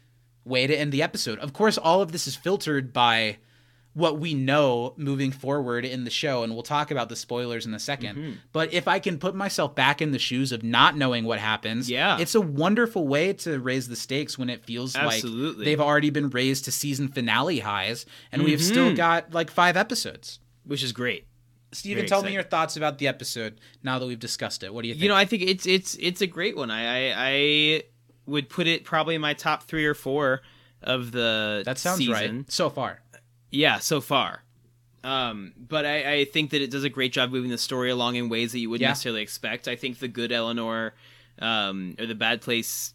way 0.44 0.66
to 0.66 0.74
end 0.76 0.90
the 0.92 1.02
episode. 1.02 1.38
Of 1.40 1.52
course, 1.52 1.78
all 1.78 2.00
of 2.00 2.10
this 2.10 2.26
is 2.26 2.34
filtered 2.34 2.92
by 2.92 3.36
what 3.98 4.18
we 4.18 4.32
know 4.34 4.94
moving 4.96 5.32
forward 5.32 5.84
in 5.84 6.04
the 6.04 6.10
show, 6.10 6.42
and 6.42 6.54
we'll 6.54 6.62
talk 6.62 6.90
about 6.90 7.08
the 7.08 7.16
spoilers 7.16 7.66
in 7.66 7.74
a 7.74 7.78
2nd 7.78 7.98
Mm-hmm. 8.14 8.32
But 8.52 8.72
if 8.72 8.86
I 8.88 8.98
can 8.98 9.18
put 9.18 9.34
myself 9.34 9.74
back 9.74 10.00
in 10.00 10.12
the 10.12 10.18
shoes 10.18 10.52
of 10.52 10.62
not 10.62 10.96
knowing 10.96 11.24
what 11.24 11.38
happens, 11.38 11.90
Yeah. 11.90 12.18
it's 12.18 12.34
a 12.34 12.40
wonderful 12.40 13.06
way 13.08 13.32
to 13.44 13.58
raise 13.58 13.88
the 13.88 13.96
stakes 13.96 14.38
when 14.38 14.48
it 14.50 14.64
feels 14.64 14.94
Absolutely. 14.96 15.58
like 15.58 15.64
they've 15.64 15.80
already 15.80 16.10
been 16.10 16.30
raised 16.30 16.64
to 16.66 16.72
season 16.72 17.08
finale 17.08 17.58
highs, 17.60 18.06
and 18.32 18.42
we've 18.44 18.58
Mm-hmm. 18.60 18.68
still 18.72 18.94
got 18.94 19.32
like 19.34 19.50
five 19.50 19.76
episodes. 19.76 20.38
which 20.64 20.82
is 20.82 20.92
great. 20.92 21.26
Steven, 21.72 21.96
Very 21.98 22.08
tell 22.08 22.22
me 22.22 22.32
your 22.32 22.42
thoughts 22.42 22.76
about 22.76 22.98
the 22.98 23.08
episode 23.08 23.60
now 23.82 23.98
that 23.98 24.06
we've 24.06 24.18
discussed 24.18 24.62
it. 24.62 24.72
What 24.72 24.82
do 24.82 24.88
you 24.88 24.94
think? 24.94 25.02
You 25.02 25.08
know, 25.10 25.14
I 25.16 25.24
think 25.26 25.42
it's 25.42 25.66
it's 25.66 25.96
it's 26.00 26.20
a 26.22 26.26
great 26.26 26.56
one. 26.56 26.70
I 26.70 27.10
I, 27.10 27.14
I 27.16 27.82
would 28.26 28.48
put 28.48 28.66
it 28.66 28.84
probably 28.84 29.14
in 29.16 29.20
my 29.20 29.34
top 29.34 29.64
three 29.64 29.84
or 29.84 29.94
four 29.94 30.40
of 30.82 31.10
the 31.12 31.62
that 31.66 31.76
sounds 31.78 31.98
season. 31.98 32.12
right 32.38 32.50
so 32.50 32.70
far. 32.70 33.00
Yeah, 33.50 33.78
so 33.78 34.00
far. 34.00 34.42
Um, 35.04 35.52
but 35.56 35.86
I, 35.86 36.12
I 36.14 36.24
think 36.24 36.50
that 36.50 36.60
it 36.60 36.70
does 36.70 36.84
a 36.84 36.88
great 36.90 37.12
job 37.12 37.30
moving 37.30 37.50
the 37.50 37.58
story 37.58 37.90
along 37.90 38.16
in 38.16 38.28
ways 38.28 38.52
that 38.52 38.58
you 38.58 38.68
wouldn't 38.68 38.82
Yeah. 38.82 38.88
necessarily 38.88 39.22
expect. 39.22 39.68
I 39.68 39.76
think 39.76 39.98
the 40.00 40.08
good 40.08 40.32
Eleanor, 40.32 40.94
um, 41.38 41.94
or 41.98 42.06
the 42.06 42.14
bad 42.16 42.40
place, 42.40 42.92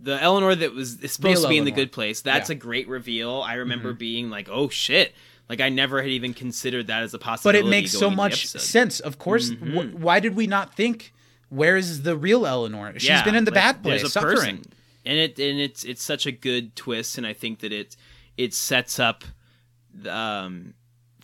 the 0.00 0.20
Eleanor 0.22 0.54
that 0.54 0.72
was 0.74 0.98
supposed 1.06 1.42
to 1.42 1.48
be 1.48 1.58
in 1.58 1.64
the 1.64 1.70
good 1.72 1.92
place. 1.92 2.20
That's 2.20 2.48
Yeah. 2.48 2.54
Mm-hmm. 2.54 2.60
a 2.60 2.66
great 2.66 2.88
reveal. 2.88 3.42
I 3.42 3.54
remember 3.54 3.92
being 3.92 4.30
like, 4.30 4.48
oh 4.50 4.68
shit. 4.68 5.14
Like 5.48 5.60
I 5.60 5.68
never 5.68 6.02
had 6.02 6.10
even 6.10 6.34
considered 6.34 6.86
that 6.88 7.02
as 7.04 7.14
a 7.14 7.18
possibility. 7.18 7.60
But 7.62 7.66
it 7.66 7.70
makes 7.70 7.92
so 7.92 8.00
going 8.10 8.12
into 8.12 8.16
the 8.16 8.22
much 8.22 8.46
sense. 8.46 8.98
Of 9.00 9.18
course, 9.18 9.50
wh- 9.50 9.94
why 9.94 10.18
did 10.20 10.34
we 10.34 10.46
not 10.48 10.74
think? 10.74 11.12
Where 11.50 11.76
is 11.76 12.02
the 12.02 12.16
real 12.16 12.46
Eleanor? 12.46 12.92
She's 12.94 13.08
Yeah, 13.08 13.22
been 13.24 13.36
in 13.36 13.44
the 13.44 13.52
like, 13.52 13.62
bad 13.62 13.82
place, 13.82 14.12
suffering. 14.12 14.36
person. 14.36 14.62
and 15.04 15.18
it 15.18 15.38
and 15.38 15.60
it's 15.60 15.84
it's 15.84 16.02
such 16.02 16.26
a 16.26 16.32
good 16.32 16.74
twist, 16.74 17.16
and 17.16 17.24
I 17.24 17.32
think 17.32 17.60
that 17.60 17.72
it 17.72 17.96
it 18.36 18.54
sets 18.54 18.98
up 18.98 19.24
um 20.08 20.74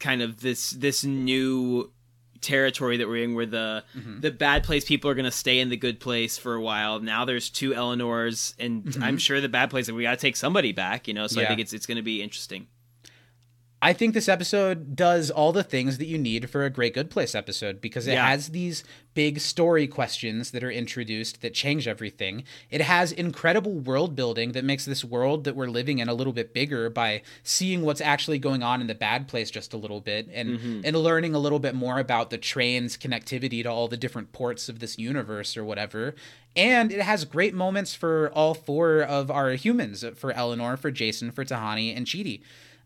kind 0.00 0.22
of 0.22 0.40
this 0.40 0.70
this 0.70 1.04
new 1.04 1.92
territory 2.40 2.96
that 2.96 3.06
we're 3.06 3.22
in 3.22 3.34
where 3.34 3.46
the 3.46 3.84
Mm-hmm. 3.96 4.20
the 4.20 4.30
bad 4.32 4.64
place 4.64 4.84
people 4.84 5.08
are 5.10 5.14
going 5.14 5.26
to 5.26 5.30
stay 5.30 5.60
in 5.60 5.68
the 5.68 5.76
good 5.76 6.00
place 6.00 6.36
for 6.38 6.54
a 6.54 6.60
while 6.60 6.98
now 6.98 7.24
there's 7.24 7.48
two 7.50 7.72
eleanors 7.74 8.54
and 8.58 8.96
i'm 9.00 9.16
sure 9.18 9.40
the 9.40 9.48
bad 9.48 9.70
place 9.70 9.90
we 9.90 10.02
got 10.02 10.10
to 10.12 10.16
take 10.16 10.34
somebody 10.36 10.72
back 10.72 11.06
you 11.06 11.14
know 11.14 11.26
so 11.28 11.40
i 11.40 11.44
Mm-hmm. 11.44 11.48
Think 11.50 11.60
it's 11.60 11.72
it's 11.72 11.86
going 11.86 11.96
to 11.96 12.02
be 12.02 12.20
interesting 12.22 12.66
I 13.84 13.92
think 13.92 14.14
this 14.14 14.28
episode 14.28 14.94
does 14.94 15.28
all 15.28 15.52
the 15.52 15.64
things 15.64 15.98
that 15.98 16.06
you 16.06 16.16
need 16.16 16.48
for 16.48 16.64
a 16.64 16.70
Great 16.70 16.94
Good 16.94 17.10
Place 17.10 17.34
episode 17.34 17.80
because 17.80 18.06
it 18.06 18.12
Yeah. 18.12 18.28
has 18.28 18.50
these 18.50 18.84
big 19.12 19.40
story 19.40 19.88
questions 19.88 20.52
that 20.52 20.62
are 20.62 20.70
introduced 20.70 21.42
that 21.42 21.52
change 21.52 21.88
everything. 21.88 22.44
It 22.70 22.80
has 22.82 23.10
incredible 23.10 23.72
world 23.80 24.14
building 24.14 24.52
that 24.52 24.64
makes 24.64 24.84
this 24.84 25.04
world 25.04 25.42
that 25.42 25.56
we're 25.56 25.66
living 25.66 25.98
in 25.98 26.08
a 26.08 26.14
little 26.14 26.32
bit 26.32 26.54
bigger 26.54 26.90
by 26.90 27.22
seeing 27.42 27.82
what's 27.82 28.00
actually 28.00 28.38
going 28.38 28.62
on 28.62 28.80
in 28.80 28.86
the 28.86 28.94
bad 28.94 29.26
place 29.26 29.50
just 29.50 29.74
a 29.74 29.76
little 29.76 30.00
bit 30.00 30.28
and 30.32 30.60
mm-hmm. 30.60 30.80
and 30.84 30.96
learning 30.96 31.34
a 31.34 31.40
little 31.40 31.58
bit 31.58 31.74
more 31.74 31.98
about 31.98 32.30
the 32.30 32.38
train's 32.38 32.96
connectivity 32.96 33.64
to 33.64 33.68
all 33.68 33.88
the 33.88 33.96
different 33.96 34.30
ports 34.30 34.68
of 34.68 34.78
this 34.78 34.96
universe 34.96 35.56
or 35.56 35.64
whatever. 35.64 36.14
And 36.54 36.92
it 36.92 37.00
has 37.00 37.24
great 37.24 37.52
moments 37.52 37.94
for 37.94 38.30
all 38.32 38.54
four 38.54 39.00
of 39.02 39.28
our 39.28 39.52
humans, 39.52 40.04
for 40.14 40.30
Eleanor, 40.30 40.76
for 40.76 40.92
Jason, 40.92 41.32
for 41.32 41.44
Tahani, 41.44 41.96
and 41.96 42.06
Chidi. 42.06 42.42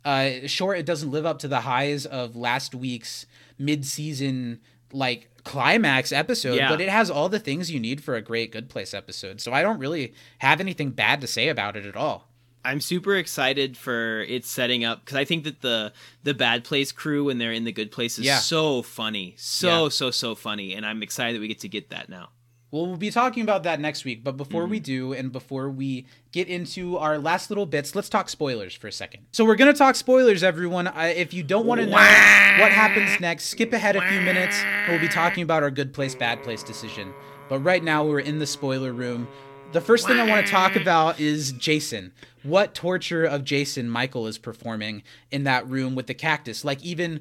Uh, 0.06 0.46
sure, 0.46 0.72
it 0.74 0.86
doesn't 0.86 1.10
live 1.10 1.26
up 1.26 1.40
to 1.40 1.48
the 1.48 1.60
highs 1.62 2.06
of 2.06 2.36
last 2.36 2.74
week's 2.74 3.26
mid-season 3.58 4.60
like 4.92 5.28
climax 5.44 6.12
episode, 6.12 6.54
Yeah. 6.54 6.68
but 6.68 6.80
it 6.80 6.88
has 6.88 7.10
all 7.10 7.28
the 7.28 7.38
things 7.40 7.70
you 7.70 7.80
need 7.80 8.02
for 8.02 8.14
a 8.14 8.22
great 8.22 8.52
Good 8.52 8.68
Place 8.68 8.94
episode. 8.94 9.40
So 9.40 9.52
I 9.52 9.62
don't 9.62 9.78
really 9.78 10.14
have 10.38 10.60
anything 10.60 10.90
bad 10.90 11.20
to 11.20 11.26
say 11.26 11.48
about 11.48 11.76
it 11.76 11.84
at 11.86 11.96
all. 11.96 12.28
I'm 12.64 12.80
super 12.80 13.14
excited 13.16 13.76
for 13.76 14.22
it 14.22 14.44
setting 14.44 14.84
up 14.84 15.04
because 15.04 15.16
I 15.16 15.24
think 15.24 15.44
that 15.44 15.60
the 15.60 15.92
the 16.24 16.34
bad 16.34 16.64
place 16.64 16.90
crew 16.90 17.24
when 17.24 17.38
they're 17.38 17.52
in 17.52 17.62
the 17.64 17.70
good 17.72 17.92
place 17.92 18.18
is 18.18 18.24
Yeah. 18.24 18.38
so 18.38 18.82
funny, 18.82 19.34
so 19.38 19.84
Yeah. 19.84 19.88
so 19.88 20.10
so 20.10 20.34
funny, 20.34 20.74
and 20.74 20.84
I'm 20.86 21.02
excited 21.02 21.36
that 21.36 21.40
we 21.40 21.46
get 21.48 21.60
to 21.60 21.68
get 21.68 21.90
that 21.90 22.08
now. 22.08 22.30
Well, 22.72 22.86
we'll 22.86 22.96
be 22.96 23.10
talking 23.12 23.42
about 23.44 23.62
that 23.62 23.78
next 23.80 24.04
week, 24.04 24.24
but 24.24 24.36
before 24.36 24.62
Mm-hmm. 24.62 24.70
we 24.70 24.80
do, 24.80 25.12
and 25.12 25.30
before 25.30 25.70
we 25.70 26.04
get 26.32 26.48
into 26.48 26.98
our 26.98 27.16
last 27.16 27.48
little 27.48 27.64
bits, 27.64 27.94
let's 27.94 28.08
talk 28.08 28.28
spoilers 28.28 28.74
for 28.74 28.88
a 28.88 28.92
second. 28.92 29.22
So 29.32 29.44
we're 29.44 29.54
gonna 29.56 29.72
talk 29.72 29.94
spoilers, 29.94 30.42
everyone. 30.42 30.88
I, 30.88 31.08
if 31.08 31.32
you 31.32 31.42
don't 31.42 31.64
want 31.66 31.80
to 31.80 31.86
know 31.86 31.92
what 31.92 32.72
happens 32.72 33.20
next, 33.20 33.46
skip 33.46 33.72
ahead 33.72 33.94
a 33.96 34.06
few 34.08 34.20
minutes. 34.20 34.60
We'll 34.88 34.98
be 35.00 35.08
talking 35.08 35.42
about 35.44 35.62
our 35.62 35.70
good 35.70 35.92
place, 35.94 36.14
bad 36.14 36.42
place 36.42 36.62
decision. 36.62 37.14
But 37.48 37.60
right 37.60 37.82
now, 37.84 38.04
we're 38.04 38.18
in 38.20 38.40
the 38.40 38.46
spoiler 38.46 38.92
room. 38.92 39.28
The 39.72 39.80
first 39.80 40.06
thing 40.06 40.18
I 40.18 40.26
want 40.28 40.44
to 40.46 40.50
talk 40.50 40.74
about 40.76 41.20
is 41.20 41.52
Jason. 41.52 42.12
What 42.42 42.74
torture 42.74 43.24
of 43.24 43.44
Jason 43.44 43.88
Michael 43.88 44.26
is 44.26 44.38
performing 44.38 45.02
in 45.30 45.44
that 45.44 45.68
room 45.68 45.94
with 45.94 46.06
the 46.08 46.14
cactus? 46.14 46.64
Like 46.64 46.82
even 46.84 47.20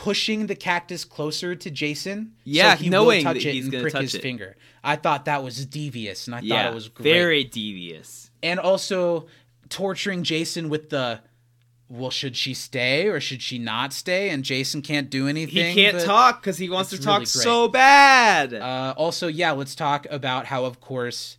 pushing 0.00 0.46
the 0.46 0.54
cactus 0.54 1.04
closer 1.04 1.54
to 1.54 1.70
Jason. 1.70 2.32
Yeah, 2.44 2.74
so 2.74 2.84
he 2.84 2.88
knowing 2.88 3.18
will 3.18 3.34
touch 3.34 3.44
it 3.44 3.52
he's 3.52 3.66
and 3.66 3.82
prick 3.82 3.92
touch 3.92 4.00
his 4.00 4.14
it. 4.14 4.22
finger. 4.22 4.56
I 4.82 4.96
thought 4.96 5.26
that 5.26 5.44
was 5.44 5.66
devious, 5.66 6.26
and 6.26 6.34
I 6.34 6.40
yeah, 6.40 6.62
thought 6.62 6.72
it 6.72 6.74
was 6.74 6.88
great. 6.88 7.04
very 7.04 7.44
devious. 7.44 8.30
And 8.42 8.58
also 8.58 9.26
torturing 9.68 10.22
Jason 10.22 10.70
with 10.70 10.88
the, 10.88 11.20
well, 11.90 12.08
should 12.08 12.34
she 12.34 12.54
stay 12.54 13.08
or 13.08 13.20
should 13.20 13.42
she 13.42 13.58
not 13.58 13.92
stay? 13.92 14.30
And 14.30 14.42
Jason 14.42 14.80
can't 14.80 15.10
do 15.10 15.28
anything. 15.28 15.76
He 15.76 15.84
can't 15.84 16.02
talk 16.02 16.40
because 16.40 16.56
he 16.56 16.70
wants 16.70 16.88
to 16.90 16.98
talk 16.98 17.18
really 17.18 17.26
so 17.26 17.68
bad. 17.68 18.54
Uh, 18.54 18.94
also, 18.96 19.26
yeah, 19.26 19.52
let's 19.52 19.74
talk 19.74 20.06
about 20.08 20.46
how, 20.46 20.64
of 20.64 20.80
course, 20.80 21.36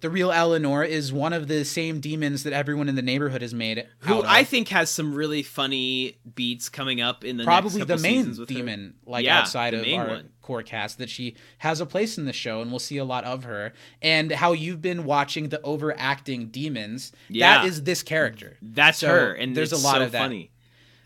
the 0.00 0.10
real 0.10 0.32
Eleanor 0.32 0.82
is 0.84 1.12
one 1.12 1.32
of 1.32 1.48
the 1.48 1.64
same 1.64 2.00
demons 2.00 2.42
that 2.44 2.52
everyone 2.52 2.88
in 2.88 2.94
the 2.94 3.02
neighborhood 3.02 3.42
has 3.42 3.52
made. 3.54 3.86
who. 4.00 4.22
I 4.24 4.44
think 4.44 4.68
has 4.68 4.90
some 4.90 5.14
really 5.14 5.42
funny 5.42 6.16
beats 6.34 6.68
coming 6.68 7.00
up 7.00 7.24
in 7.24 7.36
the 7.36 7.44
next 7.44 7.46
probably 7.46 7.84
the 7.84 7.98
main 7.98 8.28
with 8.30 8.38
her. 8.38 8.44
demon, 8.46 8.94
like 9.06 9.24
Yeah, 9.24 9.40
outside 9.40 9.74
of 9.74 9.86
our 9.86 10.06
one. 10.08 10.28
core 10.42 10.62
cast, 10.62 10.98
that 10.98 11.10
she 11.10 11.36
has 11.58 11.80
a 11.80 11.86
place 11.86 12.16
in 12.18 12.24
the 12.24 12.32
show, 12.32 12.60
and 12.62 12.70
we'll 12.70 12.78
see 12.80 12.96
a 12.96 13.04
lot 13.04 13.24
of 13.24 13.44
her. 13.44 13.72
And 14.00 14.32
how 14.32 14.52
you've 14.52 14.80
been 14.82 15.04
watching 15.04 15.48
the 15.50 15.60
overacting 15.62 16.48
demons. 16.48 17.12
Yeah. 17.28 17.58
that 17.58 17.66
is 17.68 17.82
this 17.84 18.02
character. 18.02 18.56
That's 18.62 18.98
So 18.98 19.08
her, 19.08 19.32
and 19.32 19.56
there's 19.56 19.72
a 19.72 19.76
lot 19.78 19.96
so 19.96 20.02
of 20.04 20.12
that. 20.12 20.18
funny. 20.22 20.50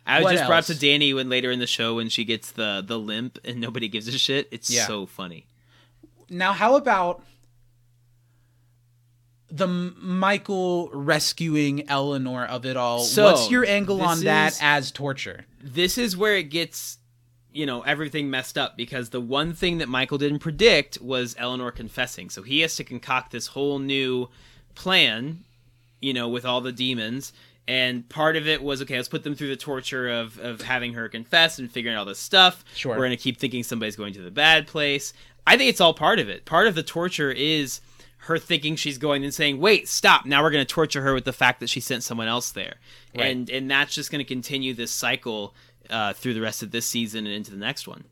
I 0.07 0.19
was 0.19 0.25
What 0.25 0.33
just 0.35 0.47
brought 0.47 0.59
up 0.59 0.65
to? 0.67 0.75
Danny 0.79 1.15
when 1.15 1.29
later 1.31 1.51
in 1.51 1.59
the 1.61 1.67
show 1.67 1.95
when 1.97 2.11
she 2.11 2.25
gets 2.25 2.51
the 2.53 2.85
the 2.87 2.99
limp 2.99 3.39
and 3.45 3.59
nobody 3.61 3.89
gives 3.89 4.07
a 4.07 4.19
shit. 4.19 4.49
It's 4.51 4.71
Yeah. 4.71 4.87
so 4.87 5.07
funny. 5.07 5.47
Now, 6.29 6.53
how 6.53 6.77
about 6.77 7.23
the 9.51 9.67
Michael 9.67 10.91
rescuing 10.93 11.89
Eleanor 11.89 12.45
of 12.45 12.65
it 12.67 12.77
all? 12.77 13.01
So, 13.01 13.25
What's 13.25 13.51
your 13.51 13.65
angle 13.67 14.03
on 14.03 14.21
that 14.21 14.59
as 14.61 14.91
torture? 14.91 15.45
This 15.63 15.99
is 15.99 16.17
where 16.17 16.37
it 16.37 16.45
gets 16.45 16.99
you 17.55 17.65
know 17.65 17.83
everything 17.83 18.29
messed 18.29 18.59
up 18.59 18.77
because 18.77 19.11
the 19.11 19.21
one 19.21 19.55
thing 19.55 19.79
that 19.79 19.89
Michael 19.89 20.19
didn't 20.19 20.41
predict 20.41 21.01
was 21.01 21.35
Eleanor 21.39 21.71
confessing. 21.71 22.29
So 22.29 22.43
he 22.43 22.61
has 22.61 22.77
to 22.77 22.85
concoct 22.85 23.31
this 23.31 23.47
whole 23.47 23.79
new 23.79 24.29
plan, 24.75 25.45
you 26.01 26.13
know, 26.13 26.29
with 26.29 26.45
all 26.45 26.61
the 26.61 26.73
demons. 26.73 27.33
And 27.67 28.07
part 28.11 28.37
of 28.37 28.47
it 28.47 28.63
was 28.63 28.83
okay. 28.83 28.97
Let's 28.97 29.09
put 29.09 29.23
them 29.23 29.35
through 29.35 29.49
the 29.49 29.57
torture 29.57 30.11
of 30.11 30.39
of 30.41 30.61
having 30.63 30.95
her 30.95 31.09
confess 31.09 31.59
and 31.59 31.71
figuring 31.71 31.97
out 31.97 32.01
all 32.01 32.05
this 32.05 32.19
stuff. 32.19 32.65
Sure. 32.75 32.97
We're 32.97 33.05
gonna 33.05 33.17
keep 33.17 33.39
thinking 33.39 33.63
somebody's 33.63 33.97
going 33.97 34.13
to 34.15 34.23
the 34.23 34.31
bad 34.31 34.67
place. 34.67 35.15
I 35.47 35.57
think 35.57 35.71
it's 35.71 35.81
all 35.81 35.95
part 35.95 36.19
of 36.19 36.29
it. 36.29 36.45
Part 36.45 36.67
of 36.67 36.75
the 36.75 36.83
torture 36.83 37.31
is 37.31 37.81
her 38.25 38.39
thinking 38.39 38.77
she's 38.77 38.99
going 38.99 39.25
and 39.25 39.33
saying, 39.33 39.59
"Wait, 39.61 39.89
stop! 39.89 40.27
Now 40.27 40.43
we're 40.43 40.51
going 40.51 40.65
to 40.65 40.73
torture 40.73 41.03
her 41.03 41.15
with 41.15 41.25
the 41.25 41.33
fact 41.33 41.61
that 41.61 41.69
she 41.71 41.81
sent 41.81 42.03
someone 42.03 42.29
else 42.29 42.51
there," 42.51 42.77
Right. 43.17 43.27
and 43.27 43.49
and 43.51 43.71
that's 43.71 43.95
just 43.95 44.11
going 44.11 44.19
to 44.25 44.29
continue 44.29 44.75
this 44.75 44.91
cycle 44.91 45.55
uh, 45.91 46.13
through 46.15 46.35
the 46.35 46.41
rest 46.41 46.63
of 46.63 46.71
this 46.71 46.87
season 46.87 47.27
and 47.27 47.35
into 47.35 47.51
the 47.51 47.57
next 47.57 47.87
one. 47.89 48.05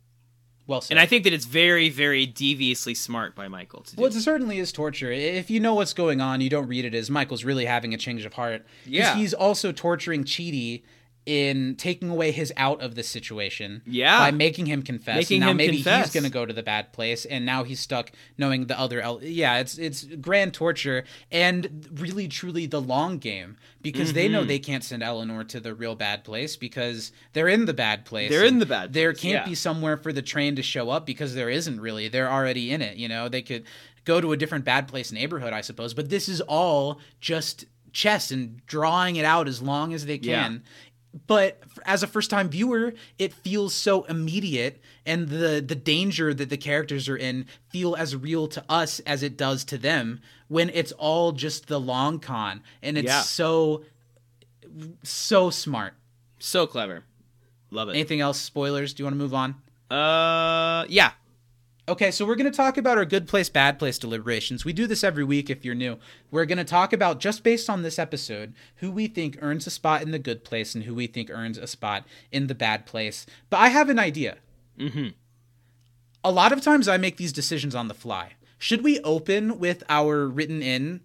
Well 0.66 0.80
said. 0.80 0.92
And 0.94 1.00
I 1.00 1.06
think 1.06 1.24
that 1.24 1.32
it's 1.32 1.44
very, 1.44 1.88
very 1.88 2.24
deviously 2.24 2.94
smart 2.94 3.34
by 3.34 3.48
Michael 3.48 3.82
to 3.82 3.96
do. 3.96 4.00
Well, 4.02 4.10
it 4.10 4.20
certainly 4.20 4.58
is 4.58 4.70
torture. 4.70 5.10
If 5.10 5.50
you 5.50 5.58
know 5.58 5.74
what's 5.74 5.92
going 5.92 6.20
on, 6.20 6.40
you 6.40 6.48
don't 6.48 6.68
read 6.68 6.84
it 6.84 6.94
as 6.94 7.10
Michael's 7.10 7.44
really 7.44 7.64
having 7.64 7.92
a 7.94 7.98
change 7.98 8.24
of 8.24 8.34
heart. 8.34 8.64
Yeah. 8.86 9.16
he's 9.16 9.34
also 9.34 9.72
torturing 9.72 10.24
Chidi 10.24 10.82
in 11.24 11.76
taking 11.76 12.10
away 12.10 12.32
his 12.32 12.52
out 12.56 12.82
of 12.82 12.96
the 12.96 13.02
situation. 13.02 13.80
Yeah. 13.86 14.18
By 14.18 14.32
making 14.32 14.66
him 14.66 14.82
confess. 14.82 15.16
Making 15.16 15.40
now 15.40 15.50
him 15.50 15.56
maybe 15.56 15.76
confess. 15.76 16.06
he's 16.06 16.14
going 16.14 16.24
to 16.24 16.30
go 16.30 16.44
to 16.44 16.52
the 16.52 16.62
bad 16.64 16.92
place, 16.92 17.24
and 17.24 17.46
now 17.46 17.62
he's 17.62 17.78
stuck 17.78 18.10
knowing 18.36 18.66
the 18.66 18.78
other. 18.78 19.00
El- 19.00 19.22
yeah, 19.22 19.58
it's 19.58 19.78
it's 19.78 20.02
grand 20.04 20.52
torture 20.52 21.04
and 21.30 21.88
really 21.94 22.26
truly 22.26 22.66
the 22.66 22.80
long 22.80 23.18
game 23.18 23.56
because 23.82 24.12
they 24.14 24.24
Mm-hmm. 24.24 24.32
know 24.32 24.44
they 24.44 24.58
can't 24.58 24.82
send 24.82 25.02
Eleanor 25.02 25.44
to 25.44 25.60
the 25.60 25.74
real 25.74 25.94
bad 25.94 26.24
place 26.24 26.56
because 26.56 27.12
they're 27.34 27.48
in 27.48 27.66
the 27.66 27.74
bad 27.74 28.04
place. 28.04 28.30
They're 28.30 28.44
in 28.44 28.58
the 28.58 28.66
bad 28.66 28.86
place. 28.92 28.94
There 28.94 29.12
can't 29.12 29.44
yeah. 29.44 29.48
be 29.48 29.54
somewhere 29.54 29.96
for 29.96 30.12
the 30.12 30.22
train 30.22 30.56
to 30.56 30.62
show 30.62 30.90
up 30.90 31.06
because 31.06 31.34
there 31.34 31.50
isn't 31.50 31.80
really. 31.80 32.08
They're 32.08 32.30
already 32.30 32.72
in 32.72 32.82
it. 32.82 32.96
You 32.96 33.08
know, 33.08 33.28
they 33.28 33.42
could 33.42 33.64
go 34.04 34.20
to 34.20 34.32
a 34.32 34.36
different 34.36 34.64
bad 34.64 34.88
place 34.88 35.12
neighborhood, 35.12 35.52
I 35.52 35.60
suppose. 35.60 35.94
But 35.94 36.08
this 36.10 36.28
is 36.28 36.40
all 36.40 36.98
just 37.20 37.66
chess 37.92 38.30
and 38.30 38.64
drawing 38.66 39.16
it 39.16 39.24
out 39.24 39.46
as 39.46 39.60
long 39.60 39.92
as 39.92 40.06
they 40.06 40.18
can. 40.18 40.62
But 41.26 41.60
as 41.84 42.02
a 42.02 42.06
first 42.06 42.30
time 42.30 42.48
viewer, 42.48 42.94
it 43.18 43.34
feels 43.34 43.74
so 43.74 44.04
immediate, 44.04 44.80
and 45.04 45.28
the 45.28 45.62
the 45.66 45.74
danger 45.74 46.32
that 46.32 46.48
the 46.48 46.56
characters 46.56 47.06
are 47.08 47.16
in 47.16 47.46
feel 47.68 47.94
as 47.94 48.16
real 48.16 48.46
to 48.48 48.64
us 48.68 48.98
as 49.00 49.22
it 49.22 49.36
does 49.36 49.62
to 49.66 49.76
them 49.78 50.20
when 50.48 50.70
it's 50.70 50.92
all 50.92 51.32
just 51.32 51.66
the 51.66 51.78
long 51.78 52.18
con, 52.18 52.62
and 52.82 52.96
it's 52.96 53.06
Yeah. 53.08 53.20
so 53.22 53.84
so 55.02 55.50
smart. 55.50 55.94
so 56.38 56.66
clever. 56.66 57.04
Love 57.70 57.88
it. 57.88 57.92
Anything 57.92 58.20
else? 58.20 58.40
Spoilers? 58.40 58.94
Do 58.94 59.02
you 59.02 59.04
want 59.04 59.14
to 59.14 59.18
move 59.18 59.34
on? 59.34 59.54
Uh, 59.90 60.84
yeah. 60.88 61.12
Okay, 61.92 62.10
so 62.10 62.24
we're 62.24 62.36
going 62.36 62.50
to 62.50 62.56
talk 62.56 62.78
about 62.78 62.96
our 62.96 63.04
good 63.04 63.28
place, 63.28 63.50
bad 63.50 63.78
place 63.78 63.98
deliberations. 63.98 64.64
We 64.64 64.72
do 64.72 64.86
this 64.86 65.04
every 65.04 65.24
week 65.24 65.50
if 65.50 65.62
you're 65.62 65.74
new. 65.74 65.98
We're 66.30 66.46
going 66.46 66.56
to 66.56 66.64
talk 66.64 66.94
about, 66.94 67.20
just 67.20 67.44
based 67.44 67.68
on 67.68 67.82
this 67.82 67.98
episode, 67.98 68.54
who 68.76 68.90
we 68.90 69.08
think 69.08 69.36
earns 69.42 69.66
a 69.66 69.70
spot 69.70 70.00
in 70.00 70.10
the 70.10 70.18
good 70.18 70.42
place 70.42 70.74
and 70.74 70.84
who 70.84 70.94
we 70.94 71.06
think 71.06 71.28
earns 71.30 71.58
a 71.58 71.66
spot 71.66 72.06
in 72.30 72.46
the 72.46 72.54
bad 72.54 72.86
place. 72.86 73.26
But 73.50 73.58
I 73.58 73.68
have 73.68 73.90
an 73.90 73.98
idea. 73.98 74.38
Mm-hmm. 74.78 75.08
A 76.24 76.32
lot 76.32 76.50
of 76.50 76.62
times 76.62 76.88
I 76.88 76.96
make 76.96 77.18
these 77.18 77.30
decisions 77.30 77.74
on 77.74 77.88
the 77.88 77.94
fly. 77.94 78.36
Should 78.56 78.82
we 78.82 78.98
open 79.00 79.58
with 79.58 79.82
our 79.90 80.26
written 80.26 80.62
in 80.62 81.02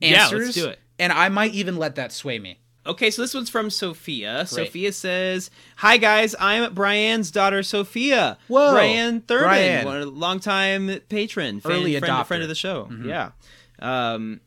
answers? 0.00 0.30
Yeah, 0.32 0.44
let's 0.44 0.54
do 0.54 0.68
it. 0.68 0.78
And 1.00 1.12
I 1.12 1.28
might 1.28 1.54
even 1.54 1.76
let 1.76 1.96
that 1.96 2.12
sway 2.12 2.38
me. 2.38 2.60
Okay, 2.84 3.10
so 3.10 3.22
this 3.22 3.32
one's 3.32 3.48
from 3.48 3.70
Sophia. 3.70 4.44
Sophia 4.46 4.92
says, 4.92 5.50
"Hi 5.76 5.96
guys, 5.98 6.34
I'm 6.40 6.74
Brian's 6.74 7.30
daughter, 7.30 7.62
Sophia. 7.62 8.38
Whoa, 8.48 8.72
Brian 8.72 9.20
Thurman, 9.20 9.44
Brian. 9.48 9.84
one 9.84 10.00
the 10.00 10.06
longtime 10.06 11.00
patron, 11.08 11.60
fan, 11.60 11.72
Early 11.72 11.98
friend, 11.98 12.12
adopter. 12.12 12.26
friend 12.26 12.42
of 12.42 12.48
the 12.48 12.54
show. 12.56 12.90
Yeah. 13.04 13.30
Um, 13.78 14.40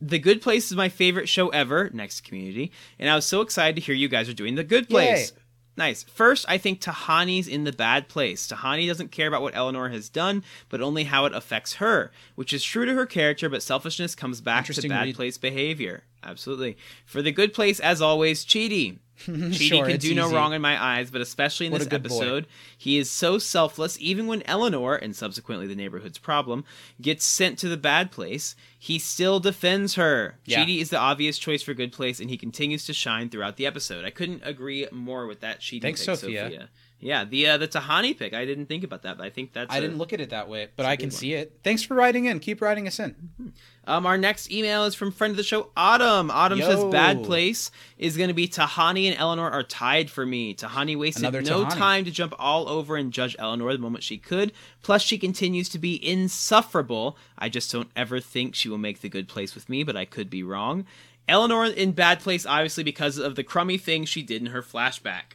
the 0.00 0.18
Good 0.18 0.40
Place 0.42 0.70
is 0.70 0.76
my 0.76 0.88
favorite 0.88 1.28
show 1.28 1.48
ever, 1.48 1.90
next 1.92 2.22
Community, 2.22 2.70
and 2.98 3.08
I 3.10 3.14
was 3.16 3.24
so 3.24 3.40
excited 3.40 3.74
to 3.76 3.80
hear 3.80 3.94
you 3.94 4.08
guys 4.08 4.28
are 4.28 4.34
doing 4.34 4.54
The 4.54 4.64
Good 4.64 4.88
Place. 4.88 5.32
Yay. 5.32 5.38
Nice. 5.76 6.04
First, 6.04 6.46
I 6.48 6.58
think 6.58 6.80
Tahani's 6.80 7.48
in 7.48 7.64
the 7.64 7.72
bad 7.72 8.08
place. 8.08 8.46
Tahani 8.46 8.86
doesn't 8.86 9.10
care 9.10 9.26
about 9.26 9.42
what 9.42 9.56
Eleanor 9.56 9.88
has 9.88 10.08
done, 10.08 10.44
but 10.68 10.80
only 10.80 11.04
how 11.04 11.24
it 11.24 11.34
affects 11.34 11.74
her, 11.74 12.12
which 12.36 12.52
is 12.52 12.62
true 12.62 12.84
to 12.84 12.94
her 12.94 13.06
character, 13.06 13.48
but 13.48 13.62
selfishness 13.62 14.14
comes 14.14 14.40
back 14.40 14.66
to 14.66 14.88
bad 14.88 15.06
read. 15.06 15.16
place 15.16 15.36
behavior. 15.36 16.04
Absolutely. 16.22 16.76
For 17.04 17.22
the 17.22 17.32
good 17.32 17.52
place, 17.52 17.80
as 17.80 18.00
always, 18.00 18.44
Chidi. 18.44 18.98
Chidi 19.26 19.54
Sure, 19.54 19.86
can 19.86 19.98
do 19.98 20.14
no 20.14 20.26
easy. 20.26 20.34
wrong 20.34 20.52
in 20.54 20.60
my 20.62 20.82
eyes, 20.82 21.10
but 21.10 21.20
especially 21.20 21.66
in 21.66 21.72
What 21.72 21.78
this 21.78 21.88
good 21.88 22.02
boy. 22.02 22.16
episode, 22.16 22.46
he 22.76 22.98
is 22.98 23.10
so 23.10 23.38
selfless. 23.38 23.96
Even 24.00 24.26
when 24.26 24.42
Eleanor, 24.42 24.96
and 24.96 25.14
subsequently 25.14 25.66
the 25.66 25.76
neighborhood's 25.76 26.18
problem, 26.18 26.64
gets 27.00 27.24
sent 27.24 27.58
to 27.60 27.68
the 27.68 27.76
bad 27.76 28.10
place, 28.10 28.56
he 28.78 28.98
still 28.98 29.38
defends 29.40 29.94
her. 29.94 30.38
Yeah. 30.44 30.64
Chidi 30.64 30.80
is 30.80 30.90
the 30.90 30.98
obvious 30.98 31.38
choice 31.38 31.62
for 31.62 31.74
good 31.74 31.92
place, 31.92 32.18
and 32.20 32.28
he 32.28 32.36
continues 32.36 32.84
to 32.86 32.92
shine 32.92 33.28
throughout 33.30 33.56
the 33.56 33.66
episode. 33.66 34.04
I 34.04 34.10
couldn't 34.10 34.42
agree 34.44 34.86
more 34.90 35.26
with 35.26 35.40
that 35.40 35.60
Chidi 35.60 35.82
Thanks, 35.82 36.04
pick, 36.04 36.16
Sophia. 36.16 36.68
Yeah, 37.00 37.24
the 37.24 37.46
uh, 37.48 37.56
the 37.58 37.68
Tahani 37.68 38.16
pick. 38.18 38.32
I 38.32 38.46
didn't 38.46 38.64
think 38.66 38.82
about 38.82 39.02
that, 39.02 39.18
but 39.18 39.26
I 39.26 39.30
think 39.30 39.52
that's. 39.52 39.70
I 39.72 39.76
a- 39.76 39.80
didn't 39.82 39.98
look 39.98 40.14
at 40.14 40.20
it 40.22 40.30
that 40.30 40.48
way, 40.48 40.68
but 40.74 40.86
I 40.86 40.96
can 40.96 41.10
see 41.10 41.34
it. 41.34 41.58
Thanks 41.62 41.82
for 41.82 41.94
writing 41.94 42.24
in. 42.24 42.40
Keep 42.40 42.62
writing 42.62 42.86
us 42.86 42.98
in. 42.98 43.14
Um, 43.86 44.06
our 44.06 44.16
next 44.16 44.50
email 44.50 44.84
is 44.84 44.94
from 44.94 45.12
friend 45.12 45.32
of 45.32 45.36
the 45.36 45.42
show, 45.42 45.68
Autumn. 45.76 46.30
Autumn 46.30 46.58
Yo. 46.58 46.66
says 46.66 46.82
bad 46.84 47.22
place 47.22 47.70
is 47.98 48.16
going 48.16 48.28
to 48.28 48.34
be 48.34 48.48
Tahani 48.48 49.06
and 49.06 49.18
Eleanor 49.18 49.50
are 49.50 49.62
tied 49.62 50.08
for 50.08 50.24
me. 50.24 50.54
Tahani 50.54 50.96
wasted 50.96 51.24
Another 51.24 51.42
no 51.42 51.66
Tahani. 51.66 51.76
time 51.76 52.04
to 52.06 52.10
jump 52.10 52.32
all 52.38 52.66
over 52.70 52.96
and 52.96 53.12
judge 53.12 53.36
Eleanor 53.38 53.70
the 53.72 53.78
moment 53.78 54.02
she 54.02 54.16
could. 54.16 54.52
Plus, 54.80 55.02
she 55.02 55.18
continues 55.18 55.68
to 55.68 55.78
be 55.78 55.96
insufferable. 56.02 57.18
I 57.38 57.50
just 57.50 57.70
don't 57.70 57.90
ever 57.94 58.20
think 58.20 58.54
she 58.54 58.70
will 58.70 58.78
make 58.78 59.02
the 59.02 59.10
good 59.10 59.28
place 59.28 59.54
with 59.54 59.68
me, 59.68 59.82
but 59.82 59.96
I 59.96 60.06
could 60.06 60.30
be 60.30 60.42
wrong. 60.42 60.86
Eleanor 61.28 61.66
in 61.66 61.92
bad 61.92 62.20
place, 62.20 62.46
obviously, 62.46 62.84
because 62.84 63.18
of 63.18 63.34
the 63.34 63.44
crummy 63.44 63.76
things 63.76 64.08
she 64.08 64.22
did 64.22 64.40
in 64.40 64.48
her 64.48 64.62
flashback. 64.62 65.34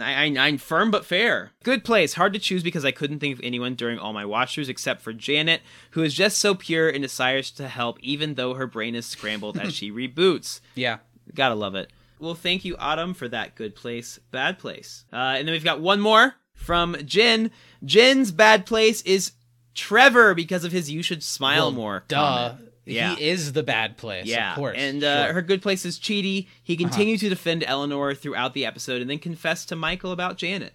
I, 0.00 0.24
I, 0.26 0.46
I'm 0.46 0.58
firm 0.58 0.90
but 0.90 1.04
fair. 1.04 1.50
Good 1.64 1.84
place. 1.84 2.14
Hard 2.14 2.32
to 2.34 2.38
choose 2.38 2.62
because 2.62 2.84
I 2.84 2.90
couldn't 2.90 3.18
think 3.20 3.36
of 3.38 3.44
anyone 3.44 3.74
during 3.74 3.98
all 3.98 4.12
my 4.12 4.24
watchthroughs 4.24 4.68
except 4.68 5.00
for 5.02 5.12
Janet, 5.12 5.60
who 5.92 6.02
is 6.02 6.14
just 6.14 6.38
so 6.38 6.54
pure 6.54 6.88
and 6.88 7.02
desires 7.02 7.50
to 7.52 7.68
help, 7.68 7.98
even 8.00 8.34
though 8.34 8.54
her 8.54 8.66
brain 8.66 8.94
is 8.94 9.06
scrambled 9.06 9.58
as 9.58 9.74
she 9.74 9.90
reboots. 9.92 10.60
Yeah. 10.74 10.98
Gotta 11.34 11.54
love 11.54 11.74
it. 11.74 11.90
Well, 12.20 12.34
thank 12.34 12.64
you, 12.64 12.76
Autumn, 12.78 13.14
for 13.14 13.28
that 13.28 13.54
good 13.54 13.74
place, 13.76 14.18
bad 14.30 14.58
place. 14.58 15.04
Uh, 15.12 15.16
and 15.38 15.46
then 15.46 15.52
we've 15.52 15.62
got 15.64 15.80
one 15.80 16.00
more 16.00 16.34
from 16.54 16.96
Jin. 17.04 17.50
Jin's 17.84 18.32
bad 18.32 18.66
place 18.66 19.02
is 19.02 19.32
Trevor 19.74 20.34
because 20.34 20.64
of 20.64 20.72
his 20.72 20.90
"You 20.90 21.02
should 21.02 21.22
smile 21.22 21.66
Well, 21.66 21.72
more." 21.72 22.04
Duh. 22.08 22.48
comment. 22.50 22.67
Yeah. 22.88 23.14
He 23.16 23.28
is 23.28 23.52
the 23.52 23.62
bad 23.62 23.96
place. 23.96 24.26
Yeah, 24.26 24.50
Of 24.52 24.56
course. 24.56 24.76
and 24.78 25.02
uh, 25.04 25.24
Sure. 25.26 25.34
her 25.34 25.42
good 25.42 25.62
place 25.62 25.84
is 25.84 25.98
Chidi. 25.98 26.46
He 26.62 26.76
continued 26.76 27.20
to 27.20 27.28
defend 27.28 27.62
Eleanor 27.66 28.14
throughout 28.14 28.54
the 28.54 28.64
episode, 28.66 29.00
and 29.00 29.10
then 29.10 29.18
confessed 29.18 29.68
to 29.68 29.76
Michael 29.76 30.12
about 30.12 30.36
Janet. 30.38 30.72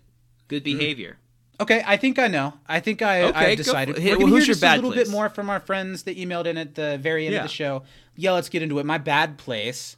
Good 0.47 0.63
behavior. 0.63 1.17
Okay, 1.59 1.83
I 1.85 1.97
think 1.97 2.17
I 2.19 2.27
know. 2.27 2.53
I 2.67 2.79
think 2.79 3.01
I 3.01 3.21
Okay, 3.23 3.37
I've 3.39 3.49
go 3.49 3.63
decided. 3.63 3.95
for 3.95 4.01
it. 4.01 4.03
We're 4.03 4.09
Well, 4.11 4.19
gonna 4.21 4.29
who's 4.31 4.43
hear 4.43 4.47
your 4.47 4.53
just 4.53 4.61
bad 4.61 4.73
a 4.73 4.75
little 4.77 4.91
place? 4.91 5.07
bit 5.07 5.11
more 5.11 5.29
from 5.29 5.49
our 5.49 5.59
friends 5.59 6.03
that 6.03 6.17
emailed 6.17 6.45
in 6.45 6.57
at 6.57 6.75
the 6.75 6.97
very 6.97 7.25
end 7.25 7.33
Yeah. 7.33 7.39
of 7.41 7.45
the 7.47 7.53
show. 7.53 7.83
Yeah, 8.15 8.31
let's 8.31 8.49
get 8.49 8.61
into 8.61 8.79
it. 8.79 8.85
My 8.85 8.97
bad 8.97 9.37
place. 9.37 9.95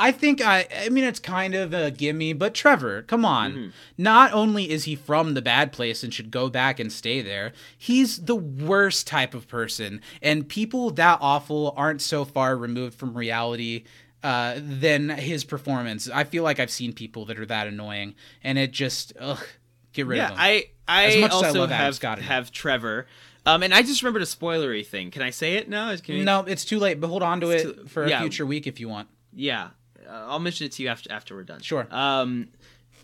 I 0.00 0.12
think 0.12 0.40
I 0.40 0.66
I 0.84 0.88
mean 0.88 1.04
it's 1.04 1.20
kind 1.20 1.54
of 1.54 1.72
a 1.74 1.90
gimme, 1.90 2.32
but 2.32 2.54
Trevor, 2.54 3.02
come 3.02 3.24
on. 3.24 3.52
Mm-hmm. 3.52 3.68
Not 3.98 4.32
only 4.32 4.70
is 4.70 4.84
he 4.84 4.96
from 4.96 5.34
the 5.34 5.42
bad 5.42 5.70
place 5.72 6.02
and 6.02 6.12
should 6.12 6.30
go 6.30 6.48
back 6.48 6.80
and 6.80 6.90
stay 6.90 7.20
there, 7.20 7.52
he's 7.76 8.24
the 8.24 8.34
worst 8.34 9.06
type 9.06 9.34
of 9.34 9.46
person. 9.46 10.00
And 10.22 10.48
people 10.48 10.90
that 10.92 11.18
awful 11.20 11.74
aren't 11.76 12.00
so 12.00 12.24
far 12.24 12.56
removed 12.56 12.94
from 12.98 13.16
reality 13.16 13.84
uh, 14.22 14.54
than 14.58 15.10
his 15.10 15.44
performance. 15.44 16.08
I 16.12 16.24
feel 16.24 16.42
like 16.44 16.58
I've 16.58 16.70
seen 16.70 16.92
people 16.92 17.26
that 17.26 17.38
are 17.38 17.46
that 17.46 17.66
annoying, 17.66 18.14
and 18.42 18.58
it 18.58 18.70
just 18.72 19.12
ugh, 19.20 19.46
get 19.92 20.06
rid 20.06 20.16
Yeah, 20.16 20.24
of 20.24 20.30
them. 20.30 20.38
I 20.40 20.64
I 20.88 21.04
As 21.04 21.16
much 21.18 21.32
as 21.32 21.42
I 21.42 21.46
also 21.48 21.60
love 21.60 21.70
have 21.70 21.94
Scott 21.94 22.18
have 22.20 22.50
Trevor. 22.50 23.06
Um, 23.46 23.62
and 23.62 23.72
I 23.72 23.82
just 23.82 24.02
remembered 24.02 24.22
a 24.22 24.26
spoilery 24.26 24.86
thing. 24.86 25.10
Can 25.10 25.22
I 25.22 25.30
say 25.30 25.54
it 25.54 25.68
now? 25.68 25.96
Can 25.96 26.16
we- 26.16 26.24
No, 26.24 26.40
it's 26.40 26.64
too 26.64 26.78
late. 26.78 27.00
But 27.00 27.08
hold 27.08 27.22
on 27.22 27.40
to 27.40 27.50
it 27.50 27.62
too- 27.62 27.86
for 27.88 28.04
a 28.04 28.08
yeah. 28.10 28.20
future 28.20 28.44
week 28.44 28.66
if 28.66 28.78
you 28.80 28.88
want. 28.88 29.08
Yeah, 29.32 29.68
I'll 30.12 30.38
mention 30.38 30.66
it 30.66 30.72
to 30.72 30.82
you 30.82 30.88
after 30.88 31.10
after 31.12 31.34
we're 31.34 31.44
done. 31.44 31.60
Sure. 31.60 31.86
Um, 31.90 32.48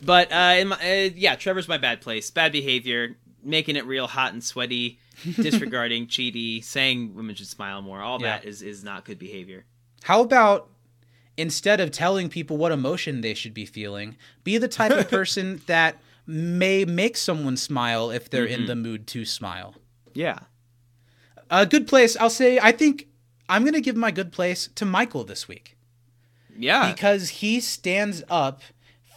but 0.02 0.30
uh, 0.32 0.56
in 0.58 0.68
my, 0.68 0.76
uh, 0.76 1.10
yeah, 1.14 1.36
Trevor's 1.36 1.68
my 1.68 1.78
bad 1.78 2.00
place. 2.00 2.30
Bad 2.30 2.52
behavior, 2.52 3.16
making 3.42 3.76
it 3.76 3.86
real 3.86 4.06
hot 4.06 4.32
and 4.32 4.42
sweaty, 4.44 4.98
disregarding 5.36 6.06
Chidi, 6.06 6.62
saying 6.62 7.14
women 7.14 7.34
should 7.34 7.46
smile 7.46 7.80
more. 7.82 8.00
All 8.00 8.20
Yeah. 8.20 8.38
that 8.38 8.44
is 8.44 8.60
is 8.62 8.84
not 8.84 9.04
good 9.04 9.18
behavior. 9.18 9.64
How 10.02 10.20
about 10.22 10.68
instead 11.38 11.80
of 11.80 11.90
telling 11.90 12.28
people 12.28 12.56
what 12.56 12.72
emotion 12.72 13.20
they 13.20 13.34
should 13.34 13.52
be 13.54 13.66
feeling, 13.66 14.16
be 14.44 14.56
the 14.58 14.68
type 14.68 14.92
of 14.92 15.08
person 15.10 15.60
that 15.66 15.96
may 16.26 16.84
make 16.84 17.16
someone 17.16 17.56
smile 17.56 18.10
if 18.10 18.28
they're 18.30 18.46
Mm-hmm. 18.46 18.60
in 18.62 18.66
the 18.66 18.76
mood 18.76 19.06
to 19.08 19.24
smile. 19.24 19.74
Yeah. 20.14 20.38
A 21.50 21.64
good 21.66 21.86
place, 21.86 22.16
I'll 22.16 22.30
say, 22.30 22.58
I 22.58 22.72
think 22.72 23.06
I'm 23.48 23.62
going 23.62 23.74
to 23.74 23.80
give 23.80 23.96
my 23.96 24.10
good 24.10 24.32
place 24.32 24.68
to 24.74 24.84
Michael 24.84 25.24
this 25.24 25.46
week 25.46 25.75
Yeah. 26.58 26.90
because 26.92 27.28
he 27.28 27.60
stands 27.60 28.22
up 28.28 28.62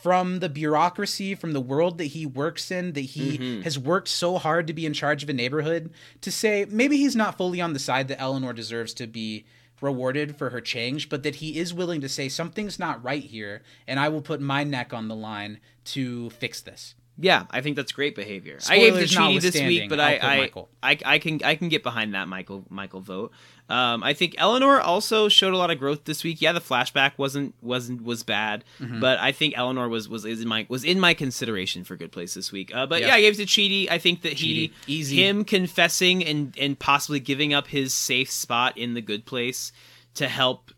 from 0.01 0.39
the 0.39 0.47
bureaucracy, 0.49 1.35
from 1.35 1.51
the 1.51 1.59
world 1.59 1.97
that 1.97 2.05
he 2.05 2.25
works 2.25 2.71
in, 2.71 2.93
that 2.93 3.01
he 3.01 3.37
Mm-hmm. 3.37 3.61
has 3.61 3.77
worked 3.77 4.07
so 4.07 4.37
hard 4.37 4.65
to 4.67 4.73
be 4.73 4.85
in 4.85 4.93
charge 4.93 5.23
of 5.23 5.29
a 5.29 5.33
neighborhood, 5.33 5.91
to 6.21 6.31
say 6.31 6.65
maybe 6.69 6.95
he's 6.97 7.15
not 7.17 7.37
fully 7.37 7.59
on 7.59 7.73
the 7.73 7.79
side 7.79 8.07
that 8.07 8.19
Eleanor 8.21 8.53
deserves 8.53 8.93
to 8.93 9.07
be 9.07 9.45
rewarded 9.81 10.37
for 10.37 10.49
her 10.51 10.61
change, 10.61 11.09
but 11.09 11.23
that 11.23 11.35
he 11.35 11.57
is 11.57 11.73
willing 11.73 11.99
to 12.01 12.09
say 12.09 12.29
something's 12.29 12.79
not 12.79 13.03
right 13.03 13.23
here, 13.23 13.61
and 13.87 13.99
I 13.99 14.07
will 14.09 14.21
put 14.21 14.39
my 14.41 14.63
neck 14.63 14.93
on 14.93 15.07
the 15.09 15.15
line 15.15 15.59
to 15.85 16.29
fix 16.31 16.61
this. 16.61 16.95
Yeah, 17.21 17.45
I 17.51 17.59
think 17.61 17.75
that's 17.75 17.91
great 17.91 18.15
behavior. 18.15 18.59
I 18.69 18.77
gave 18.79 18.95
the 18.95 19.05
Spoilers 19.07 19.43
Chidi 19.43 19.51
this 19.51 19.61
week, 19.61 19.89
but 19.89 19.99
I 19.99 20.15
I, 20.15 20.51
I 20.81 20.97
I 21.05 21.19
can 21.19 21.41
I 21.43 21.55
can 21.55 21.67
get 21.67 21.83
behind 21.83 22.13
that 22.13 22.27
Michael 22.29 22.63
Michael 22.69 23.01
vote. 23.01 23.31
Um, 23.67 24.03
I 24.03 24.13
think 24.13 24.35
Eleanor 24.37 24.79
also 24.81 25.27
showed 25.29 25.53
a 25.53 25.57
lot 25.57 25.69
of 25.69 25.77
growth 25.79 26.05
this 26.05 26.23
week. 26.23 26.41
Yeah, 26.41 26.53
the 26.53 26.61
flashback 26.61 27.11
wasn't 27.17 27.55
wasn't 27.61 28.03
was 28.03 28.23
bad, 28.23 28.63
Mm-hmm. 28.79 28.99
but 29.01 29.19
I 29.19 29.31
think 29.33 29.53
Eleanor 29.57 29.89
was 29.89 30.07
was 30.07 30.23
is 30.23 30.41
in 30.41 30.47
my 30.47 30.65
was 30.69 30.83
in 30.85 30.99
my 30.99 31.13
consideration 31.13 31.83
for 31.83 31.95
Good 31.97 32.11
Place 32.13 32.33
this 32.35 32.51
week. 32.53 32.73
Uh, 32.73 32.85
but 32.85 33.01
Yeah. 33.01 33.07
yeah, 33.07 33.13
I 33.15 33.21
gave 33.21 33.33
it 33.39 33.45
to 33.47 33.61
Chidi. 33.61 33.91
I 33.91 33.97
think 33.97 34.21
that 34.21 34.33
he 34.33 34.69
Chidi. 34.69 34.73
Easy. 34.87 35.23
him 35.27 35.43
confessing 35.43 36.23
and 36.23 36.55
and 36.57 36.79
possibly 36.79 37.19
giving 37.19 37.53
up 37.53 37.67
his 37.67 37.93
safe 37.93 38.31
spot 38.31 38.77
in 38.77 38.93
the 38.93 39.01
Good 39.01 39.25
Place 39.25 39.71
to 40.15 40.27
help 40.29 40.71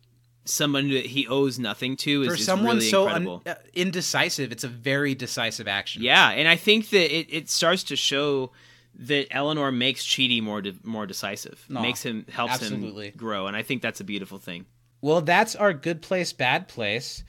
someone 0.46 0.90
that 0.90 1.06
he 1.06 1.28
owes 1.28 1.60
nothing 1.60 1.96
to 1.98 2.24
is, 2.24 2.28
For 2.30 2.38
someone 2.38 2.78
really 2.78 2.90
so 2.90 3.04
incredible. 3.04 3.42
un- 3.46 3.52
uh, 3.54 3.60
indecisive, 3.74 4.52
it's 4.52 4.64
a 4.64 4.68
very 4.68 5.14
decisive 5.16 5.68
action. 5.68 6.02
Yeah, 6.04 6.30
and 6.32 6.48
I 6.48 6.56
think 6.56 6.90
that 6.90 7.16
it, 7.16 7.28
it 7.30 7.50
starts 7.50 7.84
to 7.86 7.96
show 7.96 8.52
that 8.96 9.28
Eleanor 9.32 9.72
makes 9.72 10.06
Chidi 10.06 10.42
more 10.42 10.62
de- 10.62 10.76
more 10.84 11.06
decisive, 11.06 11.64
No, 11.70 11.82
makes 11.82 12.02
him 12.04 12.26
helps 12.30 12.54
absolutely. 12.56 13.08
him 13.08 13.14
grow, 13.18 13.48
and 13.48 13.56
I 13.56 13.62
think 13.64 13.82
that's 13.82 14.00
a 14.00 14.04
beautiful 14.04 14.38
thing. 14.40 14.66
Well, 15.02 15.22
that's 15.22 15.56
our 15.56 15.74
good 15.74 16.02
place, 16.02 16.34
bad 16.34 16.68
place. 16.68 17.24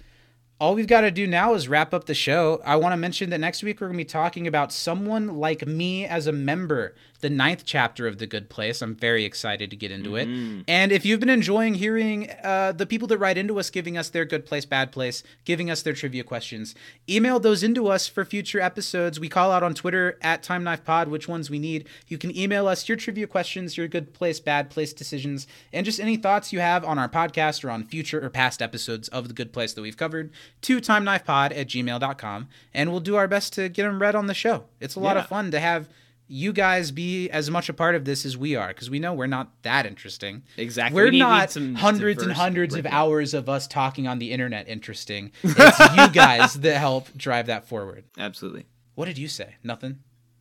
All 0.60 0.76
we've 0.76 0.86
got 0.86 1.00
to 1.00 1.10
do 1.10 1.26
now 1.26 1.54
is 1.54 1.66
wrap 1.66 1.92
up 1.92 2.04
the 2.04 2.14
show. 2.14 2.62
I 2.64 2.76
want 2.76 2.92
to 2.92 2.96
mention 2.96 3.30
that 3.30 3.38
next 3.40 3.64
week 3.64 3.80
we're 3.80 3.88
going 3.88 3.98
to 3.98 4.04
be 4.04 4.08
talking 4.08 4.46
about 4.46 4.72
someone 4.72 5.38
like 5.38 5.66
me 5.66 6.06
as 6.06 6.28
a 6.28 6.32
member, 6.32 6.94
the 7.20 7.30
ninth 7.30 7.64
chapter 7.64 8.06
of 8.06 8.18
The 8.18 8.28
Good 8.28 8.48
Place. 8.48 8.80
I'm 8.80 8.94
very 8.94 9.24
excited 9.24 9.70
to 9.70 9.76
get 9.76 9.90
into 9.90 10.14
it. 10.14 10.28
And 10.68 10.92
if 10.92 11.04
you've 11.04 11.18
been 11.18 11.30
enjoying 11.30 11.74
hearing 11.74 12.30
uh, 12.44 12.70
the 12.72 12.86
people 12.86 13.08
that 13.08 13.18
write 13.18 13.38
into 13.38 13.58
us 13.58 13.70
giving 13.70 13.98
us 13.98 14.08
their 14.10 14.24
good 14.24 14.46
place, 14.46 14.64
bad 14.64 14.92
place, 14.92 15.24
giving 15.44 15.68
us 15.68 15.82
their 15.82 15.94
trivia 15.94 16.22
questions, 16.22 16.76
email 17.08 17.40
those 17.40 17.64
into 17.64 17.88
us 17.88 18.06
for 18.06 18.24
future 18.24 18.60
episodes. 18.60 19.18
We 19.18 19.28
call 19.28 19.50
out 19.50 19.64
on 19.64 19.74
Twitter 19.74 20.16
at 20.22 20.44
Time 20.44 20.62
Knife 20.62 20.84
Pod 20.84 21.08
which 21.08 21.26
ones 21.26 21.50
we 21.50 21.58
need. 21.58 21.88
You 22.06 22.18
can 22.18 22.36
email 22.36 22.68
us 22.68 22.88
your 22.88 22.96
trivia 22.96 23.26
questions, 23.26 23.76
your 23.76 23.88
good 23.88 24.14
place, 24.14 24.38
bad 24.38 24.70
place 24.70 24.92
decisions, 24.92 25.48
and 25.72 25.84
just 25.84 25.98
any 25.98 26.16
thoughts 26.16 26.52
you 26.52 26.60
have 26.60 26.84
on 26.84 27.00
our 27.00 27.08
podcast 27.08 27.64
or 27.64 27.70
on 27.70 27.82
future 27.84 28.24
or 28.24 28.30
past 28.30 28.62
episodes 28.62 29.08
of 29.08 29.26
The 29.26 29.34
Good 29.34 29.52
Place 29.52 29.72
that 29.72 29.82
we've 29.82 29.96
covered 29.96 30.30
to 30.62 30.80
timeknifepod 30.80 31.56
at 31.56 31.66
gmail.com. 31.68 32.48
And 32.74 32.90
we'll 32.90 33.00
do 33.00 33.16
our 33.16 33.26
best 33.26 33.52
to 33.54 33.68
get 33.68 33.82
them 33.84 34.00
read 34.00 34.14
on 34.14 34.26
the 34.26 34.34
show. 34.34 34.64
It's 34.80 34.94
a 34.94 35.00
lot 35.00 35.16
Yeah. 35.16 35.22
of 35.22 35.28
fun 35.28 35.50
to 35.50 35.60
have 35.60 35.88
you 36.28 36.52
guys 36.52 36.92
be 36.92 37.28
as 37.30 37.50
much 37.50 37.68
a 37.68 37.74
part 37.74 37.94
of 37.94 38.04
this 38.06 38.24
as 38.24 38.38
we 38.38 38.56
are 38.56 38.68
because 38.68 38.88
we 38.88 38.98
know 38.98 39.12
we're 39.12 39.26
not 39.26 39.50
that 39.62 39.84
interesting. 39.84 40.42
Exactly. 40.56 40.94
We're 40.96 41.04
We 41.06 41.10
need- 41.10 41.16
need 41.18 41.24
not 41.24 41.50
some 41.50 41.74
hundreds 41.74 42.22
and 42.22 42.32
hundreds 42.32 42.74
of 42.74 42.86
hours 42.86 43.34
of 43.34 43.48
us 43.48 43.66
talking 43.66 44.06
on 44.08 44.18
the 44.18 44.32
internet 44.32 44.66
interesting. 44.68 45.32
It's 45.42 45.96
you 45.96 46.08
guys 46.10 46.54
that 46.54 46.78
help 46.78 47.14
drive 47.16 47.46
that 47.46 47.68
forward. 47.68 48.04
Absolutely. 48.16 48.66
What 48.94 49.06
did 49.06 49.18
you 49.18 49.28
say? 49.28 49.56
Nothing? 49.62 49.98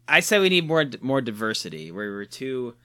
I 0.07 0.19
say 0.21 0.39
we 0.39 0.49
need 0.49 0.65
more 0.67 0.85
more 1.01 1.19
diversity. 1.21 1.91
Where 1.91 2.09
we're 2.11 2.25
two 2.25 2.75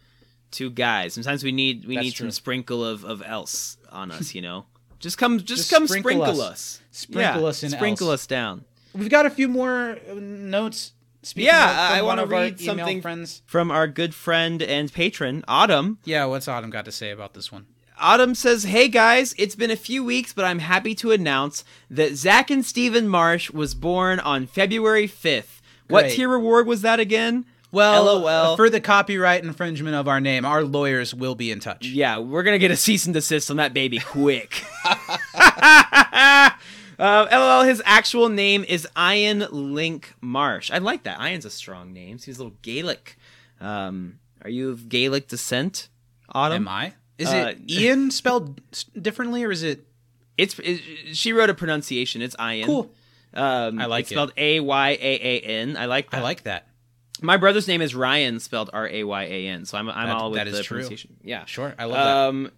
two 0.50 0.70
guys. 0.70 1.14
Sometimes 1.14 1.44
we 1.44 1.52
need 1.52 1.84
we 1.86 1.94
That's 1.94 2.04
need 2.06 2.14
true. 2.14 2.26
some 2.26 2.30
sprinkle 2.32 2.84
of, 2.84 3.04
of 3.04 3.22
else 3.24 3.76
on 3.90 4.10
us. 4.10 4.34
You 4.34 4.42
know, 4.42 4.66
just 4.98 5.18
come 5.18 5.38
just, 5.38 5.46
Just 5.48 5.70
come 5.70 5.86
sprinkle 5.86 6.10
sprinkle, 6.24 6.40
us. 6.42 6.50
us. 6.52 6.80
Sprinkle 6.90 7.42
Yeah, 7.42 7.48
us 7.48 7.62
in 7.62 7.70
sprinkle 7.70 8.10
else. 8.10 8.22
us 8.22 8.26
down. 8.26 8.64
We've 8.94 9.10
got 9.10 9.26
a 9.26 9.30
few 9.30 9.48
more 9.48 9.98
uh, 10.10 10.14
notes. 10.14 10.92
Speaking 11.22 11.46
Yeah, 11.48 11.70
of, 11.92 11.98
I 11.98 12.02
wanna 12.02 12.24
read 12.24 12.60
email 12.60 12.76
something- 12.76 13.02
friends. 13.02 13.42
From 13.46 13.70
our 13.70 13.88
good 13.88 14.14
friend 14.14 14.62
and 14.62 14.92
patron 14.92 15.44
Autumn. 15.48 15.98
Yeah, 16.04 16.24
what's 16.26 16.46
Autumn 16.48 16.70
got 16.70 16.84
to 16.84 16.92
say 16.92 17.10
about 17.10 17.34
this 17.34 17.50
one? 17.50 17.66
Autumn 17.98 18.34
says, 18.34 18.64
Hey 18.64 18.88
guys, 18.88 19.34
it's 19.38 19.54
been 19.56 19.70
a 19.70 19.76
few 19.76 20.04
weeks, 20.04 20.32
but 20.32 20.44
I'm 20.44 20.58
happy 20.60 20.94
to 20.96 21.12
announce 21.12 21.64
that 21.90 22.14
Zach 22.14 22.50
and 22.50 22.64
Steven 22.64 23.08
Marsh 23.08 23.50
was 23.50 23.74
born 23.74 24.20
on 24.20 24.46
February 24.46 25.08
5th. 25.08 25.60
What 25.88 26.02
Great. 26.02 26.12
tier 26.14 26.28
reward 26.28 26.66
was 26.66 26.82
that 26.82 27.00
again? 27.00 27.44
Well, 27.76 28.20
LOL. 28.20 28.56
for 28.56 28.70
the 28.70 28.80
copyright 28.80 29.44
infringement 29.44 29.94
of 29.96 30.08
our 30.08 30.20
name, 30.20 30.44
our 30.44 30.62
lawyers 30.64 31.14
will 31.14 31.34
be 31.34 31.50
in 31.50 31.60
touch. 31.60 31.86
Yeah, 31.86 32.18
we're 32.18 32.42
gonna 32.42 32.58
get 32.58 32.70
a 32.70 32.76
cease 32.76 33.04
and 33.06 33.14
desist 33.14 33.50
on 33.50 33.56
that 33.58 33.72
baby 33.74 33.98
quick. 33.98 34.64
uh, 35.34 36.50
LOL, 36.98 37.62
his 37.64 37.82
actual 37.84 38.28
name 38.28 38.64
is 38.66 38.86
Ian 38.98 39.46
Link 39.50 40.14
Marsh. 40.20 40.70
I 40.70 40.78
like 40.78 41.02
that. 41.04 41.20
Ian's 41.20 41.44
a 41.44 41.50
strong 41.50 41.92
name. 41.92 42.18
He's 42.18 42.38
a 42.38 42.42
little 42.44 42.56
Gaelic. 42.62 43.16
Um, 43.60 44.18
are 44.42 44.50
you 44.50 44.70
of 44.70 44.88
Gaelic 44.88 45.28
descent, 45.28 45.88
Autumn? 46.32 46.62
Am 46.62 46.68
I? 46.68 46.92
Is 47.18 47.28
Uh, 47.28 47.54
it 47.56 47.58
Ian 47.70 48.10
spelled 48.10 48.60
differently, 49.00 49.44
or 49.44 49.50
is 49.50 49.62
it? 49.62 49.86
It's 50.38 50.58
it, 50.58 50.80
she 51.14 51.32
wrote 51.32 51.50
a 51.50 51.54
pronunciation. 51.54 52.20
It's 52.22 52.36
Ian. 52.40 52.66
Cool. 52.66 52.90
Um, 53.34 53.78
I 53.80 53.86
like 53.86 54.02
it's 54.04 54.12
it. 54.12 54.14
spelled 54.14 54.32
A 54.36 54.60
Y 54.60 54.90
A 54.90 54.94
A 55.22 55.40
N. 55.40 55.76
I 55.76 55.86
like 55.86 56.10
that. 56.10 56.18
I 56.18 56.22
like 56.22 56.42
that. 56.44 56.68
My 57.22 57.36
brother's 57.36 57.66
name 57.68 57.80
is 57.82 57.94
Ryan, 57.94 58.40
spelled 58.40 58.70
R 58.72 58.88
A 58.88 59.04
Y 59.04 59.22
A 59.24 59.46
N. 59.48 59.64
So 59.64 59.78
I'm 59.78 59.88
I'm 59.88 60.08
That- 60.08 60.16
all 60.16 60.30
with 60.30 60.38
that 60.38 60.48
is 60.48 60.56
the 60.58 60.62
true. 60.62 60.76
pronunciation. 60.78 61.16
Yeah, 61.22 61.44
Sure, 61.46 61.74
I 61.78 61.84
love 61.84 61.94
that. 61.94 62.06
Um, 62.28 62.50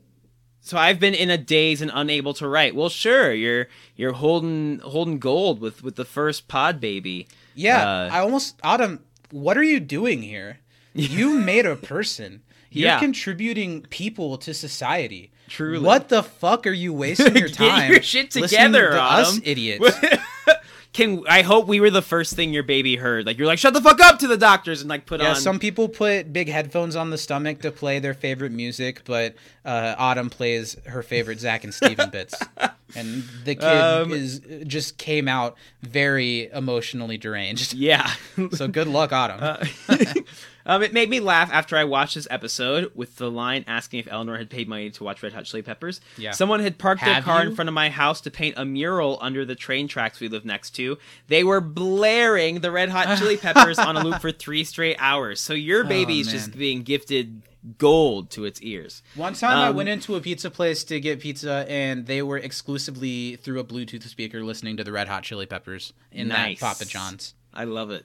so 0.60 0.76
I've 0.76 0.98
been 1.00 1.14
in 1.14 1.30
a 1.30 1.38
daze 1.38 1.80
and 1.80 1.90
unable 1.94 2.34
to 2.34 2.48
write. 2.48 2.74
Well, 2.74 2.88
sure, 2.88 3.32
you're 3.32 3.68
you're 3.96 4.12
holding 4.12 4.80
holding 4.80 5.18
gold 5.18 5.60
with 5.60 5.82
with 5.82 5.96
the 5.96 6.04
first 6.04 6.48
pod 6.48 6.80
baby. 6.80 7.28
Yeah, 7.54 7.82
Uh, 7.88 8.08
I 8.12 8.18
almost 8.20 8.56
Autumn. 8.62 9.00
What 9.30 9.56
are 9.56 9.62
you 9.62 9.80
doing 9.80 10.22
here? 10.22 10.58
You 10.94 11.38
made 11.38 11.64
a 11.66 11.76
person. 11.76 12.42
You're 12.70 12.88
Yeah. 12.88 12.98
contributing 12.98 13.82
people 13.82 14.36
to 14.38 14.52
society. 14.52 15.30
Truly. 15.48 15.78
What 15.84 16.08
the 16.08 16.22
fuck 16.22 16.66
are 16.66 16.72
you 16.72 16.92
wasting 16.92 17.34
your 17.42 17.48
time? 17.48 17.80
Get 17.82 17.90
your 17.90 18.02
shit 18.02 18.30
together, 18.32 18.90
to 18.90 19.02
us 19.02 19.40
idiots. 19.44 19.88
Can 20.92 21.22
I 21.28 21.42
hope 21.42 21.66
we 21.66 21.80
were 21.80 21.90
the 21.90 22.02
first 22.02 22.34
thing 22.34 22.52
your 22.52 22.62
baby 22.62 22.96
heard? 22.96 23.26
Like 23.26 23.38
you're 23.38 23.46
like 23.46 23.58
shut 23.58 23.74
the 23.74 23.80
fuck 23.80 24.00
up 24.00 24.18
to 24.20 24.26
the 24.26 24.36
doctors 24.38 24.80
and 24.80 24.88
like 24.90 25.06
put 25.06 25.20
Yeah, 25.20 25.28
on. 25.28 25.34
Yeah, 25.34 25.40
some 25.40 25.58
people 25.58 25.88
put 25.88 26.32
big 26.32 26.48
headphones 26.48 26.96
on 26.96 27.10
the 27.10 27.18
stomach 27.18 27.60
to 27.60 27.70
play 27.70 27.98
their 27.98 28.14
favorite 28.14 28.52
music, 28.52 29.02
but 29.04 29.34
uh, 29.64 29.94
Autumn 29.98 30.30
plays 30.30 30.76
her 30.86 31.02
favorite 31.02 31.40
Zach 31.40 31.62
and 31.64 31.72
Steven 31.74 32.10
bits, 32.10 32.34
and 32.96 33.22
the 33.44 33.54
kid 33.54 33.64
Um, 33.64 34.12
is 34.12 34.40
just 34.66 34.98
came 34.98 35.28
out 35.28 35.56
very 35.82 36.48
emotionally 36.52 37.18
deranged. 37.18 37.74
yeah. 37.74 38.10
So 38.52 38.68
good 38.68 38.86
luck, 38.88 39.12
Autumn. 39.12 39.38
Uh, 39.40 39.64
um, 40.66 40.82
it 40.82 40.92
made 40.92 41.08
me 41.10 41.20
laugh 41.20 41.50
after 41.52 41.76
I 41.76 41.84
watched 41.84 42.14
this 42.14 42.26
episode 42.30 42.92
with 42.94 43.16
the 43.16 43.30
line 43.30 43.64
asking 43.66 44.00
if 44.00 44.08
Eleanor 44.10 44.38
had 44.38 44.48
paid 44.50 44.68
money 44.68 44.90
to 44.90 45.04
watch 45.04 45.22
Red 45.22 45.32
Hot 45.32 45.44
Chili 45.44 45.62
Peppers. 45.62 46.00
Yeah. 46.16 46.30
Someone 46.32 46.60
had 46.60 46.78
parked 46.78 47.04
their 47.04 47.20
car 47.22 47.42
you? 47.42 47.50
in 47.50 47.54
front 47.56 47.68
of 47.68 47.74
my 47.74 47.90
house 47.90 48.20
to 48.22 48.30
paint 48.30 48.54
a 48.56 48.64
mural 48.64 49.18
under 49.20 49.44
the 49.44 49.54
train 49.54 49.88
tracks 49.88 50.20
we 50.20 50.28
live 50.28 50.44
next 50.44 50.70
to. 50.76 50.98
They 51.28 51.42
were 51.44 51.60
blaring 51.60 52.60
the 52.60 52.70
Red 52.70 52.88
Hot 52.90 53.18
Chili 53.18 53.36
Peppers 53.38 53.78
on 53.78 53.96
a 53.96 54.04
loop 54.04 54.20
for 54.20 54.30
three 54.32 54.64
straight 54.64 54.96
hours. 54.98 55.40
So 55.40 55.52
your 55.54 55.84
baby's 55.84 56.26
man. 56.26 56.34
just 56.36 56.56
being 56.56 56.82
gifted 56.82 57.42
gold 57.78 58.30
to 58.30 58.44
its 58.44 58.60
ears. 58.62 59.02
One 59.14 59.34
time 59.34 59.56
I 59.58 59.68
Um, 59.68 59.76
went 59.76 59.88
into 59.88 60.14
a 60.16 60.20
pizza 60.20 60.50
place 60.50 60.84
to 60.84 61.00
get 61.00 61.20
pizza, 61.20 61.66
and 61.68 62.06
they 62.06 62.22
were 62.22 62.38
exclusively 62.38 63.36
through 63.36 63.58
a 63.60 63.64
Bluetooth 63.64 64.02
speaker 64.08 64.44
listening 64.44 64.76
to 64.76 64.84
the 64.84 64.92
Red 64.92 65.08
Hot 65.08 65.22
Chili 65.24 65.46
Peppers 65.46 65.92
in 66.12 66.28
Nice. 66.28 66.60
that 66.60 66.66
Papa 66.66 66.84
John's. 66.84 67.34
I 67.52 67.64
love 67.64 67.90
it. 67.90 68.04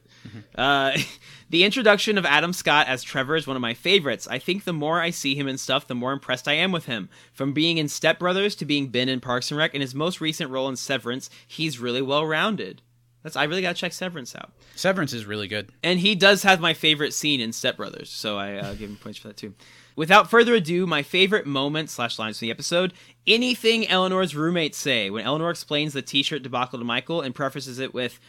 Uh, 0.55 0.97
the 1.49 1.63
introduction 1.63 2.17
of 2.17 2.25
Adam 2.25 2.53
Scott 2.53 2.87
as 2.87 3.03
Trevor 3.03 3.35
is 3.35 3.45
one 3.45 3.55
of 3.57 3.61
my 3.61 3.73
favorites. 3.75 4.27
I 4.27 4.39
think 4.39 4.63
the 4.63 4.73
more 4.73 4.99
I 5.01 5.11
see 5.11 5.35
him 5.35 5.47
in 5.47 5.57
stuff, 5.57 5.85
the 5.85 5.93
more 5.93 6.13
impressed 6.13 6.47
I 6.47 6.53
am 6.53 6.71
with 6.71 6.85
him. 6.85 7.09
From 7.33 7.53
being 7.53 7.77
in 7.77 7.87
Step 7.89 8.17
Brothers 8.19 8.55
to 8.55 8.65
being 8.65 8.87
Ben 8.87 9.09
in 9.09 9.19
Parks 9.19 9.51
and 9.51 9.57
Rec, 9.57 9.73
and 9.75 9.81
his 9.83 9.93
most 9.93 10.21
recent 10.21 10.49
role 10.49 10.67
in 10.69 10.75
Severance, 10.77 11.29
he's 11.47 11.77
really 11.77 12.01
well 12.01 12.25
rounded. 12.25 12.81
That's 13.23 13.35
I 13.35 13.45
really 13.45 13.61
gotta 13.61 13.73
check 13.75 13.93
Severance 13.93 14.35
out. 14.35 14.51
Severance 14.75 15.13
is 15.13 15.25
really 15.25 15.47
good. 15.47 15.69
And 15.81 15.99
he 15.99 16.13
does 16.13 16.43
have 16.43 16.59
my 16.59 16.73
favorite 16.73 17.13
scene 17.13 17.39
in 17.41 17.53
Step 17.53 17.77
Brothers, 17.77 18.09
so 18.09 18.37
I 18.37 18.55
uh, 18.55 18.73
give 18.73 18.89
him 18.89 18.97
points 18.97 19.17
for 19.17 19.29
that 19.29 19.37
too. 19.37 19.53
Without 19.95 20.29
further 20.29 20.55
ado, 20.55 20.85
my 20.87 21.03
favorite 21.03 21.45
moment 21.45 21.89
slash 21.89 22.19
lines 22.19 22.37
from 22.39 22.47
the 22.47 22.51
episode: 22.51 22.93
anything 23.25 23.87
Eleanor's 23.87 24.35
roommates 24.35 24.77
say 24.77 25.09
when 25.09 25.23
Eleanor 25.25 25.49
explains 25.51 25.93
the 25.93 26.01
T-shirt 26.01 26.43
debacle 26.43 26.79
to 26.79 26.85
Michael 26.85 27.21
and 27.21 27.33
prefaces 27.33 27.79
it 27.79 27.93
with. 27.93 28.19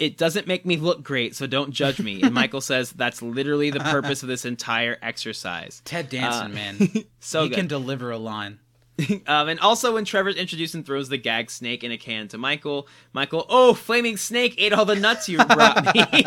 It 0.00 0.18
doesn't 0.18 0.48
make 0.48 0.66
me 0.66 0.76
look 0.76 1.04
great, 1.04 1.36
so 1.36 1.46
don't 1.46 1.70
judge 1.70 2.00
me. 2.00 2.20
And 2.20 2.34
Michael 2.34 2.60
says 2.72 2.90
that's 2.90 3.22
literally 3.22 3.70
the 3.70 3.78
purpose 3.78 4.24
of 4.24 4.28
this 4.28 4.44
entire 4.44 4.98
exercise. 5.00 5.82
Ted 5.84 6.08
Danson, 6.08 6.50
Uh, 6.50 6.54
man, 6.54 6.88
So 7.20 7.44
he 7.44 7.48
good. 7.50 7.54
can 7.54 7.66
deliver 7.68 8.10
a 8.10 8.18
line. 8.18 8.58
Um, 9.26 9.48
and 9.48 9.58
also 9.58 9.94
when 9.94 10.04
Trevor's 10.04 10.36
introduced 10.36 10.74
and 10.74 10.86
throws 10.86 11.08
the 11.08 11.16
gag 11.16 11.50
snake 11.50 11.82
in 11.82 11.90
a 11.90 11.98
can 11.98 12.28
to 12.28 12.38
Michael, 12.38 12.86
Michael, 13.12 13.44
oh, 13.48 13.74
flaming 13.74 14.16
snake 14.16 14.54
ate 14.56 14.72
all 14.72 14.84
the 14.84 14.94
nuts 14.94 15.28
you 15.28 15.38
brought 15.38 15.94
me. 15.94 16.24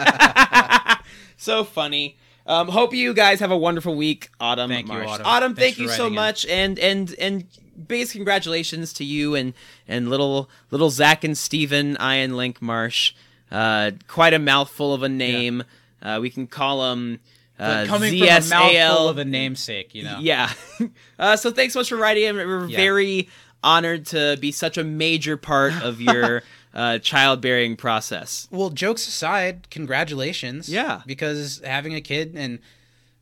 so 1.37 1.63
funny. 1.63 2.17
Um, 2.45 2.69
hope 2.69 2.93
you 2.93 3.13
guys 3.13 3.39
have 3.41 3.51
a 3.51 3.57
wonderful 3.57 3.95
week, 3.95 4.29
Autumn. 4.39 4.69
Thank 4.69 4.87
you, 4.87 4.93
Marsh. 4.93 5.21
Autumn. 5.23 5.53
Thanks 5.53 5.77
thank 5.77 5.79
you 5.79 5.89
so 5.89 6.07
in. 6.07 6.13
much, 6.15 6.45
and 6.45 6.79
and 6.79 7.13
and 7.19 7.45
biggest 7.87 8.13
congratulations 8.13 8.93
to 8.93 9.03
you 9.03 9.35
and 9.35 9.53
and 9.87 10.09
little 10.09 10.49
little 10.71 10.89
Zach 10.89 11.23
and 11.23 11.37
Steven 11.37 11.97
Ian 12.01 12.37
Link 12.37 12.61
Marsh. 12.61 13.13
Uh, 13.51 13.91
quite 14.07 14.33
a 14.33 14.39
mouthful 14.39 14.93
of 14.93 15.03
a 15.03 15.09
name. 15.09 15.63
Uh, 16.01 16.19
we 16.21 16.29
can 16.29 16.47
call 16.47 16.91
him. 16.91 17.19
Uh, 17.59 17.81
But 17.83 17.87
coming 17.87 18.17
from 18.19 18.27
a 18.27 18.41
mouthful 18.49 19.09
of 19.09 19.17
a 19.17 19.25
namesake, 19.25 19.95
you 19.95 20.03
know. 20.03 20.19
Yeah. 20.21 20.51
Uh, 21.19 21.35
so 21.35 21.49
thanks 21.49 21.73
so 21.73 21.79
much 21.79 21.89
for 21.89 21.95
writing 21.97 22.23
in. 22.25 22.35
We're 22.35 22.67
Yeah. 22.67 22.77
very 22.77 23.29
honored 23.63 24.05
to 24.07 24.37
be 24.39 24.51
such 24.51 24.77
a 24.77 24.83
major 24.83 25.35
part 25.35 25.73
of 25.81 25.99
your 26.09 26.43
uh, 26.75 26.99
childbearing 26.99 27.75
process. 27.75 28.47
Well, 28.51 28.69
jokes 28.69 29.07
aside, 29.07 29.71
congratulations. 29.71 30.69
Yeah. 30.69 31.01
Because 31.07 31.59
having 31.65 31.95
a 31.95 32.01
kid 32.01 32.33
and 32.35 32.59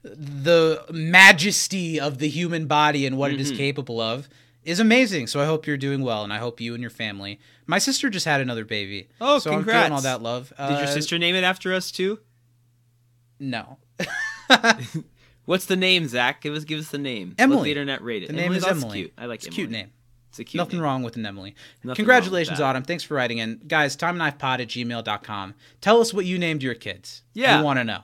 the 0.03 0.83
majesty 0.91 1.97
of 1.99 2.17
the 2.17 2.27
human 2.27 2.67
body 2.67 3.05
and 3.05 3.17
what 3.17 3.31
it 3.31 3.39
is 3.39 3.47
Mm-hmm. 3.49 3.57
capable 3.57 4.01
of 4.01 4.27
is 4.65 4.79
amazing. 4.81 5.27
So 5.27 5.39
I 5.39 5.45
hope 5.45 5.65
you're 5.65 5.77
doing 5.77 6.01
well, 6.01 6.23
and 6.23 6.33
I 6.33 6.37
hope 6.39 6.59
you 6.59 6.73
and 6.73 6.81
your 6.81 6.89
family. 6.89 7.39
My 7.65 7.77
sister 7.79 8.09
just 8.09 8.25
had 8.25 8.41
another 8.41 8.65
baby. 8.65 9.07
Oh, 9.21 9.39
so 9.39 9.51
congrats. 9.51 9.91
all 9.91 10.01
that 10.01 10.21
love. 10.21 10.49
Did 10.57 10.69
your 10.71 10.79
Uh, 10.83 10.87
sister 10.87 11.17
name 11.17 11.35
it 11.35 11.43
after 11.45 11.73
us 11.73 11.91
too? 11.91 12.19
No. 13.39 13.77
What's 15.45 15.65
the 15.65 15.75
name, 15.75 16.07
Zach? 16.07 16.41
Give 16.41 16.53
us 16.55 16.63
give 16.63 16.79
us 16.79 16.89
the 16.89 16.97
name. 16.97 17.35
Emily. 17.37 17.57
Let 17.57 17.63
the 17.63 17.71
internet 17.71 18.01
rate 18.03 18.23
it. 18.23 18.27
The 18.27 18.33
name 18.33 18.53
is 18.53 18.65
Emily. 18.65 19.03
Cute. 19.03 19.13
I 19.17 19.25
like 19.27 19.39
it's 19.39 19.45
a 19.45 19.49
Emily. 19.49 19.55
cute 19.55 19.69
name. 19.71 19.91
It's 20.29 20.39
a 20.39 20.43
cute 20.43 20.59
Nothing 20.59 20.77
name. 20.79 20.83
wrong 20.83 21.03
with 21.03 21.15
an 21.15 21.25
Emily. 21.25 21.55
Nothing 21.83 21.95
Congratulations, 21.97 22.49
wrong 22.49 22.53
with 22.55 22.59
that. 22.59 22.69
Autumn. 22.69 22.83
Thanks 22.83 23.03
for 23.03 23.13
writing 23.13 23.37
in. 23.37 23.61
Guys, 23.67 23.95
time 23.95 24.17
knife 24.17 24.37
pod 24.37 24.59
at 24.59 24.67
gmail.com. 24.67 25.53
Tell 25.81 26.01
us 26.01 26.13
what 26.13 26.25
you 26.25 26.37
named 26.39 26.63
your 26.63 26.73
kids. 26.73 27.21
Yeah. 27.33 27.59
We 27.59 27.63
want 27.63 27.79
to 27.79 27.83
know. 27.83 27.99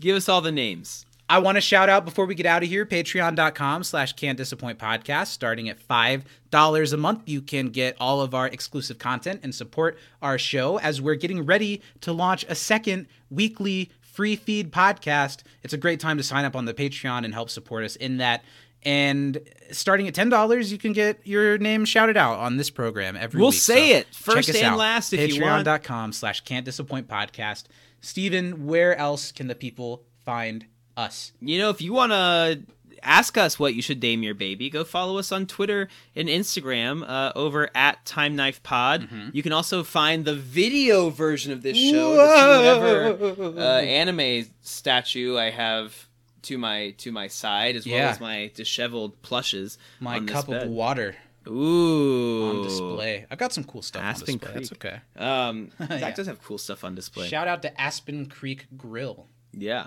Give 0.00 0.16
us 0.16 0.28
all 0.28 0.40
the 0.40 0.52
names. 0.52 1.06
I 1.28 1.38
want 1.38 1.56
to 1.56 1.60
shout 1.60 1.88
out 1.88 2.04
before 2.04 2.24
we 2.26 2.34
get 2.36 2.46
out 2.46 2.62
of 2.62 2.68
here, 2.68 2.86
patreon.com 2.86 3.82
slash 3.82 4.12
can't 4.12 4.38
disappoint 4.38 4.78
podcast. 4.78 5.28
Starting 5.28 5.68
at 5.68 5.80
$5 5.80 6.92
a 6.92 6.96
month, 6.96 7.22
you 7.26 7.42
can 7.42 7.70
get 7.70 7.96
all 7.98 8.20
of 8.20 8.32
our 8.34 8.46
exclusive 8.46 8.98
content 8.98 9.40
and 9.42 9.52
support 9.54 9.98
our 10.22 10.38
show 10.38 10.78
as 10.78 11.00
we're 11.00 11.16
getting 11.16 11.44
ready 11.44 11.80
to 12.02 12.12
launch 12.12 12.44
a 12.48 12.54
second 12.54 13.08
weekly 13.30 13.90
free 14.16 14.34
feed 14.34 14.72
podcast. 14.72 15.42
It's 15.62 15.74
a 15.74 15.76
great 15.76 16.00
time 16.00 16.16
to 16.16 16.22
sign 16.22 16.46
up 16.46 16.56
on 16.56 16.64
the 16.64 16.72
Patreon 16.72 17.26
and 17.26 17.34
help 17.34 17.50
support 17.50 17.84
us 17.84 17.96
in 17.96 18.16
that. 18.16 18.42
And 18.82 19.40
starting 19.72 20.08
at 20.08 20.14
$10, 20.14 20.70
you 20.70 20.78
can 20.78 20.94
get 20.94 21.20
your 21.24 21.58
name 21.58 21.84
shouted 21.84 22.16
out 22.16 22.38
on 22.38 22.56
this 22.56 22.70
program 22.70 23.14
every 23.16 23.38
week. 23.38 23.42
We'll 23.42 23.50
week. 23.50 23.60
say 23.60 23.90
it 23.92 24.06
first 24.14 24.48
and 24.48 24.62
out. 24.62 24.78
last 24.78 25.12
if 25.12 25.34
you 25.34 25.42
want. 25.42 25.66
Patreon.com 25.66 26.12
slash 26.14 26.40
can't 26.42 26.64
disappoint 26.64 27.08
podcast. 27.08 27.64
Steven, 28.00 28.66
where 28.66 28.96
else 28.96 29.32
can 29.32 29.48
the 29.48 29.54
people 29.54 30.02
find 30.24 30.64
us? 30.96 31.32
You 31.42 31.58
know, 31.58 31.68
if 31.68 31.82
you 31.82 31.92
want 31.92 32.12
to 32.12 32.62
ask 33.02 33.36
us 33.36 33.58
what 33.58 33.74
you 33.74 33.82
should 33.82 34.02
name 34.02 34.22
your 34.22 34.34
baby, 34.34 34.70
go 34.70 34.84
follow 34.84 35.18
us 35.18 35.32
on 35.32 35.46
Twitter 35.46 35.88
and 36.14 36.28
Instagram 36.28 37.08
uh, 37.08 37.32
over 37.34 37.70
at 37.74 38.04
Time 38.04 38.36
Knife 38.36 38.62
Pod. 38.62 39.02
Mm-hmm. 39.02 39.28
You 39.32 39.42
can 39.42 39.52
also 39.52 39.82
find 39.82 40.24
the 40.24 40.34
video 40.34 41.10
version 41.10 41.52
of 41.52 41.62
this 41.62 41.76
show 41.76 42.16
whatever 42.16 43.58
uh, 43.58 43.80
anime 43.80 44.46
statue 44.62 45.36
I 45.36 45.50
have 45.50 46.08
to 46.42 46.58
my 46.58 46.90
to 46.98 47.12
my 47.12 47.28
side, 47.28 47.76
as 47.76 47.86
well 47.86 48.08
as 48.08 48.20
my 48.20 48.50
disheveled 48.54 49.20
plushes. 49.22 49.78
My 50.00 50.20
cup 50.20 50.48
of 50.48 50.68
water 50.68 51.16
Ooh, 51.48 52.48
on 52.50 52.62
display. 52.62 53.26
I've 53.30 53.38
got 53.38 53.52
some 53.52 53.64
cool 53.64 53.82
stuff 53.82 54.02
Aspen 54.02 54.34
on 54.34 54.38
display. 54.38 54.52
That's 54.54 54.68
Creek. 54.70 54.84
okay. 54.84 55.24
Um, 55.24 55.70
Yeah. 55.90 56.10
Does 56.10 56.26
have 56.26 56.42
cool 56.42 56.58
stuff 56.58 56.84
on 56.84 56.94
display. 56.94 57.28
Shout 57.28 57.48
out 57.48 57.62
to 57.62 57.80
Aspen 57.80 58.26
Creek 58.26 58.66
Grill. 58.76 59.26
Yeah. 59.52 59.86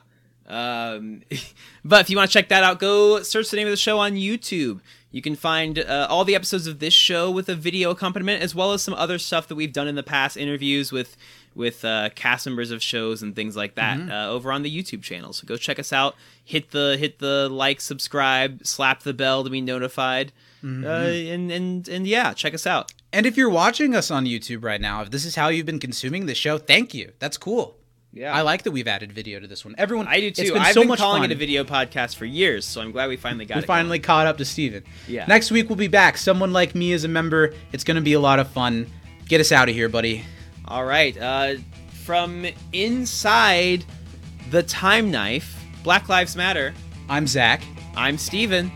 Um, 0.50 1.22
but 1.86 2.02
if 2.02 2.10
you 2.10 2.18
want 2.18 2.30
to 2.30 2.34
check 2.34 2.50
that 2.50 2.64
out, 2.64 2.80
go 2.80 3.22
search 3.22 3.50
the 3.50 3.58
name 3.58 3.68
of 3.68 3.72
the 3.72 3.78
show 3.78 4.00
on 4.00 4.14
YouTube. 4.14 4.82
You 5.12 5.22
can 5.24 5.36
find 5.36 5.80
uh, 5.80 6.08
all 6.10 6.24
the 6.24 6.36
episodes 6.36 6.68
of 6.68 6.80
this 6.80 6.94
show 6.94 7.32
with 7.32 7.50
a 7.50 7.56
video 7.56 7.90
accompaniment, 7.90 8.44
as 8.44 8.54
well 8.54 8.74
as 8.74 8.84
some 8.84 8.94
other 8.94 9.18
stuff 9.18 9.48
that 9.48 9.56
we've 9.56 9.74
done 9.74 9.88
in 9.88 9.96
the 9.96 10.04
past, 10.04 10.38
interviews 10.38 10.92
with 10.92 11.18
with 11.56 11.84
uh, 11.84 12.10
cast 12.14 12.46
members 12.46 12.70
of 12.70 12.82
shows 12.82 13.24
and 13.24 13.36
things 13.36 13.56
like 13.56 13.74
that, 13.74 13.98
uh, 14.12 14.30
over 14.30 14.52
on 14.52 14.62
the 14.62 14.72
YouTube 14.72 15.02
channel. 15.02 15.34
So 15.34 15.48
go 15.48 15.58
check 15.58 15.80
us 15.80 15.92
out. 15.92 16.16
Hit 16.46 16.72
the 16.72 16.96
hit 17.00 17.18
the 17.18 17.50
like, 17.50 17.82
subscribe, 17.82 18.66
slap 18.66 19.02
the 19.02 19.14
bell 19.14 19.44
to 19.44 19.50
be 19.50 19.62
notified, 19.62 20.32
uh, 20.64 20.88
and 20.88 21.52
and 21.52 21.88
and 21.88 22.06
yeah, 22.06 22.34
check 22.34 22.54
us 22.54 22.68
out. 22.68 22.94
And 23.12 23.26
if 23.26 23.36
you're 23.36 23.50
watching 23.50 23.96
us 23.96 24.12
on 24.12 24.26
YouTube 24.26 24.64
right 24.64 24.80
now, 24.80 25.02
if 25.02 25.10
this 25.10 25.26
is 25.26 25.36
how 25.36 25.48
you've 25.48 25.66
been 25.66 25.80
consuming 25.80 26.28
the 26.28 26.36
show, 26.36 26.60
thank 26.60 26.94
you. 26.94 27.14
That's 27.18 27.38
cool. 27.38 27.79
Yeah. 28.20 28.36
I 28.36 28.42
like 28.42 28.64
that 28.64 28.72
we've 28.72 28.88
added 28.90 29.14
video 29.14 29.40
to 29.40 29.48
this 29.48 29.64
one. 29.64 29.76
Everyone, 29.78 30.06
I 30.06 30.20
do 30.20 30.30
too. 30.30 30.42
It's 30.42 30.52
been 30.52 30.62
I've 30.62 30.74
so 30.74 30.82
been 30.82 30.90
much 30.90 31.00
calling 31.00 31.22
fun. 31.22 31.32
it 31.32 31.36
a 31.36 31.38
video 31.38 31.64
podcast 31.64 32.18
for 32.18 32.26
years, 32.26 32.66
so 32.66 32.82
I'm 32.82 32.92
glad 32.92 33.08
we 33.08 33.16
finally 33.16 33.46
got 33.46 33.54
it. 33.54 33.58
We 33.60 33.64
it. 33.64 33.68
finally 33.68 34.00
caught 34.00 34.28
up 34.28 34.38
to 34.40 34.46
Steven. 34.46 34.84
Yeah. 35.08 35.26
Next 35.26 35.52
week 35.52 35.70
we'll 35.70 35.78
be 35.78 35.88
back. 35.88 36.18
Someone 36.18 36.52
like 36.52 36.76
me 36.76 36.92
is 36.92 37.06
a 37.06 37.08
member. 37.08 37.54
It's 37.72 37.86
going 37.86 37.96
to 37.96 38.02
be 38.02 38.12
a 38.12 38.20
lot 38.20 38.40
of 38.40 38.50
fun. 38.50 38.88
Get 39.30 39.40
us 39.40 39.54
out 39.54 39.70
of 39.70 39.76
here, 39.76 39.88
buddy. 39.88 40.26
All 40.66 40.84
right. 40.84 41.18
Uh, 41.18 41.56
from 42.04 42.46
inside 42.74 43.86
the 44.50 44.64
time 44.64 45.12
knife, 45.12 45.58
Black 45.84 46.10
Lives 46.10 46.36
Matter. 46.36 46.74
I'm 47.08 47.26
Zach. 47.26 47.62
I'm 47.96 48.18
Steven. 48.18 48.70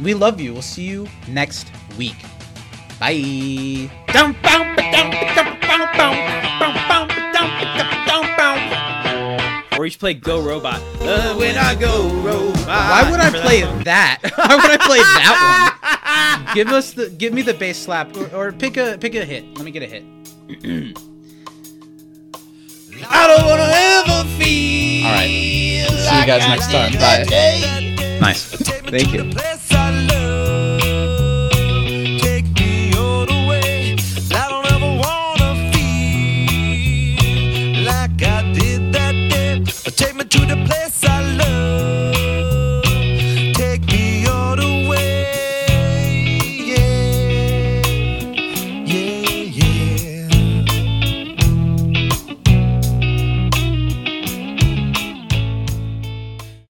We 0.00 0.14
love 0.14 0.40
you. 0.40 0.52
We'll 0.52 0.62
see 0.62 0.84
you 0.84 1.08
next 1.26 1.66
week. 1.98 2.14
Bye. 3.00 3.90
Or 9.84 9.86
you 9.86 9.90
should 9.90 10.00
play 10.00 10.14
Go 10.14 10.40
Robot. 10.40 10.80
Uh, 11.02 11.34
when 11.34 11.58
I 11.58 11.74
go 11.74 12.08
robot. 12.22 12.66
Why 12.66 13.06
would 13.10 13.20
I 13.20 13.26
Remember 13.26 13.42
play 13.42 13.60
that 13.60 13.84
that? 13.84 14.18
Why 14.34 14.56
would 14.56 14.70
I 14.70 14.78
play 14.78 14.96
that 14.96 16.40
one? 16.46 16.54
give 16.54 16.68
us 16.68 16.94
the 16.94 17.10
give 17.10 17.34
me 17.34 17.42
the 17.42 17.52
bass 17.52 17.76
slap 17.76 18.16
or, 18.16 18.34
or 18.34 18.50
pick 18.50 18.78
a 18.78 18.96
pick 18.98 19.14
a 19.14 19.26
hit. 19.26 19.44
Let 19.56 19.62
me 19.66 19.70
get 19.70 19.82
a 19.82 19.86
hit. 19.86 20.02
I 23.10 23.26
don't 23.26 23.46
wanna 23.46 23.68
ever 23.68 24.26
feel. 24.38 25.04
All 25.04 25.12
right. 25.12 25.28
See 25.28 26.18
you 26.18 26.26
guys 26.26 26.48
next 26.48 26.70
time. 26.72 26.94
Bye. 26.94 28.18
Nice. 28.22 28.56
Thank 28.88 29.12
you. 29.12 29.30